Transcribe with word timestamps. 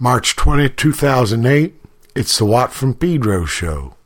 March 0.00 0.36
20, 0.36 0.68
2008, 0.68 1.74
it's 2.14 2.38
the 2.38 2.44
Watt 2.44 2.72
from 2.72 2.94
Pedro 2.94 3.44
show. 3.44 3.96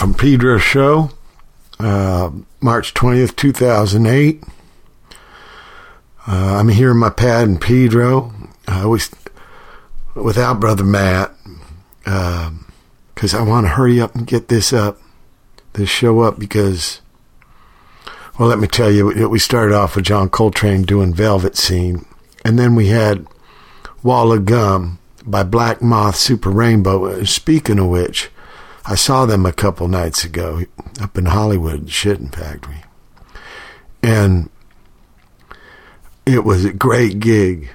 From 0.00 0.14
Pedro 0.14 0.56
show, 0.56 1.10
uh, 1.78 2.30
March 2.62 2.94
20th, 2.94 3.36
2008. 3.36 4.42
Uh, 5.12 5.16
I'm 6.26 6.68
here 6.68 6.92
in 6.92 6.96
my 6.96 7.10
pad 7.10 7.46
in 7.46 7.58
Pedro. 7.58 8.32
I 8.66 8.84
always, 8.84 9.10
without 10.14 10.58
Brother 10.58 10.84
Matt, 10.84 11.34
because 12.04 13.34
uh, 13.34 13.40
I 13.40 13.42
want 13.42 13.66
to 13.66 13.72
hurry 13.72 14.00
up 14.00 14.14
and 14.14 14.26
get 14.26 14.48
this 14.48 14.72
up, 14.72 14.98
this 15.74 15.90
show 15.90 16.20
up, 16.20 16.38
because, 16.38 17.02
well, 18.38 18.48
let 18.48 18.58
me 18.58 18.68
tell 18.68 18.90
you, 18.90 19.28
we 19.28 19.38
started 19.38 19.74
off 19.74 19.96
with 19.96 20.06
John 20.06 20.30
Coltrane 20.30 20.84
doing 20.84 21.12
Velvet 21.12 21.58
Scene, 21.58 22.06
and 22.42 22.58
then 22.58 22.74
we 22.74 22.86
had 22.86 23.26
Wall 24.02 24.32
of 24.32 24.46
Gum 24.46 24.98
by 25.26 25.42
Black 25.42 25.82
Moth 25.82 26.16
Super 26.16 26.48
Rainbow. 26.48 27.22
Speaking 27.24 27.78
of 27.78 27.88
which, 27.88 28.30
I 28.90 28.96
saw 28.96 29.24
them 29.24 29.46
a 29.46 29.52
couple 29.52 29.86
nights 29.86 30.24
ago 30.24 30.62
up 31.00 31.16
in 31.16 31.26
Hollywood, 31.26 31.86
Shitting 31.86 32.34
Factory. 32.34 32.82
And 34.02 34.50
it 36.26 36.42
was 36.42 36.64
a 36.64 36.72
great 36.72 37.20
gig. 37.20 37.70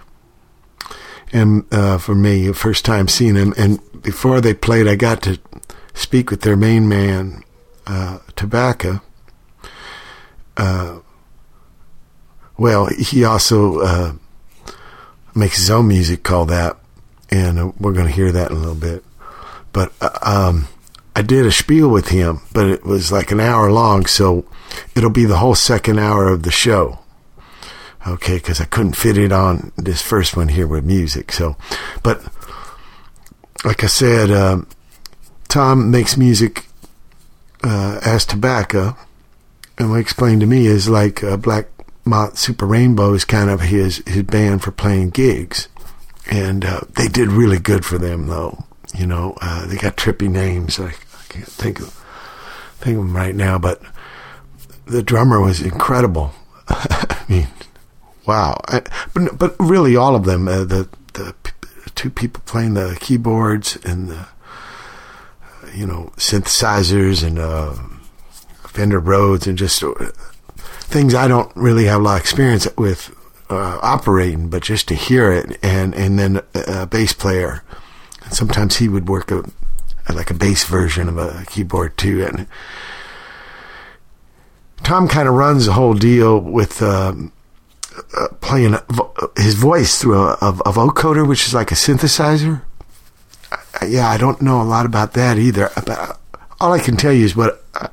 And 1.31 1.73
uh, 1.73 2.00
for 2.00 2.15
me, 2.15 2.51
first 2.51 2.83
time 2.83 3.07
seeing 3.07 3.35
them. 3.35 3.53
And 3.57 3.79
before 4.01 4.41
they 4.41 4.53
played, 4.53 4.89
I 4.89 4.95
got 4.95 5.23
to 5.23 5.39
speak 5.94 6.31
with 6.31 6.41
their 6.41 6.57
main 6.57 6.89
man, 6.89 7.45
uh, 7.88 8.19
Tobacco. 8.35 9.01
Uh, 10.57 11.00
well, 12.57 12.88
he 12.88 13.23
also 13.23 13.79
uh, 13.79 14.13
makes 15.33 15.59
his 15.59 15.69
own 15.69 15.88
music 15.88 16.23
called 16.23 16.50
that. 16.50 16.77
And 17.31 17.57
uh, 17.57 17.71
we're 17.79 17.94
going 17.94 18.07
to 18.07 18.11
hear 18.11 18.33
that 18.33 18.51
in 18.51 18.57
a 18.57 18.59
little 18.59 18.75
bit. 18.75 19.06
But 19.71 19.94
uh, 20.01 20.09
um, 20.21 20.68
I 21.15 21.21
did 21.21 21.45
a 21.45 21.51
spiel 21.51 21.89
with 21.89 22.09
him, 22.09 22.41
but 22.53 22.67
it 22.67 22.83
was 22.83 23.12
like 23.12 23.31
an 23.31 23.39
hour 23.39 23.71
long, 23.71 24.06
so 24.06 24.45
it'll 24.95 25.09
be 25.09 25.25
the 25.25 25.38
whole 25.38 25.56
second 25.56 25.97
hour 25.97 26.27
of 26.27 26.44
the 26.44 26.51
show. 26.51 27.00
Okay, 28.06 28.35
because 28.35 28.59
I 28.62 28.65
couldn't 28.65 28.97
fit 28.97 29.17
it 29.17 29.31
on 29.31 29.71
this 29.77 30.01
first 30.01 30.35
one 30.35 30.50
here 30.50 30.67
with 30.67 30.83
music. 30.83 31.31
So, 31.31 31.56
but 32.03 32.21
like 33.63 33.83
I 33.83 33.88
said, 33.88 34.29
uh, 34.29 34.62
Tom 35.47 35.89
makes 35.89 36.17
music 36.17 36.67
uh, 37.63 38.00
as 38.06 38.25
tobacco, 38.25 38.95
and 39.77 39.89
what 39.89 39.95
he 39.95 40.01
explained 40.01 40.41
to 40.41 40.47
me 40.47 40.68
is 40.68 40.88
like 40.88 41.23
uh, 41.23 41.38
Black 41.38 41.68
Moth 42.03 42.38
Super 42.38 42.68
Rainbow 42.68 43.13
is 43.13 43.25
kind 43.25 43.50
of 43.50 43.61
his 43.61 44.03
his 44.06 44.23
band 44.23 44.61
for 44.61 44.71
playing 44.71 45.09
gigs, 45.11 45.68
and 46.29 46.63
uh, 46.63 46.81
they 46.97 47.07
did 47.07 47.29
really 47.29 47.57
good 47.57 47.85
for 47.85 47.97
them 47.97 48.27
though. 48.27 48.65
You 48.94 49.07
know, 49.07 49.35
uh, 49.41 49.65
they 49.65 49.77
got 49.77 49.97
trippy 49.97 50.29
names 50.29 50.77
like 50.77 51.05
can't 51.35 51.47
think 51.47 51.79
of 51.79 51.93
think 52.79 52.97
of 52.97 53.13
right 53.13 53.35
now, 53.35 53.57
but 53.57 53.81
the 54.85 55.03
drummer 55.03 55.41
was 55.41 55.61
incredible. 55.61 56.31
I 56.67 57.23
mean, 57.27 57.47
wow! 58.25 58.59
I, 58.67 58.81
but 59.13 59.37
but 59.37 59.55
really, 59.59 59.95
all 59.95 60.15
of 60.15 60.25
them 60.25 60.47
uh, 60.47 60.63
the 60.63 60.87
the 61.13 61.35
two 61.95 62.09
people 62.09 62.41
playing 62.45 62.73
the 62.73 62.97
keyboards 62.99 63.77
and 63.85 64.09
the 64.09 64.27
you 65.73 65.85
know 65.85 66.11
synthesizers 66.17 67.25
and 67.25 67.39
uh, 67.39 67.73
Fender 68.67 68.99
Rhodes 68.99 69.47
and 69.47 69.57
just 69.57 69.83
uh, 69.83 69.93
things 70.57 71.13
I 71.13 71.27
don't 71.27 71.53
really 71.55 71.85
have 71.85 72.01
a 72.01 72.03
lot 72.03 72.15
of 72.15 72.21
experience 72.21 72.67
with 72.77 73.15
uh, 73.49 73.79
operating, 73.81 74.49
but 74.49 74.63
just 74.63 74.87
to 74.89 74.95
hear 74.95 75.31
it 75.31 75.57
and 75.63 75.93
and 75.95 76.19
then 76.19 76.41
a 76.53 76.85
bass 76.85 77.13
player. 77.13 77.63
And 78.23 78.33
sometimes 78.33 78.77
he 78.77 78.89
would 78.89 79.07
work 79.07 79.31
a 79.31 79.43
like 80.13 80.30
a 80.30 80.36
bass 80.36 80.66
version 80.66 81.10
of 81.10 81.18
a 81.18 81.46
keyboard 81.48 81.98
too. 81.98 82.24
And 82.24 82.48
Tom 84.84 85.07
kind 85.07 85.28
of 85.28 85.34
runs 85.34 85.66
the 85.66 85.74
whole 85.74 85.94
deal 85.94 86.40
with 86.40 86.81
um, 86.81 87.31
uh, 88.18 88.28
playing 88.42 88.75
his 89.38 89.56
voice 89.56 90.00
through 90.00 90.19
a, 90.19 90.38
a, 90.42 90.50
a, 90.50 90.72
vocoder, 90.72 91.28
which 91.28 91.48
is 91.48 91.54
like 91.54 91.72
a 91.72 91.75
synthesizer. 91.75 92.62
yeah, 93.88 94.10
I 94.10 94.18
don't 94.18 94.42
know 94.42 94.62
a 94.62 94.63
lot 94.63 94.86
about 94.86 95.13
that 95.13 95.38
either. 95.38 95.69
But 95.86 96.19
all 96.60 96.74
I 96.74 96.80
can 96.80 96.98
tell 96.98 97.13
you 97.13 97.25
is 97.25 97.36
what. 97.36 97.63
Uh, 97.74 97.88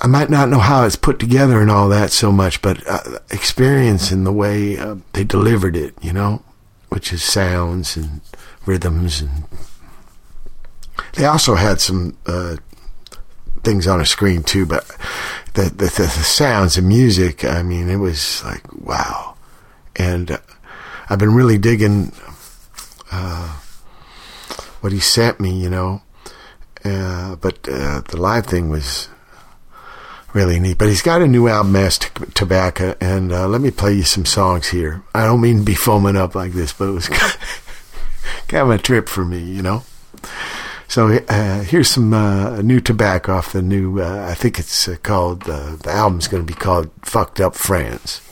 I 0.00 0.06
might 0.06 0.30
not 0.30 0.48
know 0.48 0.60
how 0.60 0.84
it's 0.84 0.94
put 0.94 1.18
together 1.18 1.60
and 1.60 1.70
all 1.70 1.88
that 1.88 2.12
so 2.12 2.30
much, 2.30 2.62
but 2.62 2.86
uh, 2.86 3.18
experience 3.30 4.12
in 4.12 4.22
the 4.22 4.32
way 4.32 4.78
uh, 4.78 4.96
they 5.12 5.24
delivered 5.24 5.76
it, 5.76 5.94
you 6.00 6.12
know, 6.12 6.42
which 6.88 7.12
is 7.12 7.22
sounds 7.22 7.96
and 7.96 8.20
rhythms 8.64 9.20
and 9.20 9.44
they 11.14 11.24
also 11.24 11.54
had 11.54 11.80
some 11.80 12.16
uh, 12.26 12.56
things 13.62 13.86
on 13.86 14.00
a 14.00 14.06
screen 14.06 14.42
too, 14.42 14.66
but 14.66 14.86
the, 15.54 15.64
the, 15.64 15.86
the 15.86 16.08
sounds 16.08 16.76
and 16.76 16.88
music, 16.88 17.44
I 17.44 17.62
mean, 17.62 17.88
it 17.88 17.96
was 17.96 18.44
like 18.44 18.62
wow. 18.72 19.34
And 19.96 20.30
uh, 20.30 20.38
I've 21.10 21.18
been 21.18 21.34
really 21.34 21.58
digging 21.58 22.12
uh, 23.10 23.58
what 24.80 24.92
he 24.92 25.00
sent 25.00 25.40
me, 25.40 25.50
you 25.60 25.70
know. 25.70 26.02
Uh, 26.84 27.36
but 27.36 27.68
uh, 27.68 28.02
the 28.08 28.16
live 28.16 28.46
thing 28.46 28.70
was 28.70 29.08
really 30.32 30.60
neat. 30.60 30.78
But 30.78 30.88
he's 30.88 31.02
got 31.02 31.22
a 31.22 31.26
new 31.26 31.48
album, 31.48 31.72
Mass 31.72 31.98
Tobacco, 31.98 32.94
and 33.00 33.32
uh, 33.32 33.48
let 33.48 33.60
me 33.60 33.70
play 33.70 33.94
you 33.94 34.02
some 34.02 34.24
songs 34.24 34.68
here. 34.68 35.02
I 35.14 35.24
don't 35.24 35.40
mean 35.40 35.58
to 35.58 35.64
be 35.64 35.74
foaming 35.74 36.16
up 36.16 36.34
like 36.34 36.52
this, 36.52 36.72
but 36.72 36.88
it 36.88 36.92
was 36.92 37.08
kind 38.48 38.62
of 38.62 38.70
a 38.70 38.78
trip 38.78 39.08
for 39.08 39.24
me, 39.24 39.40
you 39.40 39.62
know. 39.62 39.82
So 40.88 41.18
uh, 41.28 41.60
here's 41.64 41.90
some 41.90 42.14
uh, 42.14 42.62
new 42.62 42.80
tobacco 42.80 43.34
off 43.34 43.52
the 43.52 43.60
new. 43.60 44.00
Uh, 44.00 44.26
I 44.30 44.34
think 44.34 44.58
it's 44.58 44.88
uh, 44.88 44.96
called. 45.02 45.48
Uh, 45.48 45.76
the 45.76 45.90
album's 45.90 46.28
going 46.28 46.44
to 46.44 46.50
be 46.50 46.58
called 46.58 46.90
"Fucked 47.02 47.40
Up 47.40 47.54
Friends." 47.54 48.22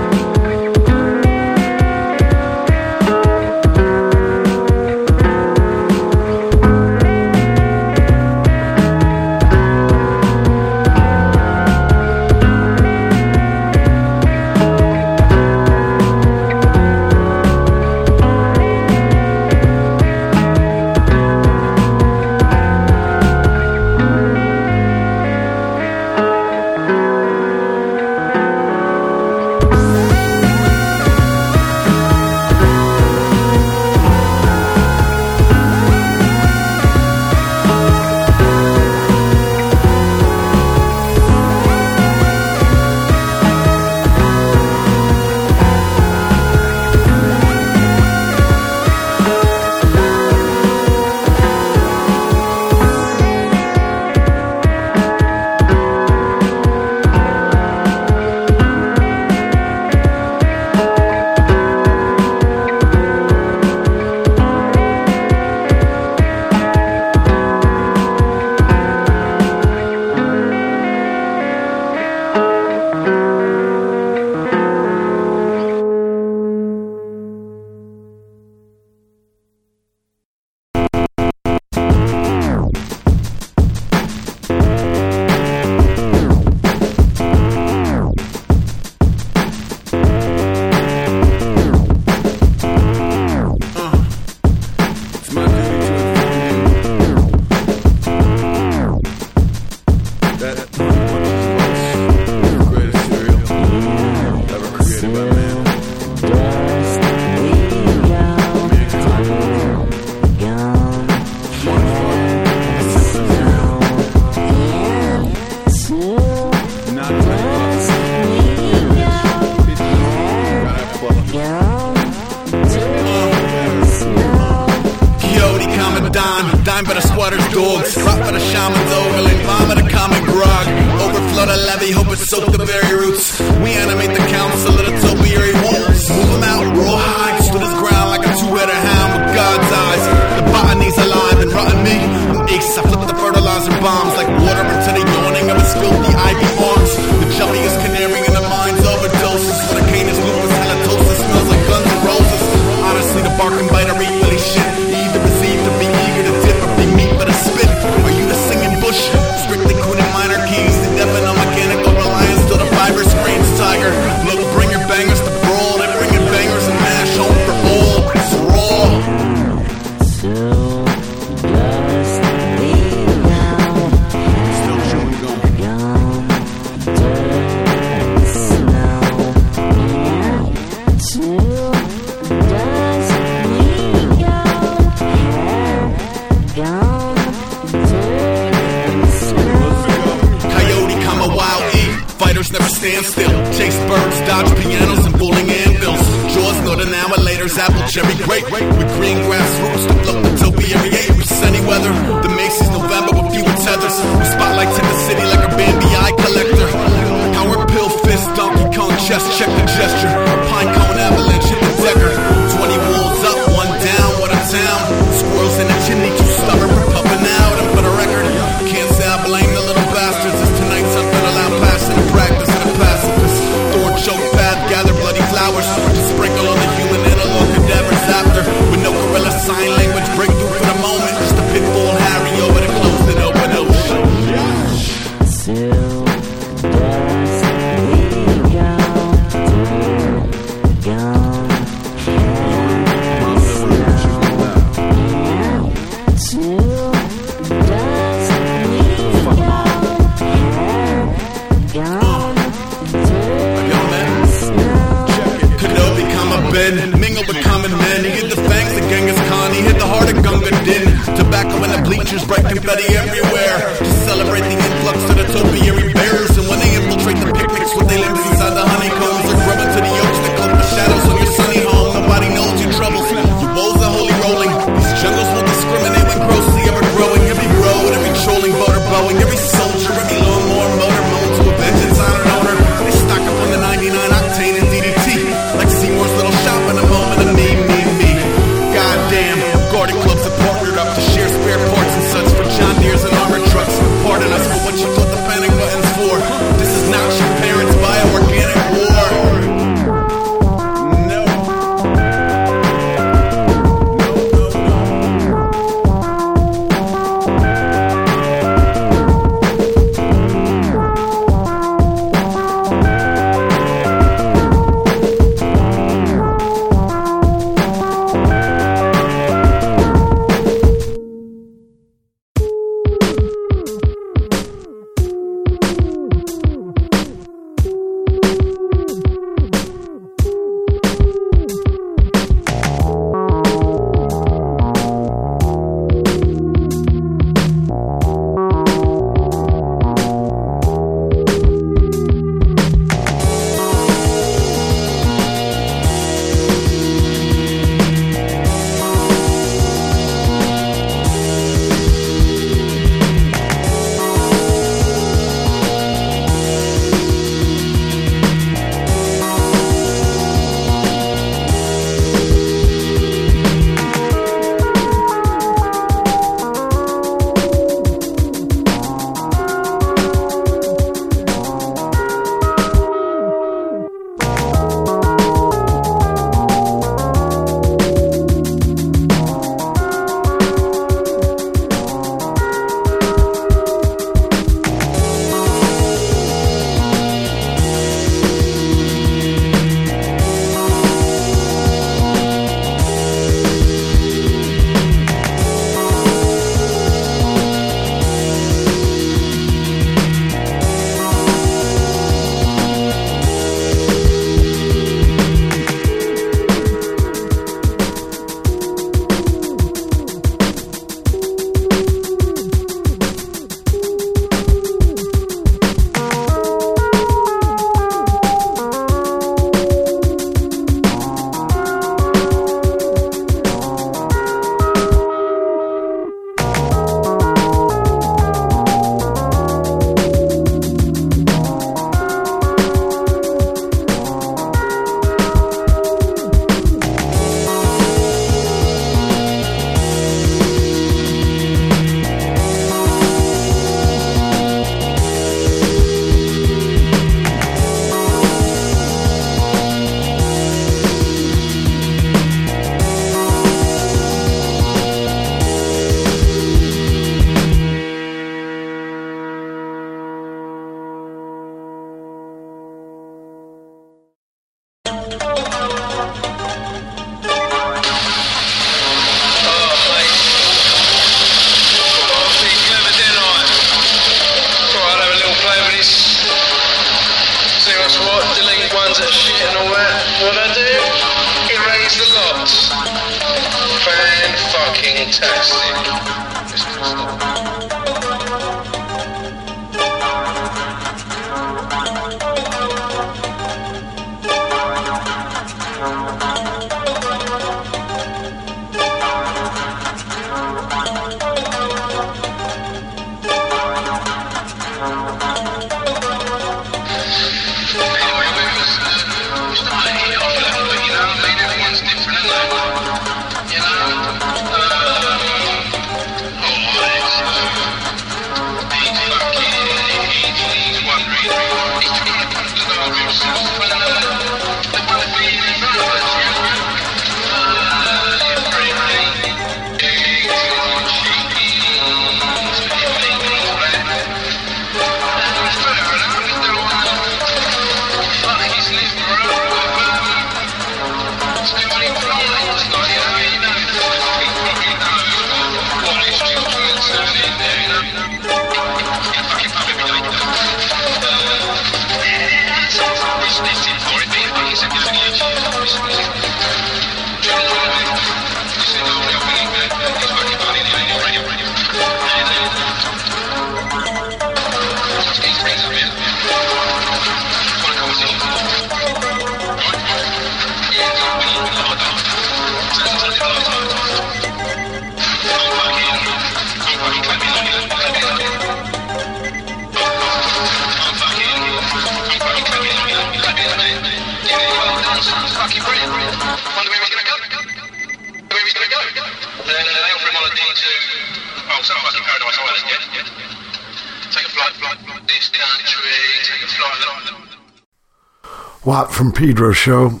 From 599.04 599.12
Pedro 599.12 599.52
Show. 599.52 600.00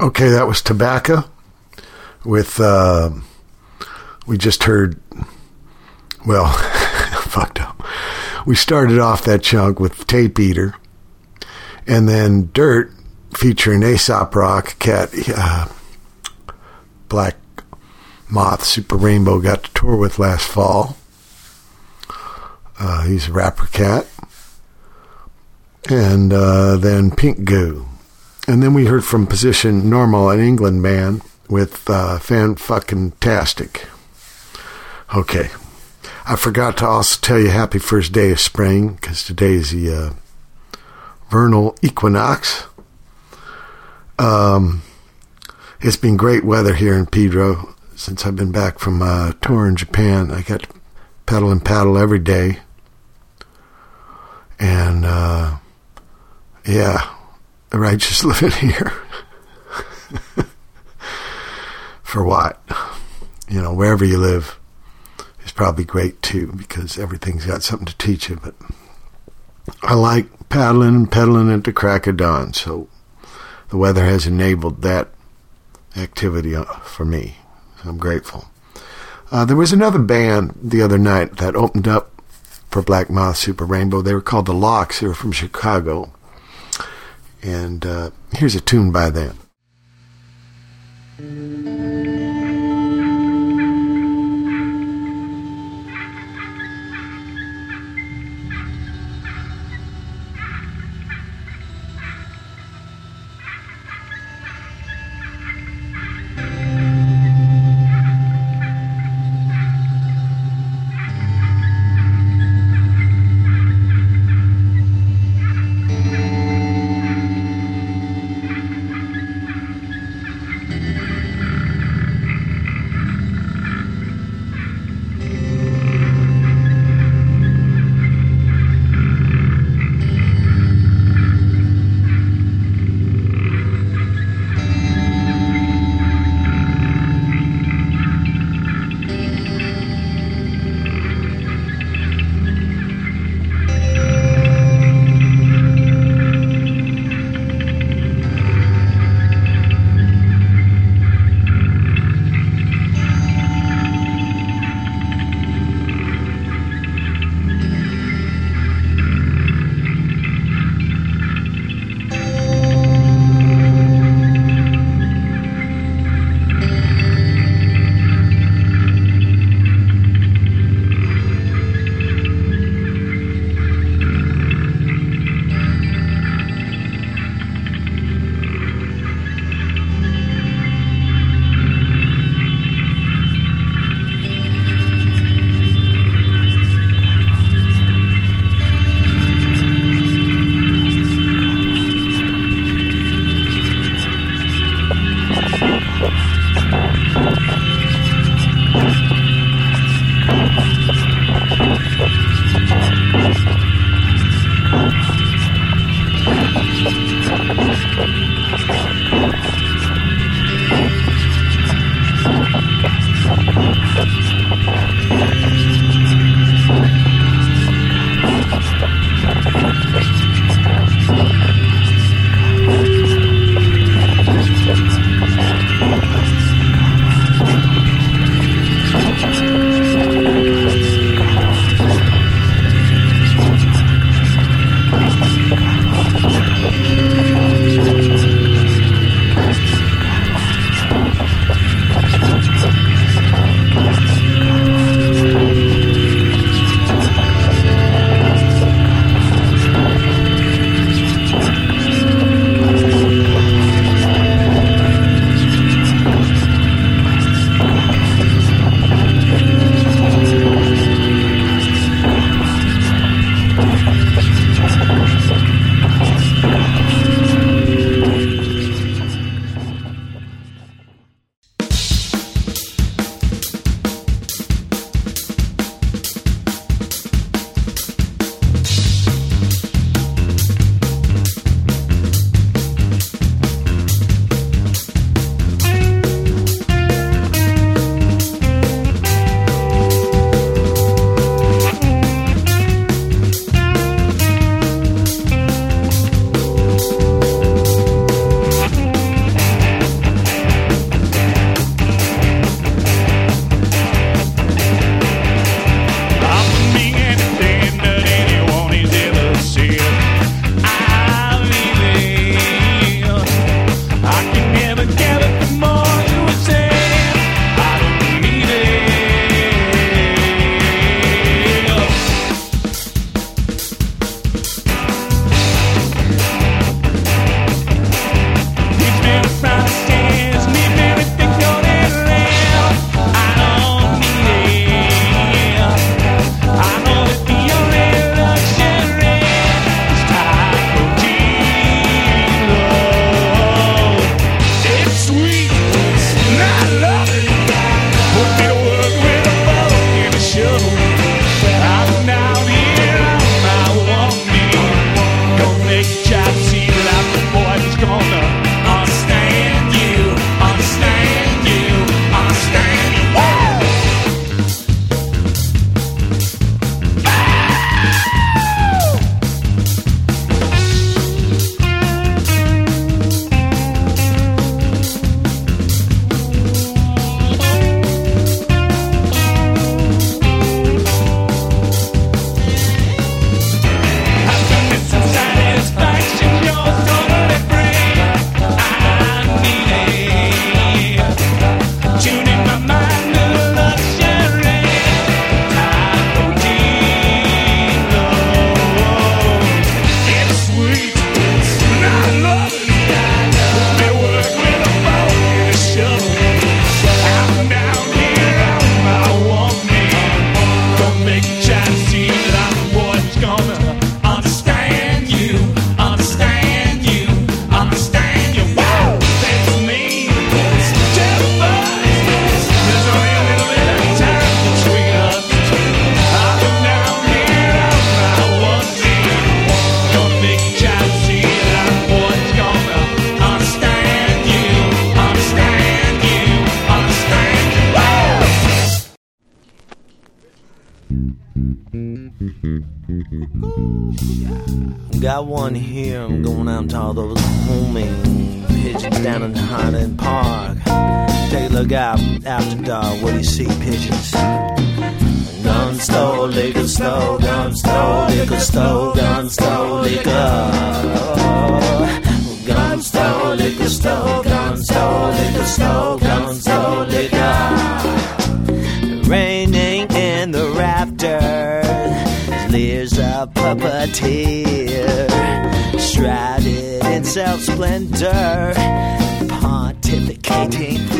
Okay, 0.00 0.30
that 0.30 0.48
was 0.48 0.60
Tobacco 0.60 1.30
with, 2.24 2.58
uh, 2.58 3.10
we 4.26 4.36
just 4.36 4.64
heard, 4.64 5.00
well, 6.26 6.52
fucked 7.22 7.60
up. 7.60 7.80
We 8.44 8.56
started 8.56 8.98
off 8.98 9.24
that 9.26 9.44
chunk 9.44 9.78
with 9.78 10.08
Tape 10.08 10.40
Eater 10.40 10.74
and 11.86 12.08
then 12.08 12.50
Dirt 12.52 12.90
featuring 13.36 13.84
Aesop 13.84 14.34
Rock, 14.34 14.76
Cat, 14.80 15.10
uh, 15.28 15.68
Black 17.08 17.36
Moth, 18.28 18.64
Super 18.64 18.96
Rainbow 18.96 19.40
got 19.40 19.62
to 19.62 19.72
tour 19.72 19.94
with 19.94 20.18
last 20.18 20.48
fall. 20.48 20.96
Uh, 22.76 23.04
he's 23.04 23.28
a 23.28 23.32
rapper 23.32 23.66
cat 23.66 24.08
and 25.88 26.32
uh, 26.32 26.76
then 26.76 27.12
Pink 27.12 27.44
Goo. 27.44 27.86
And 28.48 28.62
then 28.62 28.74
we 28.74 28.86
heard 28.86 29.04
from 29.04 29.26
Position 29.26 29.90
Normal, 29.90 30.30
an 30.30 30.38
England 30.38 30.82
band, 30.82 31.22
with 31.48 31.90
uh, 31.90 32.18
Fanfukintastic. 32.20 33.86
Okay. 35.16 35.50
I 36.28 36.36
forgot 36.36 36.76
to 36.78 36.86
also 36.86 37.20
tell 37.20 37.40
you 37.40 37.50
happy 37.50 37.78
first 37.78 38.12
day 38.12 38.30
of 38.30 38.40
spring, 38.40 38.94
because 38.94 39.24
today 39.24 39.54
is 39.54 39.70
the 39.72 39.92
uh, 39.92 40.10
vernal 41.28 41.76
equinox. 41.82 42.64
Um, 44.18 44.82
it's 45.80 45.96
been 45.96 46.16
great 46.16 46.44
weather 46.44 46.74
here 46.74 46.94
in 46.94 47.06
Pedro 47.06 47.74
since 47.96 48.24
I've 48.24 48.36
been 48.36 48.52
back 48.52 48.78
from 48.78 49.02
uh, 49.02 49.32
tour 49.42 49.66
in 49.66 49.74
Japan. 49.76 50.30
I 50.30 50.42
got 50.42 50.62
to 50.62 50.68
pedal 51.26 51.50
and 51.50 51.64
paddle 51.64 51.98
every 51.98 52.20
day. 52.20 52.60
And, 54.58 55.04
uh, 55.04 55.56
yeah, 56.64 57.15
righteous 57.78 58.24
living 58.24 58.50
here. 58.50 58.92
For 62.02 62.24
what? 62.24 62.60
You 63.48 63.62
know, 63.62 63.74
wherever 63.74 64.04
you 64.04 64.18
live 64.18 64.58
is 65.44 65.52
probably 65.52 65.84
great 65.84 66.22
too 66.22 66.52
because 66.52 66.98
everything's 66.98 67.46
got 67.46 67.62
something 67.62 67.86
to 67.86 67.96
teach 67.98 68.28
you. 68.28 68.36
But 68.36 68.54
I 69.82 69.94
like 69.94 70.48
paddling 70.48 70.94
and 70.94 71.10
pedaling 71.10 71.60
the 71.60 71.72
crack 71.72 72.06
of 72.06 72.16
dawn, 72.16 72.52
so 72.52 72.88
the 73.68 73.76
weather 73.76 74.04
has 74.04 74.26
enabled 74.26 74.82
that 74.82 75.08
activity 75.96 76.54
uh, 76.54 76.64
for 76.64 77.04
me. 77.04 77.36
So 77.82 77.90
I'm 77.90 77.98
grateful. 77.98 78.46
Uh, 79.30 79.44
there 79.44 79.56
was 79.56 79.72
another 79.72 79.98
band 79.98 80.54
the 80.62 80.82
other 80.82 80.98
night 80.98 81.38
that 81.38 81.56
opened 81.56 81.88
up 81.88 82.22
for 82.70 82.82
Black 82.82 83.10
Moth 83.10 83.36
Super 83.36 83.64
Rainbow. 83.64 84.02
They 84.02 84.14
were 84.14 84.20
called 84.20 84.46
the 84.46 84.54
Locks. 84.54 85.00
They 85.00 85.06
were 85.06 85.14
from 85.14 85.32
Chicago. 85.32 86.12
And 87.46 87.86
uh, 87.86 88.10
here's 88.32 88.56
a 88.56 88.60
tune 88.60 88.90
by 88.90 89.10
them. 89.10 89.38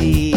Bye. 0.06 0.35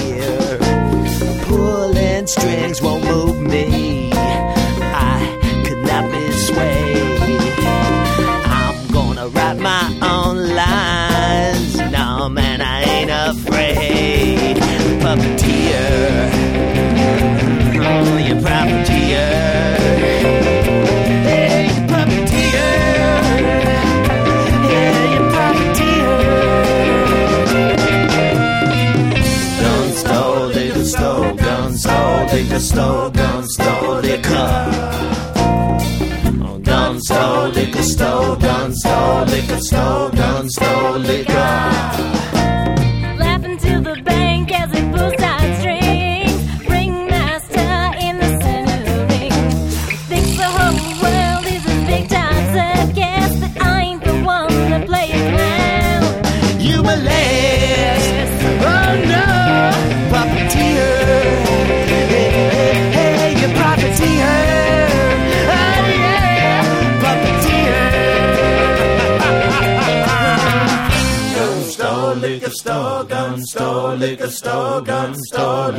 sick 39.40 39.52
of 39.52 39.60
snow. 39.62 39.99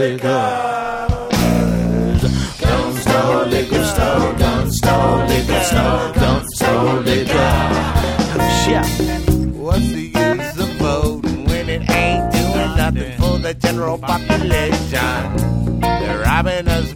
Holy 0.00 0.16
Ghost. 0.16 1.12
Don't 2.62 2.96
stall 2.96 3.44
Holy 3.44 3.66
Ghost, 3.66 3.96
don't 3.98 4.72
stall 4.72 5.20
Holy 5.20 5.46
Ghost, 5.46 5.72
don't 6.14 6.46
stall 6.54 6.88
Holy 6.88 7.24
Ghost. 7.26 8.66
Yeah. 8.66 8.86
What's 9.60 9.88
the 9.92 10.06
use 10.06 10.58
of 10.58 10.68
voting 10.78 11.44
when 11.44 11.68
it 11.68 11.90
ain't 11.90 12.32
doing 12.32 12.76
nothing 12.78 13.18
for 13.18 13.38
the 13.40 13.52
general 13.52 13.98
population? 13.98 15.80
They're 15.80 16.20
robbing 16.20 16.68
us 16.68 16.94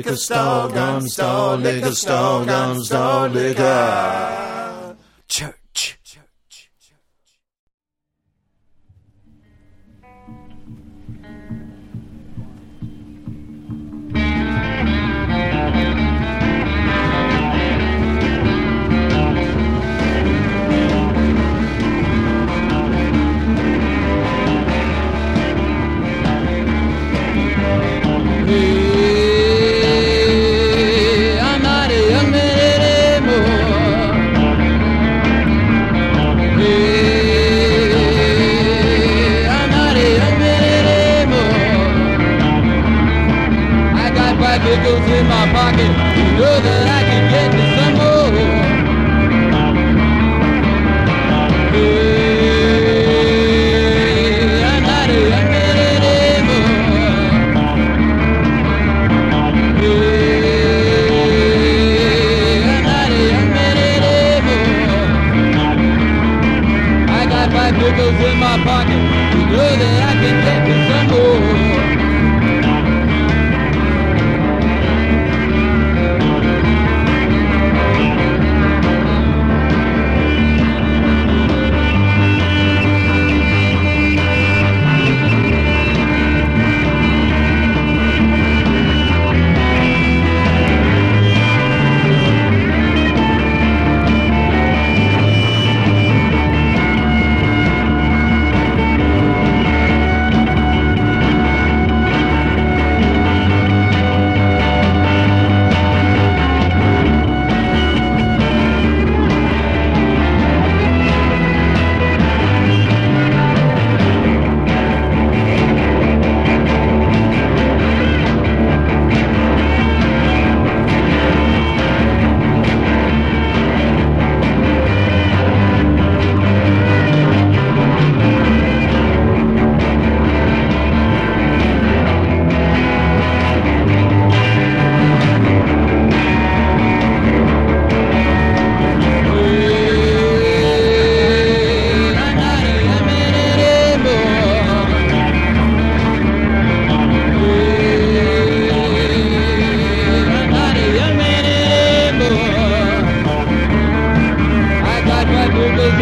liquor 0.00 0.16
store, 0.16 0.68
gun 0.70 1.06
store, 1.06 1.56
liquor 1.58 1.92
store, 1.92 2.46
gun 2.46 2.82
store, 2.82 3.28
liquor. 3.28 4.39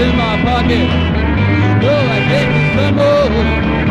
In 0.00 0.16
my 0.16 0.34
pocket. 0.44 0.88
You 1.58 1.72
know 1.82 1.98
I 2.14 2.18
get 2.30 2.46
me 2.54 2.62
some 2.76 3.87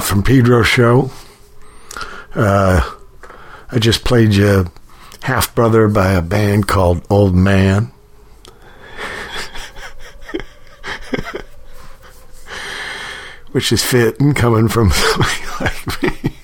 From 0.00 0.22
Pedro 0.24 0.62
show. 0.62 1.10
Uh, 2.34 2.96
I 3.70 3.78
just 3.78 4.04
played 4.04 4.32
you 4.34 4.72
Half 5.22 5.54
Brother 5.54 5.86
by 5.88 6.12
a 6.12 6.22
band 6.22 6.66
called 6.66 7.06
Old 7.08 7.34
Man. 7.34 7.92
Which 13.52 13.70
is 13.70 13.84
fitting 13.84 14.34
coming 14.34 14.66
from 14.68 14.90
somebody 14.94 15.44
like 15.60 16.02
me. 16.02 16.34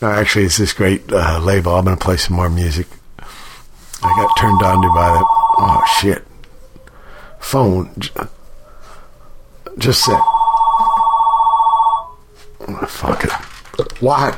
no, 0.00 0.08
actually, 0.08 0.46
it's 0.46 0.56
this 0.56 0.72
great 0.72 1.12
uh, 1.12 1.40
label. 1.42 1.74
I'm 1.74 1.84
going 1.84 1.98
to 1.98 2.02
play 2.02 2.16
some 2.16 2.36
more 2.36 2.48
music. 2.48 2.86
I 3.18 4.14
got 4.16 4.34
turned 4.38 4.62
on 4.62 4.80
to 4.82 4.88
by 4.88 5.08
that. 5.08 5.24
Oh, 5.58 5.82
shit. 6.00 6.24
Phone. 7.40 7.92
Just 9.76 10.08
a 10.08 10.12
sec. 10.12 10.20
Oh, 12.66 12.86
fuck 12.88 13.24
it. 13.24 13.30
What? 14.04 14.34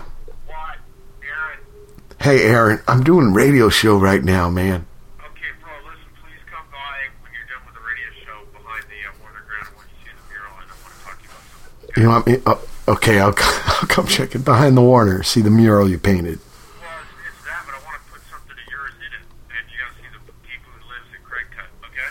What? 0.46 0.78
Aaron? 1.24 1.58
Hey, 2.20 2.42
Aaron, 2.44 2.80
I'm 2.86 3.02
doing 3.02 3.26
a 3.26 3.32
radio 3.32 3.68
show 3.68 3.98
right 3.98 4.22
now, 4.22 4.48
man. 4.48 4.86
Okay, 5.18 5.50
bro, 5.60 5.72
listen, 5.90 6.06
please 6.22 6.38
come 6.48 6.66
by 6.70 7.10
when 7.20 7.32
you're 7.34 7.48
done 7.50 7.66
with 7.66 7.74
the 7.74 7.82
radio 7.82 8.06
show 8.22 8.46
behind 8.52 8.84
the 8.86 9.10
uh, 9.10 9.18
Warner 9.20 9.42
Grand. 9.42 9.66
I 9.66 9.74
want 9.74 9.88
you 9.90 9.96
to 9.98 10.02
see 10.06 10.14
the 10.14 10.22
mural, 10.30 10.54
and 10.62 10.70
I 10.70 10.76
want 10.86 10.94
to 10.94 11.02
talk 11.02 11.18
to 11.18 11.24
you 11.26 11.30
about 11.34 11.42
something. 11.82 11.98
You 11.98 12.08
want 12.08 12.26
me? 12.30 12.34
Oh, 12.46 12.94
okay, 12.94 13.18
I'll, 13.18 13.34
I'll 13.82 13.88
come 13.90 14.06
check 14.06 14.36
it 14.36 14.44
behind 14.44 14.76
the 14.76 14.82
Warner. 14.82 15.24
See 15.24 15.40
the 15.40 15.50
mural 15.50 15.90
you 15.90 15.98
painted. 15.98 16.38
Well, 16.38 16.86
it's, 17.02 17.10
it's 17.26 17.42
that, 17.50 17.66
but 17.66 17.74
I 17.74 17.82
want 17.82 17.98
to 17.98 18.06
put 18.06 18.22
something 18.30 18.54
of 18.54 18.70
yours 18.70 18.94
in 19.02 19.10
it, 19.18 19.26
and 19.50 19.66
you 19.66 19.82
got 19.82 19.90
to 19.90 19.98
see 19.98 20.06
the 20.14 20.22
people 20.46 20.70
who 20.78 20.82
lives 20.94 21.10
in 21.10 21.18
Craig 21.26 21.50
Cut, 21.50 21.66
okay? 21.90 22.06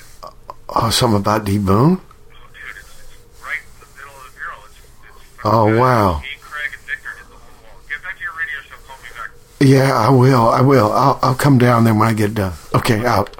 Oh, 0.76 0.90
something 0.92 1.24
about 1.24 1.48
D 1.48 1.56
Boon? 1.56 2.04
Oh, 2.04 2.52
dude, 2.52 2.84
it's, 2.84 3.00
it's 3.00 3.40
right 3.40 3.64
in 3.64 3.80
the 3.80 3.88
middle 3.96 4.12
of 4.12 4.28
the 4.28 4.36
mural. 4.36 4.60
It's, 4.68 4.76
it's 4.76 5.40
Oh, 5.48 5.72
wow. 5.80 6.20
Me, 6.20 6.28
Craig, 6.42 6.72
and 6.74 6.82
Victor 6.90 7.14
did 7.16 7.28
the 7.30 7.38
whole 7.38 7.54
wall. 7.62 7.78
Get 7.88 8.02
back 8.02 8.18
to 8.18 8.24
your 8.24 8.34
radio 8.34 8.60
show. 8.66 8.76
Call 8.88 8.98
me 8.98 9.10
back. 9.14 9.30
Yeah, 9.66 9.98
I 9.98 10.12
will. 10.12 10.48
I 10.48 10.62
will. 10.62 10.92
I'll, 10.92 11.18
I'll 11.24 11.34
come 11.34 11.58
down 11.58 11.86
there 11.86 11.96
when 11.96 12.08
I 12.08 12.14
get 12.14 12.36
done. 12.36 12.54
Okay, 12.76 13.04
out. 13.04 13.36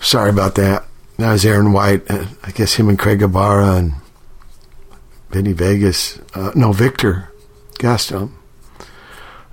Sorry 0.00 0.30
about 0.30 0.54
that. 0.54 0.86
That 1.16 1.32
was 1.32 1.44
Aaron 1.44 1.72
White. 1.72 2.08
Uh, 2.08 2.26
I 2.44 2.52
guess 2.52 2.74
him 2.74 2.88
and 2.88 2.96
Craig 2.96 3.20
Ibarra 3.20 3.72
and 3.74 3.94
Vinny 5.30 5.52
Vegas. 5.54 6.20
Uh, 6.34 6.52
no, 6.54 6.70
Victor 6.70 7.32
Gaston. 7.78 8.32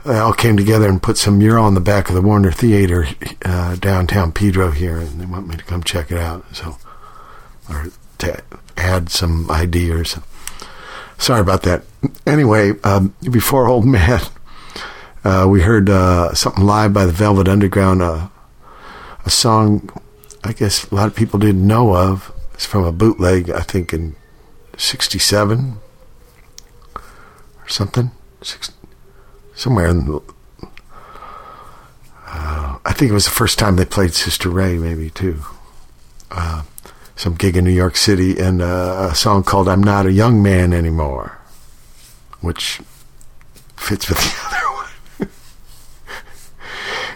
They 0.05 0.19
all 0.19 0.33
came 0.33 0.55
together 0.55 0.87
and 0.87 1.01
put 1.01 1.17
some 1.17 1.39
mural 1.39 1.65
on 1.65 1.73
the 1.73 1.81
back 1.81 2.09
of 2.09 2.15
the 2.15 2.21
Warner 2.21 2.51
Theater 2.51 3.07
uh, 3.43 3.75
downtown 3.75 4.31
Pedro 4.31 4.69
here, 4.69 4.97
and 4.97 5.19
they 5.19 5.25
want 5.25 5.47
me 5.47 5.57
to 5.57 5.63
come 5.63 5.81
check 5.81 6.11
it 6.11 6.19
out. 6.19 6.45
So, 6.55 6.77
or 7.67 7.87
to 8.19 8.43
add 8.77 9.09
some 9.09 9.49
ideas. 9.49 10.19
Sorry 11.17 11.41
about 11.41 11.63
that. 11.63 11.85
Anyway, 12.27 12.79
um, 12.83 13.15
before 13.31 13.67
Old 13.67 13.85
Man, 13.87 14.21
uh, 15.27 15.47
we 15.47 15.61
heard 15.61 15.89
uh, 15.89 16.33
something 16.33 16.65
live 16.65 16.93
by 16.93 17.05
the 17.05 17.11
Velvet 17.11 17.47
Underground, 17.47 18.01
uh, 18.01 18.27
a 19.25 19.29
song 19.29 19.89
I 20.47 20.53
guess 20.53 20.89
a 20.89 20.95
lot 20.95 21.07
of 21.07 21.15
people 21.15 21.39
didn't 21.39 21.67
know 21.67 21.93
of. 21.93 22.31
It's 22.53 22.65
from 22.65 22.85
a 22.85 22.91
bootleg, 22.93 23.49
I 23.49 23.59
think, 23.59 23.93
in 23.93 24.15
67 24.77 25.77
or 26.95 27.67
something. 27.67 28.11
Six, 28.41 28.71
somewhere 29.53 29.87
in 29.87 30.05
the. 30.05 30.21
Uh, 32.27 32.79
I 32.85 32.93
think 32.93 33.11
it 33.11 33.13
was 33.13 33.25
the 33.25 33.31
first 33.31 33.59
time 33.59 33.75
they 33.75 33.83
played 33.83 34.13
Sister 34.13 34.49
Ray, 34.49 34.77
maybe, 34.77 35.09
too. 35.09 35.41
Uh, 36.31 36.63
some 37.17 37.35
gig 37.35 37.57
in 37.57 37.65
New 37.65 37.71
York 37.71 37.97
City, 37.97 38.39
and 38.39 38.61
uh, 38.61 39.09
a 39.11 39.15
song 39.15 39.43
called 39.43 39.67
I'm 39.67 39.83
Not 39.83 40.05
a 40.05 40.11
Young 40.13 40.41
Man 40.41 40.71
Anymore, 40.71 41.39
which 42.39 42.79
fits 43.75 44.07
with 44.07 44.17
the 44.19 44.33
other. 44.47 44.66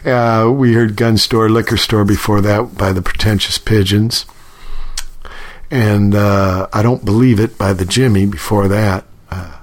Uh, 0.04 0.52
we 0.52 0.74
heard 0.74 0.96
Gun 0.96 1.18
Store, 1.18 1.48
Liquor 1.50 1.78
Store 1.78 2.04
before 2.04 2.42
that 2.42 2.76
by 2.76 2.92
the 2.92 3.02
Pretentious 3.02 3.58
Pigeons. 3.58 4.26
And 5.70 6.16
uh, 6.16 6.68
I 6.74 6.82
Don't 6.82 7.06
Believe 7.06 7.40
It 7.40 7.58
by 7.58 7.74
the 7.74 7.86
Jimmy 7.86 8.26
before 8.26 8.68
that. 8.68 9.06
Uh, 9.30 9.58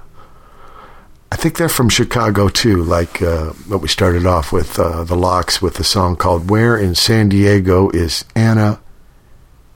I 1.31 1.35
think 1.35 1.57
they're 1.57 1.69
from 1.69 1.89
Chicago 1.89 2.47
too, 2.47 2.83
like 2.83 3.21
uh, 3.21 3.47
what 3.67 3.81
we 3.81 3.87
started 3.87 4.25
off 4.25 4.51
with, 4.51 4.79
uh, 4.79 5.03
the 5.03 5.15
Locks, 5.15 5.61
with 5.61 5.79
a 5.79 5.83
song 5.83 6.15
called 6.15 6.49
Where 6.49 6.77
in 6.77 6.95
San 6.95 7.29
Diego 7.29 7.89
is 7.89 8.23
Ana 8.35 8.79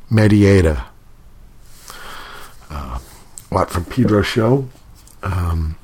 Mendieta? 0.09 0.86
Uh, 2.70 2.99
Watt 3.51 3.70
from 3.70 3.86
Pedro 3.86 4.22
Show? 4.22 4.68
Um, 5.22 5.76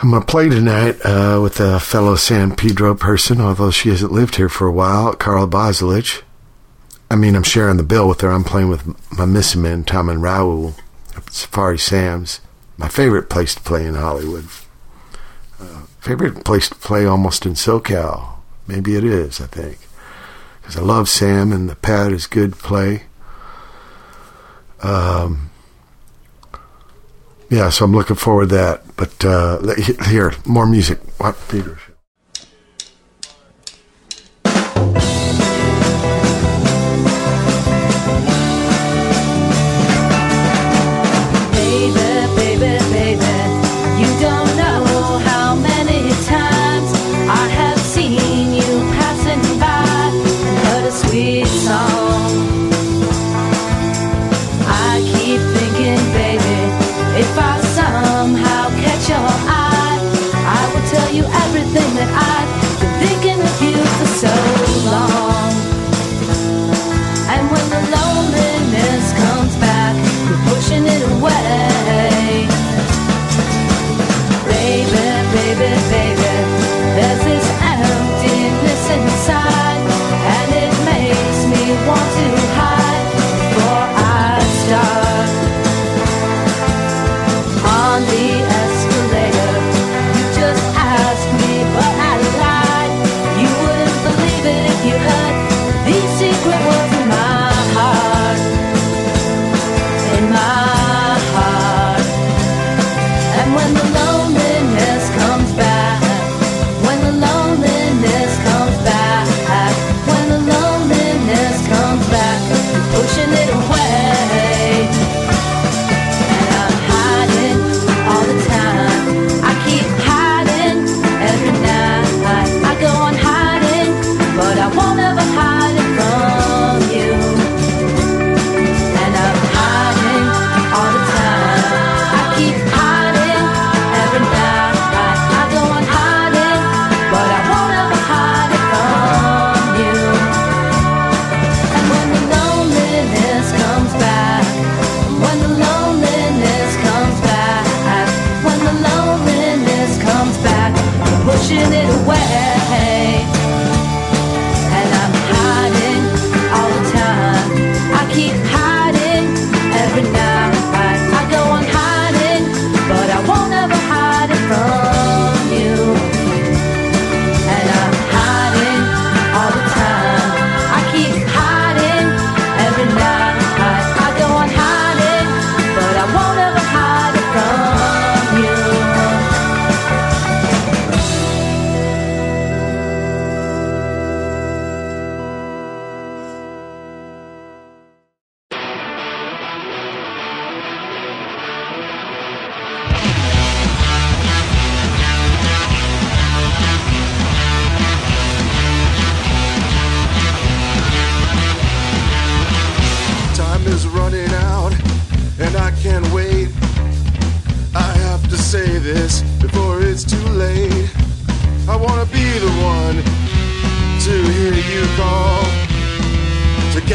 I'm 0.00 0.10
going 0.10 0.22
to 0.22 0.26
play 0.26 0.48
tonight 0.48 1.04
uh, 1.04 1.40
with 1.42 1.58
a 1.58 1.80
fellow 1.80 2.14
San 2.14 2.54
Pedro 2.54 2.94
person, 2.94 3.40
although 3.40 3.72
she 3.72 3.88
hasn't 3.88 4.12
lived 4.12 4.36
here 4.36 4.48
for 4.48 4.68
a 4.68 4.72
while, 4.72 5.12
Carla 5.12 5.48
Bozulich. 5.48 6.22
I 7.10 7.16
mean, 7.16 7.34
I'm 7.34 7.42
sharing 7.42 7.78
the 7.78 7.82
bill 7.82 8.06
with 8.06 8.20
her. 8.20 8.30
I'm 8.30 8.44
playing 8.44 8.68
with 8.68 8.86
my 9.10 9.24
missing 9.24 9.62
men, 9.62 9.82
Tom 9.82 10.08
and 10.08 10.22
Raul, 10.22 10.74
at 11.16 11.32
Safari 11.32 11.80
Sam's. 11.80 12.40
My 12.76 12.86
favorite 12.86 13.28
place 13.28 13.56
to 13.56 13.60
play 13.60 13.86
in 13.86 13.96
Hollywood. 13.96 14.44
Uh, 15.58 15.82
favorite 15.98 16.44
place 16.44 16.68
to 16.68 16.76
play 16.76 17.04
almost 17.04 17.44
in 17.44 17.54
SoCal. 17.54 18.34
Maybe 18.68 18.94
it 18.94 19.02
is, 19.02 19.40
I 19.40 19.48
think. 19.48 19.78
Because 20.60 20.76
I 20.76 20.82
love 20.82 21.08
Sam 21.08 21.50
and 21.50 21.68
the 21.68 21.74
pad 21.74 22.12
is 22.12 22.28
good 22.28 22.56
play. 22.56 23.06
Um, 24.80 25.47
yeah, 27.50 27.70
so 27.70 27.84
I'm 27.84 27.92
looking 27.92 28.16
forward 28.16 28.50
to 28.50 28.54
that. 28.56 28.96
But 28.96 29.24
uh, 29.24 29.74
here, 30.06 30.32
more 30.46 30.66
music. 30.66 30.98
What 31.18 31.36
Peter? 31.48 31.78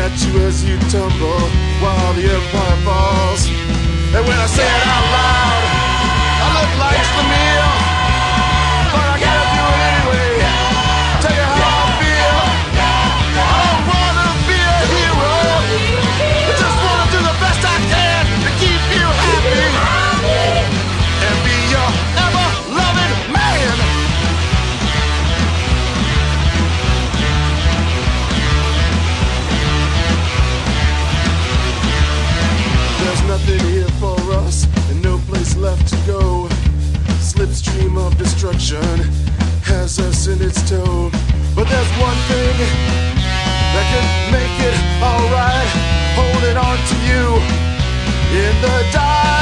at 0.03 0.25
you 0.25 0.37
as 0.39 0.65
you 0.65 0.77
tumble 0.91 1.39
while 1.79 2.13
the 2.13 2.27
empire 2.27 2.77
falls. 2.83 3.47
And 4.13 4.27
when 4.27 4.37
I 4.37 4.47
say 4.47 4.67
it 4.67 4.87
out 4.95 5.05
loud, 5.15 5.62
direction 38.63 39.11
has 39.63 39.99
us 39.99 40.27
in 40.27 40.41
its 40.41 40.69
tow. 40.69 41.09
But 41.55 41.67
there's 41.67 41.91
one 41.99 42.17
thing 42.29 42.57
that 43.73 43.85
can 43.91 44.31
make 44.31 44.55
it 44.69 44.77
alright 45.03 45.71
holding 46.15 46.57
on 46.57 46.77
to 46.77 46.97
you 47.03 47.25
in 48.39 48.61
the 48.61 48.91
dark. 48.93 49.32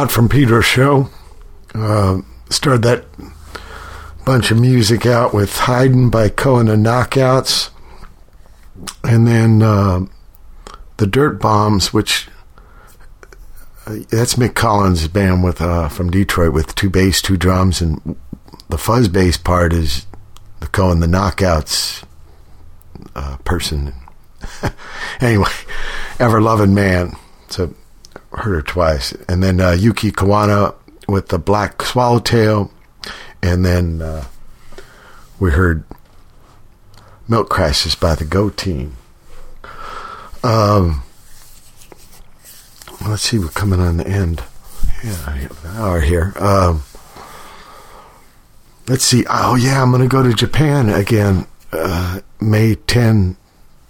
Watt 0.00 0.10
from 0.10 0.30
Pedro 0.30 0.62
show. 0.62 1.10
Uh, 1.74 2.22
started 2.48 2.80
that 2.84 3.04
bunch 4.24 4.50
of 4.50 4.58
music 4.58 5.04
out 5.04 5.34
with 5.34 5.54
Hiding 5.54 6.08
by 6.08 6.30
Cohen 6.30 6.68
and 6.68 6.86
Knockouts. 6.86 7.68
And 9.04 9.26
then 9.26 9.60
uh, 9.60 10.06
the 10.96 11.06
Dirt 11.06 11.38
Bombs, 11.38 11.92
which 11.92 12.28
uh, 13.84 13.96
that's 14.08 14.36
Mick 14.36 14.54
Collins' 14.54 15.06
band 15.06 15.44
with 15.44 15.60
uh, 15.60 15.90
from 15.90 16.10
Detroit 16.10 16.54
with 16.54 16.74
two 16.74 16.88
bass, 16.88 17.20
two 17.20 17.36
drums, 17.36 17.82
and 17.82 18.16
the 18.70 18.78
fuzz 18.78 19.06
bass 19.06 19.36
part 19.36 19.74
is 19.74 20.06
the 20.60 20.66
Cohen 20.66 21.00
the 21.00 21.08
Knockouts 21.08 22.04
uh, 23.14 23.36
person. 23.44 23.92
anyway, 25.20 25.50
Ever 26.18 26.40
Loving 26.40 26.72
Man. 26.72 27.12
So 27.50 27.74
heard 28.32 28.54
her 28.54 28.62
twice, 28.62 29.12
and 29.28 29.42
then 29.42 29.60
uh, 29.60 29.72
Yuki 29.72 30.12
Kawana 30.12 30.74
with 31.08 31.28
the 31.28 31.38
Black 31.38 31.82
Swallowtail, 31.82 32.70
and 33.42 33.64
then 33.64 34.02
uh, 34.02 34.24
we 35.38 35.50
heard 35.50 35.84
Milk 37.28 37.48
Crisis 37.48 37.94
by 37.94 38.14
the 38.14 38.24
Go 38.24 38.50
Team. 38.50 38.96
Um, 40.42 41.02
let's 43.06 43.22
see, 43.22 43.38
we're 43.38 43.48
coming 43.48 43.80
on 43.80 43.98
the 43.98 44.06
end. 44.06 44.42
Yeah, 45.04 45.34
an 45.34 45.76
hour 45.76 46.00
here. 46.00 46.32
Um, 46.36 46.82
let's 48.88 49.04
see. 49.04 49.24
Oh 49.28 49.54
yeah, 49.54 49.82
I'm 49.82 49.90
going 49.90 50.02
to 50.02 50.08
go 50.08 50.22
to 50.22 50.32
Japan 50.34 50.88
again, 50.88 51.46
uh, 51.72 52.20
May 52.40 52.74
10 52.74 53.36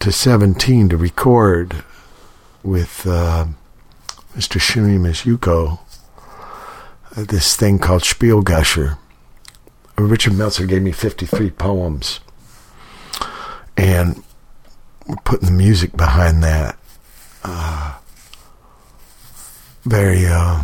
to 0.01 0.13
17 0.13 0.89
to 0.89 0.97
record 0.97 1.85
with 2.63 3.07
uh, 3.07 3.47
Mr. 4.35 4.61
Shumi 4.61 4.99
Misuko 4.99 5.81
uh, 7.17 7.25
this 7.25 7.57
thing 7.57 7.79
called 7.79 8.03
Spielgusher. 8.03 8.99
Richard 9.99 10.35
Meltzer 10.35 10.65
gave 10.65 10.83
me 10.83 10.93
53 10.93 11.51
poems, 11.51 12.21
and 13.77 14.23
we're 15.07 15.17
putting 15.25 15.47
the 15.47 15.53
music 15.53 15.95
behind 15.95 16.43
that. 16.43 16.79
Uh, 17.45 17.99
very 19.85 20.27
uh, 20.27 20.63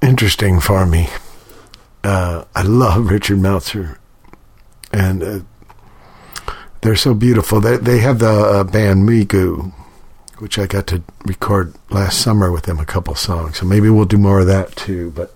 interesting 0.00 0.60
for 0.60 0.86
me. 0.86 1.08
Uh, 2.02 2.44
I 2.54 2.62
love 2.62 3.10
Richard 3.10 3.40
Meltzer, 3.40 3.98
and 4.92 5.22
uh, 5.22 5.40
they're 6.80 6.96
so 6.96 7.12
beautiful. 7.12 7.60
They 7.60 7.76
they 7.76 7.98
have 7.98 8.20
the 8.20 8.30
uh, 8.30 8.64
band 8.64 9.06
Migu, 9.06 9.72
which 10.38 10.58
I 10.58 10.66
got 10.66 10.86
to 10.88 11.02
record 11.24 11.74
last 11.90 12.20
summer 12.20 12.50
with 12.50 12.64
them 12.64 12.78
a 12.78 12.86
couple 12.86 13.14
songs. 13.14 13.58
So 13.58 13.66
maybe 13.66 13.90
we'll 13.90 14.04
do 14.04 14.18
more 14.18 14.40
of 14.40 14.46
that 14.46 14.76
too. 14.76 15.10
But 15.10 15.32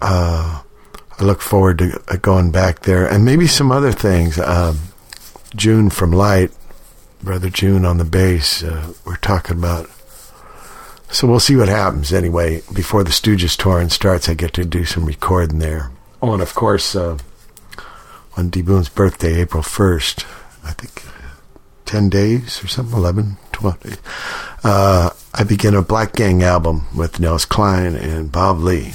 uh, 0.00 0.62
I 1.18 1.24
look 1.24 1.40
forward 1.40 1.78
to 1.78 2.02
uh, 2.08 2.16
going 2.16 2.50
back 2.50 2.80
there 2.80 3.06
and 3.06 3.24
maybe 3.24 3.46
some 3.46 3.72
other 3.72 3.92
things. 3.92 4.38
Um, 4.38 4.78
June 5.56 5.90
from 5.90 6.12
Light, 6.12 6.50
brother 7.22 7.50
June 7.50 7.84
on 7.84 7.98
the 7.98 8.04
bass. 8.04 8.62
Uh, 8.62 8.92
we're 9.04 9.16
talking 9.16 9.58
about. 9.58 9.88
So 11.10 11.26
we'll 11.26 11.40
see 11.40 11.56
what 11.56 11.68
happens 11.68 12.12
anyway. 12.12 12.62
Before 12.72 13.02
the 13.02 13.10
Stooges 13.10 13.56
touring 13.56 13.88
starts, 13.88 14.28
I 14.28 14.34
get 14.34 14.52
to 14.54 14.64
do 14.64 14.84
some 14.84 15.06
recording 15.06 15.58
there. 15.58 15.90
Oh, 16.20 16.34
and 16.34 16.42
of 16.42 16.54
course, 16.54 16.94
uh, 16.94 17.16
on 18.36 18.50
D 18.50 18.60
Boon's 18.60 18.90
birthday, 18.90 19.40
April 19.40 19.62
1st, 19.62 20.24
I 20.64 20.72
think 20.72 21.07
10 21.88 22.10
days 22.10 22.62
or 22.62 22.68
something, 22.68 22.98
11, 22.98 23.38
12 23.52 23.80
days, 23.80 23.96
uh, 24.62 25.08
I 25.32 25.42
begin 25.42 25.74
a 25.74 25.80
Black 25.80 26.12
Gang 26.12 26.42
album 26.42 26.86
with 26.94 27.18
Nels 27.18 27.46
Cline 27.46 27.94
and 27.94 28.30
Bob 28.30 28.58
Lee. 28.58 28.92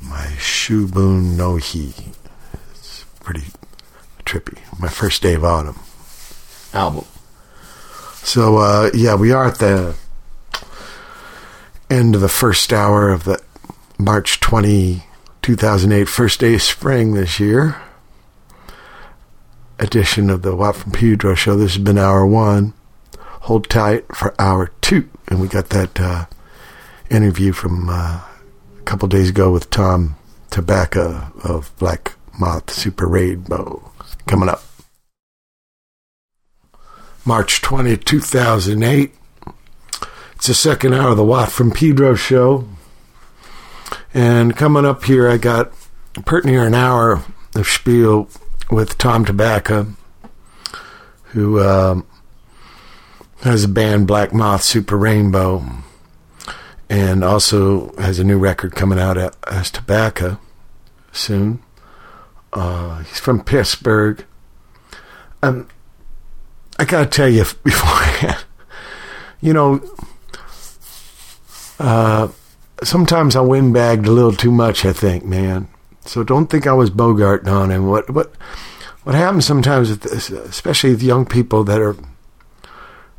My 0.00 0.26
Shubun 0.38 1.36
no 1.36 1.58
Hi. 1.58 2.12
It's 2.70 3.04
pretty 3.20 3.44
trippy. 4.24 4.58
My 4.80 4.88
first 4.88 5.20
day 5.20 5.34
of 5.34 5.44
autumn 5.44 5.78
album. 6.72 7.04
So, 8.22 8.56
uh, 8.56 8.90
yeah, 8.94 9.14
we 9.14 9.30
are 9.32 9.44
at 9.44 9.58
the 9.58 9.94
end 11.90 12.14
of 12.14 12.22
the 12.22 12.28
first 12.30 12.72
hour 12.72 13.10
of 13.10 13.24
the 13.24 13.42
March 13.98 14.40
20, 14.40 15.04
2008, 15.42 16.08
first 16.08 16.40
day 16.40 16.54
of 16.54 16.62
spring 16.62 17.12
this 17.12 17.38
year 17.38 17.76
edition 19.78 20.30
of 20.30 20.42
the 20.42 20.54
Watt 20.54 20.76
from 20.76 20.92
Pedro 20.92 21.34
show. 21.34 21.56
This 21.56 21.74
has 21.74 21.82
been 21.82 21.98
hour 21.98 22.26
one. 22.26 22.74
Hold 23.42 23.68
tight 23.68 24.04
for 24.14 24.34
hour 24.40 24.70
two. 24.80 25.08
And 25.28 25.40
we 25.40 25.48
got 25.48 25.70
that 25.70 26.00
uh, 26.00 26.26
interview 27.10 27.52
from 27.52 27.88
uh, 27.88 28.20
a 28.78 28.82
couple 28.84 29.08
days 29.08 29.30
ago 29.30 29.52
with 29.52 29.70
Tom 29.70 30.16
Tobacco 30.50 31.32
of 31.42 31.72
Black 31.78 32.16
Moth 32.38 32.70
Super 32.70 33.06
Rainbow 33.06 33.90
coming 34.26 34.48
up. 34.48 34.62
March 37.24 37.62
20, 37.62 37.96
2008. 37.96 39.14
It's 40.36 40.46
the 40.46 40.54
second 40.54 40.92
hour 40.92 41.10
of 41.10 41.16
the 41.16 41.24
Watt 41.24 41.50
from 41.50 41.70
Pedro 41.70 42.14
show. 42.14 42.68
And 44.12 44.56
coming 44.56 44.84
up 44.84 45.04
here, 45.04 45.28
I 45.28 45.38
got 45.38 45.72
pretty 46.26 46.50
near 46.50 46.66
an 46.66 46.74
hour 46.74 47.24
of 47.54 47.66
spiel 47.66 48.28
with 48.70 48.98
Tom 48.98 49.24
Tobacco, 49.24 49.88
who 51.32 51.60
um, 51.60 52.06
has 53.42 53.64
a 53.64 53.68
band 53.68 54.06
Black 54.06 54.32
Moth 54.32 54.62
Super 54.62 54.96
Rainbow, 54.96 55.64
and 56.88 57.24
also 57.24 57.94
has 57.96 58.18
a 58.18 58.24
new 58.24 58.38
record 58.38 58.74
coming 58.74 58.98
out 58.98 59.16
as 59.48 59.70
Tobacco 59.70 60.38
soon. 61.12 61.62
Uh, 62.52 62.98
he's 63.00 63.18
from 63.18 63.42
Pittsburgh. 63.42 64.24
Um, 65.42 65.68
I 66.78 66.84
gotta 66.84 67.06
tell 67.06 67.28
you 67.28 67.44
beforehand, 67.64 68.44
you 69.40 69.52
know, 69.52 69.82
uh, 71.78 72.28
sometimes 72.82 73.36
I 73.36 73.40
windbagged 73.40 74.06
a 74.06 74.10
little 74.10 74.32
too 74.32 74.52
much. 74.52 74.84
I 74.84 74.92
think, 74.92 75.24
man. 75.24 75.68
So 76.04 76.22
don't 76.22 76.48
think 76.48 76.66
I 76.66 76.72
was 76.72 76.90
Bogart 76.90 77.46
on 77.48 77.70
him. 77.70 77.86
What 77.86 78.10
what 78.10 78.34
what 79.04 79.14
happens 79.14 79.46
sometimes, 79.46 79.90
with 79.90 80.02
this, 80.02 80.30
especially 80.30 80.90
with 80.90 81.02
young 81.02 81.26
people 81.26 81.64
that 81.64 81.80
are 81.80 81.96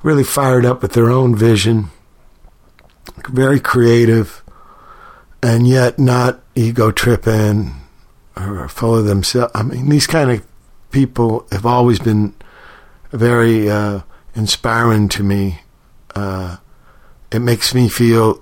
really 0.03 0.23
fired 0.23 0.65
up 0.65 0.81
with 0.81 0.93
their 0.93 1.09
own 1.09 1.35
vision, 1.35 1.89
very 3.29 3.59
creative, 3.59 4.43
and 5.41 5.67
yet 5.67 5.99
not 5.99 6.41
ego 6.55 6.91
tripping 6.91 7.73
or 8.37 8.67
full 8.67 8.95
of 8.95 9.05
themselves. 9.05 9.51
I 9.55 9.63
mean, 9.63 9.89
these 9.89 10.07
kind 10.07 10.31
of 10.31 10.45
people 10.91 11.47
have 11.51 11.65
always 11.65 11.99
been 11.99 12.33
very 13.11 13.69
uh, 13.69 14.01
inspiring 14.35 15.09
to 15.09 15.23
me. 15.23 15.59
Uh, 16.15 16.57
it 17.31 17.39
makes 17.39 17.73
me 17.73 17.89
feel 17.89 18.41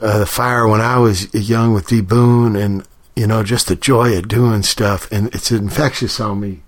uh, 0.00 0.18
the 0.18 0.26
fire 0.26 0.66
when 0.66 0.80
I 0.80 0.98
was 0.98 1.32
young 1.34 1.72
with 1.72 1.88
D 1.88 2.00
Boon 2.00 2.56
and 2.56 2.86
you 3.16 3.26
know, 3.26 3.42
just 3.42 3.68
the 3.68 3.76
joy 3.76 4.16
of 4.16 4.28
doing 4.28 4.62
stuff, 4.62 5.10
and 5.12 5.34
it's 5.34 5.50
infectious 5.50 6.18
on 6.20 6.40
me. 6.40 6.62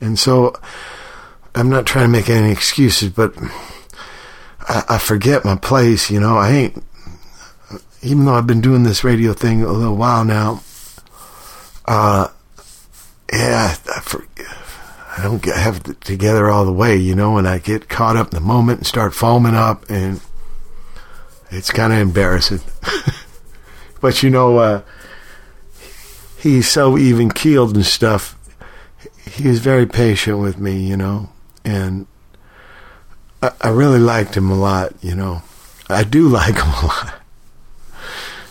And 0.00 0.18
so, 0.18 0.54
I'm 1.54 1.68
not 1.68 1.86
trying 1.86 2.06
to 2.06 2.12
make 2.12 2.28
any 2.28 2.50
excuses, 2.50 3.10
but 3.10 3.34
I, 4.60 4.84
I 4.90 4.98
forget 4.98 5.44
my 5.44 5.56
place. 5.56 6.10
You 6.10 6.20
know, 6.20 6.36
I 6.36 6.50
ain't. 6.50 6.84
Even 8.02 8.26
though 8.26 8.34
I've 8.34 8.46
been 8.46 8.60
doing 8.60 8.82
this 8.82 9.02
radio 9.02 9.32
thing 9.32 9.62
a 9.62 9.72
little 9.72 9.96
while 9.96 10.26
now, 10.26 10.62
uh, 11.86 12.28
yeah, 13.32 13.74
I, 13.94 14.00
for, 14.00 14.26
I 15.16 15.22
don't 15.22 15.40
get, 15.40 15.56
have 15.56 15.76
it 15.86 16.00
together 16.02 16.50
all 16.50 16.66
the 16.66 16.72
way, 16.72 16.96
you 16.96 17.14
know, 17.14 17.38
and 17.38 17.48
I 17.48 17.58
get 17.58 17.88
caught 17.88 18.16
up 18.16 18.28
in 18.28 18.34
the 18.34 18.40
moment 18.40 18.80
and 18.80 18.86
start 18.86 19.14
foaming 19.14 19.54
up, 19.54 19.88
and 19.88 20.20
it's 21.50 21.70
kind 21.70 21.92
of 21.92 21.98
embarrassing. 21.98 22.60
but 24.00 24.22
you 24.22 24.28
know, 24.28 24.58
uh, 24.58 24.82
he's 26.44 26.68
so 26.68 26.98
even 26.98 27.30
keeled 27.30 27.74
and 27.74 27.86
stuff. 27.86 28.36
He 29.26 29.48
was 29.48 29.60
very 29.60 29.86
patient 29.86 30.38
with 30.38 30.58
me, 30.58 30.86
you 30.86 30.96
know, 30.96 31.30
and 31.64 32.06
I, 33.42 33.52
I 33.62 33.68
really 33.70 33.98
liked 33.98 34.36
him 34.36 34.50
a 34.50 34.54
lot, 34.54 34.92
you 35.02 35.14
know. 35.14 35.42
I 35.88 36.04
do 36.04 36.28
like 36.40 36.56
him 36.56 36.68
a 36.68 36.86
lot. 36.86 37.14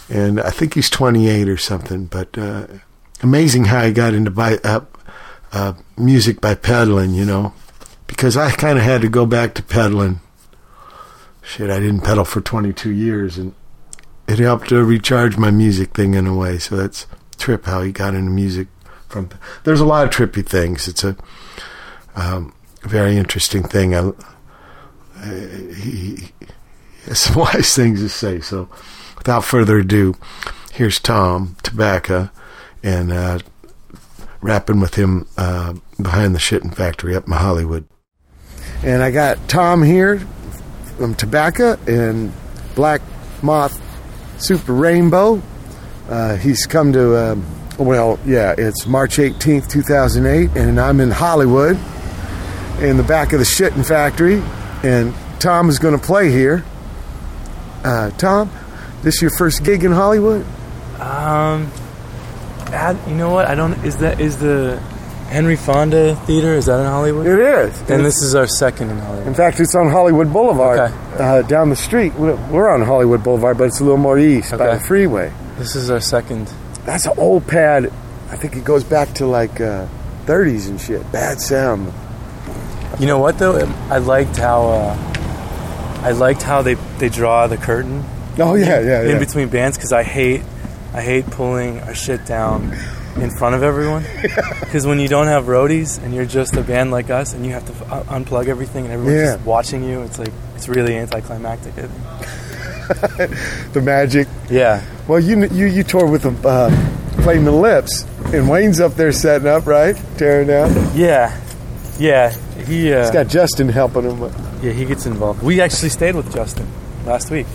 And 0.09 0.41
I 0.41 0.49
think 0.49 0.73
he's 0.73 0.89
28 0.89 1.47
or 1.47 1.57
something, 1.57 2.05
but 2.05 2.35
uh, 2.35 2.65
amazing 3.21 3.65
how 3.65 3.85
he 3.85 3.93
got 3.93 4.15
into 4.15 4.31
by, 4.31 4.57
uh, 4.63 4.81
uh, 5.51 5.73
music 5.95 6.41
by 6.41 6.55
pedaling, 6.55 7.13
you 7.13 7.25
know, 7.25 7.53
because 8.07 8.35
I 8.35 8.49
kind 8.51 8.79
of 8.79 8.83
had 8.83 9.01
to 9.01 9.09
go 9.09 9.27
back 9.27 9.53
to 9.53 9.63
pedaling. 9.63 10.19
Shit, 11.43 11.69
I 11.69 11.79
didn't 11.79 12.01
pedal 12.01 12.25
for 12.25 12.41
22 12.41 12.89
years, 12.89 13.37
and 13.37 13.53
it 14.27 14.39
helped 14.39 14.69
to 14.69 14.83
recharge 14.83 15.37
my 15.37 15.51
music 15.51 15.93
thing 15.93 16.15
in 16.15 16.25
a 16.25 16.35
way. 16.35 16.57
So 16.57 16.75
that's 16.75 17.05
trip 17.43 17.65
how 17.65 17.81
he 17.81 17.91
got 17.91 18.15
into 18.15 18.31
music 18.31 18.67
from 19.07 19.29
there's 19.63 19.81
a 19.81 19.85
lot 19.85 20.05
of 20.05 20.09
trippy 20.11 20.45
things 20.45 20.87
it's 20.87 21.03
a 21.03 21.15
um, 22.15 22.53
very 22.83 23.17
interesting 23.17 23.63
thing 23.63 23.95
I, 23.95 24.11
he 25.23 26.31
has 27.05 27.19
some 27.19 27.35
wise 27.35 27.75
things 27.75 27.99
to 28.01 28.09
say. 28.09 28.39
So, 28.39 28.69
without 29.17 29.43
further 29.43 29.79
ado, 29.79 30.15
here's 30.71 30.99
Tom 30.99 31.55
Tobacco 31.63 32.29
and 32.81 33.11
uh, 33.11 33.39
rapping 34.41 34.79
with 34.79 34.95
him 34.95 35.27
uh, 35.37 35.73
behind 36.01 36.35
the 36.35 36.39
Knitting 36.39 36.71
Factory 36.71 37.15
up 37.15 37.27
in 37.27 37.33
Hollywood. 37.33 37.85
And 38.83 39.01
I 39.01 39.11
got 39.11 39.47
Tom 39.47 39.83
here 39.83 40.19
from 40.97 41.15
Tobacco 41.15 41.77
and 41.87 42.33
Black 42.75 43.01
Moth 43.41 43.81
Super 44.41 44.73
Rainbow. 44.73 45.41
Uh, 46.09 46.35
he's 46.35 46.65
come 46.65 46.93
to, 46.93 47.17
um, 47.31 47.45
well, 47.77 48.19
yeah, 48.25 48.53
it's 48.57 48.85
March 48.85 49.17
18th, 49.17 49.69
2008, 49.69 50.49
and 50.57 50.79
I'm 50.79 50.99
in 50.99 51.11
Hollywood 51.11 51.77
in 52.79 52.97
the 52.97 53.03
back 53.03 53.33
of 53.33 53.39
the 53.39 53.45
Knitting 53.59 53.83
Factory, 53.83 54.41
and 54.83 55.13
Tom 55.39 55.69
is 55.69 55.79
going 55.79 55.97
to 55.97 56.03
play 56.05 56.29
here. 56.29 56.63
Uh, 57.83 58.11
Tom, 58.11 58.51
this 59.01 59.21
your 59.21 59.31
first 59.37 59.63
gig 59.63 59.83
in 59.83 59.91
Hollywood? 59.91 60.45
Um, 60.99 61.71
I- 62.67 62.97
you 63.07 63.15
know 63.15 63.29
what? 63.29 63.47
I 63.47 63.55
don't. 63.55 63.73
Is 63.85 63.97
that 63.97 64.19
is 64.21 64.37
the 64.37 64.79
Henry 65.29 65.55
Fonda 65.57 66.15
Theater? 66.25 66.53
Is 66.53 66.65
that 66.67 66.79
in 66.79 66.85
Hollywood? 66.85 67.27
It 67.27 67.39
is. 67.39 67.81
Then 67.83 68.03
this 68.03 68.21
is 68.21 68.35
our 68.35 68.47
second 68.47 68.89
in 68.91 68.97
Hollywood. 68.99 69.27
In 69.27 69.33
fact, 69.33 69.59
it's 69.59 69.75
on 69.75 69.89
Hollywood 69.89 70.31
Boulevard, 70.31 70.79
Okay. 70.79 70.93
uh, 71.23 71.41
down 71.43 71.69
the 71.69 71.75
street. 71.75 72.13
We're 72.15 72.35
we're 72.49 72.69
on 72.69 72.81
Hollywood 72.81 73.21
Boulevard, 73.23 73.57
but 73.57 73.65
it's 73.65 73.79
a 73.79 73.83
little 73.83 73.97
more 73.97 74.17
east 74.17 74.51
by 74.57 74.75
the 74.75 74.79
freeway. 74.79 75.31
This 75.57 75.75
is 75.75 75.89
our 75.89 75.99
second. 76.01 76.51
That's 76.85 77.05
an 77.05 77.13
old 77.17 77.47
pad. 77.47 77.85
I 78.29 78.35
think 78.35 78.55
it 78.55 78.63
goes 78.65 78.83
back 78.83 79.13
to 79.15 79.25
like 79.27 79.61
uh, 79.61 79.87
30s 80.25 80.67
and 80.69 80.79
shit. 80.81 81.09
Bad 81.11 81.39
sound. 81.39 81.93
You 82.99 83.07
know 83.07 83.19
what 83.19 83.37
though? 83.39 83.57
I 83.89 83.97
liked 83.99 84.37
how 84.37 84.67
uh, 84.69 85.99
I 86.03 86.11
liked 86.11 86.41
how 86.43 86.61
they 86.61 86.75
they 86.99 87.09
draw 87.09 87.47
the 87.47 87.57
curtain. 87.57 88.03
Oh 88.39 88.55
yeah, 88.55 88.79
yeah, 88.79 89.01
in 89.03 89.09
yeah. 89.09 89.19
between 89.19 89.49
bands 89.49 89.77
because 89.77 89.91
I 89.93 90.03
hate 90.03 90.41
I 90.93 91.01
hate 91.01 91.25
pulling 91.27 91.79
our 91.81 91.93
shit 91.95 92.25
down 92.25 92.71
in 93.15 93.29
front 93.37 93.53
of 93.55 93.61
everyone 93.63 94.03
because 94.59 94.85
when 94.87 94.99
you 94.99 95.07
don't 95.07 95.27
have 95.27 95.45
roadies 95.45 96.01
and 96.03 96.13
you're 96.15 96.25
just 96.25 96.55
a 96.55 96.61
band 96.61 96.89
like 96.91 97.09
us 97.11 97.33
and 97.33 97.45
you 97.45 97.51
have 97.51 97.65
to 97.65 97.71
f- 97.73 98.07
unplug 98.07 98.47
everything 98.47 98.85
and 98.85 98.93
everyone's 98.93 99.21
Yeah. 99.21 99.33
just 99.35 99.45
watching 99.45 99.83
you, 99.83 100.01
it's 100.01 100.17
like 100.19 100.31
it's 100.55 100.67
really 100.67 100.95
anticlimactic. 100.97 101.73
I 101.77 101.87
think. 101.87 102.42
the 103.73 103.81
magic. 103.83 104.27
Yeah. 104.49 104.83
Well, 105.07 105.19
you 105.19 105.45
you 105.47 105.65
you 105.67 105.83
toured 105.83 106.09
with 106.09 106.23
the 106.23 106.47
uh, 106.47 106.69
the 107.23 107.51
Lips, 107.51 108.05
and 108.33 108.49
Wayne's 108.49 108.79
up 108.79 108.93
there 108.95 109.11
setting 109.11 109.47
up, 109.47 109.65
right, 109.65 109.95
tearing 110.17 110.47
down. 110.47 110.71
Yeah, 110.95 111.39
yeah. 111.99 112.31
He 112.65 112.93
uh, 112.93 113.01
He's 113.01 113.11
got 113.11 113.27
Justin 113.27 113.69
helping 113.69 114.03
him. 114.03 114.31
Yeah 114.61 114.71
he 114.71 114.85
gets 114.85 115.05
involved. 115.05 115.43
We 115.43 115.59
actually 115.59 115.89
stayed 115.89 116.15
with 116.15 116.33
Justin 116.33 116.67
last 117.05 117.29
week. 117.29 117.47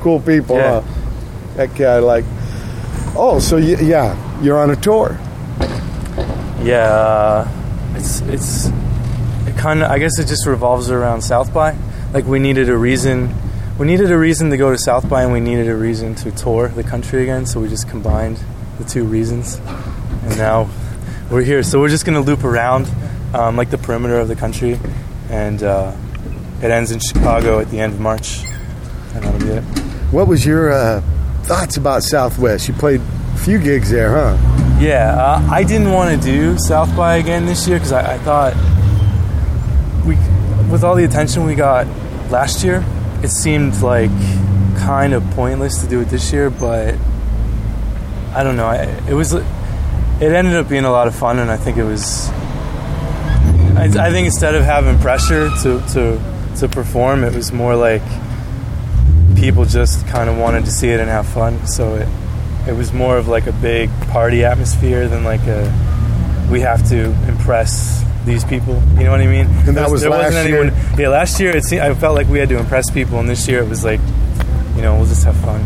cool 0.00 0.20
people. 0.20 0.56
Yeah. 0.56 0.80
Huh? 0.80 1.56
That 1.56 1.74
guy, 1.76 1.98
like. 1.98 2.24
Oh, 3.16 3.38
so 3.40 3.56
you, 3.56 3.76
yeah, 3.76 4.16
you're 4.42 4.58
on 4.58 4.70
a 4.70 4.76
tour. 4.76 5.18
Yeah, 6.62 6.84
uh, 6.84 7.48
it's 7.96 8.20
it's 8.22 8.66
it 9.46 9.56
kind 9.56 9.82
of 9.82 9.90
I 9.90 9.98
guess 9.98 10.18
it 10.18 10.26
just 10.26 10.46
revolves 10.46 10.90
around 10.90 11.22
South 11.22 11.52
by. 11.52 11.76
Like 12.12 12.24
we 12.24 12.38
needed 12.38 12.68
a 12.68 12.76
reason, 12.76 13.34
we 13.80 13.86
needed 13.86 14.12
a 14.12 14.18
reason 14.18 14.50
to 14.50 14.58
go 14.58 14.70
to 14.70 14.76
South 14.76 15.08
by, 15.08 15.22
and 15.22 15.32
we 15.32 15.40
needed 15.40 15.66
a 15.66 15.74
reason 15.74 16.14
to 16.14 16.30
tour 16.30 16.68
the 16.68 16.82
country 16.84 17.22
again. 17.22 17.46
So 17.46 17.60
we 17.60 17.68
just 17.70 17.88
combined 17.88 18.38
the 18.76 18.84
two 18.84 19.04
reasons, 19.04 19.54
and 20.22 20.36
now 20.36 20.68
we're 21.30 21.40
here. 21.40 21.62
So 21.62 21.80
we're 21.80 21.88
just 21.88 22.04
gonna 22.04 22.20
loop 22.20 22.44
around 22.44 22.90
um, 23.32 23.56
like 23.56 23.70
the 23.70 23.78
perimeter 23.78 24.18
of 24.18 24.28
the 24.28 24.36
country, 24.36 24.78
and 25.30 25.62
uh, 25.62 25.96
it 26.60 26.70
ends 26.70 26.90
in 26.90 27.00
Chicago 27.00 27.58
at 27.58 27.70
the 27.70 27.80
end 27.80 27.94
of 27.94 28.00
March, 28.00 28.44
and 29.14 29.24
that'll 29.24 29.40
be 29.40 29.46
it. 29.46 29.62
What 30.12 30.28
was 30.28 30.44
your 30.44 30.70
uh, 30.70 31.00
thoughts 31.44 31.78
about 31.78 32.02
Southwest? 32.02 32.68
You 32.68 32.74
played 32.74 33.00
a 33.00 33.38
few 33.38 33.58
gigs 33.58 33.90
there, 33.90 34.10
huh? 34.10 34.78
Yeah, 34.78 35.14
uh, 35.14 35.48
I 35.50 35.64
didn't 35.64 35.90
want 35.90 36.20
to 36.20 36.22
do 36.22 36.58
South 36.58 36.94
by 36.94 37.16
again 37.16 37.46
this 37.46 37.66
year 37.66 37.78
because 37.78 37.92
I, 37.92 38.16
I 38.16 38.18
thought 38.18 38.52
we, 40.04 40.16
with 40.70 40.84
all 40.84 40.96
the 40.96 41.04
attention 41.04 41.46
we 41.46 41.54
got 41.54 41.86
last 42.30 42.62
year, 42.62 42.84
it 43.22 43.28
seemed 43.28 43.80
like 43.82 44.10
kind 44.78 45.12
of 45.12 45.22
pointless 45.32 45.82
to 45.82 45.88
do 45.88 46.00
it 46.00 46.06
this 46.06 46.32
year. 46.32 46.50
But 46.50 46.94
I 48.34 48.42
don't 48.42 48.56
know. 48.56 48.66
I, 48.66 48.84
it 49.08 49.14
was, 49.14 49.32
it 49.32 49.44
ended 50.20 50.54
up 50.54 50.68
being 50.68 50.84
a 50.84 50.90
lot 50.90 51.08
of 51.08 51.14
fun, 51.14 51.38
and 51.38 51.50
I 51.50 51.56
think 51.56 51.76
it 51.76 51.84
was. 51.84 52.28
I, 53.76 53.84
I 53.84 54.10
think 54.10 54.26
instead 54.26 54.54
of 54.54 54.64
having 54.64 54.98
pressure 54.98 55.48
to 55.62 55.80
to 55.92 56.54
to 56.58 56.68
perform, 56.68 57.24
it 57.24 57.34
was 57.34 57.52
more 57.52 57.76
like 57.76 58.02
people 59.36 59.64
just 59.64 60.06
kind 60.06 60.28
of 60.28 60.36
wanted 60.36 60.64
to 60.66 60.70
see 60.70 60.88
it 60.88 61.00
and 61.00 61.08
have 61.08 61.26
fun. 61.26 61.66
So 61.66 61.94
it 61.94 62.08
it 62.68 62.72
was 62.72 62.92
more 62.92 63.16
of 63.16 63.28
like 63.28 63.46
a 63.46 63.52
big 63.52 63.90
party 64.08 64.44
atmosphere 64.44 65.08
than 65.08 65.24
like 65.24 65.42
a 65.46 66.48
we 66.50 66.60
have 66.60 66.86
to 66.90 67.06
impress 67.28 68.04
these 68.30 68.44
people. 68.44 68.74
You 68.96 69.04
know 69.04 69.10
what 69.10 69.20
I 69.20 69.26
mean? 69.26 69.46
And 69.66 69.76
that 69.76 69.90
was 69.90 70.02
there 70.02 70.10
last 70.10 70.34
wasn't 70.34 70.48
year? 70.48 70.72
Yeah, 70.98 71.08
last 71.08 71.40
year 71.40 71.56
it 71.56 71.64
seemed, 71.64 71.82
I 71.82 71.92
felt 71.94 72.14
like 72.14 72.28
we 72.28 72.38
had 72.38 72.48
to 72.50 72.58
impress 72.58 72.90
people, 72.90 73.18
and 73.18 73.28
this 73.28 73.46
year 73.48 73.60
it 73.62 73.68
was 73.68 73.84
like, 73.84 74.00
you 74.76 74.82
know, 74.82 74.96
we'll 74.96 75.06
just 75.06 75.24
have 75.24 75.36
fun. 75.36 75.60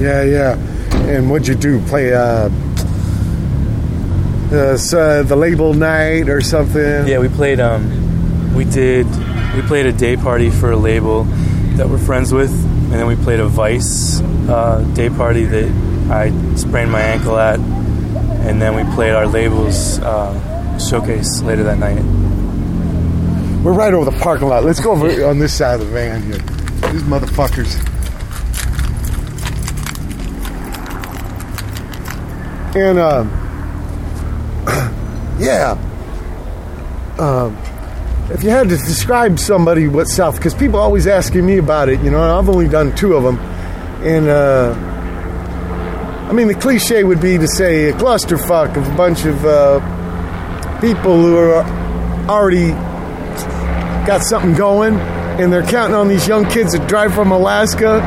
Yeah, 0.00 0.22
yeah. 0.22 0.56
And 1.08 1.30
what'd 1.30 1.46
you 1.46 1.54
do? 1.54 1.80
Play 1.86 2.14
uh, 2.14 2.48
uh, 4.50 4.78
uh, 4.92 5.22
the 5.22 5.36
label 5.36 5.74
night 5.74 6.28
or 6.28 6.40
something? 6.40 7.06
Yeah, 7.06 7.18
we 7.18 7.28
played. 7.28 7.60
Um, 7.60 8.54
we 8.54 8.64
did. 8.64 9.06
We 9.54 9.62
played 9.62 9.86
a 9.86 9.92
day 9.92 10.16
party 10.16 10.50
for 10.50 10.72
a 10.72 10.76
label 10.76 11.24
that 11.76 11.88
we're 11.88 11.98
friends 11.98 12.32
with, 12.32 12.50
and 12.50 12.92
then 12.92 13.06
we 13.06 13.16
played 13.16 13.40
a 13.40 13.46
Vice 13.46 14.20
uh, 14.48 14.82
day 14.94 15.10
party 15.10 15.44
that 15.44 15.68
I 16.10 16.30
sprained 16.56 16.90
my 16.90 17.00
ankle 17.02 17.38
at, 17.38 17.58
and 17.60 18.60
then 18.60 18.74
we 18.74 18.94
played 18.94 19.12
our 19.12 19.26
label's 19.26 19.98
uh, 19.98 20.32
showcase 20.78 21.42
later 21.42 21.62
that 21.64 21.78
night. 21.78 22.02
We're 23.64 23.72
right 23.72 23.92
over 23.92 24.10
the 24.10 24.16
parking 24.18 24.48
lot. 24.48 24.64
Let's 24.64 24.80
go 24.80 24.92
over 24.92 25.26
on 25.26 25.38
this 25.38 25.52
side 25.52 25.80
of 25.80 25.86
the 25.86 25.92
van 25.92 26.22
here. 26.22 26.38
These 26.92 27.02
motherfuckers. 27.02 27.84
And 32.76 32.98
um, 32.98 33.28
yeah, 35.40 35.76
um, 37.18 37.56
if 38.30 38.44
you 38.44 38.50
had 38.50 38.68
to 38.68 38.76
describe 38.76 39.38
somebody 39.38 39.88
what 39.88 40.06
South, 40.06 40.36
because 40.36 40.54
people 40.54 40.78
always 40.78 41.06
asking 41.06 41.44
me 41.44 41.58
about 41.58 41.88
it, 41.88 42.00
you 42.00 42.10
know, 42.10 42.38
I've 42.38 42.48
only 42.48 42.68
done 42.68 42.94
two 42.94 43.14
of 43.14 43.24
them, 43.24 43.38
and 44.04 44.28
uh, 44.28 44.74
I 46.28 46.32
mean 46.32 46.46
the 46.46 46.54
cliche 46.54 47.02
would 47.04 47.20
be 47.20 47.38
to 47.38 47.48
say 47.48 47.88
a 47.88 47.92
clusterfuck 47.94 48.76
of 48.76 48.86
a 48.86 48.96
bunch 48.96 49.24
of 49.24 49.44
uh, 49.44 49.80
people 50.80 51.20
who 51.20 51.36
are 51.36 51.64
already 52.28 52.70
got 54.06 54.22
something 54.22 54.54
going, 54.54 54.94
and 54.94 55.52
they're 55.52 55.66
counting 55.66 55.94
on 55.94 56.08
these 56.08 56.26
young 56.26 56.48
kids 56.48 56.72
that 56.72 56.88
drive 56.88 57.14
from 57.14 57.32
Alaska, 57.32 58.00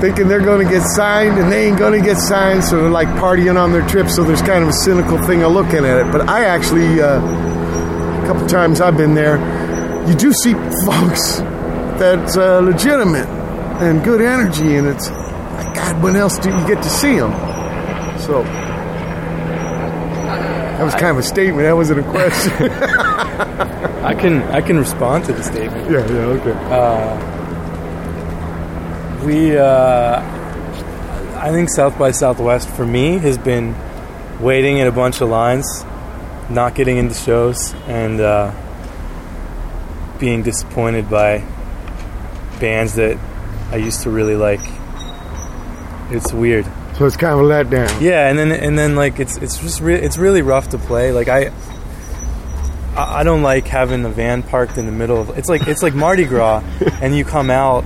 thinking 0.00 0.28
they're 0.28 0.40
going 0.40 0.66
to 0.66 0.72
get 0.72 0.82
signed, 0.82 1.38
and 1.38 1.52
they 1.52 1.68
ain't 1.68 1.78
going 1.78 1.98
to 1.98 2.04
get 2.04 2.16
signed, 2.16 2.64
so 2.64 2.80
they're 2.80 2.90
like 2.90 3.08
partying 3.08 3.60
on 3.60 3.72
their 3.72 3.86
trip. 3.86 4.08
So 4.08 4.24
there's 4.24 4.42
kind 4.42 4.62
of 4.62 4.70
a 4.70 4.72
cynical 4.72 5.22
thing 5.24 5.42
of 5.42 5.52
looking 5.52 5.84
at 5.84 6.06
it. 6.06 6.12
But 6.12 6.28
I 6.28 6.44
actually, 6.44 7.00
uh, 7.00 7.20
a 7.20 8.26
couple 8.26 8.46
times 8.46 8.80
I've 8.80 8.96
been 8.96 9.14
there, 9.14 9.36
you 10.08 10.14
do 10.14 10.32
see 10.32 10.54
folks 10.84 11.38
that's 11.98 12.36
uh, 12.36 12.60
legitimate 12.60 13.28
and 13.80 14.02
good 14.02 14.20
energy, 14.20 14.76
and 14.76 14.86
it's 14.86 15.10
like 15.10 15.74
God, 15.74 16.02
when 16.02 16.16
else 16.16 16.38
do 16.38 16.50
you 16.50 16.66
get 16.66 16.82
to 16.82 16.88
see 16.88 17.16
them? 17.16 17.32
So. 18.20 18.63
That 20.76 20.82
was 20.82 20.94
kind 20.94 21.06
of 21.06 21.18
a 21.18 21.22
statement. 21.22 21.62
That 21.62 21.76
wasn't 21.76 22.00
a 22.00 22.02
question. 22.10 22.52
I 24.04 24.14
can 24.14 24.42
I 24.42 24.60
can 24.60 24.76
respond 24.76 25.24
to 25.26 25.32
the 25.32 25.42
statement. 25.42 25.90
yeah, 25.90 26.06
yeah, 26.12 26.26
okay. 26.36 26.54
We, 29.24 29.56
uh, 29.56 30.20
I 31.40 31.50
think 31.52 31.70
South 31.70 31.98
by 31.98 32.10
Southwest 32.10 32.68
for 32.68 32.84
me 32.84 33.18
has 33.18 33.38
been 33.38 33.74
waiting 34.40 34.78
in 34.78 34.86
a 34.86 34.92
bunch 34.92 35.20
of 35.22 35.30
lines, 35.30 35.84
not 36.50 36.74
getting 36.74 36.98
into 36.98 37.14
shows, 37.14 37.72
and 37.86 38.20
uh, 38.20 38.52
being 40.18 40.42
disappointed 40.42 41.08
by 41.08 41.38
bands 42.60 42.96
that 42.96 43.16
I 43.70 43.76
used 43.76 44.02
to 44.02 44.10
really 44.10 44.36
like. 44.36 44.60
It's 46.10 46.32
weird. 46.32 46.66
So 46.96 47.06
it's 47.06 47.16
kind 47.16 47.34
of 47.34 47.40
a 47.40 47.42
letdown. 47.42 48.00
Yeah, 48.00 48.28
and 48.28 48.38
then 48.38 48.52
and 48.52 48.78
then 48.78 48.94
like 48.94 49.18
it's 49.18 49.36
it's 49.36 49.58
just 49.58 49.80
re- 49.80 50.00
it's 50.00 50.16
really 50.16 50.42
rough 50.42 50.70
to 50.70 50.78
play. 50.78 51.12
Like 51.12 51.28
I. 51.28 51.46
I 52.96 53.20
I 53.20 53.24
don't 53.24 53.42
like 53.42 53.66
having 53.66 54.04
a 54.04 54.08
van 54.08 54.44
parked 54.44 54.78
in 54.78 54.86
the 54.86 54.92
middle 54.92 55.20
of. 55.20 55.36
It's 55.36 55.48
like 55.48 55.66
it's 55.66 55.82
like 55.82 55.94
Mardi 55.94 56.24
Gras, 56.24 56.62
and 57.02 57.16
you 57.16 57.24
come 57.24 57.50
out, 57.50 57.84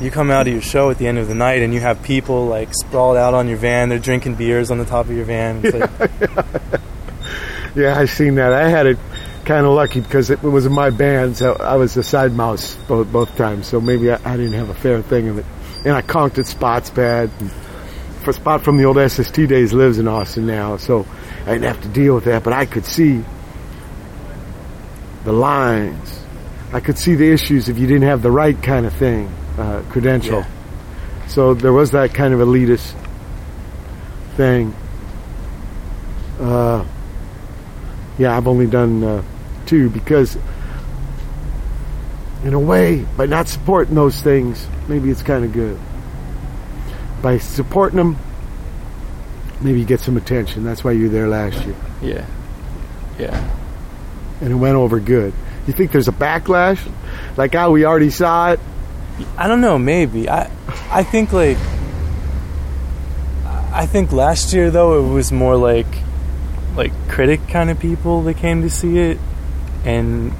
you 0.00 0.10
come 0.10 0.32
out 0.32 0.48
of 0.48 0.52
your 0.52 0.62
show 0.62 0.90
at 0.90 0.98
the 0.98 1.06
end 1.06 1.18
of 1.18 1.28
the 1.28 1.34
night, 1.36 1.62
and 1.62 1.72
you 1.72 1.78
have 1.78 2.02
people 2.02 2.46
like 2.46 2.74
sprawled 2.74 3.16
out 3.16 3.34
on 3.34 3.46
your 3.46 3.58
van. 3.58 3.88
They're 3.88 4.00
drinking 4.00 4.34
beers 4.34 4.72
on 4.72 4.78
the 4.78 4.84
top 4.84 5.06
of 5.06 5.12
your 5.12 5.24
van. 5.24 5.60
It's 5.62 5.76
like, 5.76 6.80
Yeah, 7.74 7.98
I've 7.98 8.10
seen 8.10 8.34
that. 8.34 8.52
I 8.52 8.68
had 8.68 8.86
it 8.86 8.98
kind 9.44 9.64
of 9.64 9.72
lucky 9.72 10.00
because 10.00 10.30
it 10.30 10.42
was 10.42 10.66
in 10.66 10.72
my 10.72 10.90
band, 10.90 11.36
so 11.36 11.54
I 11.54 11.76
was 11.76 11.96
a 11.96 12.02
side 12.02 12.32
mouse 12.32 12.74
both, 12.86 13.10
both 13.10 13.36
times. 13.36 13.66
So 13.66 13.80
maybe 13.80 14.10
I, 14.10 14.18
I 14.24 14.36
didn't 14.36 14.52
have 14.52 14.68
a 14.68 14.74
fair 14.74 15.00
thing 15.02 15.28
of 15.28 15.38
it. 15.38 15.46
And 15.84 15.94
I 15.94 16.02
conked 16.02 16.38
at 16.38 16.46
Spot's 16.46 16.90
bad. 16.90 17.30
And 17.40 17.50
for 18.22 18.32
Spot 18.32 18.62
from 18.62 18.76
the 18.76 18.84
old 18.84 18.96
SST 19.10 19.34
days 19.34 19.72
lives 19.72 19.98
in 19.98 20.08
Austin 20.08 20.46
now, 20.46 20.76
so 20.76 21.06
I 21.42 21.52
didn't 21.52 21.64
have 21.64 21.82
to 21.82 21.88
deal 21.88 22.14
with 22.14 22.24
that. 22.24 22.42
But 22.42 22.52
I 22.52 22.66
could 22.66 22.86
see 22.86 23.24
the 25.24 25.32
lines. 25.32 26.20
I 26.72 26.80
could 26.80 26.98
see 26.98 27.14
the 27.14 27.30
issues 27.30 27.68
if 27.68 27.78
you 27.78 27.86
didn't 27.86 28.08
have 28.08 28.22
the 28.22 28.30
right 28.30 28.60
kind 28.60 28.86
of 28.86 28.94
thing, 28.94 29.28
uh, 29.58 29.82
credential. 29.90 30.40
Yeah. 30.40 31.26
So 31.28 31.54
there 31.54 31.72
was 31.72 31.90
that 31.90 32.14
kind 32.14 32.32
of 32.32 32.40
elitist 32.40 32.94
thing. 34.36 34.74
Uh, 36.40 36.84
yeah, 38.18 38.36
I've 38.36 38.46
only 38.46 38.66
done 38.66 39.04
uh, 39.04 39.22
two 39.66 39.90
because, 39.90 40.36
in 42.44 42.54
a 42.54 42.60
way, 42.60 43.04
by 43.16 43.26
not 43.26 43.48
supporting 43.48 43.94
those 43.94 44.20
things, 44.22 44.66
maybe 44.88 45.10
it's 45.10 45.22
kind 45.22 45.44
of 45.44 45.52
good. 45.52 45.78
By 47.22 47.38
supporting 47.38 47.96
them, 47.98 48.16
maybe 49.60 49.78
you 49.80 49.86
get 49.86 50.00
some 50.00 50.16
attention. 50.16 50.64
That's 50.64 50.82
why 50.82 50.92
you 50.92 51.04
were 51.04 51.08
there 51.08 51.28
last 51.28 51.64
year, 51.64 51.76
Yeah. 52.02 52.26
Yeah. 53.18 53.50
and 54.40 54.50
it 54.50 54.56
went 54.56 54.74
over 54.74 54.98
good. 55.00 55.32
You 55.66 55.72
think 55.72 55.92
there's 55.92 56.08
a 56.08 56.12
backlash? 56.12 56.80
Like, 57.36 57.54
how 57.54 57.70
we 57.70 57.84
already 57.84 58.10
saw 58.10 58.52
it? 58.52 58.60
I 59.36 59.46
don't 59.46 59.60
know. 59.60 59.78
Maybe 59.78 60.28
I. 60.28 60.50
I 60.90 61.04
think 61.04 61.32
like. 61.32 61.58
I 63.74 63.86
think 63.86 64.12
last 64.12 64.52
year 64.52 64.70
though 64.70 65.02
it 65.04 65.08
was 65.14 65.32
more 65.32 65.56
like, 65.56 65.86
like 66.76 66.92
critic 67.08 67.40
kind 67.48 67.70
of 67.70 67.78
people 67.78 68.22
that 68.22 68.34
came 68.38 68.62
to 68.62 68.70
see 68.70 68.98
it, 68.98 69.18
and 69.84 70.32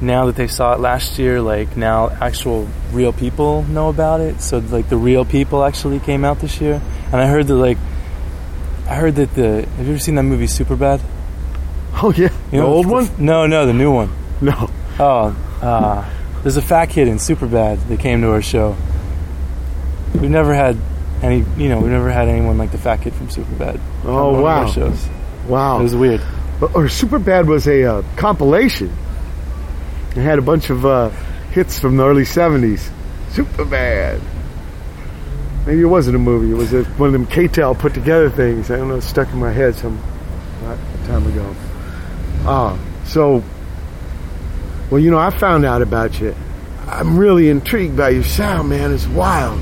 now 0.00 0.26
that 0.26 0.36
they 0.36 0.46
saw 0.46 0.72
it 0.74 0.80
last 0.80 1.18
year, 1.18 1.40
like 1.42 1.76
now 1.76 2.08
actual 2.10 2.66
real 2.92 3.12
people 3.12 3.62
know 3.64 3.88
about 3.88 4.20
it. 4.20 4.40
So 4.40 4.58
like 4.58 4.88
the 4.88 4.96
real 4.96 5.24
people 5.24 5.62
actually 5.64 6.00
came 6.00 6.24
out 6.24 6.38
this 6.40 6.60
year, 6.60 6.80
and 7.12 7.16
I 7.16 7.26
heard 7.26 7.46
that 7.48 7.54
like. 7.54 7.78
I 8.88 8.94
heard 8.96 9.14
that 9.16 9.34
the. 9.34 9.66
Have 9.76 9.86
you 9.86 9.92
ever 9.92 9.98
seen 10.00 10.16
that 10.16 10.24
movie 10.24 10.46
Superbad? 10.46 11.00
Oh 12.02 12.12
yeah, 12.16 12.28
You 12.28 12.30
the 12.50 12.56
know, 12.58 12.66
old 12.66 12.86
the- 12.86 12.92
one? 12.92 13.08
No, 13.18 13.46
no, 13.46 13.66
the 13.66 13.72
new 13.72 13.92
one. 13.92 14.10
No. 14.40 14.70
Oh, 14.98 15.36
uh, 15.62 16.08
there's 16.42 16.56
a 16.56 16.62
fat 16.62 16.86
kid 16.86 17.06
in 17.08 17.16
Superbad 17.18 17.86
that 17.88 18.00
came 18.00 18.20
to 18.22 18.30
our 18.32 18.42
show. 18.42 18.76
We've 20.14 20.30
never 20.30 20.54
had 20.54 20.76
any, 21.22 21.44
you 21.56 21.68
know, 21.68 21.78
we've 21.78 21.90
never 21.92 22.10
had 22.10 22.28
anyone 22.28 22.58
like 22.58 22.72
the 22.72 22.78
fat 22.78 23.02
kid 23.02 23.12
from 23.14 23.28
Superbad. 23.28 23.80
Oh 24.04 24.42
wow, 24.42 24.66
shows. 24.66 25.08
wow. 25.46 25.78
It 25.78 25.82
was 25.84 25.94
weird. 25.94 26.20
Or 26.60 26.84
Superbad 26.88 27.46
was 27.46 27.66
a 27.68 27.84
uh, 27.84 28.02
compilation. 28.16 28.92
It 30.10 30.22
had 30.22 30.38
a 30.38 30.42
bunch 30.42 30.70
of 30.70 30.84
uh, 30.84 31.10
hits 31.52 31.78
from 31.78 31.96
the 31.96 32.04
early 32.04 32.24
'70s. 32.24 32.90
Superbad. 33.30 34.20
Maybe 35.66 35.82
it 35.82 35.86
wasn't 35.86 36.16
a 36.16 36.18
movie. 36.18 36.50
It 36.50 36.56
was 36.56 36.72
a, 36.72 36.84
one 36.84 37.08
of 37.08 37.12
them 37.12 37.26
K-tel 37.26 37.74
put 37.74 37.94
together 37.94 38.28
things. 38.28 38.70
I 38.70 38.76
don't 38.76 38.88
know. 38.88 38.96
It 38.96 39.02
stuck 39.02 39.28
in 39.32 39.38
my 39.38 39.52
head 39.52 39.74
some 39.74 40.02
uh, 40.64 40.76
time 41.06 41.26
ago. 41.26 41.54
Ah, 42.44 42.78
so. 43.04 43.44
Well, 44.90 45.00
you 45.00 45.10
know, 45.12 45.18
I 45.18 45.30
found 45.30 45.64
out 45.64 45.82
about 45.82 46.20
you. 46.20 46.34
I'm 46.86 47.16
really 47.16 47.48
intrigued 47.48 47.96
by 47.96 48.08
your 48.08 48.24
sound, 48.24 48.68
man. 48.68 48.92
It's 48.92 49.06
wild. 49.06 49.60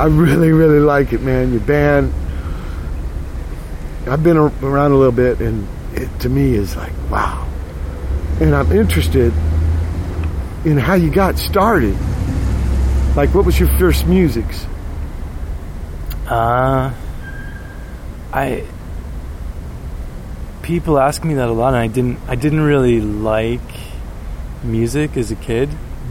I 0.00 0.06
really, 0.06 0.50
really 0.50 0.80
like 0.80 1.12
it, 1.12 1.22
man. 1.22 1.52
Your 1.52 1.60
band. 1.60 2.12
I've 4.08 4.22
been 4.22 4.36
around 4.36 4.92
a 4.92 4.96
little 4.96 5.12
bit, 5.12 5.40
and 5.40 5.68
it 5.94 6.08
to 6.20 6.28
me 6.28 6.54
is 6.54 6.76
like 6.76 6.92
wow. 7.10 7.45
And 8.40 8.54
I'm 8.54 8.70
interested 8.72 9.32
in 10.64 10.76
how 10.78 10.94
you 10.94 11.10
got 11.10 11.38
started. 11.38 11.96
Like, 13.16 13.34
what 13.34 13.46
was 13.46 13.58
your 13.58 13.68
first 13.78 14.06
musics? 14.06 14.64
Uh, 16.28 16.92
I. 18.32 18.66
People 20.62 20.98
ask 20.98 21.22
me 21.24 21.34
that 21.34 21.48
a 21.48 21.52
lot, 21.52 21.68
and 21.68 21.76
I 21.76 21.86
didn't. 21.86 22.18
I 22.28 22.34
didn't 22.34 22.60
really 22.60 23.00
like 23.00 23.60
music 24.62 25.16
as 25.16 25.30
a 25.30 25.36
kid. 25.36 25.70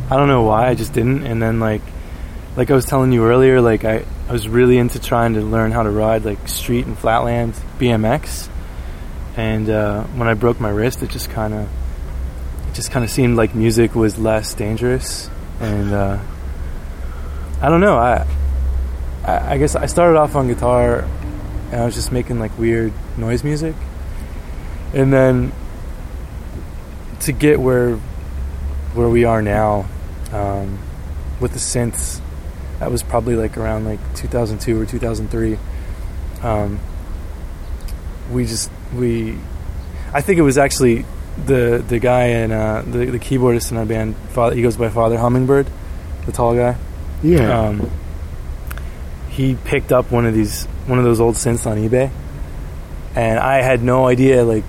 I 0.10 0.18
don't 0.18 0.28
know 0.28 0.44
why. 0.44 0.70
I 0.70 0.76
just 0.76 0.94
didn't. 0.94 1.26
And 1.26 1.42
then 1.42 1.60
like, 1.60 1.82
like 2.56 2.72
I 2.72 2.76
was 2.76 2.86
telling 2.86 3.12
you 3.12 3.26
earlier, 3.26 3.62
like 3.62 3.86
I, 3.86 4.06
I 4.28 4.32
was 4.32 4.48
really 4.48 4.78
into 4.78 5.00
trying 5.00 5.34
to 5.34 5.42
learn 5.42 5.72
how 5.72 5.84
to 5.84 5.90
ride 5.90 6.26
like 6.26 6.48
street 6.48 6.86
and 6.86 6.98
flatland 6.98 7.54
BMX. 7.80 8.50
And 9.36 9.70
uh, 9.70 10.04
when 10.04 10.28
I 10.28 10.34
broke 10.34 10.60
my 10.60 10.70
wrist, 10.70 11.04
it 11.04 11.10
just 11.10 11.30
kind 11.30 11.54
of, 11.54 11.70
just 12.76 12.92
kind 12.92 13.06
of 13.06 13.10
seemed 13.10 13.38
like 13.38 13.56
music 13.56 13.96
was 13.96 14.20
less 14.20 14.54
dangerous. 14.54 15.30
And 15.62 15.94
uh, 15.94 16.20
I 17.62 17.70
don't 17.70 17.80
know. 17.80 17.98
I, 17.98 18.28
I 19.24 19.58
guess 19.58 19.76
I 19.76 19.86
started 19.86 20.20
off 20.20 20.36
on 20.36 20.48
guitar, 20.48 21.08
and 21.72 21.82
I 21.82 21.86
was 21.86 21.96
just 21.96 22.12
making 22.12 22.38
like 22.38 22.56
weird 22.60 22.94
noise 23.18 23.44
music. 23.44 23.76
And 24.94 25.12
then 25.12 25.54
to 27.22 27.32
get 27.32 27.60
where 27.60 27.96
where 28.94 29.10
we 29.10 29.24
are 29.24 29.42
now 29.42 29.86
um, 30.32 30.78
with 31.40 31.54
the 31.54 31.60
synths, 31.60 32.22
that 32.80 32.92
was 32.92 33.04
probably 33.04 33.36
like 33.36 33.58
around 33.58 33.86
like 33.86 34.00
2002 34.16 34.82
or 34.82 34.86
2003. 34.86 35.58
Um, 36.44 36.80
we 38.32 38.46
just 38.46 38.70
we, 38.94 39.38
I 40.14 40.22
think 40.22 40.40
it 40.40 40.44
was 40.44 40.58
actually 40.58 41.06
the 41.38 41.84
the 41.88 42.00
guy 42.00 42.28
and 42.28 42.52
uh, 42.52 42.82
the 42.86 43.06
the 43.06 43.20
keyboardist 43.20 43.72
in 43.72 43.78
our 43.78 43.86
band. 43.86 44.16
Father, 44.30 44.56
he 44.56 44.62
goes 44.62 44.78
by 44.78 44.90
Father 44.90 45.18
Hummingbird, 45.18 45.68
the 46.26 46.32
tall 46.32 46.56
guy. 46.56 46.78
Yeah. 47.22 47.60
Um, 47.60 47.90
he 49.30 49.56
picked 49.56 49.92
up 49.92 50.12
one 50.12 50.26
of 50.26 50.34
these 50.34 50.66
one 50.88 51.00
of 51.00 51.06
those 51.06 51.20
old 51.20 51.36
synths 51.36 51.70
on 51.70 51.78
eBay, 51.78 52.10
and 53.16 53.40
I 53.40 53.62
had 53.62 53.84
no 53.84 54.08
idea 54.08 54.44
like 54.44 54.64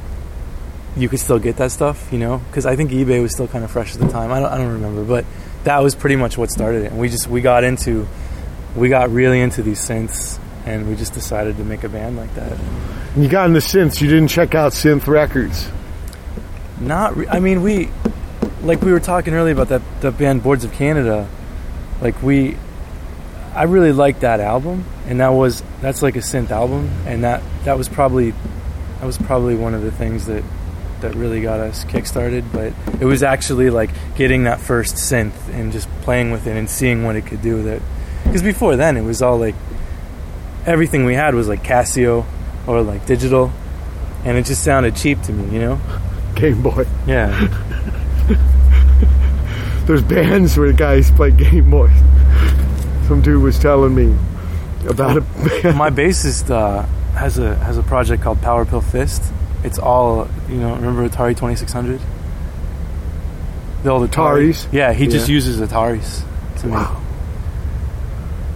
you 0.97 1.09
could 1.09 1.20
still 1.20 1.38
get 1.38 1.59
that 1.59 1.70
stuff, 1.70 2.09
you 2.10 2.18
know, 2.18 2.38
because 2.38 2.64
I 2.64 2.74
think 2.74 2.90
eBay 2.90 3.20
was 3.20 3.32
still 3.32 3.47
kind 3.47 3.64
of 3.64 3.70
fresh 3.70 3.94
at 3.94 4.01
the 4.01 4.09
time. 4.09 4.32
I 4.32 4.40
don't, 4.40 4.51
I 4.51 4.56
don't 4.56 4.72
remember, 4.72 5.05
but 5.05 5.24
that 5.64 5.82
was 5.82 5.94
pretty 5.94 6.16
much 6.16 6.38
what 6.38 6.51
started 6.51 6.84
it. 6.84 6.93
And 6.93 7.01
we 7.01 7.09
just 7.09 7.28
we 7.28 7.40
got 7.43 7.64
into 7.64 8.09
we 8.74 8.88
got 8.88 9.10
really 9.10 9.40
into 9.40 9.62
these 9.62 9.80
synths, 9.80 10.40
and 10.64 10.88
we 10.88 10.97
just 10.97 11.12
decided 11.12 11.59
to 11.59 11.64
make 11.64 11.84
a 11.84 11.88
band 11.88 12.16
like 12.16 12.34
that. 12.34 12.59
you 13.16 13.28
got 13.28 13.48
into 13.48 13.60
synths. 13.60 14.01
You 14.01 14.09
didn't 14.09 14.28
check 14.28 14.55
out 14.55 14.72
synth 14.72 15.06
records. 15.06 15.68
Not, 16.81 17.16
re- 17.16 17.28
I 17.28 17.40
mean, 17.40 17.62
we 17.62 17.89
like 18.62 18.82
we 18.82 18.93
were 18.93 19.01
talking 19.01 19.35
earlier 19.35 19.55
about 19.55 19.69
that 19.69 19.82
the 20.01 20.11
band 20.11 20.43
Boards 20.43 20.65
of 20.65 20.73
Canada. 20.73 21.28
Like 22.01 22.23
we, 22.23 22.57
I 23.55 23.65
really 23.65 23.93
liked 23.93 24.20
that 24.20 24.40
album, 24.40 24.85
and 25.07 25.20
that 25.20 25.28
was 25.28 25.62
that's 25.81 26.03
like 26.03 26.16
a 26.16 26.20
synth 26.20 26.51
album, 26.51 26.90
and 27.07 27.24
that 27.24 27.43
that 27.65 27.78
was 27.78 27.89
probably 27.89 28.32
that 28.32 29.07
was 29.07 29.19
probably 29.19 29.55
one 29.55 29.74
of 29.74 29.82
the 29.82 29.90
things 29.90 30.27
that 30.27 30.44
that 31.01 31.15
really 31.15 31.40
got 31.40 31.61
us 31.61 31.85
kickstarted. 31.85 32.44
But 32.53 32.73
it 33.01 33.07
was 33.07 33.23
actually 33.23 33.70
like 33.70 33.90
getting 34.16 34.44
that 34.44 34.61
first 34.61 34.97
synth 34.97 35.48
and 35.53 35.73
just 35.73 35.89
playing 36.03 36.31
with 36.31 36.47
it 36.47 36.57
and 36.57 36.69
seeing 36.69 37.05
what 37.05 37.16
it 37.16 37.27
could 37.27 37.43
do 37.43 37.57
with 37.57 37.66
it. 37.66 37.82
Because 38.24 38.43
before 38.43 38.77
then, 38.77 38.97
it 38.97 39.03
was 39.03 39.23
all 39.23 39.39
like 39.39 39.55
everything 40.66 41.05
we 41.05 41.15
had 41.15 41.35
was 41.35 41.48
like 41.48 41.62
Casio 41.62 42.27
or 42.66 42.82
like 42.82 43.07
digital, 43.07 43.53
and 44.24 44.36
it 44.36 44.44
just 44.44 44.62
sounded 44.62 44.97
cheap 44.97 45.23
to 45.23 45.32
me, 45.32 45.55
you 45.55 45.61
know. 45.61 45.81
Game 46.37 46.63
Boy. 46.63 46.87
Yeah. 47.07 47.29
There's 49.87 50.03
bands 50.03 50.57
where 50.59 50.73
guys 50.73 51.11
play 51.11 51.31
Game 51.31 51.71
Boy. 51.71 51.89
Some 53.09 53.23
dude 53.23 53.43
was 53.43 53.59
telling 53.59 53.95
me 53.95 54.17
about 54.89 55.17
a 55.17 55.21
band. 55.21 55.77
my 55.79 55.91
bassist 55.91 56.51
uh, 56.51 56.83
has 57.15 57.39
a 57.39 57.55
has 57.57 57.79
a 57.79 57.83
project 57.83 58.23
called 58.23 58.41
Power 58.43 58.65
Pill 58.65 58.81
Fist. 58.81 59.23
It's 59.65 59.79
all 59.79 60.29
you 60.49 60.57
know. 60.57 60.75
Remember 60.75 61.09
Atari 61.09 61.37
Twenty 61.37 61.55
Six 61.57 61.73
Hundred? 61.73 62.01
The 63.85 63.91
old 63.91 64.11
Atari. 64.11 64.51
Ataris? 64.51 64.73
Yeah, 64.73 64.93
he 64.93 65.07
just 65.07 65.29
Yeah. 65.29 65.35
uses 65.35 65.61
Ataris. 65.61 66.23
To 66.63 66.69
Wow. 66.69 67.01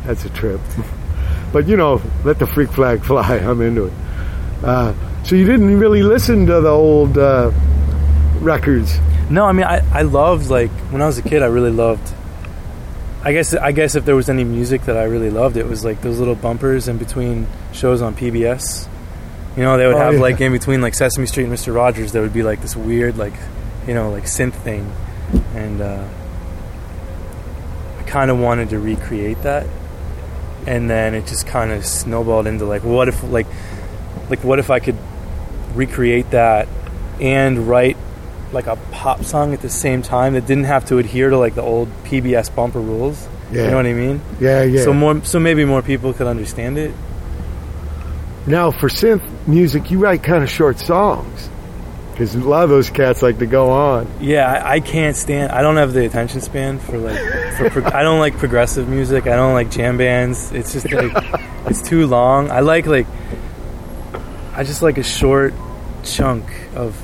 That's 0.05 0.25
a 0.25 0.31
trip. 0.31 0.61
But 1.53 1.69
you 1.69 1.77
know, 1.77 2.01
let 2.25 2.39
the 2.41 2.47
freak 2.47 2.71
flag 2.73 3.05
fly. 3.05 3.37
I'm 3.39 3.61
into 3.61 3.85
it. 3.87 3.93
Uh, 4.65 4.95
so 5.25 5.37
you 5.37 5.45
didn't 5.47 5.79
really 5.79 6.03
listen 6.03 6.47
to 6.47 6.61
the 6.61 6.69
old 6.71 7.17
uh, 7.19 7.51
records. 8.41 8.99
No, 9.31 9.45
I 9.45 9.53
mean 9.53 9.65
I, 9.65 9.83
I 9.97 10.03
loved 10.03 10.51
like 10.51 10.71
when 10.91 11.03
I 11.03 11.07
was 11.07 11.19
a 11.19 11.23
kid. 11.23 11.43
I 11.43 11.47
really 11.47 11.71
loved. 11.71 12.15
I 13.23 13.33
guess 13.33 13.55
I 13.55 13.73
guess 13.73 13.95
if 13.97 14.05
there 14.07 14.17
was 14.17 14.29
any 14.31 14.45
music 14.45 14.83
that 14.87 14.97
I 14.97 15.05
really 15.05 15.31
loved, 15.31 15.57
it 15.57 15.67
was 15.67 15.85
like 15.85 16.01
those 16.01 16.19
little 16.19 16.35
bumpers 16.35 16.89
in 16.89 16.97
between 16.99 17.47
shows 17.73 18.01
on 18.03 18.15
PBS. 18.17 18.89
You 19.57 19.63
know, 19.65 19.77
they 19.77 19.87
would 19.87 19.97
Oh, 19.97 19.99
have 19.99 20.15
yeah. 20.15 20.21
like 20.21 20.41
in 20.41 20.53
between 20.53 20.81
like 20.81 20.95
Sesame 20.95 21.27
Street 21.27 21.43
and 21.45 21.51
Mister 21.53 21.73
Rogers, 21.73 22.13
there 22.13 22.23
would 22.23 22.33
be 22.33 22.43
like 22.43 22.63
this 22.63 22.75
weird 22.75 23.17
like, 23.19 23.35
you 23.87 23.93
know, 23.95 24.11
like 24.11 24.25
synth 24.25 24.55
thing, 24.55 24.91
and 25.55 25.81
uh, 25.83 26.09
I 27.99 28.03
kind 28.05 28.31
of 28.31 28.39
wanted 28.39 28.71
to 28.71 28.79
recreate 28.79 29.43
that, 29.43 29.67
and 30.67 30.89
then 30.89 31.15
it 31.15 31.27
just 31.27 31.47
kind 31.47 31.73
of 31.73 31.85
snowballed 31.85 32.47
into 32.47 32.65
like, 32.65 32.85
what 32.85 33.09
if 33.09 33.23
like, 33.25 33.47
like 34.31 34.43
what 34.45 34.59
if 34.59 34.71
I 34.71 34.79
could 34.81 34.97
recreate 35.75 36.31
that 36.31 36.69
and 37.21 37.69
write 37.69 37.97
like 38.53 38.67
a 38.67 38.77
pop 38.91 39.25
song 39.25 39.53
at 39.55 39.61
the 39.61 39.71
same 39.71 40.03
time 40.03 40.35
that 40.35 40.47
didn't 40.47 40.65
have 40.65 40.87
to 40.87 40.99
adhere 40.99 41.31
to 41.31 41.39
like 41.39 41.55
the 41.55 41.63
old 41.63 41.89
PBS 42.05 42.55
bumper 42.55 42.81
rules. 42.81 43.29
Yeah. 43.53 43.65
You 43.65 43.71
know 43.71 43.77
what 43.77 43.87
I 43.87 43.93
mean? 43.93 44.21
Yeah, 44.39 44.63
yeah. 44.63 44.85
So 44.85 44.93
more, 44.93 45.25
so 45.25 45.41
maybe 45.41 45.65
more 45.65 45.83
people 45.83 46.13
could 46.13 46.27
understand 46.27 46.79
it. 46.79 46.95
Now, 48.47 48.71
for 48.71 48.89
synth 48.89 49.23
music, 49.47 49.91
you 49.91 49.99
write 49.99 50.23
kind 50.23 50.43
of 50.43 50.51
short 50.51 50.79
songs. 50.79 51.49
Because 52.13 52.35
a 52.35 52.41
lot 52.41 52.65
of 52.65 52.71
those 52.71 52.91
cats 52.91 53.23
like 53.23 53.39
to 53.39 53.47
go 53.47 53.71
on. 53.71 54.07
Yeah, 54.21 54.47
I, 54.47 54.73
I 54.75 54.81
can't 54.81 55.17
stand. 55.17 55.53
I 55.53 55.63
don't 55.63 55.77
have 55.77 55.95
the 55.95 56.05
attention 56.05 56.43
span 56.43 56.79
for 56.79 56.99
like. 56.99 57.19
For 57.57 57.71
pro- 57.71 57.91
I 57.93 58.03
don't 58.03 58.19
like 58.19 58.37
progressive 58.37 58.89
music. 58.89 59.27
I 59.27 59.37
don't 59.37 59.55
like 59.55 59.71
jam 59.71 59.97
bands. 59.97 60.53
It's 60.53 60.73
just 60.73 60.93
like 60.93 61.13
it's 61.67 61.81
too 61.81 62.07
long. 62.07 62.51
I 62.51 62.61
like 62.61 62.87
like. 62.87 63.07
I 64.53 64.65
just 64.65 64.83
like 64.83 64.99
a 64.99 65.03
short 65.03 65.55
chunk 66.03 66.45
of. 66.75 67.01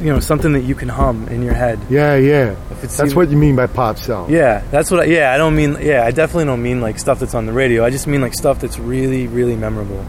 You 0.00 0.06
know 0.14 0.20
something 0.20 0.52
that 0.54 0.62
you 0.62 0.74
can 0.74 0.88
hum 0.88 1.28
in 1.28 1.42
your 1.42 1.52
head. 1.52 1.78
Yeah, 1.90 2.14
yeah. 2.16 2.56
If 2.70 2.84
it's 2.84 2.96
That's 2.96 3.14
what 3.14 3.28
you 3.30 3.36
mean 3.36 3.54
by 3.54 3.66
pop 3.66 3.98
song. 3.98 4.30
Yeah, 4.30 4.62
that's 4.70 4.90
what. 4.90 5.00
I, 5.00 5.04
yeah, 5.04 5.34
I 5.34 5.36
don't 5.36 5.54
mean. 5.54 5.76
Yeah, 5.80 6.04
I 6.06 6.10
definitely 6.10 6.46
don't 6.46 6.62
mean 6.62 6.80
like 6.80 6.98
stuff 6.98 7.18
that's 7.20 7.34
on 7.34 7.44
the 7.44 7.52
radio. 7.52 7.84
I 7.84 7.90
just 7.90 8.06
mean 8.06 8.22
like 8.22 8.32
stuff 8.34 8.60
that's 8.60 8.78
really, 8.78 9.26
really 9.26 9.56
memorable, 9.56 10.00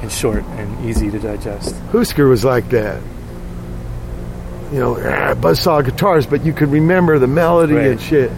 and 0.00 0.10
short 0.10 0.42
and 0.42 0.88
easy 0.88 1.10
to 1.10 1.18
digest. 1.18 1.76
Husker 1.92 2.26
was 2.28 2.44
like 2.44 2.70
that. 2.70 3.02
You 4.72 4.80
know, 4.80 4.96
ah, 4.96 5.34
buzzsaw 5.34 5.84
guitars, 5.84 6.26
but 6.26 6.44
you 6.44 6.52
could 6.52 6.70
remember 6.70 7.18
the 7.18 7.28
melody 7.28 7.74
Right. 7.74 7.86
and 7.88 8.00
shit. 8.00 8.30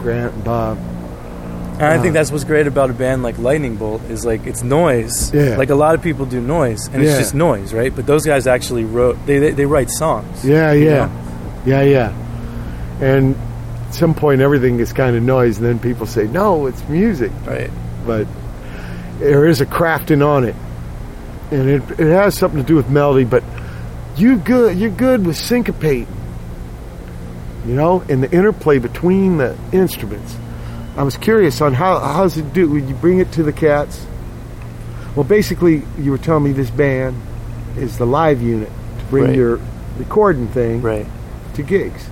Grant 0.00 0.32
and 0.32 0.44
Bob. 0.44 0.78
And 1.80 1.86
I 1.86 2.02
think 2.02 2.12
that's 2.12 2.32
what's 2.32 2.42
great 2.42 2.66
about 2.66 2.90
a 2.90 2.92
band 2.92 3.22
like 3.22 3.38
Lightning 3.38 3.76
Bolt 3.76 4.02
is 4.10 4.24
like 4.24 4.46
it's 4.46 4.64
noise. 4.64 5.32
Yeah. 5.32 5.56
Like 5.56 5.70
a 5.70 5.76
lot 5.76 5.94
of 5.94 6.02
people 6.02 6.26
do 6.26 6.40
noise, 6.40 6.88
and 6.88 7.02
it's 7.02 7.18
just 7.18 7.34
noise, 7.34 7.72
right? 7.72 7.94
But 7.94 8.04
those 8.04 8.26
guys 8.26 8.48
actually 8.48 8.84
wrote. 8.84 9.16
They 9.26 9.38
they, 9.38 9.50
they 9.52 9.64
write 9.64 9.90
songs. 9.90 10.44
Yeah, 10.44 10.72
yeah. 10.72 11.06
know? 11.06 11.62
Yeah, 11.66 11.82
yeah. 11.82 12.98
And 13.00 13.36
at 13.86 13.94
some 13.94 14.14
point, 14.14 14.40
everything 14.40 14.80
is 14.80 14.92
kind 14.92 15.14
of 15.14 15.22
noise, 15.22 15.58
and 15.58 15.66
then 15.66 15.78
people 15.78 16.06
say, 16.06 16.26
no, 16.26 16.66
it's 16.66 16.86
music. 16.88 17.30
Right. 17.46 17.70
But 18.04 18.26
there 19.18 19.46
is 19.46 19.60
a 19.60 19.66
crafting 19.66 20.26
on 20.26 20.44
it. 20.44 20.56
And 21.50 21.68
it, 21.68 21.82
it 21.92 22.12
has 22.12 22.36
something 22.36 22.60
to 22.60 22.66
do 22.66 22.74
with 22.74 22.90
melody, 22.90 23.24
but 23.24 23.44
you 24.16 24.36
good 24.36 24.76
you're 24.76 24.90
good 24.90 25.24
with 25.24 25.36
syncopate. 25.36 26.08
You 27.66 27.74
know, 27.74 28.00
and 28.08 28.22
the 28.22 28.30
interplay 28.32 28.78
between 28.78 29.38
the 29.38 29.56
instruments. 29.72 30.36
I 30.98 31.04
was 31.04 31.16
curious 31.16 31.60
on 31.60 31.74
how 31.74 32.00
how's 32.00 32.36
it 32.36 32.52
do 32.52 32.68
Would 32.70 32.88
you 32.88 32.94
bring 32.94 33.18
it 33.20 33.30
to 33.32 33.42
the 33.44 33.52
cats? 33.52 34.04
Well 35.14 35.24
basically 35.24 35.82
you 35.98 36.10
were 36.10 36.18
telling 36.18 36.42
me 36.44 36.52
this 36.52 36.70
band 36.70 37.14
is 37.76 37.98
the 37.98 38.04
live 38.06 38.42
unit 38.42 38.68
to 38.98 39.04
bring 39.06 39.24
Right. 39.26 39.36
your 39.36 39.60
recording 39.96 40.48
thing 40.48 40.82
Right. 40.82 41.06
to 41.54 41.62
gigs. 41.62 42.08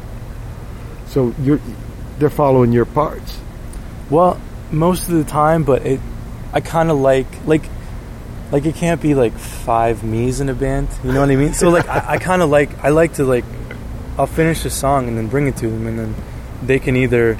So 1.09 1.35
you're 1.43 1.61
they're 2.19 2.31
following 2.31 2.73
your 2.73 2.85
parts. 2.87 3.39
Well, 4.09 4.41
most 4.71 5.09
of 5.09 5.17
the 5.17 5.25
time, 5.25 5.65
but 5.65 5.85
it. 5.85 6.01
I 6.53 6.61
kind 6.61 6.91
of 6.91 6.99
like 6.99 7.27
like. 7.47 7.63
Like 8.53 8.65
it 8.65 8.77
can't 8.77 9.03
be 9.03 9.17
like 9.17 9.33
five 9.37 10.05
me's 10.05 10.41
in 10.41 10.49
a 10.49 10.55
band, 10.55 10.87
you 11.03 11.13
know 11.13 11.19
what 11.19 11.31
I 11.33 11.35
mean? 11.35 11.53
So 11.53 11.69
like 11.69 11.89
I, 11.89 12.13
I 12.15 12.19
kind 12.19 12.43
of 12.43 12.49
like 12.49 12.71
I 12.85 12.91
like 12.91 13.15
to 13.15 13.25
like 13.25 13.45
I'll 14.17 14.29
finish 14.29 14.65
a 14.65 14.71
song 14.71 15.09
and 15.09 15.19
then 15.19 15.27
bring 15.27 15.49
it 15.49 15.57
to 15.57 15.67
them 15.69 15.89
and 15.89 15.99
then 15.99 16.15
they 16.63 16.79
can 16.79 16.95
either 16.95 17.37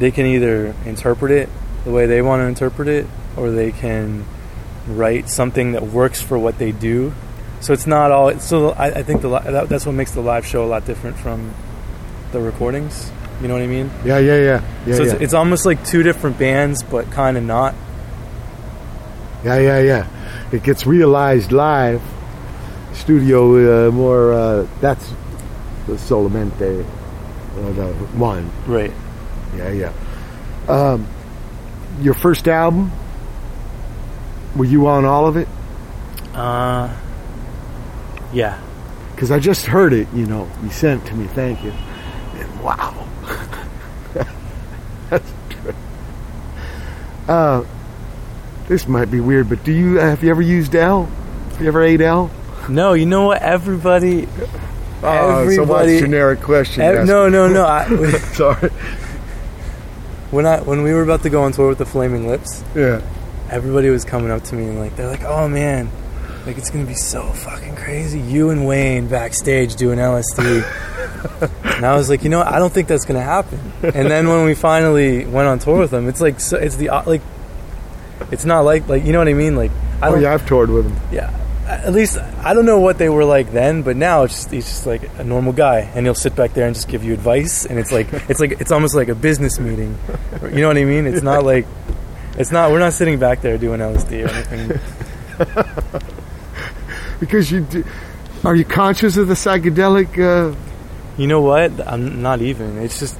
they 0.00 0.10
can 0.10 0.26
either 0.26 0.74
interpret 0.86 1.30
it 1.30 1.48
the 1.84 1.90
way 1.90 2.06
they 2.06 2.22
want 2.22 2.40
to 2.40 2.46
interpret 2.46 2.88
it 2.88 3.06
or 3.36 3.50
they 3.50 3.70
can 3.70 4.24
write 4.88 5.28
something 5.28 5.72
that 5.72 5.82
works 5.82 6.20
for 6.20 6.38
what 6.38 6.58
they 6.58 6.72
do. 6.72 7.12
So 7.60 7.74
it's 7.74 7.86
not 7.86 8.10
all. 8.10 8.38
So 8.40 8.70
I, 8.70 8.86
I 8.86 9.02
think 9.02 9.20
the 9.20 9.28
that, 9.28 9.68
that's 9.68 9.86
what 9.86 9.94
makes 9.94 10.12
the 10.12 10.22
live 10.22 10.46
show 10.46 10.64
a 10.64 10.66
lot 10.66 10.86
different 10.86 11.18
from 11.18 11.54
the 12.32 12.40
recordings. 12.40 13.12
You 13.42 13.48
know 13.48 13.54
what 13.54 13.62
I 13.62 13.66
mean? 13.66 13.90
Yeah, 14.04 14.18
yeah, 14.18 14.36
yeah. 14.38 14.62
Yeah, 14.86 14.94
so 14.94 15.02
yeah. 15.02 15.12
It's, 15.12 15.22
it's 15.22 15.34
almost 15.34 15.66
like 15.66 15.84
two 15.84 16.02
different 16.02 16.38
bands, 16.38 16.82
but 16.82 17.10
kind 17.10 17.36
of 17.36 17.44
not. 17.44 17.74
Yeah, 19.44 19.58
yeah, 19.58 19.80
yeah. 19.80 20.06
It 20.52 20.62
gets 20.62 20.86
realized 20.86 21.52
live. 21.52 22.02
Studio 22.94 23.88
uh, 23.88 23.90
more. 23.90 24.32
Uh, 24.32 24.66
that's 24.80 25.12
the 25.86 25.94
Solamente, 25.94 26.84
uh, 26.84 27.72
the 27.72 27.92
one. 28.16 28.50
Right. 28.66 28.92
Yeah, 29.56 29.70
yeah. 29.70 29.92
Um, 30.68 31.06
your 32.00 32.14
first 32.14 32.48
album. 32.48 32.92
Were 34.56 34.64
you 34.64 34.86
on 34.88 35.04
all 35.04 35.26
of 35.26 35.36
it? 35.36 35.48
Uh, 36.34 36.94
yeah. 38.32 38.60
Because 39.14 39.30
I 39.30 39.38
just 39.38 39.66
heard 39.66 39.92
it. 39.92 40.08
You 40.14 40.26
know, 40.26 40.50
you 40.62 40.70
sent 40.70 41.04
it 41.04 41.08
to 41.08 41.14
me. 41.14 41.26
Thank 41.28 41.62
you. 41.62 41.72
And 42.34 42.60
wow. 42.62 43.06
That's 45.10 45.32
good. 45.62 45.74
Uh, 47.28 47.64
this 48.68 48.86
might 48.88 49.10
be 49.10 49.20
weird, 49.20 49.48
but 49.48 49.62
do 49.64 49.72
you 49.72 49.96
have 49.96 50.22
you 50.24 50.30
ever 50.30 50.42
used 50.42 50.74
L? 50.74 51.04
Have 51.04 51.60
you 51.60 51.68
ever 51.68 51.82
ate 51.82 52.00
L? 52.00 52.30
No, 52.68 52.92
you 52.92 53.06
know 53.06 53.26
what? 53.26 53.42
Everybody. 53.42 54.26
Oh, 54.26 55.48
so 55.50 55.64
what's 55.64 55.82
everybody. 55.82 55.98
generic 56.00 56.40
question? 56.40 56.82
ev- 56.82 56.98
Ask 56.98 57.08
no, 57.08 57.28
no, 57.28 57.48
no. 57.48 57.64
I, 57.66 57.86
Sorry. 58.32 58.70
When 60.30 60.46
I 60.46 60.60
when 60.60 60.82
we 60.82 60.92
were 60.94 61.02
about 61.02 61.22
to 61.22 61.30
go 61.30 61.42
on 61.42 61.52
tour 61.52 61.68
with 61.68 61.78
the 61.78 61.86
Flaming 61.86 62.28
Lips, 62.28 62.62
Yeah. 62.74 63.00
everybody 63.50 63.88
was 63.90 64.04
coming 64.04 64.30
up 64.30 64.42
to 64.44 64.54
me 64.54 64.64
and 64.64 64.78
like 64.78 64.96
they're 64.96 65.08
like, 65.08 65.24
"Oh 65.24 65.48
man, 65.48 65.88
like 66.46 66.56
it's 66.58 66.70
gonna 66.70 66.84
be 66.86 66.94
so 66.94 67.22
fucking 67.22 67.76
crazy." 67.76 68.20
You 68.20 68.50
and 68.50 68.66
Wayne 68.66 69.08
backstage 69.08 69.74
doing 69.76 69.98
LSD, 69.98 70.62
and 71.76 71.84
I 71.86 71.96
was 71.96 72.08
like, 72.08 72.22
you 72.22 72.28
know, 72.30 72.38
what? 72.38 72.48
I 72.48 72.58
don't 72.58 72.72
think 72.72 72.88
that's 72.88 73.04
gonna 73.04 73.22
happen. 73.22 73.58
And 73.82 74.10
then 74.10 74.28
when 74.28 74.44
we 74.44 74.54
finally 74.54 75.24
went 75.26 75.48
on 75.48 75.58
tour 75.58 75.78
with 75.78 75.90
them, 75.90 76.08
it's 76.08 76.20
like 76.20 76.38
so, 76.40 76.56
it's 76.56 76.76
the 76.76 76.88
like, 77.06 77.22
it's 78.30 78.44
not 78.44 78.60
like 78.60 78.88
like 78.88 79.04
you 79.04 79.12
know 79.12 79.18
what 79.18 79.28
I 79.28 79.34
mean? 79.34 79.56
Like 79.56 79.70
I 80.02 80.08
Oh 80.08 80.14
yeah, 80.16 80.32
I've 80.34 80.46
toured 80.46 80.70
with 80.70 80.84
them. 80.84 80.96
yeah. 81.12 81.30
At 81.70 81.92
least 81.92 82.18
I 82.18 82.52
don't 82.54 82.66
know 82.66 82.80
what 82.80 82.98
they 82.98 83.08
were 83.08 83.24
like 83.24 83.52
then, 83.52 83.82
but 83.82 83.96
now 83.96 84.24
it's 84.24 84.34
just 84.34 84.50
he's 84.50 84.64
just 84.66 84.86
like 84.86 85.02
a 85.18 85.24
normal 85.24 85.52
guy, 85.52 85.80
and 85.94 86.04
he'll 86.04 86.14
sit 86.14 86.34
back 86.34 86.52
there 86.54 86.66
and 86.66 86.74
just 86.74 86.88
give 86.88 87.04
you 87.04 87.12
advice, 87.14 87.64
and 87.66 87.78
it's 87.78 87.92
like 87.92 88.08
it's 88.28 88.40
like 88.40 88.60
it's 88.60 88.72
almost 88.72 88.94
like 88.94 89.08
a 89.08 89.14
business 89.14 89.58
meeting. 89.60 89.96
You 90.42 90.60
know 90.62 90.68
what 90.68 90.76
I 90.78 90.84
mean? 90.84 91.06
It's 91.06 91.22
not 91.22 91.44
like 91.44 91.66
it's 92.38 92.50
not 92.50 92.70
we're 92.72 92.78
not 92.80 92.92
sitting 92.92 93.18
back 93.18 93.40
there 93.42 93.56
doing 93.58 93.80
LSD 93.80 94.26
or 94.26 94.30
anything. 94.30 94.80
Because 97.20 97.50
you 97.52 97.60
do, 97.60 97.84
are 98.44 98.54
you 98.56 98.64
conscious 98.64 99.16
of 99.18 99.28
the 99.28 99.34
psychedelic? 99.34 100.18
Uh, 100.18 100.56
You 101.18 101.26
know 101.26 101.42
what? 101.42 101.86
I'm 101.86 102.22
not 102.22 102.40
even. 102.40 102.78
It's 102.78 102.98
just 102.98 103.18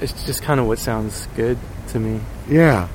it's 0.00 0.26
just 0.26 0.42
kind 0.42 0.58
of 0.58 0.66
what 0.66 0.78
sounds 0.80 1.28
good 1.36 1.56
to 1.88 2.00
me. 2.00 2.20
yeah. 2.48 2.88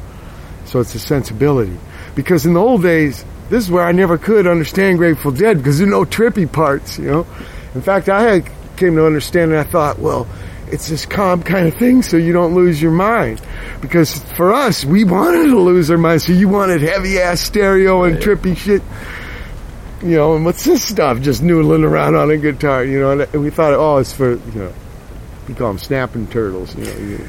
So 0.65 0.81
it's 0.81 0.93
a 0.95 0.99
sensibility. 0.99 1.77
Because 2.13 2.45
in 2.45 2.53
the 2.53 2.59
old 2.59 2.83
days, 2.83 3.23
this 3.49 3.63
is 3.63 3.71
where 3.71 3.83
I 3.83 3.91
never 3.91 4.17
could 4.17 4.47
understand 4.47 4.97
Grateful 4.97 5.31
Dead 5.31 5.57
because 5.57 5.77
there's 5.77 5.89
no 5.89 6.03
trippy 6.03 6.51
parts. 6.51 6.99
You 6.99 7.05
know. 7.05 7.27
In 7.75 7.81
fact, 7.81 8.09
I 8.09 8.21
had, 8.21 8.49
came 8.75 8.95
to 8.95 9.05
understand, 9.05 9.51
and 9.51 9.59
I 9.59 9.63
thought, 9.63 9.99
well, 9.99 10.27
it's 10.71 10.89
this 10.89 11.05
calm 11.05 11.43
kind 11.43 11.67
of 11.67 11.75
thing, 11.75 12.01
so 12.01 12.17
you 12.17 12.33
don't 12.33 12.53
lose 12.53 12.81
your 12.81 12.91
mind. 12.91 13.41
Because 13.81 14.17
for 14.33 14.51
us, 14.51 14.83
we 14.83 15.03
wanted 15.03 15.45
to 15.45 15.59
lose 15.59 15.89
our 15.89 15.97
mind, 15.97 16.21
so 16.21 16.33
you 16.33 16.49
wanted 16.49 16.81
heavy 16.81 17.19
ass 17.19 17.39
stereo 17.39 18.03
and 18.03 18.17
trippy 18.17 18.55
shit. 18.55 18.81
you 20.01 20.15
know, 20.17 20.35
and 20.35 20.43
what's 20.43 20.63
this 20.63 20.83
stuff? 20.83 21.21
Just 21.21 21.41
noodling 21.41 21.83
around 21.83 22.15
on 22.15 22.31
a 22.31 22.37
guitar, 22.37 22.83
you 22.83 22.99
know. 22.99 23.11
And 23.11 23.41
we 23.41 23.49
thought, 23.49 23.73
oh, 23.73 23.97
it's 23.97 24.13
for, 24.13 24.31
you 24.31 24.59
know, 24.59 24.73
we 25.47 25.53
call 25.53 25.69
them 25.69 25.79
snapping 25.79 26.27
turtles, 26.27 26.75
you 26.75 26.85
know. 26.85 26.97
You, 26.97 27.27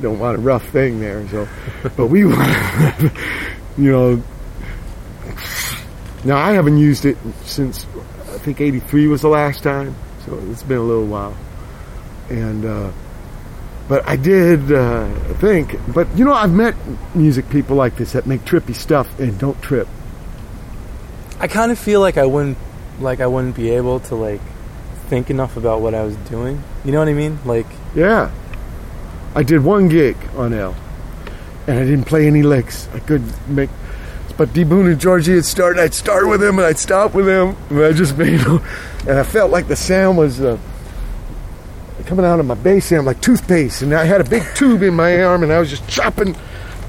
don't 0.00 0.18
want 0.18 0.36
a 0.36 0.40
rough 0.40 0.68
thing 0.70 0.98
there, 0.98 1.26
so. 1.28 1.48
But 1.96 2.08
we 2.08 2.24
want, 2.24 3.12
you 3.78 3.92
know. 3.92 4.22
Now, 6.24 6.36
I 6.36 6.52
haven't 6.52 6.78
used 6.78 7.04
it 7.04 7.16
since, 7.44 7.86
I 8.22 8.38
think 8.38 8.60
83 8.60 9.08
was 9.08 9.20
the 9.20 9.28
last 9.28 9.62
time, 9.62 9.94
so 10.24 10.38
it's 10.50 10.62
been 10.62 10.78
a 10.78 10.82
little 10.82 11.06
while. 11.06 11.36
And, 12.30 12.64
uh, 12.64 12.92
but 13.88 14.08
I 14.08 14.16
did 14.16 14.72
uh, 14.72 15.12
think, 15.34 15.78
but 15.92 16.08
you 16.16 16.24
know, 16.24 16.32
I've 16.32 16.52
met 16.52 16.74
music 17.14 17.50
people 17.50 17.76
like 17.76 17.96
this 17.96 18.12
that 18.12 18.26
make 18.26 18.42
trippy 18.44 18.74
stuff 18.74 19.18
and 19.20 19.38
don't 19.38 19.60
trip. 19.60 19.86
I 21.38 21.48
kind 21.48 21.70
of 21.70 21.78
feel 21.78 22.00
like 22.00 22.16
I 22.16 22.24
wouldn't 22.24 22.56
like 23.00 23.20
I 23.20 23.26
wouldn't 23.26 23.56
be 23.56 23.70
able 23.70 24.00
to 24.00 24.14
like 24.14 24.40
think 25.08 25.28
enough 25.28 25.58
about 25.58 25.82
what 25.82 25.94
I 25.94 26.02
was 26.02 26.16
doing. 26.16 26.62
You 26.84 26.92
know 26.92 27.00
what 27.00 27.08
I 27.08 27.12
mean? 27.12 27.38
Like 27.44 27.66
Yeah. 27.94 28.30
I 29.34 29.42
did 29.42 29.62
one 29.62 29.88
gig 29.88 30.16
on 30.36 30.54
L, 30.54 30.76
and 31.66 31.78
I 31.78 31.84
didn't 31.84 32.04
play 32.04 32.26
any 32.26 32.42
licks. 32.42 32.88
I 32.94 33.00
couldn't 33.00 33.48
make. 33.48 33.68
But 34.36 34.52
D 34.52 34.64
Boon 34.64 34.86
and 34.86 35.00
Georgie 35.00 35.34
had 35.34 35.44
started. 35.44 35.80
I'd 35.80 35.94
start 35.94 36.28
with 36.28 36.40
them 36.40 36.58
and 36.58 36.66
I'd 36.66 36.78
stop 36.78 37.14
with 37.14 37.26
them. 37.26 37.56
And 37.70 37.84
I 37.84 37.92
just 37.92 38.16
made, 38.18 38.40
and 38.40 39.18
I 39.18 39.22
felt 39.22 39.50
like 39.50 39.68
the 39.68 39.76
sound 39.76 40.18
was 40.18 40.40
uh, 40.40 40.58
coming 42.06 42.24
out 42.24 42.40
of 42.40 42.46
my 42.46 42.54
bass 42.54 42.90
amp 42.92 43.06
like 43.06 43.20
toothpaste. 43.20 43.82
And 43.82 43.94
I 43.94 44.04
had 44.04 44.20
a 44.20 44.24
big 44.24 44.42
tube 44.54 44.82
in 44.82 44.94
my 44.94 45.22
arm, 45.22 45.42
and 45.42 45.52
I 45.52 45.60
was 45.60 45.70
just 45.70 45.88
chopping 45.88 46.36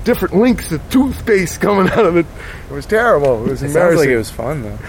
different 0.03 0.35
links 0.35 0.71
of 0.71 0.87
toothpaste 0.89 1.61
coming 1.61 1.91
out 1.91 2.05
of 2.05 2.17
it. 2.17 2.25
It 2.69 2.73
was 2.73 2.85
terrible. 2.85 3.45
It 3.45 3.51
was 3.51 3.63
it 3.63 3.67
embarrassing. 3.67 3.73
sounds 3.73 3.99
like 3.99 4.09
it 4.09 4.17
was 4.17 4.31
fun 4.31 4.61
though. 4.63 4.79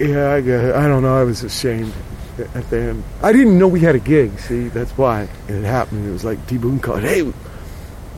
Yeah, 0.00 0.30
I, 0.30 0.84
I 0.84 0.88
don't 0.88 1.02
know. 1.02 1.16
I 1.16 1.22
was 1.22 1.44
ashamed 1.44 1.92
at 2.38 2.68
the 2.70 2.80
end. 2.80 3.04
I 3.22 3.32
didn't 3.32 3.56
know 3.58 3.68
we 3.68 3.80
had 3.80 3.94
a 3.94 4.00
gig. 4.00 4.38
See, 4.40 4.68
that's 4.68 4.90
why 4.98 5.28
it 5.48 5.62
happened. 5.62 6.08
It 6.08 6.12
was 6.12 6.24
like 6.24 6.44
D 6.48 6.58
Boon 6.58 6.80
called, 6.80 7.02
"Hey, 7.02 7.22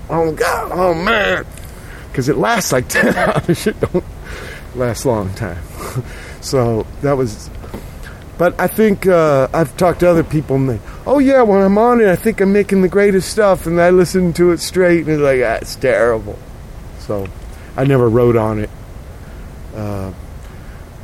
oh 0.09 0.33
god, 0.33 0.73
oh 0.73 0.95
man," 0.95 1.45
because 2.09 2.29
it 2.29 2.37
lasts 2.37 2.73
like 2.73 2.89
ten 2.89 3.15
hours. 3.15 3.67
It 3.67 3.81
don't 3.81 4.05
last 4.75 5.07
long 5.07 5.33
time. 5.35 5.63
so 6.41 6.87
that 7.03 7.17
was. 7.17 7.51
But 8.37 8.59
I 8.61 8.69
think 8.69 9.05
uh, 9.07 9.49
I've 9.53 9.77
talked 9.77 10.01
to 10.01 10.09
other 10.09 10.23
people, 10.23 10.57
and 10.57 10.69
they, 10.69 10.81
oh 11.07 11.19
yeah, 11.19 11.43
when 11.43 11.61
I'm 11.61 11.77
on 11.77 12.01
it, 12.01 12.07
I 12.09 12.15
think 12.15 12.41
I'm 12.41 12.53
making 12.53 12.83
the 12.83 12.89
greatest 12.89 13.31
stuff, 13.31 13.67
and 13.67 13.81
I 13.81 13.91
listen 13.91 14.33
to 14.35 14.53
it 14.53 14.59
straight, 14.61 15.01
and 15.01 15.09
it's 15.09 15.21
like, 15.21 15.41
ah, 15.43 15.59
it's 15.61 15.75
terrible. 15.75 16.39
So 17.01 17.27
I 17.77 17.85
never 17.85 18.09
wrote 18.09 18.37
on 18.37 18.61
it. 18.61 18.71
Uh, 19.75 20.13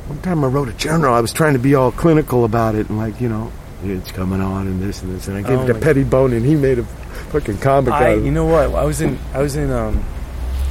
one 0.07 0.21
time 0.21 0.43
I 0.43 0.47
wrote 0.47 0.69
a 0.69 0.73
journal. 0.73 1.13
I 1.13 1.19
was 1.19 1.33
trying 1.33 1.53
to 1.53 1.59
be 1.59 1.73
all 1.73 1.91
clinical 1.91 2.45
about 2.45 2.75
it 2.75 2.89
and 2.89 2.97
like, 2.97 3.19
you 3.19 3.29
know, 3.29 3.51
it's 3.83 4.11
coming 4.11 4.41
on 4.41 4.67
and 4.67 4.81
this 4.81 5.01
and 5.01 5.15
this. 5.15 5.27
And 5.27 5.37
I 5.37 5.41
gave 5.41 5.59
Oh 5.59 5.63
it 5.63 5.73
to 5.73 5.79
Pettibon 5.79 6.33
and 6.33 6.45
he 6.45 6.55
made 6.55 6.79
a 6.79 6.83
fucking 7.31 7.57
comic 7.57 7.93
I, 7.93 8.11
out 8.11 8.17
of 8.17 8.21
it. 8.21 8.25
you 8.25 8.31
know 8.31 8.45
what? 8.45 8.75
I 8.75 8.85
was 8.85 9.01
in 9.01 9.17
I 9.33 9.41
was 9.41 9.55
in 9.55 9.71
um 9.71 10.03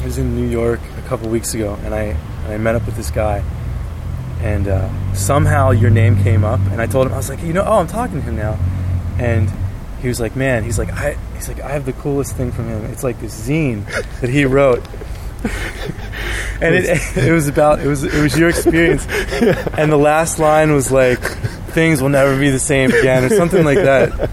I 0.01 0.05
was 0.05 0.19
in 0.19 0.37
New 0.37 0.49
York 0.49 0.81
a 0.99 1.09
couple 1.09 1.29
weeks 1.29 1.55
ago, 1.55 1.79
and 1.85 1.95
I 1.95 2.03
and 2.45 2.53
I 2.53 2.59
met 2.59 2.75
up 2.75 2.87
with 2.87 2.97
this 2.97 3.11
guy, 3.11 3.43
and 4.41 4.69
uh, 4.69 5.15
somehow 5.15 5.71
your 5.71 5.91
name 5.91 6.23
came 6.23 6.45
up, 6.45 6.61
and 6.71 6.81
I 6.81 6.87
told 6.87 7.07
him 7.07 7.15
I 7.15 7.17
was 7.17 7.29
like, 7.29 7.43
you 7.43 7.53
know, 7.53 7.65
oh, 7.67 7.79
I'm 7.81 7.87
talking 7.87 8.17
to 8.17 8.23
him 8.23 8.37
now, 8.37 8.59
and 9.19 9.51
he 10.01 10.09
was 10.09 10.21
like, 10.21 10.37
man, 10.37 10.65
he's 10.65 10.79
like, 10.79 10.93
I 10.93 11.17
he's 11.35 11.49
like, 11.49 11.61
I 11.61 11.71
have 11.71 11.87
the 11.87 11.95
coolest 11.95 12.37
thing 12.37 12.53
from 12.53 12.69
him. 12.69 12.85
It's 12.87 13.03
like 13.03 13.21
this 13.21 13.49
zine 13.49 13.87
that 14.21 14.31
he 14.31 14.45
wrote. 14.45 14.87
And 16.61 16.75
it, 16.75 16.85
it 17.17 17.33
was 17.33 17.49
about 17.49 17.81
it 17.81 17.87
was 17.87 18.05
it 18.05 18.23
was 18.23 18.39
your 18.39 18.49
experience, 18.49 19.07
and 19.77 19.91
the 19.91 19.99
last 19.99 20.39
line 20.39 20.73
was 20.73 20.93
like, 20.93 21.21
"Things 21.73 22.01
will 22.01 22.11
never 22.11 22.39
be 22.39 22.51
the 22.51 22.59
same 22.59 22.91
again," 22.91 23.25
or 23.25 23.29
something 23.31 23.65
like 23.65 23.79
that. 23.79 24.31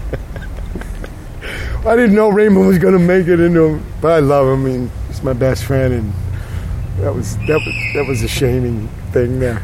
I 1.84 1.96
didn't 1.96 2.14
know 2.14 2.28
Raymond 2.28 2.68
was 2.68 2.78
going 2.78 2.92
to 2.92 3.00
make 3.00 3.26
it 3.26 3.40
into 3.40 3.64
him, 3.64 3.86
but 4.00 4.12
I 4.12 4.18
love 4.20 4.46
him. 4.46 4.64
I 4.64 4.68
mean, 4.68 4.90
my 5.22 5.32
best 5.32 5.64
friend, 5.64 5.92
and 5.92 6.12
that 6.98 7.14
was 7.14 7.36
that 7.36 7.60
was 7.64 7.94
that 7.94 8.04
was 8.06 8.22
a 8.22 8.28
shaming 8.28 8.88
thing 9.12 9.40
there. 9.40 9.62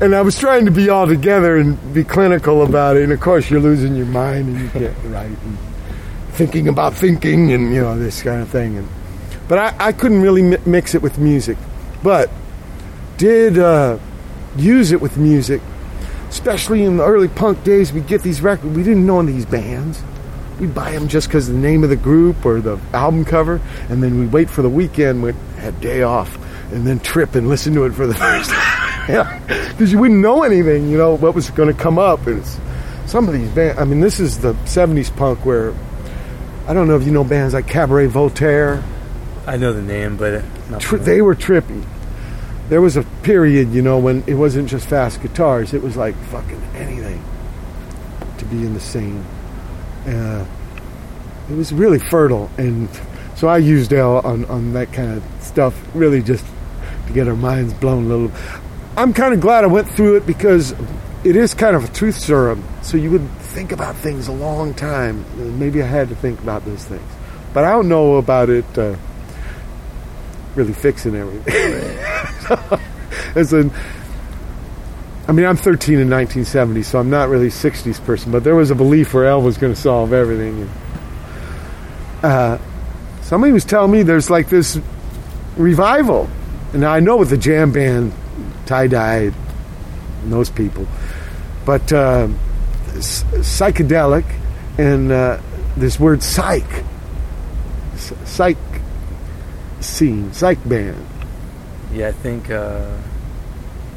And 0.00 0.14
I 0.14 0.22
was 0.22 0.38
trying 0.38 0.64
to 0.66 0.70
be 0.70 0.88
all 0.88 1.06
together 1.06 1.56
and 1.56 1.76
be 1.92 2.04
clinical 2.04 2.62
about 2.62 2.96
it, 2.96 3.02
and 3.04 3.12
of 3.12 3.20
course 3.20 3.50
you're 3.50 3.60
losing 3.60 3.96
your 3.96 4.06
mind 4.06 4.48
and 4.48 4.60
you 4.60 4.68
get 4.80 4.94
right 5.04 5.26
and 5.26 5.58
thinking 6.32 6.68
about 6.68 6.94
thinking 6.94 7.52
and 7.52 7.74
you 7.74 7.80
know 7.80 7.98
this 7.98 8.22
kind 8.22 8.40
of 8.40 8.48
thing. 8.48 8.76
And 8.76 8.88
but 9.48 9.58
I, 9.58 9.88
I 9.88 9.92
couldn't 9.92 10.22
really 10.22 10.42
mi- 10.42 10.58
mix 10.66 10.94
it 10.94 11.02
with 11.02 11.18
music, 11.18 11.58
but 12.02 12.30
did 13.16 13.58
uh, 13.58 13.98
use 14.56 14.92
it 14.92 15.00
with 15.00 15.16
music, 15.16 15.60
especially 16.28 16.84
in 16.84 16.96
the 16.96 17.04
early 17.04 17.28
punk 17.28 17.64
days. 17.64 17.92
We 17.92 18.00
get 18.02 18.22
these 18.22 18.40
records. 18.40 18.76
We 18.76 18.82
didn't 18.82 19.06
know 19.06 19.22
these 19.22 19.46
bands. 19.46 20.02
We'd 20.60 20.74
buy 20.74 20.92
them 20.92 21.06
just 21.08 21.28
because 21.28 21.48
of 21.48 21.54
the 21.54 21.60
name 21.60 21.84
of 21.84 21.90
the 21.90 21.96
group 21.96 22.44
or 22.44 22.60
the 22.60 22.78
album 22.92 23.24
cover, 23.24 23.60
and 23.88 24.02
then 24.02 24.18
we'd 24.18 24.32
wait 24.32 24.50
for 24.50 24.62
the 24.62 24.68
weekend 24.68 25.22
we 25.22 25.32
had 25.56 25.80
day 25.80 26.02
off, 26.02 26.36
and 26.72 26.86
then 26.86 26.98
trip 26.98 27.34
and 27.36 27.48
listen 27.48 27.74
to 27.74 27.84
it 27.84 27.92
for 27.92 28.06
the 28.06 28.14
first 28.16 28.50
time. 28.50 29.08
yeah, 29.08 29.68
because 29.70 29.92
you 29.92 29.98
wouldn't 29.98 30.20
know 30.20 30.42
anything, 30.42 30.88
you 30.88 30.98
know, 30.98 31.16
what 31.16 31.34
was 31.34 31.50
going 31.50 31.72
to 31.74 31.80
come 31.80 31.98
up. 31.98 32.26
And 32.26 32.40
it's, 32.40 32.58
some 33.06 33.26
of 33.28 33.34
these 33.34 33.48
bands. 33.50 33.78
I 33.78 33.84
mean, 33.84 34.00
this 34.00 34.18
is 34.20 34.38
the 34.40 34.52
'70s 34.64 35.14
punk 35.16 35.44
where 35.46 35.72
I 36.66 36.74
don't 36.74 36.88
know 36.88 36.96
if 36.96 37.04
you 37.06 37.12
know 37.12 37.24
bands 37.24 37.54
like 37.54 37.66
Cabaret 37.66 38.06
Voltaire. 38.08 38.82
I 39.46 39.56
know 39.56 39.72
the 39.72 39.80
name, 39.80 40.16
but 40.16 40.42
Tri- 40.80 40.98
they 40.98 41.22
were 41.22 41.34
trippy. 41.34 41.84
There 42.68 42.82
was 42.82 42.96
a 42.98 43.02
period, 43.22 43.70
you 43.70 43.80
know, 43.80 43.98
when 43.98 44.24
it 44.26 44.34
wasn't 44.34 44.68
just 44.68 44.88
fast 44.88 45.22
guitars; 45.22 45.72
it 45.72 45.82
was 45.82 45.96
like 45.96 46.16
fucking 46.24 46.60
anything 46.74 47.22
to 48.36 48.44
be 48.44 48.58
in 48.58 48.74
the 48.74 48.80
scene. 48.80 49.24
Uh, 50.08 50.46
it 51.50 51.54
was 51.54 51.72
really 51.72 51.98
fertile, 51.98 52.50
and 52.58 52.88
so 53.36 53.48
I 53.48 53.58
used 53.58 53.92
L 53.92 54.18
on 54.18 54.44
on 54.46 54.72
that 54.72 54.92
kind 54.92 55.16
of 55.16 55.24
stuff, 55.42 55.74
really 55.94 56.22
just 56.22 56.44
to 57.06 57.12
get 57.12 57.28
our 57.28 57.36
minds 57.36 57.74
blown 57.74 58.04
a 58.04 58.08
little. 58.08 58.32
I'm 58.96 59.12
kind 59.12 59.32
of 59.34 59.40
glad 59.40 59.64
I 59.64 59.68
went 59.68 59.88
through 59.88 60.16
it 60.16 60.26
because 60.26 60.74
it 61.24 61.36
is 61.36 61.54
kind 61.54 61.76
of 61.76 61.84
a 61.84 61.88
truth 61.88 62.18
serum. 62.18 62.64
So 62.82 62.96
you 62.96 63.10
would 63.10 63.28
think 63.54 63.72
about 63.72 63.96
things 63.96 64.28
a 64.28 64.32
long 64.32 64.74
time. 64.74 65.24
Maybe 65.58 65.82
I 65.82 65.86
had 65.86 66.08
to 66.08 66.14
think 66.16 66.40
about 66.40 66.64
those 66.64 66.84
things, 66.84 67.10
but 67.52 67.64
I 67.64 67.70
don't 67.70 67.88
know 67.88 68.16
about 68.16 68.50
it. 68.50 68.78
Uh, 68.78 68.96
really 70.54 70.72
fixing 70.72 71.14
everything. 71.14 71.98
As 73.36 73.52
in, 73.52 73.70
I 75.28 75.32
mean, 75.32 75.44
I'm 75.44 75.58
13 75.58 75.98
in 75.98 76.08
1970, 76.08 76.82
so 76.84 76.98
I'm 76.98 77.10
not 77.10 77.28
really 77.28 77.48
a 77.48 77.50
60s 77.50 78.02
person, 78.02 78.32
but 78.32 78.44
there 78.44 78.56
was 78.56 78.70
a 78.70 78.74
belief 78.74 79.12
where 79.12 79.24
Elvis 79.24 79.44
was 79.44 79.58
going 79.58 79.74
to 79.74 79.80
solve 79.80 80.14
everything. 80.14 80.62
And, 80.62 80.70
uh, 82.22 82.58
somebody 83.20 83.52
was 83.52 83.66
telling 83.66 83.90
me 83.90 84.02
there's 84.02 84.30
like 84.30 84.48
this 84.48 84.80
revival. 85.58 86.30
And 86.72 86.80
now 86.80 86.92
I 86.92 87.00
know 87.00 87.18
with 87.18 87.28
the 87.28 87.36
jam 87.36 87.72
band, 87.72 88.14
tie 88.64 88.86
dye, 88.86 89.32
those 90.24 90.48
people, 90.48 90.88
but 91.66 91.92
uh, 91.92 92.28
psychedelic 92.94 94.24
and 94.78 95.12
uh, 95.12 95.40
this 95.76 96.00
word 96.00 96.22
psych, 96.22 96.84
psych 97.96 98.56
scene, 99.80 100.32
psych 100.32 100.66
band. 100.66 101.06
Yeah, 101.92 102.08
I 102.08 102.12
think. 102.12 102.50
Uh, 102.50 102.96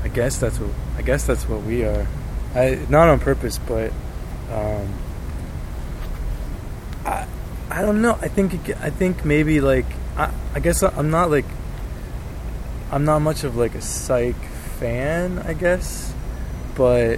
I 0.04 0.08
guess 0.08 0.40
that's 0.40 0.60
what. 0.60 0.72
I 1.02 1.04
guess 1.04 1.26
that's 1.26 1.50
what 1.50 1.64
we 1.64 1.84
are. 1.84 2.06
I 2.54 2.78
not 2.88 3.10
on 3.10 3.20
purpose, 3.20 3.58
but. 3.58 3.92
Um, 4.52 4.94
I 7.04 7.26
I 7.72 7.82
don't 7.82 8.04
know. 8.04 8.20
I 8.22 8.28
think. 8.28 8.54
I 8.80 8.92
think 8.92 9.26
maybe 9.26 9.62
like. 9.62 9.88
I 10.16 10.32
I 10.54 10.60
guess 10.60 10.84
I'm 10.84 11.10
not 11.10 11.32
like. 11.32 11.46
I'm 12.92 13.04
not 13.04 13.24
much 13.24 13.44
of 13.44 13.58
like 13.58 13.74
a 13.74 13.82
psych 13.82 14.40
fan. 14.78 15.40
I 15.40 15.54
guess, 15.54 16.14
but. 16.76 17.18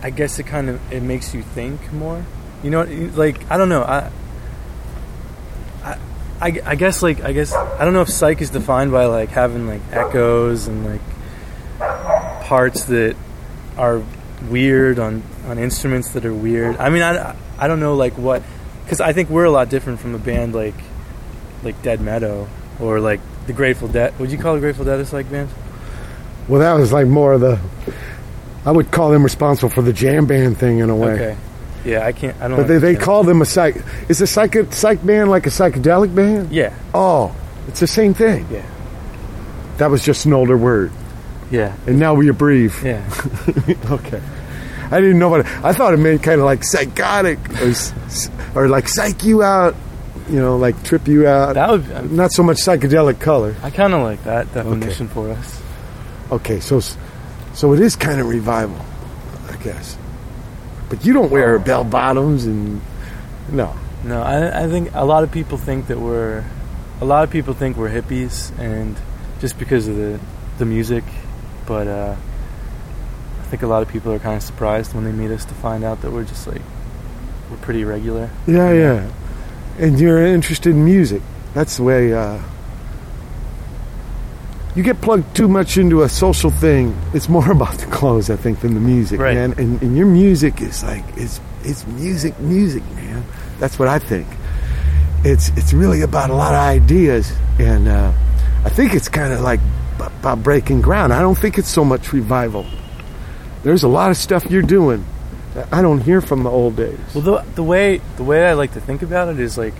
I 0.00 0.08
guess 0.08 0.38
it 0.38 0.44
kind 0.44 0.70
of 0.70 0.80
it 0.90 1.02
makes 1.02 1.34
you 1.34 1.42
think 1.42 1.92
more. 1.92 2.24
You 2.62 2.70
know, 2.70 2.84
like 2.84 3.50
I 3.50 3.58
don't 3.58 3.68
know. 3.68 3.82
I 3.82 4.10
I, 6.40 6.62
I 6.64 6.74
guess 6.74 7.02
like 7.02 7.22
I 7.22 7.32
guess 7.32 7.52
I 7.52 7.84
don't 7.84 7.92
know 7.92 8.00
if 8.00 8.08
psych 8.08 8.40
is 8.40 8.48
defined 8.48 8.92
by 8.92 9.04
like 9.04 9.28
having 9.28 9.66
like 9.68 9.82
echoes 9.92 10.68
and 10.68 10.86
like 10.86 11.02
parts 12.44 12.84
that 12.84 13.16
are 13.76 14.02
weird 14.48 14.98
on 14.98 15.22
on 15.46 15.58
instruments 15.58 16.12
that 16.12 16.24
are 16.24 16.34
weird. 16.34 16.76
I 16.76 16.90
mean 16.90 17.02
I, 17.02 17.34
I 17.58 17.68
don't 17.68 17.80
know 17.80 17.94
like 17.94 18.16
what 18.16 18.42
because 18.84 19.00
I 19.00 19.12
think 19.12 19.30
we're 19.30 19.44
a 19.44 19.50
lot 19.50 19.68
different 19.70 20.00
from 20.00 20.14
a 20.14 20.18
band 20.18 20.54
like 20.54 20.74
like 21.62 21.82
Dead 21.82 22.00
Meadow 22.00 22.48
or 22.78 23.00
like 23.00 23.20
the 23.46 23.52
Grateful 23.52 23.88
Dead. 23.88 24.18
Would 24.18 24.30
you 24.30 24.38
call 24.38 24.54
the 24.54 24.60
Grateful 24.60 24.84
Dead 24.84 25.00
a 25.00 25.06
psych 25.06 25.30
band? 25.30 25.48
Well, 26.48 26.60
that 26.60 26.74
was 26.74 26.92
like 26.92 27.06
more 27.06 27.32
of 27.32 27.40
the. 27.40 27.58
I 28.66 28.70
would 28.70 28.90
call 28.90 29.10
them 29.10 29.22
responsible 29.22 29.70
for 29.70 29.82
the 29.82 29.92
jam 29.92 30.26
band 30.26 30.58
thing 30.58 30.78
in 30.78 30.90
a 30.90 30.96
way. 30.96 31.12
Okay. 31.12 31.36
Yeah, 31.84 32.06
I 32.06 32.12
can't. 32.12 32.36
I 32.36 32.48
don't. 32.48 32.52
Know. 32.52 32.56
But 32.58 32.68
they, 32.68 32.78
they 32.78 32.96
call 32.96 33.24
them 33.24 33.42
a 33.42 33.46
psych. 33.46 33.76
Is 34.08 34.20
a 34.20 34.26
psych 34.26 34.54
psych 34.72 35.04
band 35.04 35.30
like 35.30 35.46
a 35.46 35.50
psychedelic 35.50 36.14
band? 36.14 36.52
Yeah. 36.52 36.74
Oh, 36.94 37.34
it's 37.68 37.80
the 37.80 37.86
same 37.86 38.14
thing. 38.14 38.46
Yeah. 38.50 38.64
That 39.78 39.90
was 39.90 40.04
just 40.04 40.26
an 40.26 40.32
older 40.32 40.56
word. 40.56 40.92
Yeah. 41.54 41.76
And 41.86 42.00
now 42.00 42.14
we 42.14 42.28
abbreviate. 42.28 42.82
Yeah. 42.82 43.08
okay. 43.90 44.20
I 44.90 45.00
didn't 45.00 45.20
know 45.20 45.28
what. 45.28 45.46
I 45.46 45.72
thought 45.72 45.94
it 45.94 45.98
meant 45.98 46.20
kind 46.22 46.40
of 46.40 46.46
like 46.46 46.64
psychotic 46.64 47.38
or, 47.60 47.72
or 48.56 48.68
like 48.68 48.88
psych 48.88 49.22
you 49.22 49.44
out. 49.44 49.76
You 50.28 50.40
know, 50.40 50.56
like 50.56 50.82
trip 50.82 51.06
you 51.06 51.28
out. 51.28 51.54
That 51.54 51.70
would. 51.70 51.90
Uh, 51.92 52.02
Not 52.02 52.32
so 52.32 52.42
much 52.42 52.56
psychedelic 52.56 53.20
color. 53.20 53.54
I 53.62 53.70
kind 53.70 53.94
of 53.94 54.02
like 54.02 54.24
that 54.24 54.52
definition 54.52 55.06
for 55.06 55.30
us. 55.30 55.62
Okay, 56.32 56.58
so 56.58 56.80
so 57.52 57.72
it 57.72 57.80
is 57.80 57.94
kind 57.94 58.20
of 58.20 58.28
revival, 58.28 58.84
I 59.48 59.56
guess. 59.62 59.96
But 60.88 61.04
you 61.04 61.12
don't 61.12 61.30
wear 61.30 61.56
oh. 61.56 61.58
bell 61.60 61.84
bottoms 61.84 62.46
and 62.46 62.80
no. 63.50 63.76
No, 64.02 64.22
I, 64.22 64.64
I 64.64 64.68
think 64.68 64.90
a 64.94 65.04
lot 65.04 65.22
of 65.22 65.30
people 65.30 65.56
think 65.56 65.86
that 65.86 65.98
we're, 65.98 66.44
a 67.00 67.04
lot 67.04 67.24
of 67.24 67.30
people 67.30 67.54
think 67.54 67.76
we're 67.76 67.88
hippies, 67.88 68.56
and 68.58 68.96
just 69.40 69.58
because 69.58 69.88
of 69.88 69.96
the 69.96 70.20
the 70.58 70.64
music, 70.64 71.04
but 71.66 71.86
uh, 71.88 72.16
I 73.40 73.42
think 73.44 73.62
a 73.62 73.66
lot 73.66 73.82
of 73.82 73.88
people 73.88 74.12
are 74.12 74.18
kind 74.18 74.36
of 74.36 74.42
surprised 74.42 74.94
when 74.94 75.04
they 75.04 75.12
meet 75.12 75.30
us 75.30 75.44
to 75.46 75.54
find 75.54 75.84
out 75.84 76.02
that 76.02 76.10
we're 76.12 76.24
just 76.24 76.46
like 76.46 76.62
we're 77.50 77.56
pretty 77.58 77.84
regular. 77.84 78.30
Yeah, 78.46 78.72
yeah. 78.72 79.10
And 79.78 79.98
you're 80.00 80.24
interested 80.24 80.70
in 80.70 80.84
music. 80.84 81.22
That's 81.54 81.76
the 81.76 81.82
way. 81.82 82.12
Uh, 82.12 82.38
you 84.74 84.82
get 84.82 85.00
plugged 85.00 85.36
too 85.36 85.46
much 85.48 85.76
into 85.76 86.02
a 86.02 86.08
social 86.08 86.50
thing. 86.50 86.96
It's 87.12 87.28
more 87.28 87.48
about 87.58 87.78
the 87.78 87.86
clothes, 87.86 88.28
I 88.30 88.36
think, 88.36 88.60
than 88.60 88.74
the 88.74 88.80
music, 88.80 89.20
Right. 89.20 89.34
man. 89.36 89.54
And, 89.58 89.80
and 89.82 89.96
your 89.96 90.06
music 90.06 90.60
is 90.60 90.82
like 90.82 91.04
it's 91.16 91.40
it's 91.62 91.86
music, 91.86 92.38
music, 92.40 92.82
man. 92.96 93.24
That's 93.60 93.78
what 93.78 93.88
I 93.88 93.98
think. 93.98 94.26
It's 95.24 95.48
it's 95.56 95.72
really 95.72 96.02
about 96.02 96.30
a 96.30 96.34
lot 96.34 96.54
of 96.54 96.60
ideas, 96.60 97.32
and 97.58 97.88
uh, 97.88 98.12
I 98.64 98.68
think 98.68 98.94
it's 98.94 99.08
kind 99.08 99.32
of 99.32 99.40
like 99.40 99.60
about 99.96 100.42
breaking 100.42 100.80
ground. 100.80 101.12
I 101.12 101.20
don't 101.20 101.38
think 101.38 101.58
it's 101.58 101.68
so 101.68 101.84
much 101.84 102.12
revival. 102.12 102.66
There's 103.62 103.82
a 103.82 103.88
lot 103.88 104.10
of 104.10 104.16
stuff 104.16 104.44
you're 104.50 104.62
doing 104.62 105.04
that 105.54 105.72
I 105.72 105.82
don't 105.82 106.00
hear 106.00 106.20
from 106.20 106.42
the 106.42 106.50
old 106.50 106.76
days. 106.76 106.98
Well, 107.14 107.22
the 107.22 107.44
the 107.54 107.62
way 107.62 107.98
the 108.16 108.24
way 108.24 108.46
I 108.46 108.54
like 108.54 108.72
to 108.74 108.80
think 108.80 109.02
about 109.02 109.28
it 109.28 109.40
is 109.40 109.56
like, 109.56 109.74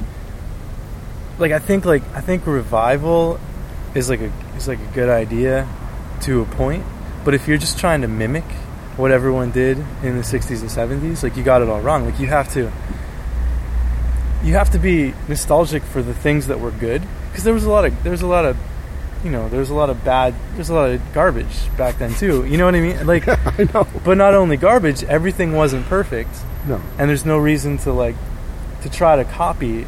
like 1.38 1.52
I 1.52 1.58
think 1.58 1.84
like 1.84 2.02
I 2.14 2.20
think 2.20 2.46
revival 2.46 3.38
is 3.94 4.08
like 4.08 4.20
a 4.20 4.32
is 4.56 4.68
like 4.68 4.78
a 4.78 4.94
good 4.94 5.08
idea 5.08 5.68
to 6.22 6.40
a 6.42 6.44
point, 6.44 6.84
but 7.24 7.34
if 7.34 7.46
you're 7.46 7.58
just 7.58 7.78
trying 7.78 8.02
to 8.02 8.08
mimic 8.08 8.44
what 8.96 9.10
everyone 9.10 9.50
did 9.50 9.76
in 10.04 10.16
the 10.16 10.22
60s 10.22 10.60
and 10.60 11.02
70s, 11.02 11.24
like 11.24 11.36
you 11.36 11.42
got 11.42 11.60
it 11.62 11.68
all 11.68 11.80
wrong. 11.80 12.04
Like 12.04 12.20
you 12.20 12.28
have 12.28 12.52
to 12.54 12.70
you 14.44 14.54
have 14.54 14.70
to 14.70 14.78
be 14.78 15.14
nostalgic 15.26 15.82
for 15.82 16.02
the 16.02 16.14
things 16.14 16.46
that 16.46 16.60
were 16.60 16.70
good 16.70 17.02
because 17.28 17.44
there 17.44 17.54
was 17.54 17.64
a 17.64 17.70
lot 17.70 17.84
of 17.84 18.02
there 18.02 18.12
was 18.12 18.22
a 18.22 18.26
lot 18.26 18.44
of 18.44 18.56
you 19.24 19.30
know 19.30 19.48
there's 19.48 19.70
a 19.70 19.74
lot 19.74 19.88
of 19.88 20.04
bad 20.04 20.34
there's 20.54 20.68
a 20.68 20.74
lot 20.74 20.90
of 20.90 21.00
garbage 21.14 21.74
back 21.76 21.98
then 21.98 22.14
too. 22.14 22.44
You 22.44 22.58
know 22.58 22.66
what 22.66 22.74
i 22.74 22.80
mean? 22.80 23.06
Like 23.14 23.26
I 23.26 23.64
know. 23.72 23.86
but 24.04 24.16
not 24.18 24.34
only 24.34 24.56
garbage 24.56 25.02
everything 25.04 25.52
wasn't 25.54 25.86
perfect. 25.86 26.30
No. 26.66 26.80
and 26.98 27.08
there's 27.10 27.24
no 27.26 27.38
reason 27.38 27.78
to 27.78 27.92
like 27.92 28.16
to 28.82 28.90
try 28.90 29.16
to 29.16 29.24
copy 29.24 29.86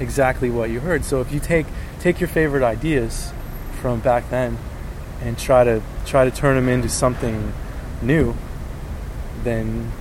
exactly 0.00 0.50
what 0.50 0.70
you 0.70 0.80
heard. 0.80 1.04
So 1.04 1.20
if 1.20 1.32
you 1.32 1.38
take 1.38 1.66
take 2.00 2.18
your 2.18 2.28
favorite 2.28 2.62
ideas 2.62 3.32
from 3.80 4.00
back 4.00 4.28
then 4.30 4.58
and 5.20 5.38
try 5.38 5.64
to 5.64 5.82
try 6.06 6.24
to 6.24 6.30
turn 6.30 6.56
them 6.56 6.68
into 6.68 6.88
something 6.88 7.52
new 8.00 8.34
then 9.44 9.92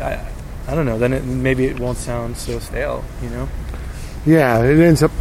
I, 0.00 0.26
I 0.66 0.74
don't 0.74 0.86
know. 0.86 0.98
Then 0.98 1.12
it, 1.12 1.24
maybe 1.24 1.64
it 1.66 1.78
won't 1.78 1.98
sound 1.98 2.36
so 2.36 2.58
stale 2.58 3.04
you 3.22 3.30
know? 3.30 3.48
Yeah, 4.26 4.62
it 4.62 4.78
ends 4.78 5.02
up 5.02 5.12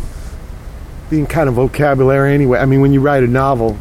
being 1.10 1.26
kind 1.26 1.49
of 1.49 1.56
vocabulary 1.56 2.34
anyway. 2.34 2.60
I 2.60 2.65
mean, 2.65 2.81
when 2.81 2.94
you 2.94 3.02
write 3.02 3.23
a 3.23 3.27
novel, 3.27 3.77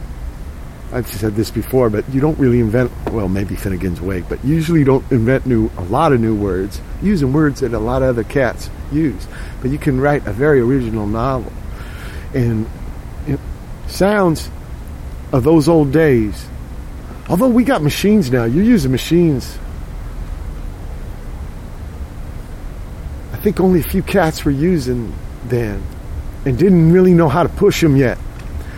I've 0.92 1.06
said 1.06 1.36
this 1.36 1.50
before, 1.50 1.90
but 1.90 2.08
you 2.08 2.20
don't 2.20 2.38
really 2.38 2.60
invent. 2.60 2.90
Well, 3.10 3.28
maybe 3.28 3.56
Finnegan's 3.56 4.00
Wake, 4.00 4.24
but 4.28 4.42
usually 4.44 4.80
you 4.80 4.86
don't 4.86 5.10
invent 5.12 5.44
new 5.46 5.70
a 5.76 5.82
lot 5.82 6.12
of 6.12 6.20
new 6.20 6.34
words, 6.34 6.80
using 7.02 7.32
words 7.32 7.60
that 7.60 7.74
a 7.74 7.78
lot 7.78 8.02
of 8.02 8.08
other 8.08 8.24
cats 8.24 8.70
use. 8.90 9.26
But 9.60 9.70
you 9.70 9.78
can 9.78 10.00
write 10.00 10.26
a 10.26 10.32
very 10.32 10.60
original 10.60 11.06
novel, 11.06 11.52
and 12.32 12.68
sounds 13.86 14.50
of 15.32 15.44
those 15.44 15.68
old 15.68 15.92
days. 15.92 16.46
Although 17.28 17.48
we 17.48 17.64
got 17.64 17.82
machines 17.82 18.30
now, 18.30 18.44
you're 18.44 18.64
using 18.64 18.90
machines. 18.90 19.58
I 23.34 23.36
think 23.36 23.60
only 23.60 23.80
a 23.80 23.84
few 23.84 24.02
cats 24.02 24.44
were 24.46 24.50
using 24.50 25.14
then 25.44 25.82
and 26.48 26.58
didn't 26.58 26.92
really 26.92 27.14
know 27.14 27.28
how 27.28 27.42
to 27.42 27.48
push 27.48 27.80
them 27.80 27.96
yet. 27.96 28.18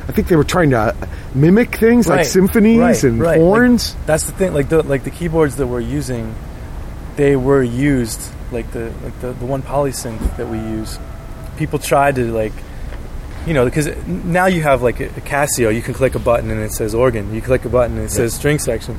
I 0.08 0.12
think 0.12 0.28
they 0.28 0.36
were 0.36 0.44
trying 0.44 0.70
to 0.70 0.78
uh, 0.78 1.06
mimic 1.34 1.76
things 1.76 2.08
like 2.08 2.24
symphonies 2.24 2.80
right, 2.80 3.04
and 3.04 3.20
right. 3.20 3.38
horns. 3.38 3.94
Like, 3.94 4.06
that's 4.06 4.26
the 4.26 4.32
thing. 4.32 4.52
Like 4.52 4.68
the 4.68 4.82
like 4.82 5.04
the 5.04 5.10
keyboards 5.10 5.56
that 5.56 5.66
we're 5.66 5.80
using, 5.80 6.34
they 7.16 7.36
were 7.36 7.62
used 7.62 8.20
like 8.50 8.70
the 8.72 8.92
like 9.02 9.18
the, 9.20 9.32
the 9.32 9.46
one 9.46 9.62
polysynth 9.62 10.36
that 10.36 10.48
we 10.48 10.58
use. 10.58 10.98
People 11.56 11.78
tried 11.78 12.16
to 12.16 12.32
like, 12.32 12.52
you 13.46 13.54
know, 13.54 13.64
because 13.64 13.94
now 14.06 14.46
you 14.46 14.62
have 14.62 14.82
like 14.82 15.00
a, 15.00 15.06
a 15.06 15.20
Casio. 15.20 15.74
You 15.74 15.82
can 15.82 15.94
click 15.94 16.14
a 16.14 16.18
button 16.18 16.50
and 16.50 16.60
it 16.60 16.72
says 16.72 16.94
organ. 16.94 17.32
You 17.34 17.40
click 17.40 17.64
a 17.64 17.68
button 17.68 17.96
and 17.96 18.06
it 18.06 18.10
says 18.10 18.34
string 18.34 18.58
section. 18.58 18.98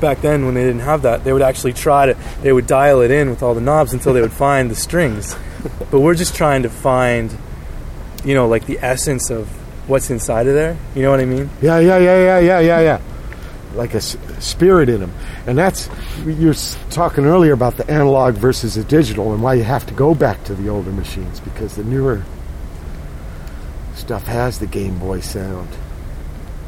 Back 0.00 0.20
then, 0.20 0.44
when 0.44 0.54
they 0.54 0.64
didn't 0.64 0.80
have 0.82 1.02
that, 1.02 1.24
they 1.24 1.32
would 1.32 1.42
actually 1.42 1.72
try 1.72 2.06
to. 2.06 2.16
They 2.42 2.52
would 2.52 2.66
dial 2.66 3.00
it 3.00 3.10
in 3.10 3.30
with 3.30 3.42
all 3.42 3.54
the 3.54 3.60
knobs 3.60 3.92
until 3.92 4.12
they 4.12 4.20
would 4.20 4.32
find 4.32 4.70
the 4.70 4.76
strings. 4.76 5.36
But 5.90 6.00
we're 6.00 6.14
just 6.14 6.36
trying 6.36 6.62
to 6.62 6.70
find, 6.70 7.36
you 8.24 8.34
know, 8.34 8.48
like 8.48 8.66
the 8.66 8.78
essence 8.80 9.30
of 9.30 9.48
what's 9.88 10.10
inside 10.10 10.46
of 10.46 10.54
there. 10.54 10.76
You 10.94 11.02
know 11.02 11.10
what 11.10 11.20
I 11.20 11.24
mean? 11.24 11.48
Yeah, 11.62 11.78
yeah, 11.78 11.98
yeah, 11.98 12.18
yeah, 12.24 12.38
yeah, 12.40 12.60
yeah, 12.60 12.80
yeah. 12.80 13.00
Like 13.74 13.94
a 13.94 13.98
s- 13.98 14.16
spirit 14.38 14.88
in 14.88 15.00
them, 15.00 15.12
and 15.46 15.56
that's 15.56 15.88
you 16.24 16.48
were 16.48 16.54
talking 16.90 17.24
earlier 17.26 17.52
about 17.52 17.76
the 17.76 17.88
analog 17.90 18.34
versus 18.34 18.74
the 18.74 18.84
digital, 18.84 19.32
and 19.34 19.42
why 19.42 19.54
you 19.54 19.62
have 19.62 19.86
to 19.86 19.94
go 19.94 20.14
back 20.14 20.42
to 20.44 20.54
the 20.54 20.68
older 20.68 20.90
machines 20.90 21.38
because 21.40 21.76
the 21.76 21.84
newer 21.84 22.22
stuff 23.94 24.26
has 24.26 24.58
the 24.58 24.66
Game 24.66 24.98
Boy 24.98 25.20
sound. 25.20 25.68